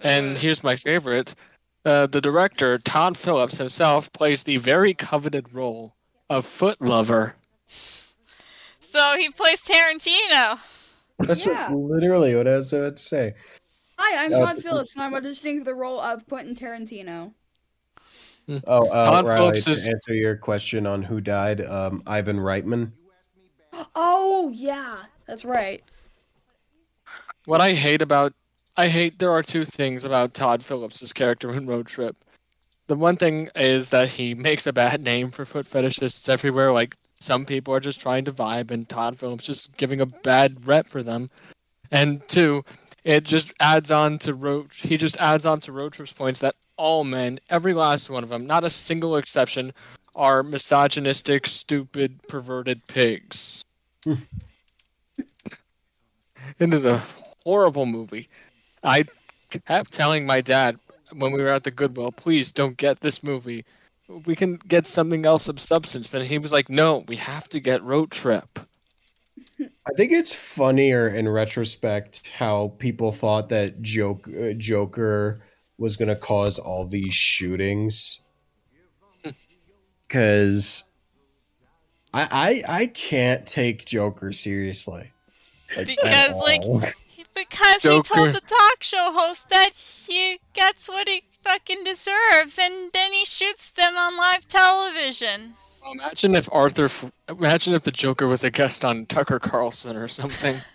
And 0.00 0.36
Uh, 0.36 0.40
here's 0.40 0.62
my 0.62 0.76
favorite. 0.76 1.34
Uh, 1.86 2.06
the 2.06 2.20
director 2.20 2.76
Todd 2.78 3.16
Phillips 3.16 3.58
himself 3.58 4.12
plays 4.12 4.42
the 4.42 4.56
very 4.58 4.92
coveted 4.92 5.54
role 5.54 5.94
of 6.28 6.44
foot 6.44 6.80
lover. 6.80 7.36
So 7.66 9.16
he 9.16 9.30
plays 9.30 9.60
Tarantino. 9.62 10.58
That's 11.20 11.46
Yeah. 11.46 11.70
what, 11.70 11.90
literally 11.94 12.34
what 12.34 12.48
I 12.48 12.56
was 12.56 12.72
about 12.72 12.96
to 12.96 13.02
say. 13.02 13.34
Hi, 13.98 14.24
I'm 14.24 14.34
Uh, 14.34 14.44
Todd 14.44 14.62
Phillips, 14.62 14.94
and 14.96 15.04
I'm 15.04 15.12
auditioning 15.12 15.58
for 15.60 15.64
the 15.64 15.74
role 15.74 16.00
of 16.00 16.26
Quentin 16.28 16.54
Tarantino. 16.54 17.32
Oh, 18.66 18.88
uh, 18.88 19.06
Todd 19.06 19.26
Riley, 19.26 19.38
Phillips 19.38 19.64
to 19.64 19.70
is- 19.70 19.88
answer 19.88 20.14
your 20.14 20.36
question 20.36 20.86
on 20.86 21.02
who 21.04 21.20
died, 21.20 21.60
um, 21.62 22.02
Ivan 22.06 22.38
Reitman. 22.38 22.92
Oh 23.94 24.50
yeah, 24.54 25.04
that's 25.26 25.44
right. 25.44 25.82
What 27.44 27.60
I 27.60 27.72
hate 27.74 28.02
about 28.02 28.32
I 28.76 28.88
hate 28.88 29.18
there 29.18 29.32
are 29.32 29.42
two 29.42 29.64
things 29.64 30.04
about 30.04 30.34
Todd 30.34 30.62
Phillips' 30.62 31.12
character 31.12 31.52
in 31.52 31.66
Road 31.66 31.86
Trip. 31.86 32.16
The 32.88 32.96
one 32.96 33.16
thing 33.16 33.48
is 33.56 33.90
that 33.90 34.10
he 34.10 34.34
makes 34.48 34.66
a 34.66 34.72
bad 34.72 35.02
name 35.02 35.30
for 35.30 35.44
foot 35.44 35.66
fetishists 35.66 36.28
everywhere. 36.28 36.72
Like 36.72 36.94
some 37.18 37.46
people 37.46 37.74
are 37.74 37.80
just 37.80 38.00
trying 38.00 38.24
to 38.26 38.32
vibe, 38.32 38.70
and 38.70 38.88
Todd 38.88 39.18
Phillips 39.18 39.44
just 39.44 39.76
giving 39.76 40.00
a 40.00 40.06
bad 40.06 40.66
rep 40.66 40.86
for 40.86 41.02
them. 41.02 41.30
And 41.90 42.26
two, 42.28 42.64
it 43.04 43.24
just 43.24 43.52
adds 43.60 43.90
on 43.90 44.18
to 44.18 44.34
road. 44.34 44.72
He 44.74 44.96
just 44.96 45.16
adds 45.18 45.46
on 45.46 45.60
to 45.60 45.72
Road 45.72 45.94
Trip's 45.94 46.12
points 46.12 46.40
that 46.40 46.56
all 46.76 47.04
men, 47.04 47.40
every 47.48 47.72
last 47.72 48.10
one 48.10 48.22
of 48.22 48.28
them, 48.28 48.46
not 48.46 48.64
a 48.64 48.70
single 48.70 49.16
exception, 49.16 49.72
are 50.14 50.42
misogynistic, 50.42 51.46
stupid, 51.46 52.20
perverted 52.28 52.86
pigs. 52.88 53.64
Hmm. 54.04 54.14
it 56.58 56.74
is 56.74 56.84
a 56.84 57.02
horrible 57.44 57.86
movie. 57.86 58.28
I 58.86 59.04
kept 59.50 59.92
telling 59.92 60.24
my 60.26 60.40
dad 60.40 60.78
when 61.12 61.32
we 61.32 61.42
were 61.42 61.48
at 61.48 61.64
the 61.64 61.70
Goodwill, 61.70 62.12
please 62.12 62.52
don't 62.52 62.76
get 62.76 63.00
this 63.00 63.22
movie. 63.22 63.64
We 64.08 64.36
can 64.36 64.56
get 64.56 64.86
something 64.86 65.26
else 65.26 65.48
of 65.48 65.60
substance. 65.60 66.06
But 66.06 66.26
he 66.26 66.38
was 66.38 66.52
like, 66.52 66.68
no, 66.70 67.04
we 67.08 67.16
have 67.16 67.48
to 67.50 67.60
get 67.60 67.82
Road 67.82 68.12
Trip. 68.12 68.60
I 69.60 69.92
think 69.96 70.12
it's 70.12 70.32
funnier 70.32 71.08
in 71.08 71.28
retrospect 71.28 72.28
how 72.28 72.74
people 72.78 73.10
thought 73.10 73.48
that 73.48 73.82
Joke, 73.82 74.28
uh, 74.28 74.52
Joker 74.52 75.40
was 75.78 75.96
going 75.96 76.08
to 76.08 76.16
cause 76.16 76.58
all 76.58 76.86
these 76.86 77.14
shootings. 77.14 78.20
Because 80.08 80.84
I, 82.14 82.62
I 82.68 82.82
I 82.82 82.86
can't 82.86 83.44
take 83.44 83.84
Joker 83.84 84.32
seriously. 84.32 85.10
Like, 85.76 85.86
Because, 85.88 86.36
like, 86.36 86.94
all. 87.36 87.42
He- 87.42 87.48
Because 87.48 87.82
he 87.82 88.00
told 88.02 88.34
the 88.34 88.40
talk 88.40 88.82
show 88.82 89.12
host 89.12 89.48
that 89.50 89.70
he 89.74 90.38
gets 90.54 90.88
what 90.88 91.08
he 91.08 91.22
fucking 91.42 91.84
deserves, 91.84 92.58
and 92.60 92.90
then 92.92 93.12
he 93.12 93.24
shoots 93.24 93.70
them 93.70 93.96
on 93.96 94.16
live 94.16 94.46
television. 94.48 95.52
Imagine 95.92 96.34
if 96.34 96.48
Arthur, 96.52 96.90
imagine 97.28 97.72
if 97.74 97.82
the 97.82 97.92
Joker 97.92 98.26
was 98.26 98.42
a 98.42 98.50
guest 98.50 98.84
on 98.84 99.06
Tucker 99.06 99.38
Carlson 99.38 99.96
or 99.96 100.08
something. 100.08 100.56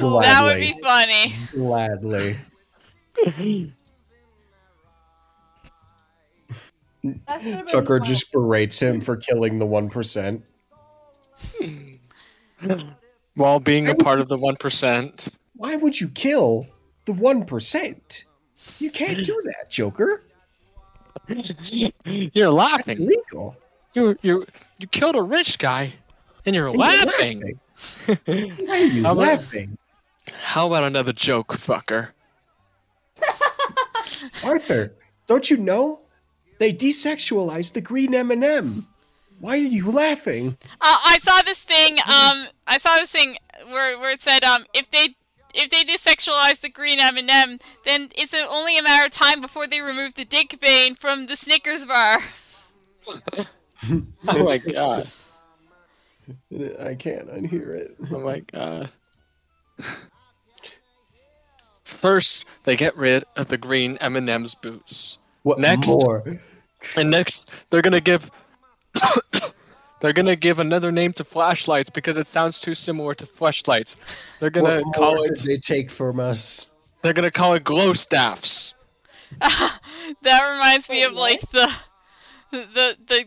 That 0.00 0.40
would 0.44 0.60
be 0.60 0.72
funny. 0.82 1.34
gladly. 1.52 2.36
That 7.04 7.42
should've 7.42 7.42
been 7.42 7.66
Tucker 7.66 8.00
just 8.00 8.32
berates 8.32 8.80
him 8.80 9.00
for 9.02 9.16
killing 9.16 9.58
the 9.58 9.66
one 9.66 9.90
percent. 9.90 10.42
While 13.34 13.60
being 13.60 13.88
a 13.88 13.94
part 13.94 14.20
of 14.20 14.28
the 14.28 14.38
1%. 14.38 15.34
Why 15.62 15.76
would 15.76 16.00
you 16.00 16.08
kill 16.08 16.66
the 17.04 17.12
one 17.12 17.44
percent? 17.44 18.24
You 18.80 18.90
can't 18.90 19.24
do 19.24 19.40
that, 19.44 19.70
Joker. 19.70 20.24
You're 21.28 21.92
It's 22.04 22.36
laughing. 22.36 22.98
illegal. 23.00 23.56
You 23.94 24.18
you 24.22 24.44
you 24.78 24.88
killed 24.88 25.14
a 25.14 25.22
rich 25.22 25.58
guy, 25.60 25.92
and 26.44 26.56
you're 26.56 26.66
And 26.66 26.74
you're 26.76 26.84
laughing. 26.84 27.54
laughing. 27.76 28.56
Why 28.66 28.76
are 28.76 28.78
you 28.86 29.02
How 29.04 29.12
about- 29.12 29.16
laughing? 29.28 29.78
How 30.32 30.66
about 30.66 30.82
another 30.82 31.12
joke, 31.12 31.52
fucker? 31.54 32.08
Arthur, 34.44 34.94
don't 35.28 35.48
you 35.50 35.56
know? 35.56 36.00
They 36.58 36.72
desexualized 36.72 37.72
the 37.74 37.80
green 37.80 38.14
M&M. 38.14 38.86
Why 39.40 39.52
are 39.54 39.56
you 39.78 39.90
laughing? 39.90 40.56
Uh, 40.80 40.98
I 41.04 41.18
saw 41.18 41.42
this 41.42 41.62
thing. 41.64 41.98
Um, 42.00 42.46
I 42.66 42.78
saw 42.78 42.96
this 42.96 43.12
thing 43.12 43.36
where 43.68 43.98
where 43.98 44.10
it 44.10 44.22
said 44.22 44.42
um 44.44 44.64
if 44.74 44.90
they 44.90 45.14
if 45.54 45.70
they 45.70 45.84
desexualize 45.84 46.60
the 46.60 46.68
green 46.68 47.00
M&M, 47.00 47.58
then 47.84 48.08
it's 48.16 48.34
only 48.34 48.78
a 48.78 48.82
matter 48.82 49.06
of 49.06 49.12
time 49.12 49.40
before 49.40 49.66
they 49.66 49.80
remove 49.80 50.14
the 50.14 50.24
dick 50.24 50.58
vein 50.60 50.94
from 50.94 51.26
the 51.26 51.36
Snickers 51.36 51.86
bar. 51.86 52.20
Oh 54.28 54.44
my 54.44 54.58
god. 54.58 55.08
I 56.80 56.94
can't 56.94 57.28
unhear 57.28 57.76
it. 57.76 57.96
Oh 58.12 58.20
my 58.20 58.38
god. 58.38 58.90
First, 61.82 62.44
they 62.62 62.76
get 62.76 62.96
rid 62.96 63.24
of 63.34 63.48
the 63.48 63.58
green 63.58 63.98
M&M's 64.00 64.54
boots. 64.54 65.18
What 65.42 65.58
Next. 65.58 65.88
more? 65.88 66.40
And 66.96 67.10
next, 67.10 67.50
they're 67.70 67.82
gonna 67.82 68.00
give 68.00 68.30
they're 70.02 70.12
gonna 70.12 70.36
give 70.36 70.58
another 70.58 70.92
name 70.92 71.14
to 71.14 71.24
flashlights 71.24 71.90
because 71.90 72.18
it 72.18 72.26
sounds 72.26 72.60
too 72.60 72.74
similar 72.74 73.14
to 73.14 73.26
flashlights. 73.26 74.36
They're 74.40 74.50
gonna 74.50 74.82
What 74.82 74.94
call 74.94 75.14
more 75.14 75.26
it 75.26 75.36
did 75.36 75.46
they 75.46 75.58
take 75.58 75.90
from 75.90 76.20
us? 76.20 76.66
they're 77.02 77.14
gonna 77.14 77.30
call 77.30 77.54
it 77.54 77.64
glow 77.64 77.94
staffs. 77.94 78.74
That 80.22 80.42
reminds 80.52 80.90
me 80.90 81.02
of 81.04 81.14
like 81.14 81.40
the 81.50 81.72
the 82.50 82.96
the 83.06 83.24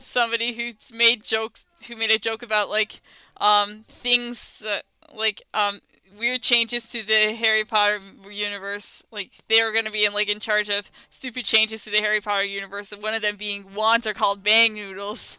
somebody 0.00 0.52
who's 0.54 0.92
made 0.92 1.22
jokes 1.22 1.64
who 1.88 1.96
made 1.96 2.10
a 2.10 2.18
joke 2.18 2.42
about 2.42 2.68
like 2.68 3.00
um 3.38 3.84
things 3.88 4.64
uh, 4.68 4.80
like 5.14 5.42
um 5.54 5.80
weird 6.18 6.42
changes 6.42 6.88
to 6.90 7.02
the 7.02 7.34
Harry 7.34 7.64
Potter 7.64 8.00
universe 8.30 9.02
like 9.10 9.32
they 9.48 9.62
were 9.62 9.72
going 9.72 9.84
to 9.84 9.90
be 9.90 10.04
in 10.04 10.12
like 10.12 10.28
in 10.28 10.38
charge 10.40 10.70
of 10.70 10.90
stupid 11.10 11.44
changes 11.44 11.84
to 11.84 11.90
the 11.90 11.98
Harry 11.98 12.20
Potter 12.20 12.44
universe 12.44 12.92
and 12.92 13.02
one 13.02 13.14
of 13.14 13.22
them 13.22 13.36
being 13.36 13.74
wands 13.74 14.06
are 14.06 14.14
called 14.14 14.42
bang 14.42 14.74
noodles 14.74 15.38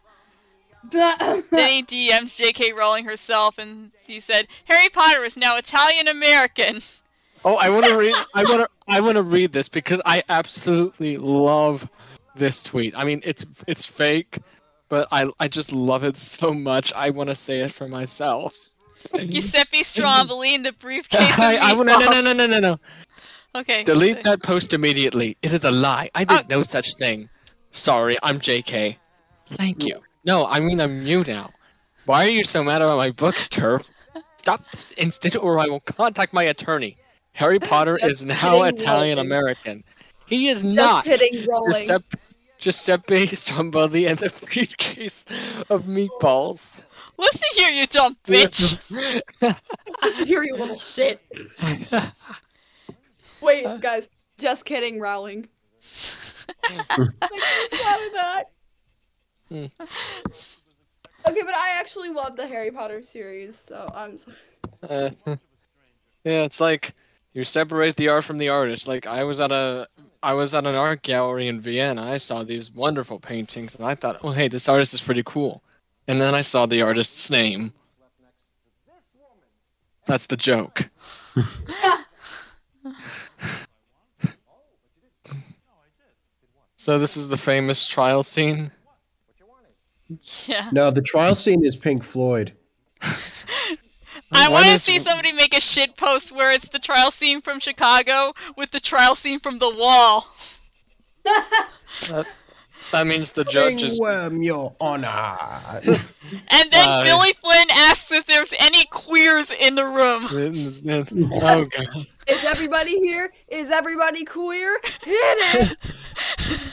then 0.91 1.43
he 1.51 1.83
DMs 1.83 2.37
J.K. 2.37 2.73
Rowling 2.73 3.05
herself 3.05 3.57
and 3.57 3.91
he 4.05 4.19
said 4.19 4.47
Harry 4.65 4.89
Potter 4.89 5.23
is 5.23 5.37
now 5.37 5.57
Italian 5.57 6.07
American 6.07 6.79
Oh, 7.45 7.57
I 7.57 7.69
want 7.69 7.85
to 7.85 7.95
read. 7.95 8.13
I 8.33 8.43
want 8.43 8.61
to. 8.61 8.69
I 8.87 8.99
want 9.01 9.17
to 9.17 9.21
read 9.23 9.53
this 9.53 9.69
because 9.69 10.01
I 10.03 10.23
absolutely 10.29 11.17
love 11.17 11.87
this 12.35 12.63
tweet. 12.63 12.97
I 12.97 13.03
mean, 13.03 13.21
it's 13.23 13.45
it's 13.67 13.85
fake, 13.85 14.39
but 14.89 15.07
I 15.11 15.29
I 15.39 15.47
just 15.47 15.71
love 15.71 16.03
it 16.03 16.17
so 16.17 16.55
much. 16.55 16.91
I 16.93 17.11
want 17.11 17.29
to 17.29 17.35
say 17.35 17.59
it 17.59 17.71
for 17.71 17.87
myself. 17.87 18.55
Giuseppe 19.15 19.83
Stromboli 19.83 20.55
in 20.55 20.63
the 20.63 20.73
briefcase 20.73 21.37
I, 21.39 21.57
I 21.57 21.73
want 21.73 21.87
no, 21.87 21.99
no, 21.99 22.21
no, 22.21 22.33
no, 22.33 22.47
no, 22.47 22.59
no. 22.59 22.79
Okay. 23.53 23.83
Delete 23.83 24.23
that 24.23 24.41
post 24.41 24.73
immediately. 24.73 25.37
It 25.43 25.53
is 25.53 25.63
a 25.63 25.71
lie. 25.71 26.09
I 26.15 26.23
did 26.23 26.39
Uh, 26.39 26.43
no 26.49 26.63
such 26.63 26.95
thing. 26.95 27.29
Sorry, 27.69 28.17
I'm 28.23 28.39
JK. 28.39 28.95
Thank 29.45 29.85
you. 29.85 30.01
No, 30.25 30.45
I 30.47 30.59
mean 30.59 30.81
I'm 30.81 31.01
you 31.01 31.23
now. 31.23 31.51
Why 32.05 32.25
are 32.25 32.29
you 32.29 32.43
so 32.43 32.63
mad 32.63 32.81
about 32.81 32.97
my 32.97 33.11
books, 33.11 33.47
TERF? 33.47 33.87
Stop 34.37 34.69
this 34.71 34.91
instant, 34.97 35.35
or 35.37 35.59
I 35.59 35.67
will 35.67 35.79
contact 35.79 36.33
my 36.33 36.43
attorney. 36.43 36.97
Harry 37.33 37.59
Potter 37.71 37.97
Just 37.99 38.23
is 38.23 38.25
now 38.25 38.63
Italian 38.63 39.19
American. 39.19 39.83
He 40.25 40.47
is 40.49 40.61
Just 40.63 40.75
not. 40.75 41.03
kidding, 41.03 41.47
Rowling. 41.47 41.71
Giuseppe, 41.73 42.17
Giuseppe 42.57 43.27
Stromboli 43.27 44.07
and 44.07 44.17
the 44.19 44.29
briefcase 44.45 45.25
of 45.69 45.83
meatballs. 45.83 46.81
Listen 47.17 47.47
here, 47.55 47.69
you 47.71 47.85
dumb 47.87 48.15
bitch. 48.25 48.79
Listen 50.03 50.25
here, 50.27 50.43
you 50.43 50.55
little 50.55 50.79
shit. 50.79 51.21
Wait, 53.41 53.65
guys. 53.81 54.09
Just 54.37 54.65
kidding, 54.65 54.99
Rowling. 54.99 55.47
like, 56.67 56.87
that. 56.99 58.43
Hmm. 59.49 59.65
Okay, 61.27 61.41
but 61.43 61.55
I 61.55 61.69
actually 61.79 62.09
love 62.09 62.35
the 62.35 62.47
Harry 62.47 62.71
Potter 62.71 63.01
series, 63.01 63.57
so 63.57 63.87
I'm. 63.93 64.17
so- 64.17 64.31
Uh, 64.87 65.09
yeah, 66.23 66.41
it's 66.43 66.59
like 66.59 66.93
you 67.33 67.43
separate 67.43 67.95
the 67.95 68.09
art 68.09 68.23
from 68.23 68.37
the 68.37 68.49
artist. 68.49 68.87
Like 68.87 69.07
I 69.07 69.23
was 69.23 69.39
at 69.41 69.51
a 69.51 69.87
I 70.23 70.33
was 70.33 70.53
at 70.55 70.65
an 70.67 70.75
art 70.75 71.01
gallery 71.03 71.47
in 71.47 71.59
Vienna. 71.61 72.03
I 72.03 72.17
saw 72.17 72.43
these 72.43 72.71
wonderful 72.71 73.19
paintings, 73.19 73.75
and 73.75 73.85
I 73.85 73.95
thought, 73.95 74.19
oh 74.23 74.31
hey, 74.31 74.47
this 74.47 74.67
artist 74.69 74.93
is 74.93 75.01
pretty 75.01 75.23
cool. 75.23 75.61
And 76.07 76.19
then 76.21 76.35
I 76.35 76.41
saw 76.41 76.65
the 76.65 76.81
artist's 76.83 77.29
name. 77.31 77.73
That's 80.05 80.27
the 80.27 80.37
joke. 80.37 80.89
so 86.75 86.99
this 86.99 87.17
is 87.17 87.29
the 87.29 87.37
famous 87.37 87.87
trial 87.87 88.23
scene. 88.23 88.71
Yeah. 90.45 90.69
No, 90.71 90.91
the 90.91 91.01
trial 91.01 91.33
scene 91.35 91.65
is 91.65 91.75
Pink 91.75 92.03
Floyd. 92.03 92.53
I 94.31 94.49
want 94.49 94.65
to 94.65 94.77
see 94.77 94.99
somebody 94.99 95.31
make 95.33 95.55
a 95.57 95.61
shit 95.61 95.97
post 95.97 96.31
where 96.31 96.51
it's 96.51 96.69
the 96.69 96.79
trial 96.79 97.09
scene 97.11 97.41
from 97.41 97.59
Chicago 97.59 98.33
with 98.55 98.71
the 98.71 98.79
trial 98.79 99.15
scene 99.15 99.39
from 99.39 99.59
The 99.59 99.69
Wall. 99.69 100.27
That 102.91 103.07
means 103.07 103.31
the 103.31 103.43
judge 103.43 103.81
is. 103.81 103.99
Ringworm, 103.99 104.43
your 104.43 104.75
honor. 104.79 105.07
And 106.47 106.71
then 106.71 106.87
Uh, 106.87 107.03
Billy 107.03 107.33
Flynn 107.33 107.67
asks 107.71 108.11
if 108.11 108.27
there's 108.27 108.53
any 108.59 108.85
queers 108.85 109.49
in 109.51 109.73
the 109.73 109.85
room. 109.85 110.27
oh 110.31 111.65
god! 111.65 112.05
Is 112.27 112.45
everybody 112.45 112.99
here? 112.99 113.33
Is 113.47 113.71
everybody 113.71 114.23
queer? 114.23 114.79
Hit 115.03 115.61
it! 115.61 115.77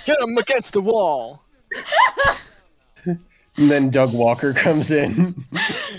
Get 0.05 0.21
him 0.21 0.37
against 0.37 0.75
the 0.75 0.83
wall. 0.83 1.45
And 3.57 3.71
then 3.71 3.91
Doug 3.91 4.15
Walker 4.15 4.53
comes 4.57 4.91
in. 4.91 5.47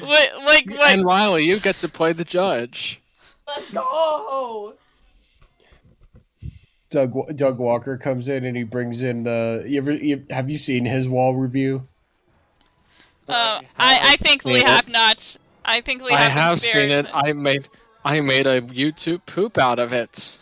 Like, 0.02 0.30
like, 0.38 0.66
like 0.68 0.92
And 0.92 1.06
Riley, 1.06 1.46
you 1.46 1.60
get 1.60 1.76
to 1.76 1.90
play 1.90 2.14
the 2.14 2.24
judge. 2.24 3.02
Let's 3.48 3.72
go! 3.72 4.74
Doug 6.90 7.36
Doug 7.36 7.58
Walker 7.58 7.98
comes 7.98 8.28
in 8.28 8.46
and 8.46 8.56
he 8.56 8.64
brings 8.64 9.02
in 9.02 9.24
the. 9.24 9.64
You 9.68 9.80
ever 9.80 9.92
you, 9.92 10.24
have 10.30 10.50
you 10.50 10.58
seen 10.58 10.86
his 10.86 11.10
wall 11.10 11.36
review? 11.36 11.88
uh, 13.28 13.62
I, 13.78 14.00
I 14.12 14.16
think 14.18 14.46
we 14.46 14.58
it. 14.58 14.66
have 14.68 14.88
not. 14.88 15.38
I 15.66 15.82
think 15.82 16.04
we 16.04 16.12
I 16.12 16.22
have, 16.22 16.32
have 16.52 16.60
seen 16.60 16.92
it. 16.92 17.08
I 17.14 17.34
made 17.34 17.68
I 18.06 18.20
made 18.22 18.48
a 18.48 18.62
YouTube 18.62 19.26
poop 19.26 19.58
out 19.58 19.80
of 19.80 19.92
it. 19.92 20.38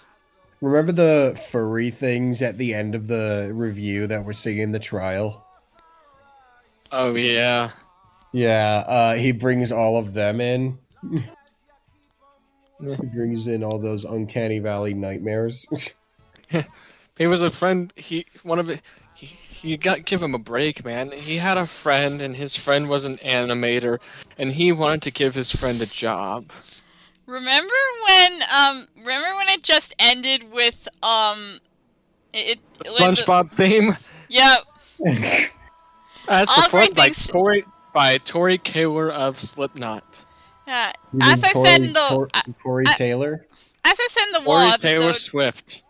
Remember 0.61 0.91
the 0.91 1.41
furry 1.49 1.89
things 1.89 2.41
at 2.41 2.57
the 2.57 2.73
end 2.73 2.95
of 2.95 3.07
the 3.07 3.51
review 3.53 4.05
that 4.07 4.25
were 4.25 4.33
singing 4.33 4.71
the 4.71 4.79
trial? 4.79 5.45
Oh 6.91 7.15
yeah. 7.15 7.69
Yeah, 8.33 8.83
uh, 8.87 9.13
he 9.15 9.31
brings 9.31 9.71
all 9.71 9.97
of 9.97 10.13
them 10.13 10.41
in. 10.41 10.77
Yeah. 12.83 12.95
He 12.95 13.05
brings 13.15 13.45
in 13.45 13.63
all 13.63 13.77
those 13.77 14.05
uncanny 14.05 14.57
valley 14.57 14.93
nightmares. 14.95 15.67
He 17.17 17.27
was 17.27 17.43
a 17.43 17.51
friend. 17.51 17.93
He 17.95 18.25
one 18.41 18.57
of 18.57 18.67
it. 18.69 18.81
He, 19.13 19.37
you 19.61 19.77
got 19.77 20.05
give 20.05 20.23
him 20.23 20.33
a 20.33 20.39
break, 20.39 20.83
man. 20.83 21.11
He 21.11 21.35
had 21.37 21.57
a 21.57 21.67
friend, 21.67 22.19
and 22.19 22.35
his 22.35 22.55
friend 22.55 22.89
was 22.89 23.05
an 23.05 23.17
animator, 23.17 23.99
and 24.39 24.51
he 24.53 24.71
wanted 24.71 25.03
to 25.03 25.11
give 25.11 25.35
his 25.35 25.51
friend 25.51 25.79
a 25.81 25.85
job. 25.85 26.51
Remember 27.27 27.73
when 28.07 28.41
um 28.57 28.87
remember 28.97 29.35
when 29.35 29.49
it 29.49 29.61
just 29.63 29.93
ended 29.99 30.51
with 30.51 30.87
um 31.03 31.59
it, 32.33 32.57
The 32.79 32.89
it 32.89 32.99
like 32.99 33.15
the- 33.15 33.21
SpongeBob 33.23 33.51
theme, 33.51 33.95
yeah 34.27 34.55
as 36.27 36.47
All 36.49 36.55
performed 36.63 36.71
great 36.87 36.95
by 36.95 37.03
things- 37.05 37.27
Tori 37.27 37.65
by 37.93 38.17
Tori 38.19 38.57
Kaler 38.57 39.09
of 39.11 39.39
Slipknot. 39.41 40.25
yeah 40.67 40.93
You 41.13 41.19
as 41.21 41.41
mean 41.41 41.51
I 41.55 41.63
said 41.63 41.81
in 41.81 41.93
the 41.93 42.07
Tor- 42.09 42.29
a- 42.33 42.53
Corey 42.61 42.85
I- 42.87 42.93
Taylor. 42.93 43.45
as 43.83 43.97
I 43.99 44.07
said 44.09 44.25
in 44.27 44.31
the 44.43 44.49
wall 44.49 44.65
Tori 44.67 44.77
Taylor 44.77 45.09
episode 45.09 45.21
Swift. 45.21 45.81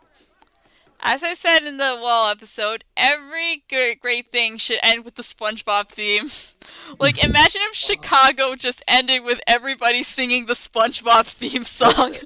as 0.99 1.21
I 1.23 1.33
said 1.35 1.63
in 1.63 1.77
the 1.77 1.97
wall 2.01 2.29
episode 2.31 2.83
every 2.97 3.63
good 3.69 3.99
great 3.99 4.27
thing 4.29 4.57
should 4.57 4.79
end 4.81 5.05
with 5.05 5.15
the 5.15 5.21
SpongeBob 5.23 5.89
theme 5.89 6.27
like 6.99 7.23
imagine 7.23 7.61
if 7.65 7.75
Chicago 7.75 8.55
just 8.55 8.81
ended 8.87 9.23
with 9.23 9.39
everybody 9.45 10.01
singing 10.03 10.45
the 10.47 10.53
SpongeBob 10.53 11.25
theme 11.27 11.63
song 11.63 12.13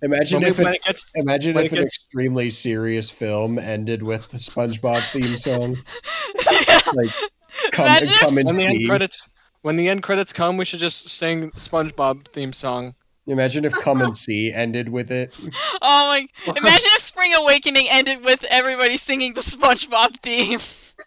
Imagine 0.00 0.42
When 0.42 0.50
if 0.50 0.60
it, 0.60 0.66
it 0.68 0.82
gets 0.84 1.10
imagine 1.16 1.58
if 1.58 1.72
it 1.72 1.78
an 1.80 1.84
extremely 1.84 2.50
serious 2.50 3.10
film 3.10 3.58
ended 3.58 4.00
with 4.00 4.28
the 4.28 4.38
SpongeBob 4.38 5.00
theme 5.10 5.24
song. 5.24 5.76
yeah. 6.68 6.80
Like 6.94 7.10
come, 7.72 7.86
Imagine 7.86 8.08
come 8.20 8.36
and 8.38 8.46
when 8.46 8.56
the 8.56 8.64
end 8.64 8.76
see. 8.78 8.86
credits 8.86 9.28
when 9.62 9.76
the 9.76 9.88
end 9.88 10.02
credits 10.02 10.32
come, 10.32 10.56
we 10.56 10.64
should 10.64 10.80
just 10.80 11.08
sing 11.08 11.50
SpongeBob 11.52 12.28
theme 12.28 12.52
song. 12.52 12.94
Imagine 13.26 13.66
if 13.66 13.74
Come 13.74 14.00
and 14.00 14.16
See 14.24 14.50
ended 14.52 14.88
with 14.88 15.10
it. 15.10 15.36
Oh 15.82 16.06
my! 16.08 16.26
Imagine 16.46 16.90
if 16.94 17.00
Spring 17.02 17.34
Awakening 17.34 17.86
ended 17.90 18.24
with 18.24 18.42
everybody 18.50 18.96
singing 18.96 19.34
the 19.34 19.42
SpongeBob 19.42 20.18
theme. 20.20 20.58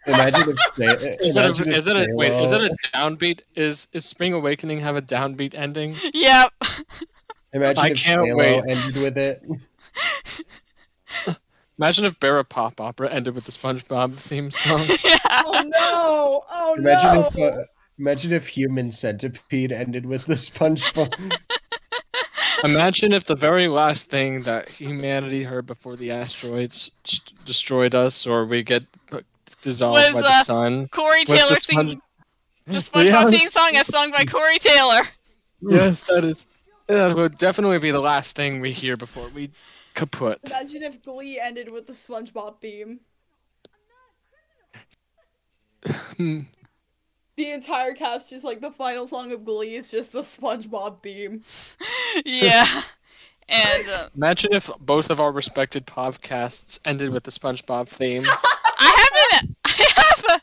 Imagine 0.06 0.50
if 0.50 0.58
Sa- 0.76 1.06
Is 1.24 1.36
it 1.36 1.44
imagine 1.44 1.68
a, 1.68 1.72
if 1.72 1.78
is 1.78 1.86
it 1.88 1.96
a 1.96 2.06
wait? 2.14 2.32
Is 2.42 2.52
it 2.52 2.62
a 2.62 2.76
downbeat? 2.94 3.40
Is 3.56 3.88
is 3.92 4.04
Spring 4.04 4.32
Awakening 4.34 4.80
have 4.80 4.94
a 4.96 5.02
downbeat 5.02 5.54
ending? 5.54 5.96
yep. 6.14 6.52
Imagine 7.52 7.84
I 7.84 7.88
if 7.90 7.98
can't 7.98 8.24
Salo 8.28 8.36
wait. 8.36 8.62
ended 8.68 9.02
with 9.02 9.18
it. 9.18 9.44
Imagine 11.78 12.04
if 12.04 12.18
Barra 12.20 12.44
Pop 12.44 12.80
Opera 12.80 13.10
ended 13.10 13.34
with 13.34 13.44
the 13.44 13.52
SpongeBob 13.52 14.14
theme 14.14 14.50
song. 14.50 14.80
yeah. 15.04 15.16
Oh 15.44 15.62
no! 15.64 16.44
Oh 16.50 16.74
Imagine 16.78 17.14
no! 17.14 17.26
if 17.26 17.38
uh, 17.38 17.64
imagine 17.98 18.32
if 18.32 18.48
Human 18.48 18.90
Centipede 18.90 19.72
ended 19.72 20.06
with 20.06 20.26
the 20.26 20.34
SpongeBob. 20.34 21.32
Imagine 22.64 23.12
if 23.12 23.24
the 23.24 23.34
very 23.34 23.66
last 23.66 24.08
thing 24.08 24.42
that 24.42 24.68
humanity 24.68 25.42
heard 25.42 25.66
before 25.66 25.96
the 25.96 26.12
asteroids 26.12 26.92
s- 27.04 27.18
destroyed 27.44 27.94
us, 27.94 28.24
or 28.24 28.44
we 28.44 28.62
get 28.62 28.84
dissolved 29.62 29.98
Was, 29.98 30.12
by 30.12 30.20
the 30.20 30.28
uh, 30.28 30.44
sun. 30.44 30.88
Corey 30.88 31.20
was 31.20 31.28
the 31.30 31.36
Taylor 31.36 31.54
Sponge- 31.56 31.88
singing 31.90 32.02
the 32.66 32.72
SpongeBob 32.78 33.30
theme 33.30 33.48
song 33.48 33.72
as 33.74 33.88
sung 33.88 34.12
by 34.12 34.24
Corey 34.24 34.58
Taylor. 34.60 35.02
Yes, 35.60 36.02
that 36.04 36.22
is. 36.22 36.46
That 36.86 37.16
would 37.16 37.38
definitely 37.38 37.78
be 37.78 37.90
the 37.90 38.00
last 38.00 38.36
thing 38.36 38.60
we 38.60 38.70
hear 38.72 38.96
before 38.96 39.28
we 39.30 39.50
kaput. 39.94 40.38
Imagine 40.46 40.82
if 40.82 41.02
Glee 41.02 41.40
ended 41.40 41.70
with 41.70 41.86
the 41.86 41.92
SpongeBob 41.92 42.60
theme. 42.60 43.00
Hmm. 46.16 46.40
The 47.36 47.50
entire 47.50 47.94
cast, 47.94 48.30
just 48.30 48.44
like 48.44 48.60
the 48.60 48.70
final 48.70 49.06
song 49.08 49.32
of 49.32 49.44
Glee, 49.44 49.74
is 49.76 49.90
just 49.90 50.12
the 50.12 50.22
SpongeBob 50.22 51.02
theme. 51.02 51.42
Yeah. 52.26 52.66
And 53.48 53.88
uh, 53.88 54.08
Imagine 54.14 54.52
if 54.52 54.70
both 54.78 55.08
of 55.08 55.18
our 55.18 55.32
respected 55.32 55.86
podcasts 55.86 56.78
ended 56.84 57.08
with 57.10 57.24
the 57.24 57.30
SpongeBob 57.30 57.88
theme. 57.88 58.24
I 58.78 59.08
haven't. 59.40 59.56
I 59.64 59.88
have 59.96 60.24
a. 60.28 60.40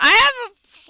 I 0.00 0.10
have 0.10 0.32
a. 0.43 0.43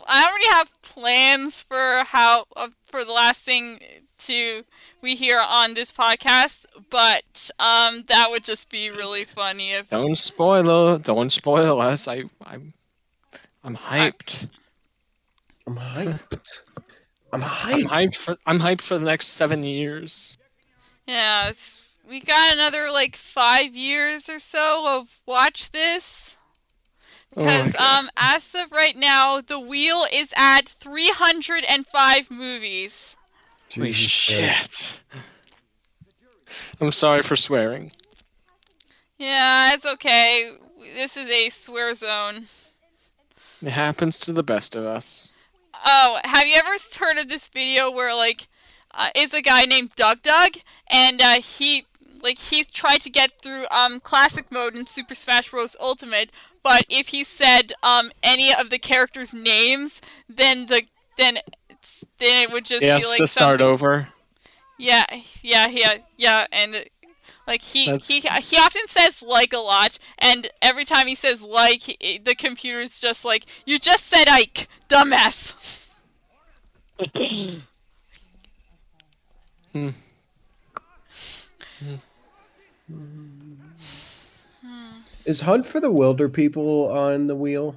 I 0.07 0.29
already 0.29 0.49
have 0.49 0.83
plans 0.83 1.63
for 1.63 2.05
how 2.05 2.47
uh, 2.57 2.69
for 2.85 3.05
the 3.05 3.13
last 3.13 3.45
thing 3.45 3.79
to 4.19 4.65
we 5.01 5.15
hear 5.17 5.39
on 5.39 5.75
this 5.75 5.93
podcast, 5.93 6.67
but 6.91 7.51
um, 7.59 8.05
that 8.07 8.29
would 8.31 8.45
just 8.45 8.71
be 8.71 8.91
really 8.91 9.25
funny 9.25 9.73
if. 9.73 9.91
Don't 9.91 10.17
spoil. 10.17 10.99
Don't 10.99 11.31
spoil 11.31 11.81
us. 11.81 12.09
I, 12.09 12.25
I'm, 12.45 12.73
I'm 13.63 13.77
hyped. 13.77 14.49
I'm 15.67 15.77
hyped. 15.77 16.63
I'm 17.33 17.43
I'm 17.43 17.49
hyped. 17.49 17.85
hyped 17.85 18.17
for. 18.17 18.37
I'm 18.47 18.61
hyped 18.61 18.81
for 18.81 18.99
the 18.99 19.05
next 19.05 19.29
seven 19.29 19.63
years. 19.63 20.39
Yeah, 21.07 21.49
it's, 21.49 21.95
we 22.09 22.21
got 22.21 22.55
another 22.55 22.91
like 22.91 23.17
five 23.17 23.75
years 23.75 24.29
or 24.29 24.39
so 24.39 24.99
of 24.99 25.21
watch 25.27 25.71
this. 25.71 26.37
Oh 27.36 27.44
my 27.44 27.56
Because 27.59 27.73
God. 27.73 27.98
um, 28.05 28.11
as 28.16 28.55
of 28.55 28.73
right 28.73 28.97
now, 28.97 29.40
the 29.40 29.59
wheel 29.61 30.05
is 30.12 30.32
at 30.36 30.69
305 30.69 32.31
movies. 32.31 33.16
Holy 33.74 33.93
shit. 33.93 35.01
I'm 36.81 36.93
sorry 36.93 37.23
for 37.23 37.35
swearing. 37.36 37.90
Yeah, 39.19 39.74
it's 39.74 39.86
okay. 39.86 40.52
This 40.94 41.16
is 41.16 41.28
a 41.28 41.48
swear 41.48 41.94
zone. 41.94 42.44
It 43.62 43.70
happens 43.70 44.19
to 44.20 44.32
the 44.32 44.43
best 44.43 44.77
of 44.77 44.85
us. 44.85 45.32
Oh, 45.86 46.19
have 46.24 46.47
you 46.47 46.55
ever 46.56 46.77
heard 46.98 47.19
of 47.19 47.28
this 47.28 47.48
video 47.48 47.90
where 47.90 48.15
like 48.15 48.48
uh, 48.93 49.09
it's 49.15 49.35
a 49.35 49.43
guy 49.43 49.65
named 49.65 49.94
Doug 49.97 50.23
Doug 50.23 50.52
and 50.90 51.20
uh, 51.20 51.40
he 51.40 51.86
like 52.23 52.39
he's 52.39 52.66
tried 52.70 53.01
to 53.02 53.11
get 53.11 53.43
through 53.43 53.66
um 53.70 54.01
classic 54.01 54.51
mode 54.52 54.74
in 54.77 54.86
Super 54.86 55.15
Smash 55.15 55.51
Bros 55.51 55.77
Ultimate, 55.81 56.31
but 56.65 56.85
if 56.89 57.09
he 57.09 57.23
said 57.23 57.73
um 57.85 58.11
any 58.24 58.53
of 58.53 58.70
the 58.70 58.78
characters' 58.81 59.32
names, 59.32 60.01
then 60.28 60.66
the 60.66 60.82
then 61.16 61.39
it's, 61.70 62.05
then 62.19 62.43
it 62.43 62.53
would 62.53 62.65
just 62.65 62.82
He 62.82 62.89
be 62.89 63.05
like 63.05 63.19
to 63.19 63.27
start 63.28 63.61
something- 63.61 63.66
over. 63.73 64.09
Yeah, 64.77 65.05
yeah, 65.43 65.69
yeah, 65.69 65.99
yeah, 66.16 66.47
and 66.51 66.85
like 67.47 67.62
he 67.62 67.86
That's- 67.86 68.09
he 68.09 68.19
he 68.20 68.57
often 68.57 68.89
says 68.89 69.23
like 69.23 69.53
a 69.53 69.59
lot, 69.59 69.99
and 70.19 70.49
every 70.61 70.85
time 70.85 71.07
he 71.07 71.15
says 71.15 71.45
like, 71.45 71.82
he, 71.82 72.19
the 72.19 72.35
computer's 72.35 72.99
just 72.99 73.24
like, 73.24 73.45
"You 73.65 73.78
just 73.78 74.07
said 74.07 74.28
Ike, 74.28 74.66
dumbass." 74.89 75.91
Hmm. 79.73 79.91
Is 85.25 85.41
Hunt 85.43 85.67
for 85.67 85.81
the 85.81 85.91
Wilderpeople 85.91 86.93
on 86.93 87.29
the 87.29 87.37
wheel? 87.37 87.77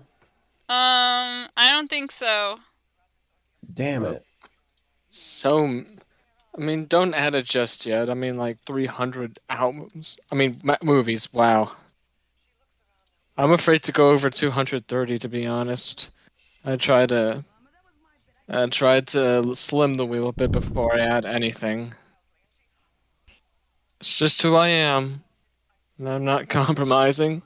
Um, 0.70 1.48
I 1.56 1.70
don't 1.70 1.90
think 1.90 2.12
so. 2.12 2.60
Damn 3.74 4.04
it. 4.04 4.26
So, 5.10 5.66
I 5.66 6.62
mean, 6.62 6.86
don't 6.86 7.14
add 7.14 7.36
it 7.36 7.46
just 7.46 7.86
yet. 7.86 8.10
I 8.10 8.16
mean, 8.16 8.36
like 8.36 8.60
300 8.66 9.40
albums. 9.50 10.18
I 10.30 10.36
mean, 10.36 10.60
movies. 10.84 11.32
Wow. 11.34 11.72
I'm 13.38 13.52
afraid 13.52 13.84
to 13.84 13.92
go 13.94 14.10
over 14.10 14.30
230, 14.30 15.20
to 15.20 15.30
be 15.30 15.46
honest. 15.46 16.10
I 16.66 16.76
try 16.76 17.06
to. 17.06 17.46
I 18.50 18.66
tried 18.68 19.08
to 19.08 19.56
slim 19.56 19.96
the 19.96 20.06
wheel 20.06 20.30
a 20.30 20.34
bit 20.34 20.52
before 20.52 20.96
I 20.96 21.02
add 21.02 21.26
anything. 21.26 21.94
It's 24.00 24.18
just 24.18 24.42
who 24.42 24.56
I 24.56 24.68
am. 24.68 25.24
And 25.98 26.10
I'm 26.10 26.26
not 26.26 26.50
compromising. 26.50 27.42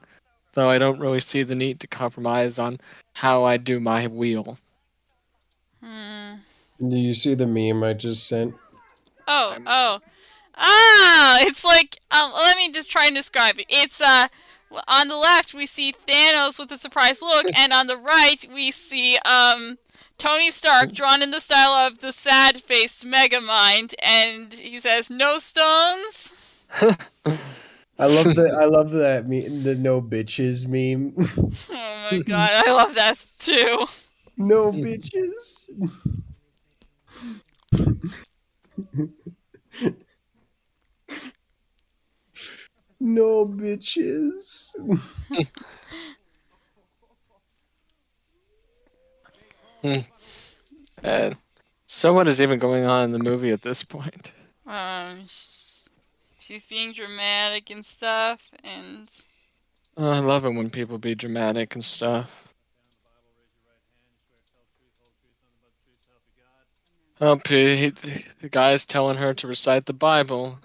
though 0.53 0.69
I 0.69 0.78
don't 0.78 0.99
really 0.99 1.22
see 1.22 1.44
the 1.44 1.56
need 1.56 1.80
to 1.80 1.88
compromise 1.88 2.60
on 2.60 2.80
how 3.14 3.44
I 3.44 3.57
do 3.57 3.80
my 3.80 4.07
wheel. 4.07 4.57
Hmm. 5.84 6.36
Do 6.80 6.98
you 6.98 7.14
see 7.14 7.34
the 7.36 7.48
meme 7.48 7.84
I 7.84 7.94
just 7.94 8.28
sent? 8.28 8.56
Oh, 9.28 9.57
oh. 9.65 9.99
Ah, 10.56 11.38
it's 11.41 11.64
like 11.64 11.98
um 12.11 12.32
let 12.34 12.57
me 12.57 12.69
just 12.72 12.91
try 12.91 13.06
and 13.06 13.15
describe 13.15 13.57
it. 13.60 13.65
It's 13.69 14.02
uh 14.02 14.28
on 14.88 15.07
the 15.07 15.18
left 15.18 15.53
we 15.53 15.65
see 15.65 15.94
Thanos 16.07 16.60
with 16.60 16.72
a 16.72 16.78
surprised 16.78 17.22
look 17.22 17.45
and 17.56 17.72
on 17.73 17.88
the 17.88 17.98
right 17.98 18.44
we 18.53 18.72
see 18.72 19.18
um 19.26 19.78
Tony 20.18 20.52
Stark 20.52 20.91
drawn 20.91 21.23
in 21.23 21.32
the 21.32 21.40
style 21.40 21.72
of 21.73 21.99
the 21.99 22.11
sad-faced 22.14 23.06
Megamind 23.06 23.95
and 24.03 24.53
he 24.53 24.80
says 24.80 25.10
no 25.10 25.40
stones. 25.40 26.68
I 27.99 28.05
love 28.07 28.34
the 28.34 28.57
I 28.59 28.65
love 28.77 28.91
that 28.91 29.27
meme, 29.27 29.63
the 29.63 29.76
no 29.76 30.01
bitches 30.01 30.68
meme. 30.68 31.13
Oh 31.73 32.07
my 32.11 32.19
god, 32.19 32.49
I 32.65 32.72
love 32.72 32.95
that 32.95 33.23
too. 33.39 33.85
no 34.38 34.72
bitches. 34.72 35.69
no 42.99 43.45
bitches. 43.45 44.73
And 51.03 51.38
so, 51.85 52.13
what 52.13 52.27
is 52.27 52.41
even 52.41 52.59
going 52.59 52.85
on 52.85 53.03
in 53.03 53.11
the 53.11 53.19
movie 53.19 53.51
at 53.51 53.61
this 53.61 53.84
point? 53.84 54.34
Um 54.65 55.26
sh- 55.26 55.81
she's 56.52 56.65
being 56.65 56.91
dramatic 56.91 57.69
and 57.69 57.86
stuff 57.86 58.52
and 58.61 59.10
Oh, 59.98 60.10
I 60.10 60.19
love 60.19 60.44
it 60.45 60.49
when 60.49 60.69
people 60.69 60.98
be 60.98 61.15
dramatic 61.15 61.76
and 61.76 61.84
stuff. 61.84 62.53
Oh, 67.19 67.40
he, 67.48 67.76
he- 67.76 67.90
the 68.41 68.49
guy's 68.49 68.86
telling 68.86 69.18
her 69.18 69.34
to 69.34 69.48
recite 69.48 69.86
the 69.86 69.94
Bible. 69.94 70.60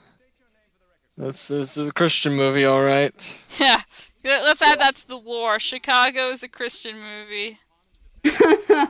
This, 1.19 1.49
this 1.49 1.77
is 1.77 1.87
a 1.89 1.93
Christian 1.93 2.35
movie, 2.35 2.65
all 2.65 2.83
right. 2.83 3.39
yeah, 3.59 3.83
let's 4.25 4.63
add 4.63 4.79
that 4.81 4.97
to 4.97 5.09
the 5.09 5.19
lore. 5.19 5.59
Chicago 5.59 6.29
is 6.31 6.43
a 6.43 6.49
Christian 6.49 6.97
movie. 6.99 7.59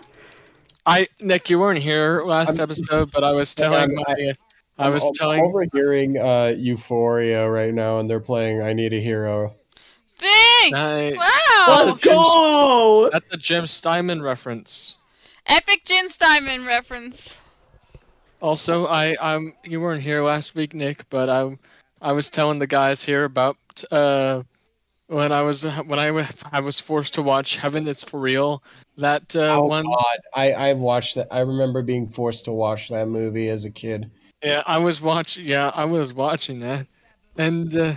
I 0.86 1.09
Nick, 1.20 1.51
you 1.51 1.59
weren't 1.59 1.81
here 1.81 2.23
last 2.24 2.59
episode, 2.60 3.10
but 3.10 3.24
I 3.24 3.32
was 3.32 3.55
telling 3.55 3.81
I'm- 3.81 3.94
my, 3.94 4.32
I 4.78 4.90
was 4.90 5.05
I'm 5.05 5.12
telling 5.15 5.40
overhearing 5.43 6.19
uh, 6.19 6.55
Euphoria 6.57 7.48
right 7.48 7.73
now, 7.73 7.98
and 7.98 8.11
they're 8.11 8.20
playing 8.20 8.62
"I 8.62 8.73
Need 8.73 8.93
a 8.93 9.01
Hero." 9.01 9.55
Thing! 10.19 10.73
Nice. 10.73 11.16
Wow! 11.16 11.65
That's 11.66 11.86
a 11.86 11.90
Let's 11.90 12.05
go! 12.05 13.11
That's 13.12 13.27
a 13.31 13.36
Jim 13.36 13.66
Steinman 13.66 14.23
reference. 14.23 14.98
Epic 15.47 15.82
Jim 15.85 16.09
Steinman 16.09 16.66
reference. 16.66 17.40
Also, 18.43 18.86
I 18.86 19.15
um 19.16 19.55
you 19.65 19.81
weren't 19.81 20.03
here 20.03 20.23
last 20.23 20.55
week, 20.55 20.74
Nick, 20.74 21.09
but 21.09 21.31
I 21.31 21.57
I 22.03 22.12
was 22.12 22.28
telling 22.28 22.59
the 22.59 22.66
guys 22.66 23.05
here 23.05 23.24
about 23.24 23.57
uh 23.90 24.43
when 25.07 25.32
I 25.32 25.43
was 25.43 25.62
when 25.62 25.98
I 25.98 26.11
wa- 26.11 26.27
I 26.53 26.61
was 26.61 26.81
forced 26.81 27.15
to 27.15 27.23
watch 27.23 27.57
Heaven 27.57 27.86
Is 27.89 28.05
for 28.05 28.20
Real. 28.20 28.62
That 28.98 29.35
uh, 29.35 29.57
oh 29.57 29.65
one, 29.65 29.85
God, 29.85 30.19
I 30.35 30.53
I 30.53 30.73
watched 30.74 31.15
that. 31.15 31.28
I 31.31 31.40
remember 31.40 31.82
being 31.82 32.09
forced 32.09 32.44
to 32.47 32.53
watch 32.53 32.89
that 32.89 33.09
movie 33.09 33.48
as 33.48 33.65
a 33.65 33.70
kid. 33.70 34.11
Yeah, 34.42 34.62
I 34.66 34.78
was 34.78 35.00
watching. 35.00 35.44
Yeah, 35.44 35.70
I 35.74 35.84
was 35.84 36.12
watching 36.14 36.60
that, 36.60 36.86
and 37.36 37.74
uh, 37.76 37.94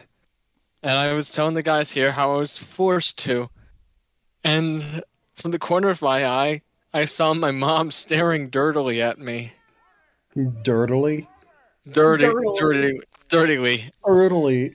and 0.84 0.91
I 0.91 1.14
was 1.14 1.32
telling 1.32 1.53
the 1.56 1.64
guys 1.64 1.91
here 1.94 2.11
how 2.11 2.34
I 2.34 2.38
was 2.38 2.57
forced 2.57 3.18
to, 3.20 3.49
and 4.44 5.03
from 5.34 5.52
the 5.52 5.60
corner 5.60 5.90
of 5.90 6.02
my 6.02 6.26
eye, 6.26 6.61
I 6.94 7.06
saw 7.06 7.34
my 7.34 7.52
mom 7.52 7.91
staring 8.03 8.49
dirtily 8.49 9.02
at 9.02 9.20
me, 9.20 9.52
Dirtily, 10.64 11.28
dirty, 11.91 12.26
Dirtily. 12.26 12.53
dirty, 12.57 12.99
dirtily. 13.30 13.94
dirtily. 14.06 14.72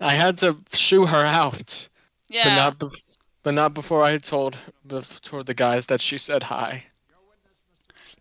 I 0.00 0.14
had 0.14 0.38
to 0.38 0.56
shoo 0.72 1.06
her 1.06 1.24
out. 1.24 1.88
but 2.30 2.56
not 2.56 2.78
bef- 2.78 3.08
but 3.44 3.54
not 3.54 3.72
before 3.74 4.02
I 4.04 4.18
told 4.18 4.56
bef- 4.86 5.20
told 5.20 5.46
the 5.46 5.54
guys 5.54 5.86
that 5.86 6.00
she 6.00 6.18
said 6.18 6.44
hi. 6.44 6.84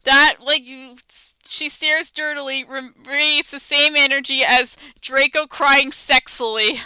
that, 0.04 0.38
like, 0.42 0.64
you, 0.64 0.96
she 1.52 1.68
stares 1.68 2.10
dirtily, 2.12 2.64
rem- 2.64 2.96
radiates 3.06 3.52
the 3.52 3.60
same 3.60 3.96
energy 3.98 4.42
as 4.48 4.78
Draco 5.02 5.46
crying 5.48 5.92
sexily. 5.92 6.80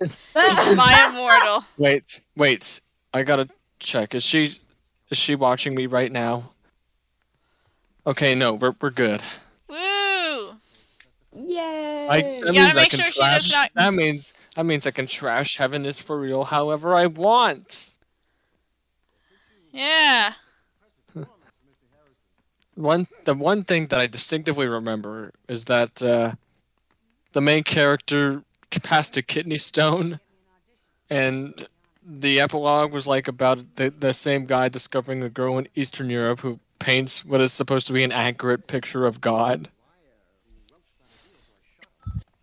My 0.34 1.08
immortal. 1.10 1.64
Wait, 1.76 2.20
wait, 2.36 2.80
I 3.12 3.24
gotta 3.24 3.48
check. 3.80 4.14
Is 4.14 4.22
she 4.22 4.58
is 5.10 5.18
she 5.18 5.34
watching 5.34 5.74
me 5.74 5.86
right 5.86 6.12
now? 6.12 6.50
Okay, 8.06 8.34
no, 8.36 8.54
we're 8.54 8.74
we're 8.80 8.90
good. 8.90 9.22
Woo! 9.68 9.76
Yay! 11.34 12.06
I, 12.08 12.20
that 12.22 12.40
gotta 12.40 12.52
means 12.52 12.76
I 12.76 12.80
make 12.80 12.90
can 12.90 12.98
sure 13.00 13.12
she 13.12 13.20
does 13.20 13.48
trash. 13.50 13.52
not- 13.52 13.70
That 13.74 13.94
means 13.94 14.34
that 14.54 14.64
means 14.64 14.86
I 14.86 14.92
can 14.92 15.06
trash 15.08 15.56
Heaven 15.56 15.84
is 15.84 16.00
for 16.00 16.18
real 16.20 16.44
however 16.44 16.94
I 16.94 17.06
want. 17.06 17.94
Yeah. 19.72 20.34
One 22.76 23.06
the 23.24 23.34
one 23.34 23.62
thing 23.62 23.86
that 23.86 23.98
I 23.98 24.06
distinctively 24.06 24.66
remember 24.66 25.32
is 25.48 25.64
that 25.64 26.02
uh, 26.02 26.34
the 27.32 27.40
main 27.40 27.64
character 27.64 28.42
passed 28.82 29.16
a 29.16 29.22
kidney 29.22 29.56
stone, 29.56 30.20
and 31.08 31.66
the 32.06 32.38
epilogue 32.38 32.92
was 32.92 33.08
like 33.08 33.28
about 33.28 33.76
the, 33.76 33.90
the 33.90 34.12
same 34.12 34.44
guy 34.44 34.68
discovering 34.68 35.22
a 35.22 35.30
girl 35.30 35.56
in 35.58 35.68
Eastern 35.74 36.10
Europe 36.10 36.40
who 36.40 36.60
paints 36.78 37.24
what 37.24 37.40
is 37.40 37.52
supposed 37.52 37.86
to 37.86 37.94
be 37.94 38.04
an 38.04 38.12
accurate 38.12 38.66
picture 38.66 39.06
of 39.06 39.20
God. 39.20 39.68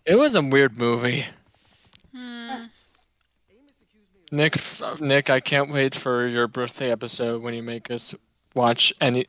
It 0.05 0.15
was 0.15 0.35
a 0.35 0.41
weird 0.41 0.77
movie. 0.77 1.25
Hmm. 2.13 2.65
Nick, 4.31 4.57
Nick, 4.99 5.29
I 5.29 5.39
can't 5.39 5.71
wait 5.71 5.93
for 5.93 6.27
your 6.27 6.47
birthday 6.47 6.91
episode 6.91 7.43
when 7.43 7.53
you 7.53 7.61
make 7.61 7.91
us 7.91 8.15
watch 8.55 8.91
any 8.99 9.27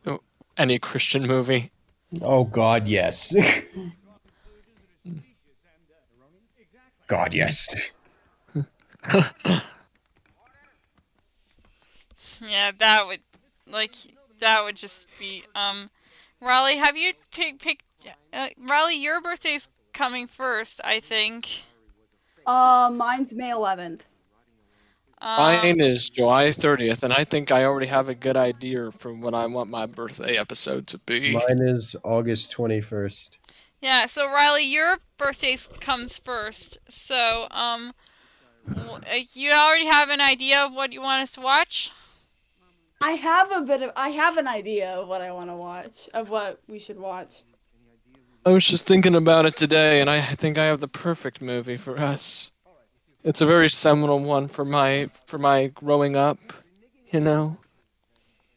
any 0.56 0.78
Christian 0.78 1.26
movie. 1.26 1.70
Oh 2.22 2.44
God, 2.44 2.86
yes. 2.88 3.34
God, 7.06 7.34
yes. 7.34 7.90
Yeah, 12.46 12.72
that 12.78 13.06
would, 13.06 13.20
like, 13.66 13.92
that 14.38 14.64
would 14.64 14.76
just 14.76 15.06
be, 15.18 15.44
um, 15.54 15.90
Riley, 16.40 16.76
have 16.76 16.96
you 16.96 17.12
picked, 17.30 17.62
pick, 17.62 17.84
uh, 18.32 18.48
Riley, 18.58 18.96
your 18.96 19.20
birthday's 19.20 19.68
coming 19.92 20.26
first, 20.26 20.80
I 20.84 21.00
think. 21.00 21.64
Uh, 22.46 22.90
mine's 22.92 23.34
May 23.34 23.50
11th. 23.50 24.00
Um, 25.24 25.38
Mine 25.38 25.80
is 25.80 26.10
July 26.10 26.48
30th, 26.48 27.02
and 27.02 27.10
I 27.10 27.24
think 27.24 27.50
I 27.50 27.64
already 27.64 27.86
have 27.86 28.10
a 28.10 28.14
good 28.14 28.36
idea 28.36 28.90
for 28.90 29.10
what 29.10 29.32
I 29.32 29.46
want 29.46 29.70
my 29.70 29.86
birthday 29.86 30.36
episode 30.36 30.86
to 30.88 30.98
be. 30.98 31.32
Mine 31.32 31.62
is 31.62 31.96
August 32.04 32.52
twenty 32.52 32.82
first. 32.82 33.38
Yeah, 33.80 34.04
so 34.04 34.30
Riley, 34.30 34.64
your 34.64 34.98
birthday 35.16 35.56
comes 35.80 36.18
first. 36.18 36.76
So, 36.90 37.48
um, 37.50 37.94
uh, 38.68 39.00
you 39.32 39.50
already 39.52 39.86
have 39.86 40.10
an 40.10 40.20
idea 40.20 40.62
of 40.62 40.74
what 40.74 40.92
you 40.92 41.00
want 41.00 41.22
us 41.22 41.30
to 41.32 41.40
watch? 41.40 41.90
I 43.00 43.12
have 43.12 43.50
a 43.50 43.62
bit 43.62 43.80
of 43.80 43.92
I 43.96 44.10
have 44.10 44.36
an 44.36 44.46
idea 44.46 44.90
of 44.90 45.08
what 45.08 45.22
I 45.22 45.32
want 45.32 45.48
to 45.48 45.56
watch, 45.56 46.06
of 46.12 46.28
what 46.28 46.60
we 46.68 46.78
should 46.78 46.98
watch. 46.98 47.36
I 48.44 48.50
was 48.50 48.66
just 48.66 48.86
thinking 48.86 49.14
about 49.14 49.46
it 49.46 49.56
today, 49.56 50.02
and 50.02 50.10
I 50.10 50.20
think 50.20 50.58
I 50.58 50.64
have 50.64 50.80
the 50.80 50.88
perfect 50.88 51.40
movie 51.40 51.78
for 51.78 51.98
us. 51.98 52.50
It's 53.24 53.40
a 53.40 53.46
very 53.46 53.70
seminal 53.70 54.20
one 54.20 54.48
for 54.48 54.64
my 54.64 55.08
for 55.26 55.38
my 55.38 55.68
growing 55.68 56.14
up, 56.16 56.38
you 57.10 57.20
know. 57.20 57.56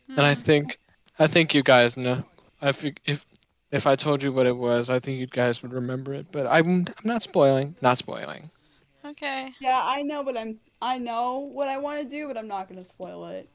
And 0.10 0.22
I 0.26 0.36
think 0.36 0.78
I 1.20 1.28
think 1.28 1.54
you 1.54 1.64
guys 1.64 1.98
know. 1.98 2.24
I 2.62 2.72
think 2.74 3.00
if 3.06 3.26
if 3.72 3.88
I 3.88 3.96
told 3.96 4.22
you 4.24 4.32
what 4.34 4.46
it 4.46 4.56
was, 4.58 4.90
I 4.90 5.00
think 5.00 5.20
you 5.20 5.28
guys 5.28 5.62
would 5.64 5.74
remember 5.74 6.14
it. 6.14 6.28
But 6.32 6.48
I'm 6.48 6.80
I'm 6.88 7.06
not 7.06 7.22
spoiling. 7.22 7.76
Not 7.82 7.98
spoiling. 7.98 8.50
Okay. 9.06 9.54
Yeah, 9.62 9.80
I 9.82 10.02
know, 10.02 10.24
but 10.24 10.36
I'm 10.38 10.60
I 10.82 10.98
know 10.98 11.40
what 11.40 11.70
I 11.70 11.78
want 11.78 12.00
to 12.00 12.06
do, 12.06 12.28
but 12.28 12.38
I'm 12.38 12.48
not 12.48 12.68
gonna 12.68 12.84
spoil 12.84 13.26
it. 13.28 13.50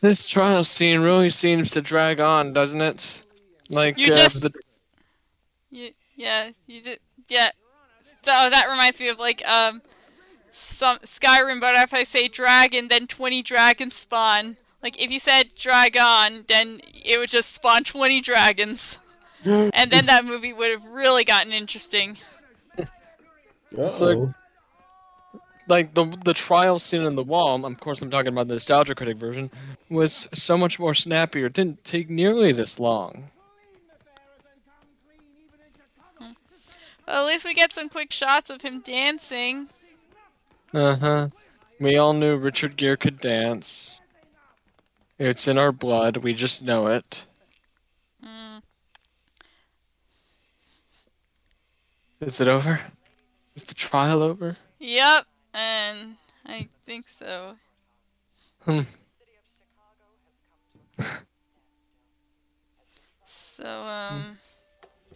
This 0.00 0.26
trial 0.26 0.64
scene 0.64 1.00
really 1.00 1.28
seems 1.30 1.70
to 1.72 1.82
drag 1.82 2.20
on, 2.20 2.52
doesn't 2.54 2.80
it? 2.80 3.22
Like 3.68 3.98
You 3.98 4.12
uh, 4.12 4.14
just- 4.14 4.40
the, 4.42 4.52
Y- 5.72 5.92
yeah, 6.20 6.50
you 6.66 6.82
did. 6.82 6.98
Yeah. 7.28 7.50
So 8.22 8.30
that 8.50 8.66
reminds 8.70 9.00
me 9.00 9.08
of 9.08 9.18
like 9.18 9.42
um, 9.46 9.80
some 10.52 10.98
Skyrim, 10.98 11.60
but 11.60 11.74
if 11.76 11.94
I 11.94 12.02
say 12.02 12.28
dragon, 12.28 12.88
then 12.88 13.06
twenty 13.06 13.42
dragons 13.42 13.94
spawn. 13.94 14.56
Like 14.82 15.00
if 15.02 15.10
you 15.10 15.18
said 15.20 15.54
dragon, 15.58 16.44
then 16.48 16.80
it 17.04 17.18
would 17.18 17.30
just 17.30 17.54
spawn 17.54 17.84
twenty 17.84 18.20
dragons, 18.20 18.98
and 19.44 19.90
then 19.90 20.06
that 20.06 20.24
movie 20.24 20.52
would 20.52 20.70
have 20.70 20.84
really 20.84 21.24
gotten 21.24 21.52
interesting. 21.52 22.16
It's 23.72 24.00
like- 24.00 24.16
Uh-oh. 24.16 24.32
like 25.68 25.94
the 25.94 26.04
the 26.24 26.34
trial 26.34 26.78
scene 26.78 27.02
in 27.02 27.14
the 27.14 27.22
wall. 27.22 27.64
Of 27.64 27.80
course, 27.80 28.02
I'm 28.02 28.10
talking 28.10 28.32
about 28.32 28.48
the 28.48 28.54
nostalgia 28.54 28.94
critic 28.94 29.16
version. 29.16 29.50
Was 29.88 30.28
so 30.34 30.58
much 30.58 30.78
more 30.78 30.92
snappier. 30.94 31.46
It 31.46 31.52
didn't 31.54 31.84
take 31.84 32.10
nearly 32.10 32.52
this 32.52 32.78
long. 32.80 33.30
Well, 37.10 37.24
at 37.24 37.26
least 37.26 37.44
we 37.44 37.54
get 37.54 37.72
some 37.72 37.88
quick 37.88 38.12
shots 38.12 38.50
of 38.50 38.62
him 38.62 38.82
dancing. 38.82 39.68
Uh 40.72 40.94
huh. 40.94 41.28
We 41.80 41.96
all 41.96 42.12
knew 42.12 42.36
Richard 42.36 42.76
Gere 42.76 42.96
could 42.96 43.18
dance. 43.18 44.00
It's 45.18 45.48
in 45.48 45.58
our 45.58 45.72
blood. 45.72 46.18
We 46.18 46.34
just 46.34 46.62
know 46.62 46.86
it. 46.86 47.26
Mm. 48.24 48.62
Is 52.20 52.40
it 52.40 52.48
over? 52.48 52.80
Is 53.56 53.64
the 53.64 53.74
trial 53.74 54.22
over? 54.22 54.56
Yep, 54.78 55.26
and 55.52 56.14
I 56.46 56.68
think 56.86 57.08
so. 57.08 57.56
Hmm. 58.60 58.82
So, 63.26 63.64
um, 63.64 64.36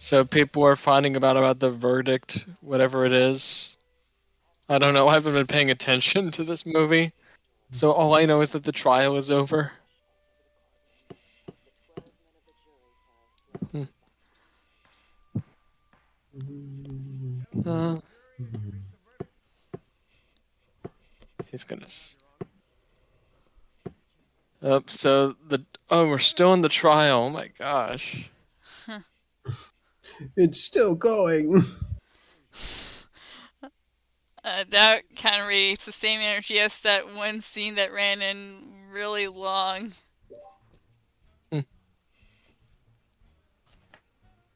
So 0.05 0.22
people 0.22 0.62
are 0.66 0.76
finding 0.76 1.16
about 1.16 1.39
about 1.39 1.60
the 1.60 1.70
verdict, 1.70 2.44
whatever 2.60 3.06
it 3.06 3.12
is. 3.14 3.78
I 4.68 4.76
don't 4.76 4.93
know. 4.93 5.09
I 5.09 5.14
haven't 5.14 5.32
been 5.32 5.47
paying 5.47 5.70
attention 5.70 6.31
to 6.32 6.44
this 6.44 6.66
movie, 6.66 7.12
so 7.70 7.90
all 7.90 8.14
I 8.14 8.26
know 8.26 8.43
is 8.43 8.52
that 8.52 8.64
the 8.64 8.70
trial 8.70 9.16
is 9.16 9.31
over. 9.31 9.72
Hmm. 13.72 13.85
Uh, 17.64 17.98
he's 21.51 21.64
gonna. 21.64 21.86
Oh, 24.62 24.82
so 24.86 25.35
the 25.48 25.64
oh, 25.90 26.06
we're 26.09 26.18
still 26.18 26.52
in 26.52 26.60
the 26.60 26.68
trial. 26.68 27.22
Oh 27.22 27.31
my 27.31 27.48
gosh. 27.59 28.28
It's 30.37 30.61
still 30.61 30.95
going. 30.95 31.57
uh, 34.45 34.65
that 34.71 35.03
kind 35.17 35.43
of 35.43 35.49
radiates 35.49 35.85
the 35.85 35.93
same 35.93 36.21
energy 36.21 36.59
as 36.59 36.81
that 36.81 37.15
one 37.15 37.41
scene 37.41 37.75
that 37.77 37.93
ran 37.93 38.23
in 38.23 38.73
really 38.91 39.29
long. 39.29 39.93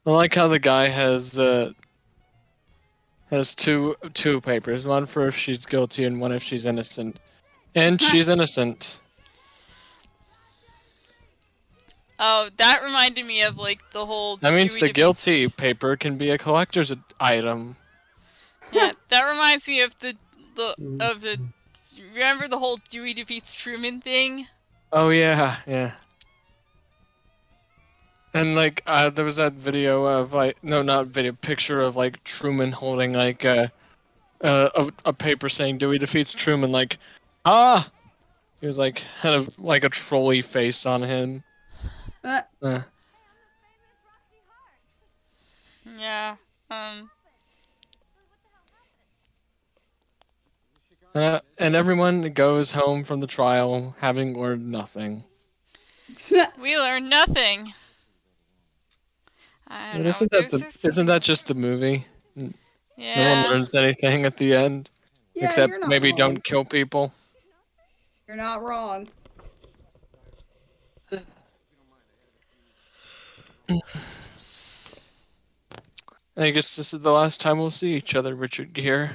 I 0.05 0.11
like 0.11 0.33
how 0.33 0.47
the 0.47 0.59
guy 0.59 0.87
has 0.87 1.37
uh, 1.37 1.71
has 3.29 3.53
two 3.53 3.95
two 4.13 4.41
papers, 4.41 4.85
one 4.85 5.05
for 5.05 5.27
if 5.27 5.37
she's 5.37 5.67
guilty 5.67 6.05
and 6.05 6.19
one 6.19 6.31
if 6.31 6.41
she's 6.41 6.65
innocent. 6.65 7.17
And 7.75 8.01
she's 8.01 8.27
innocent. 8.29 8.99
Oh, 12.21 12.49
that 12.57 12.83
reminded 12.83 13.25
me 13.25 13.41
of 13.43 13.57
like 13.57 13.79
the 13.91 14.05
whole. 14.05 14.37
That 14.37 14.53
means 14.53 14.73
Dewey 14.73 14.79
the 14.79 14.93
defeats- 14.93 14.95
guilty 15.25 15.47
paper 15.47 15.95
can 15.95 16.17
be 16.17 16.29
a 16.31 16.37
collector's 16.37 16.93
item. 17.19 17.77
Yeah, 18.71 18.91
that 19.07 19.21
reminds 19.23 19.67
me 19.67 19.81
of 19.81 19.97
the 19.99 20.15
the 20.55 20.75
of 20.99 21.21
the. 21.21 21.39
Remember 22.13 22.47
the 22.47 22.59
whole 22.59 22.79
Dewey 22.89 23.13
defeats 23.13 23.53
Truman 23.53 23.99
thing? 24.01 24.47
Oh 24.91 25.09
yeah, 25.09 25.57
yeah. 25.65 25.91
And 28.33 28.55
like, 28.55 28.83
uh, 28.85 29.09
there 29.09 29.25
was 29.25 29.37
that 29.37 29.53
video 29.53 30.05
of 30.05 30.33
like, 30.33 30.63
no, 30.63 30.81
not 30.81 31.07
video, 31.07 31.31
picture 31.31 31.81
of 31.81 31.95
like 31.95 32.23
Truman 32.23 32.73
holding 32.73 33.13
like 33.13 33.43
a 33.43 33.71
a, 34.41 34.69
a, 34.75 34.89
a 35.05 35.13
paper 35.13 35.49
saying 35.49 35.77
Dewey 35.79 35.97
defeats 35.97 36.33
Truman. 36.33 36.71
Like, 36.71 36.97
ah, 37.45 37.89
he 38.61 38.67
was 38.67 38.77
like 38.77 38.99
had 39.21 39.33
a 39.33 39.47
like 39.57 39.83
a 39.83 39.89
trolley 39.89 40.41
face 40.41 40.85
on 40.85 41.01
him. 41.03 41.43
Uh, 42.23 42.41
Yeah. 45.97 46.35
Um. 46.69 47.09
uh, 51.15 51.39
and 51.57 51.75
everyone 51.75 52.21
goes 52.33 52.73
home 52.73 53.03
from 53.03 53.19
the 53.19 53.27
trial 53.27 53.95
having 53.99 54.39
learned 54.39 54.69
nothing. 54.69 55.23
We 56.61 56.77
learned 56.77 57.09
nothing. 57.09 57.73
I 59.67 59.93
don't 59.93 60.05
isn't 60.07 60.31
that 60.31 60.49
the, 60.49 60.57
there's 60.57 60.85
isn't 60.85 61.05
that 61.05 61.21
just 61.21 61.47
the 61.47 61.53
movie? 61.53 62.05
No 62.35 62.51
one 62.97 63.51
learns 63.51 63.75
anything 63.75 64.25
at 64.25 64.37
the 64.37 64.53
end, 64.55 64.89
yeah, 65.33 65.45
except 65.45 65.73
maybe 65.87 66.09
wrong. 66.09 66.15
don't 66.17 66.43
kill 66.43 66.65
people. 66.65 67.13
You're 68.27 68.37
not 68.37 68.61
wrong. 68.61 69.07
I 76.37 76.51
guess 76.51 76.75
this 76.75 76.93
is 76.93 77.01
the 77.01 77.11
last 77.11 77.41
time 77.41 77.57
we'll 77.57 77.69
see 77.69 77.95
each 77.95 78.15
other, 78.15 78.33
Richard 78.33 78.73
Gere. 78.73 79.11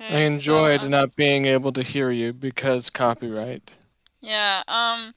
Okay, 0.00 0.16
I 0.16 0.20
enjoyed 0.20 0.80
so, 0.80 0.86
uh, 0.86 0.90
not 0.90 1.16
being 1.16 1.44
able 1.46 1.72
to 1.72 1.82
hear 1.82 2.10
you 2.10 2.32
because 2.32 2.90
copyright. 2.90 3.76
Yeah. 4.20 4.62
Um. 4.68 5.14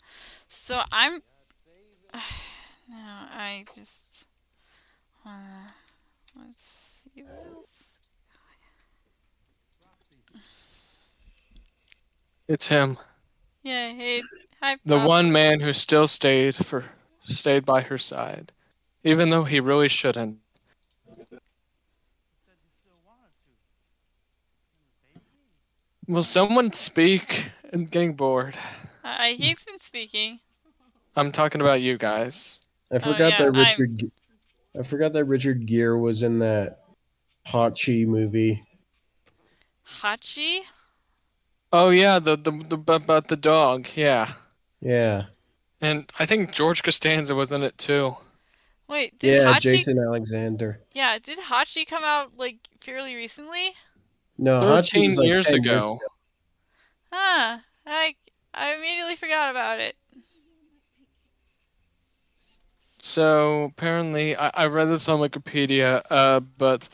So 0.48 0.82
I'm. 0.92 1.22
No, 2.88 2.98
I 2.98 3.66
just. 3.76 4.28
Uh, 5.26 5.30
let's 6.38 6.64
see 7.04 7.24
what 7.24 7.48
else. 7.52 7.74
It's 12.47 12.67
him, 12.67 12.97
Yeah. 13.63 13.91
Hey. 13.93 14.22
Hi. 14.61 14.77
the 14.85 14.97
Pop. 14.99 15.07
one 15.07 15.31
man 15.31 15.59
who 15.59 15.73
still 15.73 16.07
stayed 16.07 16.55
for 16.55 16.85
stayed 17.26 17.65
by 17.65 17.81
her 17.81 17.97
side, 17.97 18.51
even 19.03 19.30
though 19.31 19.43
he 19.45 19.59
really 19.59 19.88
shouldn't. 19.88 20.38
Will 26.07 26.23
someone 26.23 26.72
speak? 26.72 27.45
I'm 27.73 27.85
getting 27.85 28.13
bored. 28.13 28.57
Uh, 29.03 29.23
he's 29.26 29.63
been 29.63 29.80
speaking. 29.80 30.39
I'm 31.15 31.31
talking 31.31 31.61
about 31.61 31.81
you 31.81 31.97
guys. 31.97 32.61
I 32.91 32.99
forgot 32.99 33.31
yeah, 33.34 33.38
that 33.38 33.43
I'm- 33.45 33.53
Richard. 33.53 33.97
Ge- 33.97 34.77
I 34.77 34.84
forgot 34.84 35.13
that 35.13 35.26
Richard 35.26 35.65
Gere 35.65 35.97
was 35.97 36.22
in 36.22 36.39
that 36.39 36.80
Hachi 37.47 38.05
movie. 38.05 38.61
Hachi. 40.01 40.59
Oh 41.77 41.89
yeah, 41.89 42.19
the 42.19 42.38
the, 42.38 42.52
the 42.52 42.93
about 42.93 43.27
the 43.27 43.35
dog, 43.35 43.88
yeah. 43.95 44.31
Yeah, 44.80 45.26
And 45.81 46.10
I 46.19 46.26
think 46.26 46.52
George 46.52 46.84
Costanza 46.84 47.34
was 47.35 47.52
in 47.52 47.64
it 47.64 47.77
too. 47.77 48.15
Wait. 48.88 49.18
Did 49.19 49.41
yeah, 49.41 49.52
Hachi? 49.52 49.61
Jason 49.61 49.99
Alexander. 49.99 50.80
Yeah. 50.93 51.18
Did 51.22 51.39
Hachi 51.39 51.85
come 51.88 52.03
out 52.03 52.34
like 52.38 52.57
fairly 52.81 53.15
recently? 53.15 53.73
No, 54.38 54.61
Hachi 54.61 54.91
Thirteen 54.91 55.03
was 55.06 55.18
like 55.18 55.27
years 55.27 55.47
10 55.47 55.60
ago. 55.60 55.99
Huh. 57.11 57.57
I 57.85 58.15
I 58.53 58.76
immediately 58.76 59.15
forgot 59.15 59.52
about 59.52 59.80
it. 59.80 59.95
So 63.02 63.64
apparently, 63.64 64.35
I, 64.35 64.52
I 64.53 64.65
read 64.68 64.85
this 64.85 65.10
on 65.10 65.19
Wikipedia, 65.19 66.02
uh, 66.10 66.39
but 66.39 66.89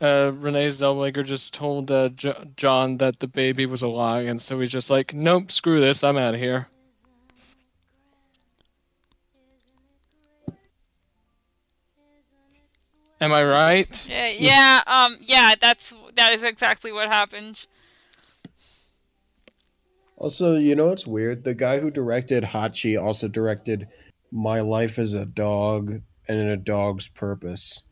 uh, 0.00 0.32
Renee 0.34 0.68
Zellweger 0.68 1.24
just 1.24 1.54
told 1.54 1.90
uh, 1.90 2.08
J- 2.10 2.50
John 2.56 2.98
that 2.98 3.20
the 3.20 3.28
baby 3.28 3.66
was 3.66 3.82
a 3.82 3.88
lie, 3.88 4.20
and 4.22 4.40
so 4.40 4.60
he's 4.60 4.70
just 4.70 4.90
like, 4.90 5.14
"Nope, 5.14 5.50
screw 5.50 5.80
this, 5.80 6.04
I'm 6.04 6.16
out 6.16 6.34
of 6.34 6.40
here." 6.40 6.68
Am 13.20 13.32
I 13.32 13.44
right? 13.44 14.08
Yeah. 14.08 14.28
Yeah. 14.28 14.82
Um. 14.86 15.16
Yeah. 15.22 15.54
That's 15.58 15.94
that 16.16 16.32
is 16.32 16.42
exactly 16.42 16.92
what 16.92 17.08
happened. 17.08 17.66
Also, 20.18 20.56
you 20.56 20.74
know 20.74 20.86
what's 20.86 21.06
weird? 21.06 21.44
The 21.44 21.54
guy 21.54 21.78
who 21.78 21.90
directed 21.90 22.42
Hachi 22.42 23.00
also 23.02 23.28
directed 23.28 23.88
My 24.30 24.60
Life 24.60 24.98
as 24.98 25.14
a 25.14 25.26
Dog 25.26 26.00
and 26.28 26.48
A 26.48 26.56
Dog's 26.56 27.08
Purpose. 27.08 27.82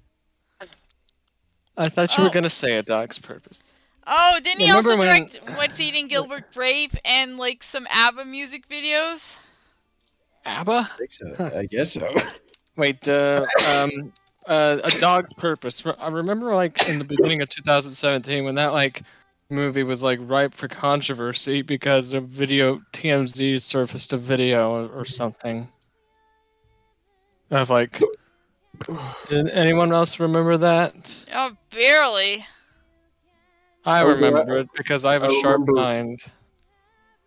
I 1.77 1.89
thought 1.89 2.17
you 2.17 2.23
were 2.25 2.31
Oh. 2.31 2.33
gonna 2.33 2.51
say 2.51 2.77
a 2.77 2.83
dog's 2.83 3.19
purpose. 3.19 3.63
Oh, 4.07 4.39
didn't 4.45 4.61
he 4.61 4.69
Remember 4.69 4.91
also 4.91 4.99
when- 4.99 5.27
direct 5.29 5.57
What's 5.57 5.81
Eating 5.81 6.09
Gilbert 6.09 6.53
Grape 6.53 6.95
and 7.05 7.37
like 7.37 7.63
some 7.63 7.87
ABBA 7.91 8.25
music 8.27 8.69
videos? 8.69 9.39
ABBA? 10.45 10.73
I 10.93 10.97
think 10.99 11.11
so. 11.11 11.51
I 11.57 11.65
guess 11.65 11.93
so. 11.95 12.13
Wait, 12.77 13.09
uh, 13.09 13.45
um, 13.73 14.13
uh, 14.47 14.79
a 14.85 14.91
dog's 14.99 15.33
purpose. 15.33 15.85
I 15.99 16.09
remember, 16.09 16.55
like 16.55 16.87
in 16.89 16.99
the 16.99 17.05
beginning 17.05 17.41
of 17.41 17.49
2017, 17.49 18.45
when 18.45 18.57
that 18.57 18.73
like 18.75 19.03
movie 19.49 19.83
was 19.85 20.03
like 20.03 20.19
ripe 20.23 20.53
for 20.53 20.69
controversy 20.69 21.63
because 21.63 22.13
a 22.13 22.21
video 22.21 22.81
TMZ 22.93 23.61
surfaced 23.63 24.13
a 24.13 24.17
video 24.19 24.71
or, 24.71 24.89
or 25.01 25.05
something. 25.05 25.69
Of 27.51 27.71
like, 27.71 28.01
did 29.29 29.49
anyone 29.51 29.93
else 29.93 30.19
remember 30.21 30.57
that? 30.59 31.27
Oh, 31.35 31.53
barely. 31.71 32.45
I 33.85 34.03
Oh, 34.03 34.09
remember 34.09 34.59
it 34.59 34.69
because 34.77 35.05
I 35.05 35.13
have 35.13 35.23
a 35.23 35.27
I 35.27 35.41
sharp 35.43 35.61
remember- 35.61 35.73
mind. 35.73 36.21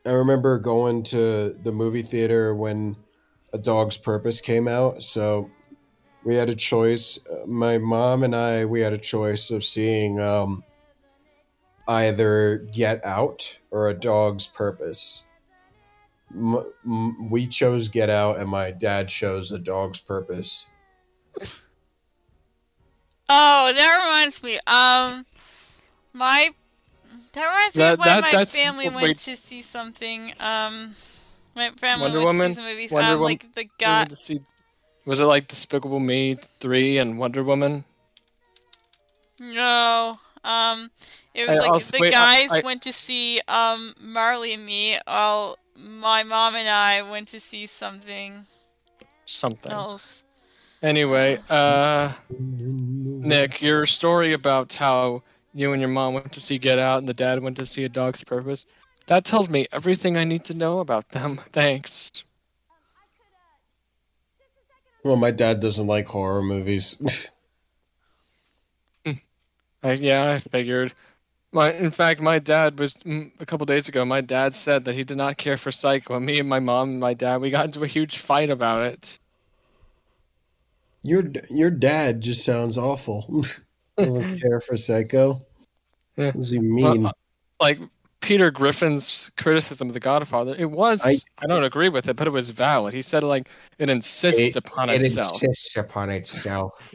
I 0.05 0.11
remember 0.11 0.57
going 0.57 1.03
to 1.03 1.55
the 1.63 1.71
movie 1.73 2.01
theater 2.01 2.55
when 2.55 2.95
A 3.53 3.57
Dog's 3.57 3.97
Purpose 3.97 4.39
came 4.39 4.67
out. 4.67 5.03
So 5.03 5.49
we 6.23 6.35
had 6.35 6.47
a 6.49 6.55
choice. 6.55 7.19
My 7.45 7.77
mom 7.77 8.23
and 8.23 8.33
I, 8.33 8.63
we 8.65 8.79
had 8.79 8.93
a 8.93 8.97
choice 8.97 9.51
of 9.51 9.65
seeing 9.65 10.19
um, 10.21 10.63
either 11.89 12.59
Get 12.71 13.05
Out 13.05 13.57
or 13.69 13.89
A 13.89 13.93
Dog's 13.93 14.47
Purpose. 14.47 15.25
M- 16.33 16.71
m- 16.85 17.29
we 17.29 17.45
chose 17.45 17.89
Get 17.89 18.09
Out, 18.09 18.37
and 18.39 18.49
my 18.49 18.71
dad 18.71 19.09
chose 19.09 19.51
A 19.51 19.59
Dog's 19.59 19.99
Purpose. 19.99 20.66
Oh, 23.29 23.71
that 23.73 24.05
reminds 24.05 24.41
me. 24.41 24.55
Um, 24.67 25.25
my 26.13 26.49
that 27.33 27.45
reminds 27.45 27.77
me 27.77 27.83
of 27.83 27.99
when 27.99 28.07
that- 28.07 28.33
my 28.33 28.45
family 28.45 28.89
went 28.89 29.19
to 29.19 29.35
see 29.35 29.61
something. 29.61 30.33
Um, 30.39 30.93
my 31.55 31.71
family 31.71 32.03
Wonder 32.03 32.19
went 32.19 32.27
Woman? 32.37 32.47
to 32.49 32.53
see 32.53 32.55
some 32.61 32.65
movies. 32.65 32.91
Wonder 32.91 33.13
um, 33.13 33.19
Woman? 33.19 33.25
like 33.33 33.55
the 33.55 33.67
guy. 33.77 34.05
to 34.05 34.15
see- 34.15 34.41
was 35.05 35.19
it 35.19 35.25
like 35.25 35.47
Despicable 35.47 35.99
Me 35.99 36.35
three 36.35 36.97
and 36.97 37.17
Wonder 37.19 37.43
Woman? 37.43 37.83
No. 39.39 40.15
Um, 40.43 40.91
it 41.33 41.47
was 41.47 41.57
I 41.57 41.61
like 41.61 41.69
also- 41.71 41.97
the 41.97 42.01
wait, 42.01 42.11
guys 42.13 42.51
I- 42.51 42.61
went 42.61 42.81
to 42.83 42.93
see 42.93 43.41
um 43.47 43.93
Marley 43.99 44.53
and 44.53 44.65
Me. 44.65 44.97
While 45.05 45.57
my 45.75 46.23
mom 46.23 46.55
and 46.55 46.69
I 46.69 47.01
went 47.01 47.27
to 47.29 47.39
see 47.39 47.65
something 47.67 48.45
Something. 49.25 49.71
else. 49.71 50.23
Anyway, 50.83 51.39
uh, 51.49 52.13
Nick, 52.29 53.61
your 53.61 53.85
story 53.85 54.33
about 54.33 54.73
how 54.73 55.23
you 55.53 55.73
and 55.73 55.81
your 55.81 55.89
mom 55.89 56.13
went 56.13 56.31
to 56.33 56.39
see 56.39 56.59
Get 56.59 56.77
Out 56.77 56.99
and 56.99 57.07
the 57.07 57.13
dad 57.13 57.41
went 57.41 57.57
to 57.57 57.65
see 57.65 57.83
A 57.83 57.89
Dog's 57.89 58.23
Purpose. 58.23 58.67
That 59.07 59.25
tells 59.25 59.49
me 59.49 59.65
everything 59.71 60.17
I 60.17 60.23
need 60.23 60.43
to 60.45 60.53
know 60.55 60.79
about 60.79 61.09
them. 61.09 61.41
Thanks. 61.51 62.11
Well, 65.03 65.15
my 65.15 65.31
dad 65.31 65.61
doesn't 65.61 65.87
like 65.87 66.07
horror 66.07 66.43
movies. 66.43 67.01
I, 69.83 69.93
yeah, 69.93 70.31
I 70.33 70.39
figured. 70.39 70.93
My, 71.51 71.71
in 71.71 71.91
fact, 71.91 72.19
my 72.19 72.39
dad 72.39 72.77
was 72.77 72.93
mm, 72.95 73.31
a 73.39 73.45
couple 73.45 73.65
days 73.65 73.87
ago. 73.87 74.03
My 74.03 74.21
dad 74.21 74.53
said 74.53 74.85
that 74.85 74.95
he 74.95 75.03
did 75.03 75.17
not 75.17 75.37
care 75.37 75.55
for 75.55 75.71
Psycho. 75.71 76.15
And 76.15 76.25
me 76.25 76.39
and 76.39 76.49
my 76.49 76.59
mom 76.59 76.89
and 76.89 76.99
my 76.99 77.13
dad, 77.13 77.41
we 77.41 77.49
got 77.49 77.65
into 77.65 77.83
a 77.83 77.87
huge 77.87 78.17
fight 78.17 78.49
about 78.49 78.81
it. 78.81 79.17
Your 81.07 81.23
your 81.49 81.69
dad 81.71 82.21
just 82.21 82.43
sounds 82.45 82.77
awful. 82.77 83.43
doesn't 83.97 84.39
care 84.41 84.59
for 84.61 84.77
Psycho. 84.77 85.41
Yeah. 86.15 86.27
What 86.27 86.35
does 86.35 86.49
he 86.49 86.59
mean? 86.59 87.05
uh, 87.05 87.11
like 87.59 87.79
Peter 88.19 88.51
Griffin's 88.51 89.31
criticism 89.37 89.87
of 89.87 89.93
The 89.93 89.99
Godfather, 89.99 90.55
it 90.57 90.69
was. 90.69 91.05
I, 91.05 91.15
I- 91.43 91.47
don't 91.47 91.63
agree 91.63 91.89
with 91.89 92.09
it, 92.09 92.15
but 92.15 92.27
it 92.27 92.31
was 92.31 92.49
valid. 92.49 92.93
He 92.93 93.01
said 93.01 93.23
like 93.23 93.49
it 93.77 93.89
insists 93.89 94.39
It- 94.41 94.55
upon 94.55 94.89
it 94.89 95.01
itself. 95.03 95.41
It 95.41 95.47
insists 95.47 95.77
upon 95.77 96.09
itself. 96.09 96.93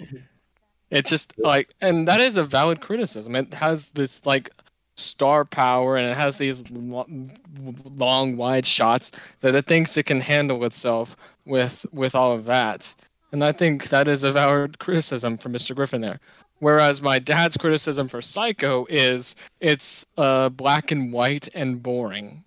It 0.90 1.06
just 1.06 1.32
like, 1.38 1.72
and 1.80 2.06
that 2.06 2.20
is 2.20 2.36
a 2.36 2.42
valid 2.44 2.80
criticism. 2.80 3.34
It 3.34 3.54
has 3.54 3.90
this 3.92 4.26
like 4.26 4.50
star 4.94 5.46
power, 5.46 5.96
and 5.96 6.06
it 6.10 6.16
has 6.16 6.36
these 6.36 6.68
long, 6.70 8.36
wide 8.36 8.66
shots 8.66 9.10
that 9.40 9.54
it 9.54 9.64
thinks 9.66 9.96
it 9.96 10.04
can 10.04 10.20
handle 10.20 10.64
itself 10.64 11.16
with 11.46 11.86
with 11.92 12.14
all 12.14 12.32
of 12.32 12.44
that. 12.44 12.94
And 13.32 13.42
I 13.42 13.52
think 13.52 13.88
that 13.88 14.08
is 14.08 14.24
a 14.24 14.32
valid 14.32 14.78
criticism 14.78 15.38
for 15.38 15.48
Mr. 15.48 15.74
Griffin 15.74 16.00
there. 16.02 16.20
Whereas 16.58 17.02
my 17.02 17.18
dad's 17.18 17.56
criticism 17.56 18.06
for 18.08 18.22
Psycho 18.22 18.86
is 18.88 19.34
it's 19.60 20.04
uh, 20.16 20.48
black 20.50 20.90
and 20.92 21.12
white 21.12 21.48
and 21.54 21.82
boring. 21.82 22.44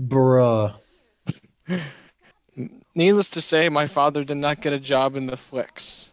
Bruh. 0.00 0.74
Needless 2.94 3.30
to 3.30 3.40
say, 3.42 3.68
my 3.68 3.86
father 3.86 4.24
did 4.24 4.38
not 4.38 4.62
get 4.62 4.72
a 4.72 4.80
job 4.80 5.16
in 5.16 5.26
the 5.26 5.36
flicks. 5.36 6.12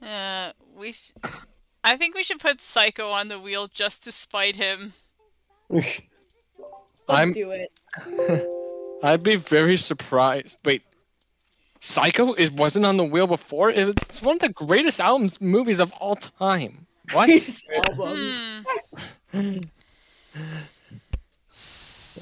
Uh, 0.00 0.52
we. 0.76 0.92
Sh- 0.92 1.12
I 1.82 1.96
think 1.96 2.14
we 2.14 2.22
should 2.22 2.38
put 2.38 2.60
Psycho 2.60 3.10
on 3.10 3.28
the 3.28 3.38
wheel 3.40 3.66
just 3.66 4.04
to 4.04 4.12
spite 4.12 4.56
him. 4.56 4.92
Let's 5.68 6.00
I'm- 7.08 7.32
do 7.32 7.50
it. 7.50 7.72
I'd 9.02 9.22
be 9.22 9.36
very 9.36 9.76
surprised. 9.76 10.58
Wait, 10.64 10.82
Psycho 11.86 12.32
it 12.32 12.52
wasn't 12.52 12.84
on 12.84 12.96
the 12.96 13.04
wheel 13.04 13.28
before. 13.28 13.70
It's 13.70 14.20
one 14.20 14.36
of 14.36 14.40
the 14.40 14.48
greatest 14.48 15.00
albums 15.00 15.40
movies 15.40 15.78
of 15.78 15.92
all 15.92 16.16
time. 16.16 16.86
What? 17.12 17.30
Albums. 17.88 18.46
Hmm. 19.30 19.58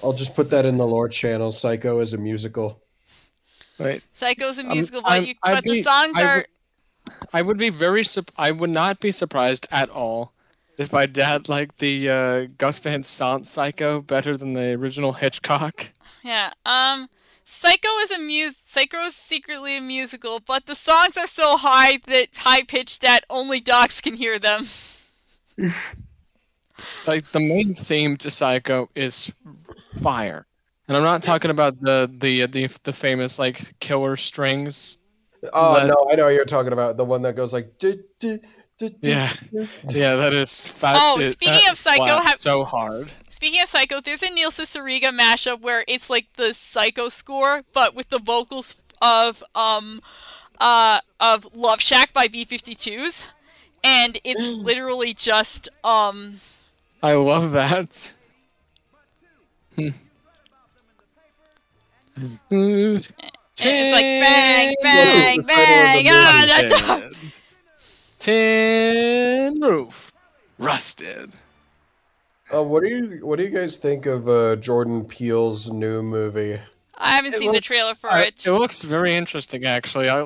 I'll 0.03 0.13
just 0.13 0.35
put 0.37 0.51
that 0.51 0.67
in 0.67 0.77
the 0.77 0.87
lore 0.87 1.09
channel. 1.09 1.51
Psycho 1.51 2.01
is 2.01 2.13
a 2.13 2.19
musical. 2.19 2.83
Right. 3.79 4.03
Psycho's 4.13 4.59
a 4.59 4.63
I'm- 4.63 4.73
musical, 4.73 5.01
but, 5.01 5.11
I'm- 5.13 5.25
you, 5.25 5.35
I'd 5.43 5.55
but 5.55 5.65
the 5.65 5.83
songs 5.83 6.13
I 6.19 6.23
are. 6.25 6.37
would- 6.37 6.47
I 7.33 7.43
would 7.43 7.59
be 7.59 7.69
very. 7.71 8.03
Sup- 8.05 8.31
I 8.39 8.51
would 8.51 8.71
not 8.71 8.99
be 8.99 9.13
surprised 9.13 9.67
at 9.71 9.89
all 9.91 10.33
if 10.79 10.93
my 10.93 11.05
dad 11.07 11.49
liked 11.51 11.79
the 11.79 12.09
uh, 12.11 12.47
Gus 12.59 12.79
Van 12.79 13.03
Sant 13.03 13.45
Psycho 13.47 14.01
better 14.01 14.37
than 14.39 14.55
the 14.55 14.73
original 14.73 15.13
Hitchcock. 15.13 15.91
Yeah. 16.23 16.53
Um, 16.65 17.09
Psycho 17.45 17.89
is 18.03 18.11
a 18.11 18.19
mus. 18.19 18.55
Psycho 18.65 18.99
is 19.03 19.15
secretly 19.15 19.77
a 19.77 19.81
musical, 19.81 20.41
but 20.41 20.67
the 20.67 20.75
songs 20.75 21.17
are 21.17 21.27
so 21.27 21.57
high 21.59 21.99
that 22.07 22.29
high 22.39 22.63
pitched 22.63 23.03
that 23.03 23.25
only 23.29 23.61
dogs 23.61 24.01
can 24.01 24.15
hear 24.15 24.39
them. 24.39 24.63
Like 27.07 27.27
the 27.27 27.39
main 27.39 27.73
theme 27.75 28.17
to 28.19 28.31
Psycho 28.31 28.89
is 28.97 29.33
fire, 30.03 30.45
and 30.89 30.97
I'm 30.97 31.05
not 31.05 31.23
talking 31.23 31.53
about 31.53 31.81
the 31.81 32.11
the 32.19 32.47
the, 32.47 32.67
the 32.83 32.93
famous 32.93 33.39
like 33.39 33.79
killer 33.79 34.17
strings. 34.17 34.99
Oh 35.53 35.75
But- 35.75 35.87
no, 35.87 36.09
I 36.11 36.17
know 36.17 36.25
what 36.25 36.35
you're 36.35 36.45
talking 36.45 36.73
about. 36.73 36.97
The 36.97 37.05
one 37.05 37.23
that 37.23 37.37
goes 37.37 37.53
like. 37.53 37.79
"Du- 37.79 38.03
du- 38.19 38.39
du- 38.39 38.39
du- 38.39 38.49
Yeah. 39.03 39.33
Yeah, 39.89 40.17
that 40.17 40.35
is 40.35 40.71
fat. 40.71 40.97
Oh, 40.99 41.21
it- 41.21 41.31
speaking 41.33 41.69
of 41.71 41.79
Psycho, 41.79 42.05
slaps 42.07 42.29
have- 42.29 42.41
so 42.41 42.65
hard. 42.65 43.11
Speaking 43.29 43.63
of 43.63 43.69
Psycho, 43.69 44.01
there's 44.01 44.23
a 44.23 44.31
Neil 44.31 44.51
Cicierega 44.51 45.11
mashup 45.17 45.61
where 45.61 45.85
it's 45.87 46.11
like 46.11 46.27
the 46.35 46.53
Psycho 46.55 47.09
score, 47.09 47.63
but 47.73 47.95
with 47.95 48.09
the 48.11 48.19
vocals 48.19 48.77
of 49.01 49.43
um, 49.55 50.01
uh, 50.59 51.01
of 51.21 51.47
Love 51.55 51.81
Shack 51.81 52.13
by 52.13 52.27
B52s, 52.29 53.27
and 53.83 54.19
it's 54.25 54.43
literally 54.57 55.15
just 55.15 55.69
um. 55.85 56.35
I 57.03 57.13
love 57.15 57.53
that. 57.53 58.15
Hmm. 59.77 59.89
And 62.17 63.05
it's 63.77 63.93
like 63.93 64.03
bang, 64.03 64.75
bang, 64.83 65.37
What's 65.37 65.49
the 65.49 65.55
title 65.55 65.75
of 65.75 66.05
bang, 66.05 66.05
the 66.05 66.11
ah, 66.13 66.47
movie? 66.63 66.69
that 66.69 66.87
dog. 66.87 67.15
Tin 68.25 69.61
roof, 69.61 70.11
rusted. 70.59 71.35
Uh, 72.51 72.63
what 72.63 72.83
do 72.83 72.89
you 72.89 73.19
What 73.27 73.37
do 73.37 73.45
you 73.45 73.51
guys 73.51 73.77
think 73.77 74.07
of 74.07 74.27
uh, 74.31 74.57
Jordan 74.57 75.05
Peele's 75.05 75.71
new 75.71 76.03
movie? 76.03 76.59
I 76.97 77.11
haven't 77.17 77.35
It 77.35 77.41
seen 77.41 77.53
the 77.53 77.61
trailer 77.61 77.95
for 77.95 78.11
I- 78.11 78.23
it. 78.23 78.47
It 78.47 78.53
looks 78.55 78.81
very 78.81 79.15
interesting, 79.15 79.67
actually. 79.67 80.09
I 80.09 80.23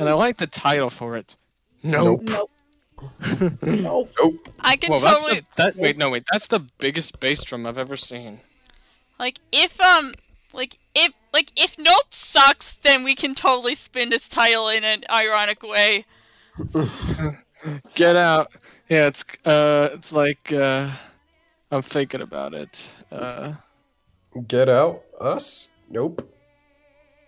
and 0.00 0.08
I 0.08 0.14
like 0.14 0.38
the 0.38 0.48
title 0.48 0.90
for 0.90 1.16
it. 1.16 1.36
Nope. 1.84 2.22
Nope. 2.24 2.50
nope. 3.62 3.62
Nope. 4.20 4.48
I 4.58 4.74
can 4.74 4.90
Well, 4.90 4.98
that's 5.00 5.22
totally 5.22 5.40
the 5.40 5.46
that. 5.58 5.76
Wait, 5.76 5.96
no, 5.96 6.10
wait. 6.10 6.24
That's 6.32 6.48
the 6.48 6.58
biggest 6.78 7.20
bass 7.20 7.44
drum 7.44 7.68
I've 7.68 7.78
ever 7.78 7.94
seen. 7.96 8.40
like 9.16 9.38
if 9.52 9.80
um 9.80 10.14
like 10.52 10.76
if 10.92 11.12
like 11.32 11.52
if 11.54 11.78
Nope 11.78 12.12
sucks, 12.12 12.74
then 12.74 13.04
we 13.04 13.14
can 13.14 13.36
totally 13.36 13.76
spin 13.76 14.10
this 14.10 14.28
title 14.28 14.68
in 14.68 14.82
an 14.82 15.04
ironic 15.08 15.62
way. 15.62 16.04
Get 17.94 18.16
out. 18.16 18.52
Yeah, 18.88 19.06
it's 19.06 19.24
uh, 19.44 19.90
it's 19.92 20.12
like 20.12 20.52
uh, 20.52 20.90
I'm 21.70 21.82
thinking 21.82 22.20
about 22.20 22.54
it. 22.54 22.96
Uh. 23.10 23.54
Get 24.46 24.68
out. 24.68 25.02
Us. 25.20 25.68
Nope. 25.90 26.32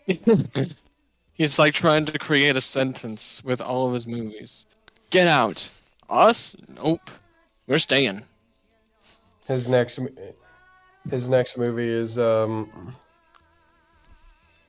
He's 1.33 1.59
like 1.59 1.75
trying 1.75 2.05
to 2.05 2.19
create 2.19 2.57
a 2.57 2.61
sentence 2.61 3.43
with 3.43 3.61
all 3.61 3.87
of 3.87 3.95
his 3.95 4.07
movies. 4.07 4.67
Get 5.11 5.27
out. 5.27 5.69
Us? 6.09 6.55
Nope. 6.69 7.11
We're 7.67 7.79
staying. 7.79 8.25
His 9.47 9.67
next. 9.67 9.99
His 11.11 11.29
next 11.29 11.57
movie 11.57 11.89
is 11.89 12.19
um. 12.19 12.95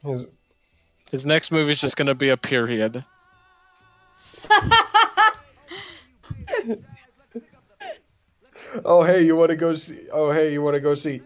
His 0.03 0.27
His 1.11 1.25
next 1.25 1.51
movie 1.51 1.71
is 1.71 1.81
just 1.81 1.97
gonna 1.97 2.15
be 2.15 2.29
a 2.29 2.37
period. 2.37 3.03
Oh 8.85 9.03
hey, 9.03 9.23
you 9.23 9.35
want 9.35 9.49
to 9.51 9.55
go 9.55 9.73
see? 9.75 10.07
Oh 10.11 10.31
hey, 10.31 10.53
you 10.53 10.61
want 10.61 10.75
to 10.75 10.79
go 10.79 10.93
see? 10.95 11.21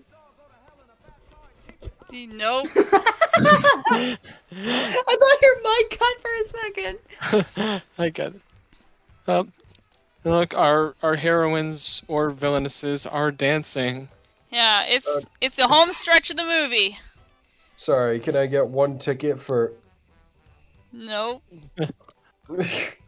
Nope. 2.11 2.67
I 2.75 4.17
thought 4.51 5.41
your 5.41 5.57
mic 5.61 5.99
cut 5.99 6.21
for 6.21 6.31
a 6.41 6.45
second. 6.47 7.81
I 7.97 8.09
get 8.09 8.35
it. 8.35 8.41
Um, 9.27 9.51
look, 10.23 10.53
our 10.55 10.95
our 11.03 11.15
heroines 11.15 12.03
or 12.07 12.31
villainesses 12.31 13.05
are 13.11 13.31
dancing. 13.31 14.09
Yeah, 14.51 14.85
it's 14.87 15.07
Uh, 15.07 15.21
it's 15.41 15.57
the 15.57 15.67
home 15.67 15.91
stretch 15.91 16.29
of 16.31 16.37
the 16.37 16.43
movie. 16.43 16.97
Sorry, 17.75 18.19
can 18.19 18.35
I 18.35 18.45
get 18.45 18.67
one 18.67 18.97
ticket 18.97 19.39
for? 19.39 19.73
Nope. 20.93 21.43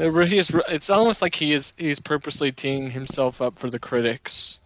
It 0.00 0.12
really 0.12 0.38
is. 0.38 0.50
It's 0.68 0.88
almost 0.88 1.20
like 1.20 1.34
he 1.34 1.52
is. 1.52 1.74
He's 1.76 2.00
purposely 2.00 2.52
teeing 2.52 2.90
himself 2.90 3.42
up 3.42 3.58
for 3.58 3.68
the 3.68 3.78
critics. 3.78 4.60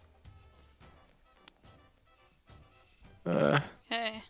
Uh, 3.25 3.59
Okay. 3.91 4.21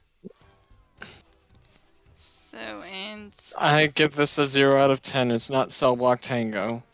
So 2.17 2.57
and 2.91 3.33
I 3.57 3.87
give 3.87 4.15
this 4.15 4.37
a 4.37 4.45
zero 4.45 4.81
out 4.81 4.91
of 4.91 5.01
ten. 5.01 5.31
It's 5.31 5.49
not 5.49 5.71
Cell 5.71 5.95
Block 5.95 6.21
Tango. 6.21 6.83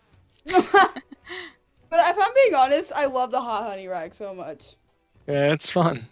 But 1.92 2.00
if 2.08 2.18
I'm 2.18 2.34
being 2.34 2.56
honest, 2.56 2.94
I 2.96 3.06
love 3.06 3.32
the 3.32 3.42
hot 3.42 3.64
honey 3.64 3.86
rag 3.90 4.16
so 4.16 4.34
much. 4.34 4.76
Yeah, 5.28 5.52
it's 5.52 5.70
fun. 5.70 6.08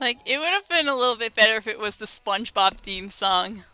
like 0.00 0.18
it 0.24 0.38
would 0.38 0.48
have 0.48 0.68
been 0.68 0.88
a 0.88 0.96
little 0.96 1.16
bit 1.16 1.34
better 1.34 1.54
if 1.56 1.66
it 1.66 1.78
was 1.78 1.96
the 1.96 2.06
SpongeBob 2.06 2.78
theme 2.78 3.10
song. 3.10 3.64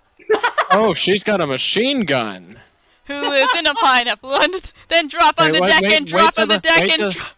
Oh, 0.70 0.92
she's 0.94 1.24
got 1.24 1.40
a 1.40 1.46
machine 1.46 2.02
gun. 2.04 2.58
Who 3.06 3.32
is 3.32 3.48
in 3.58 3.66
a 3.66 3.74
pineapple? 3.74 4.34
And 4.34 4.54
then 4.88 5.08
drop 5.08 5.40
on 5.40 5.46
Wait, 5.46 5.54
the 5.54 5.60
wait, 5.62 5.68
deck 5.68 5.82
wait, 5.82 5.96
and 5.96 6.06
drop 6.06 6.38
on 6.38 6.48
the 6.48 6.54
the- 6.54 6.60
deck 6.60 6.80
wait 6.80 6.90
and 6.90 6.98
till- 7.00 7.10
drop. 7.12 7.32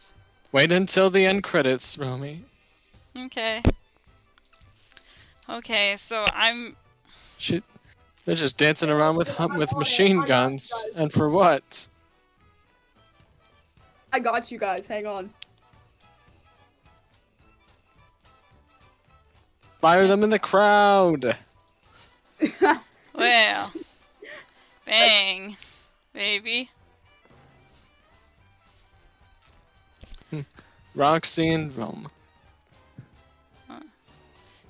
Wait 0.52 0.72
until 0.72 1.10
the 1.10 1.24
end 1.26 1.44
credits, 1.44 1.96
Romy. 1.96 2.42
Okay. 3.16 3.62
Okay, 5.48 5.94
so 5.96 6.24
I'm 6.34 6.76
She, 7.38 7.62
they're 8.24 8.34
just 8.34 8.56
dancing 8.56 8.90
around 8.90 9.14
with 9.16 9.28
hum- 9.28 9.56
with 9.56 9.72
machine 9.76 10.22
guns, 10.26 10.72
and 10.96 11.12
for 11.12 11.28
what? 11.30 11.86
I 14.12 14.18
got 14.18 14.50
you 14.50 14.58
guys. 14.58 14.88
Hang 14.88 15.06
on. 15.06 15.30
Fire 19.78 20.06
them 20.06 20.22
in 20.24 20.30
the 20.30 20.38
crowd. 20.38 21.36
well. 23.14 23.72
Bang. 24.86 25.56
Baby. 26.12 26.70
Roxie 30.94 31.48
and 31.50 31.76
Rome. 31.76 32.10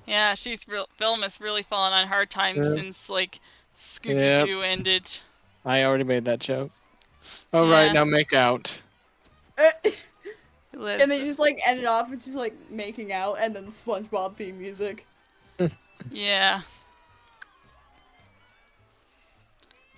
Yeah, 0.05 0.33
she's 0.33 0.67
real 0.67 0.89
Velma's 0.99 1.39
really 1.39 1.63
fallen 1.63 1.93
on 1.93 2.07
hard 2.07 2.29
times 2.29 2.57
Yeah. 2.57 2.73
since 2.75 3.09
like 3.09 3.39
Scooby 3.79 4.45
Doo 4.45 4.61
ended. 4.61 5.09
I 5.65 5.83
already 5.83 6.03
made 6.03 6.25
that 6.25 6.39
joke. 6.39 6.71
All 7.53 7.65
Yeah. 7.67 7.71
right, 7.85 7.93
now 7.93 8.03
make 8.03 8.33
out. 8.33 8.81
and 9.57 9.71
they 10.73 11.19
just 11.19 11.39
like 11.39 11.61
ended 11.65 11.85
off 11.85 12.09
with 12.09 12.23
just 12.23 12.35
like 12.35 12.55
making 12.69 13.13
out 13.13 13.37
and 13.39 13.55
then 13.55 13.67
SpongeBob 13.71 14.35
theme 14.35 14.59
music. 14.59 15.05
Yeah. 16.11 16.61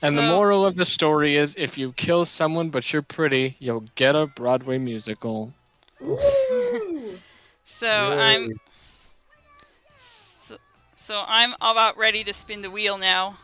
And 0.03 0.17
the 0.17 0.21
moral 0.21 0.65
of 0.65 0.75
the 0.75 0.83
story 0.85 1.37
is 1.37 1.55
if 1.55 1.77
you 1.77 1.93
kill 1.93 2.25
someone 2.25 2.69
but 2.69 2.91
you're 2.91 3.01
pretty, 3.01 3.55
you'll 3.59 3.85
get 3.95 4.15
a 4.15 4.27
Broadway 4.27 4.77
musical. 4.77 5.53
So 7.65 7.87
Yay. 7.87 8.19
I'm 8.19 8.59
so, 9.97 10.57
so 10.95 11.23
I'm 11.27 11.53
about 11.59 11.97
ready 11.97 12.23
to 12.23 12.31
spin 12.31 12.61
the 12.61 12.69
wheel 12.69 12.97
now. 12.97 13.35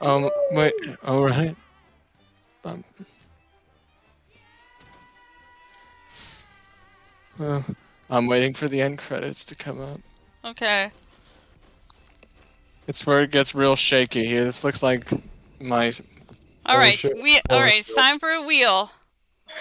Um, 0.00 0.30
wait, 0.52 0.72
all 1.04 1.24
right. 1.24 1.54
Um, 2.64 2.84
uh, 7.40 7.62
I'm 8.10 8.26
waiting 8.26 8.54
for 8.54 8.66
the 8.66 8.80
end 8.80 8.98
credits 8.98 9.44
to 9.44 9.54
come 9.54 9.80
up. 9.80 10.00
Okay. 10.44 10.90
It's 12.86 13.06
where 13.06 13.20
it 13.22 13.30
gets 13.30 13.54
real 13.54 13.76
shaky 13.76 14.24
here. 14.24 14.44
This 14.44 14.64
looks 14.64 14.82
like 14.82 15.04
my. 15.60 15.86
All 16.66 16.76
Oh, 16.76 16.78
right. 16.78 16.98
shit. 16.98 17.20
We 17.22 17.36
Oh, 17.50 17.56
all 17.56 17.60
right. 17.62 17.78
It's 17.78 17.94
time 17.94 18.18
for 18.18 18.28
a 18.28 18.42
wheel. 18.42 18.90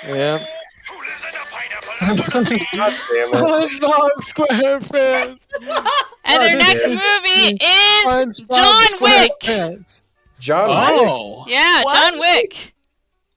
Yeah. 0.08 0.38
Who 0.90 1.00
lives 1.00 1.24
in 1.24 1.36
a 1.36 1.46
pineapple 1.52 1.94
under 2.02 2.24
the 2.24 2.46
sea? 2.46 2.68
God 2.76 2.94
damn. 3.12 3.70
SpongeBob 3.72 4.10
SquarePants. 4.22 5.40
And 6.26 6.44
their 6.44 6.56
Oh, 6.56 6.60
next 6.60 6.88
movie 6.90 7.58
is 7.62 8.40
John 8.50 8.86
Wick. 9.02 9.32
John 10.40 10.68
oh. 10.70 11.00
Wick. 11.00 11.08
Oh, 11.10 11.46
Yeah, 11.48 11.84
What? 11.84 12.12
John 12.12 12.20
Wick. 12.20 12.74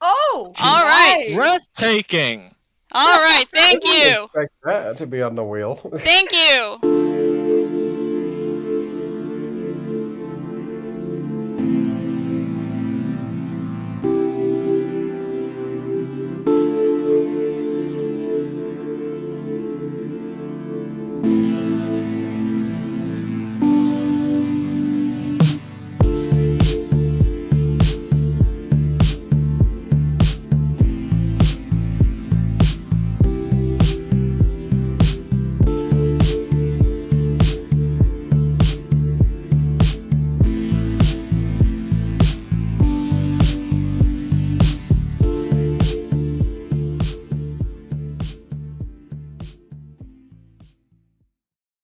Oh. 0.01 0.53
All 0.61 0.83
right. 0.83 1.19
nice. 1.19 1.35
breathtaking. 1.35 2.53
All 2.91 3.19
right. 3.19 3.45
Thank 3.49 3.83
you. 3.85 4.23
Expect 4.25 4.53
that 4.65 4.97
to 4.97 5.07
be 5.07 5.21
on 5.21 5.35
the 5.35 5.43
wheel. 5.43 5.75
Thank 5.75 6.31
you. 6.33 7.27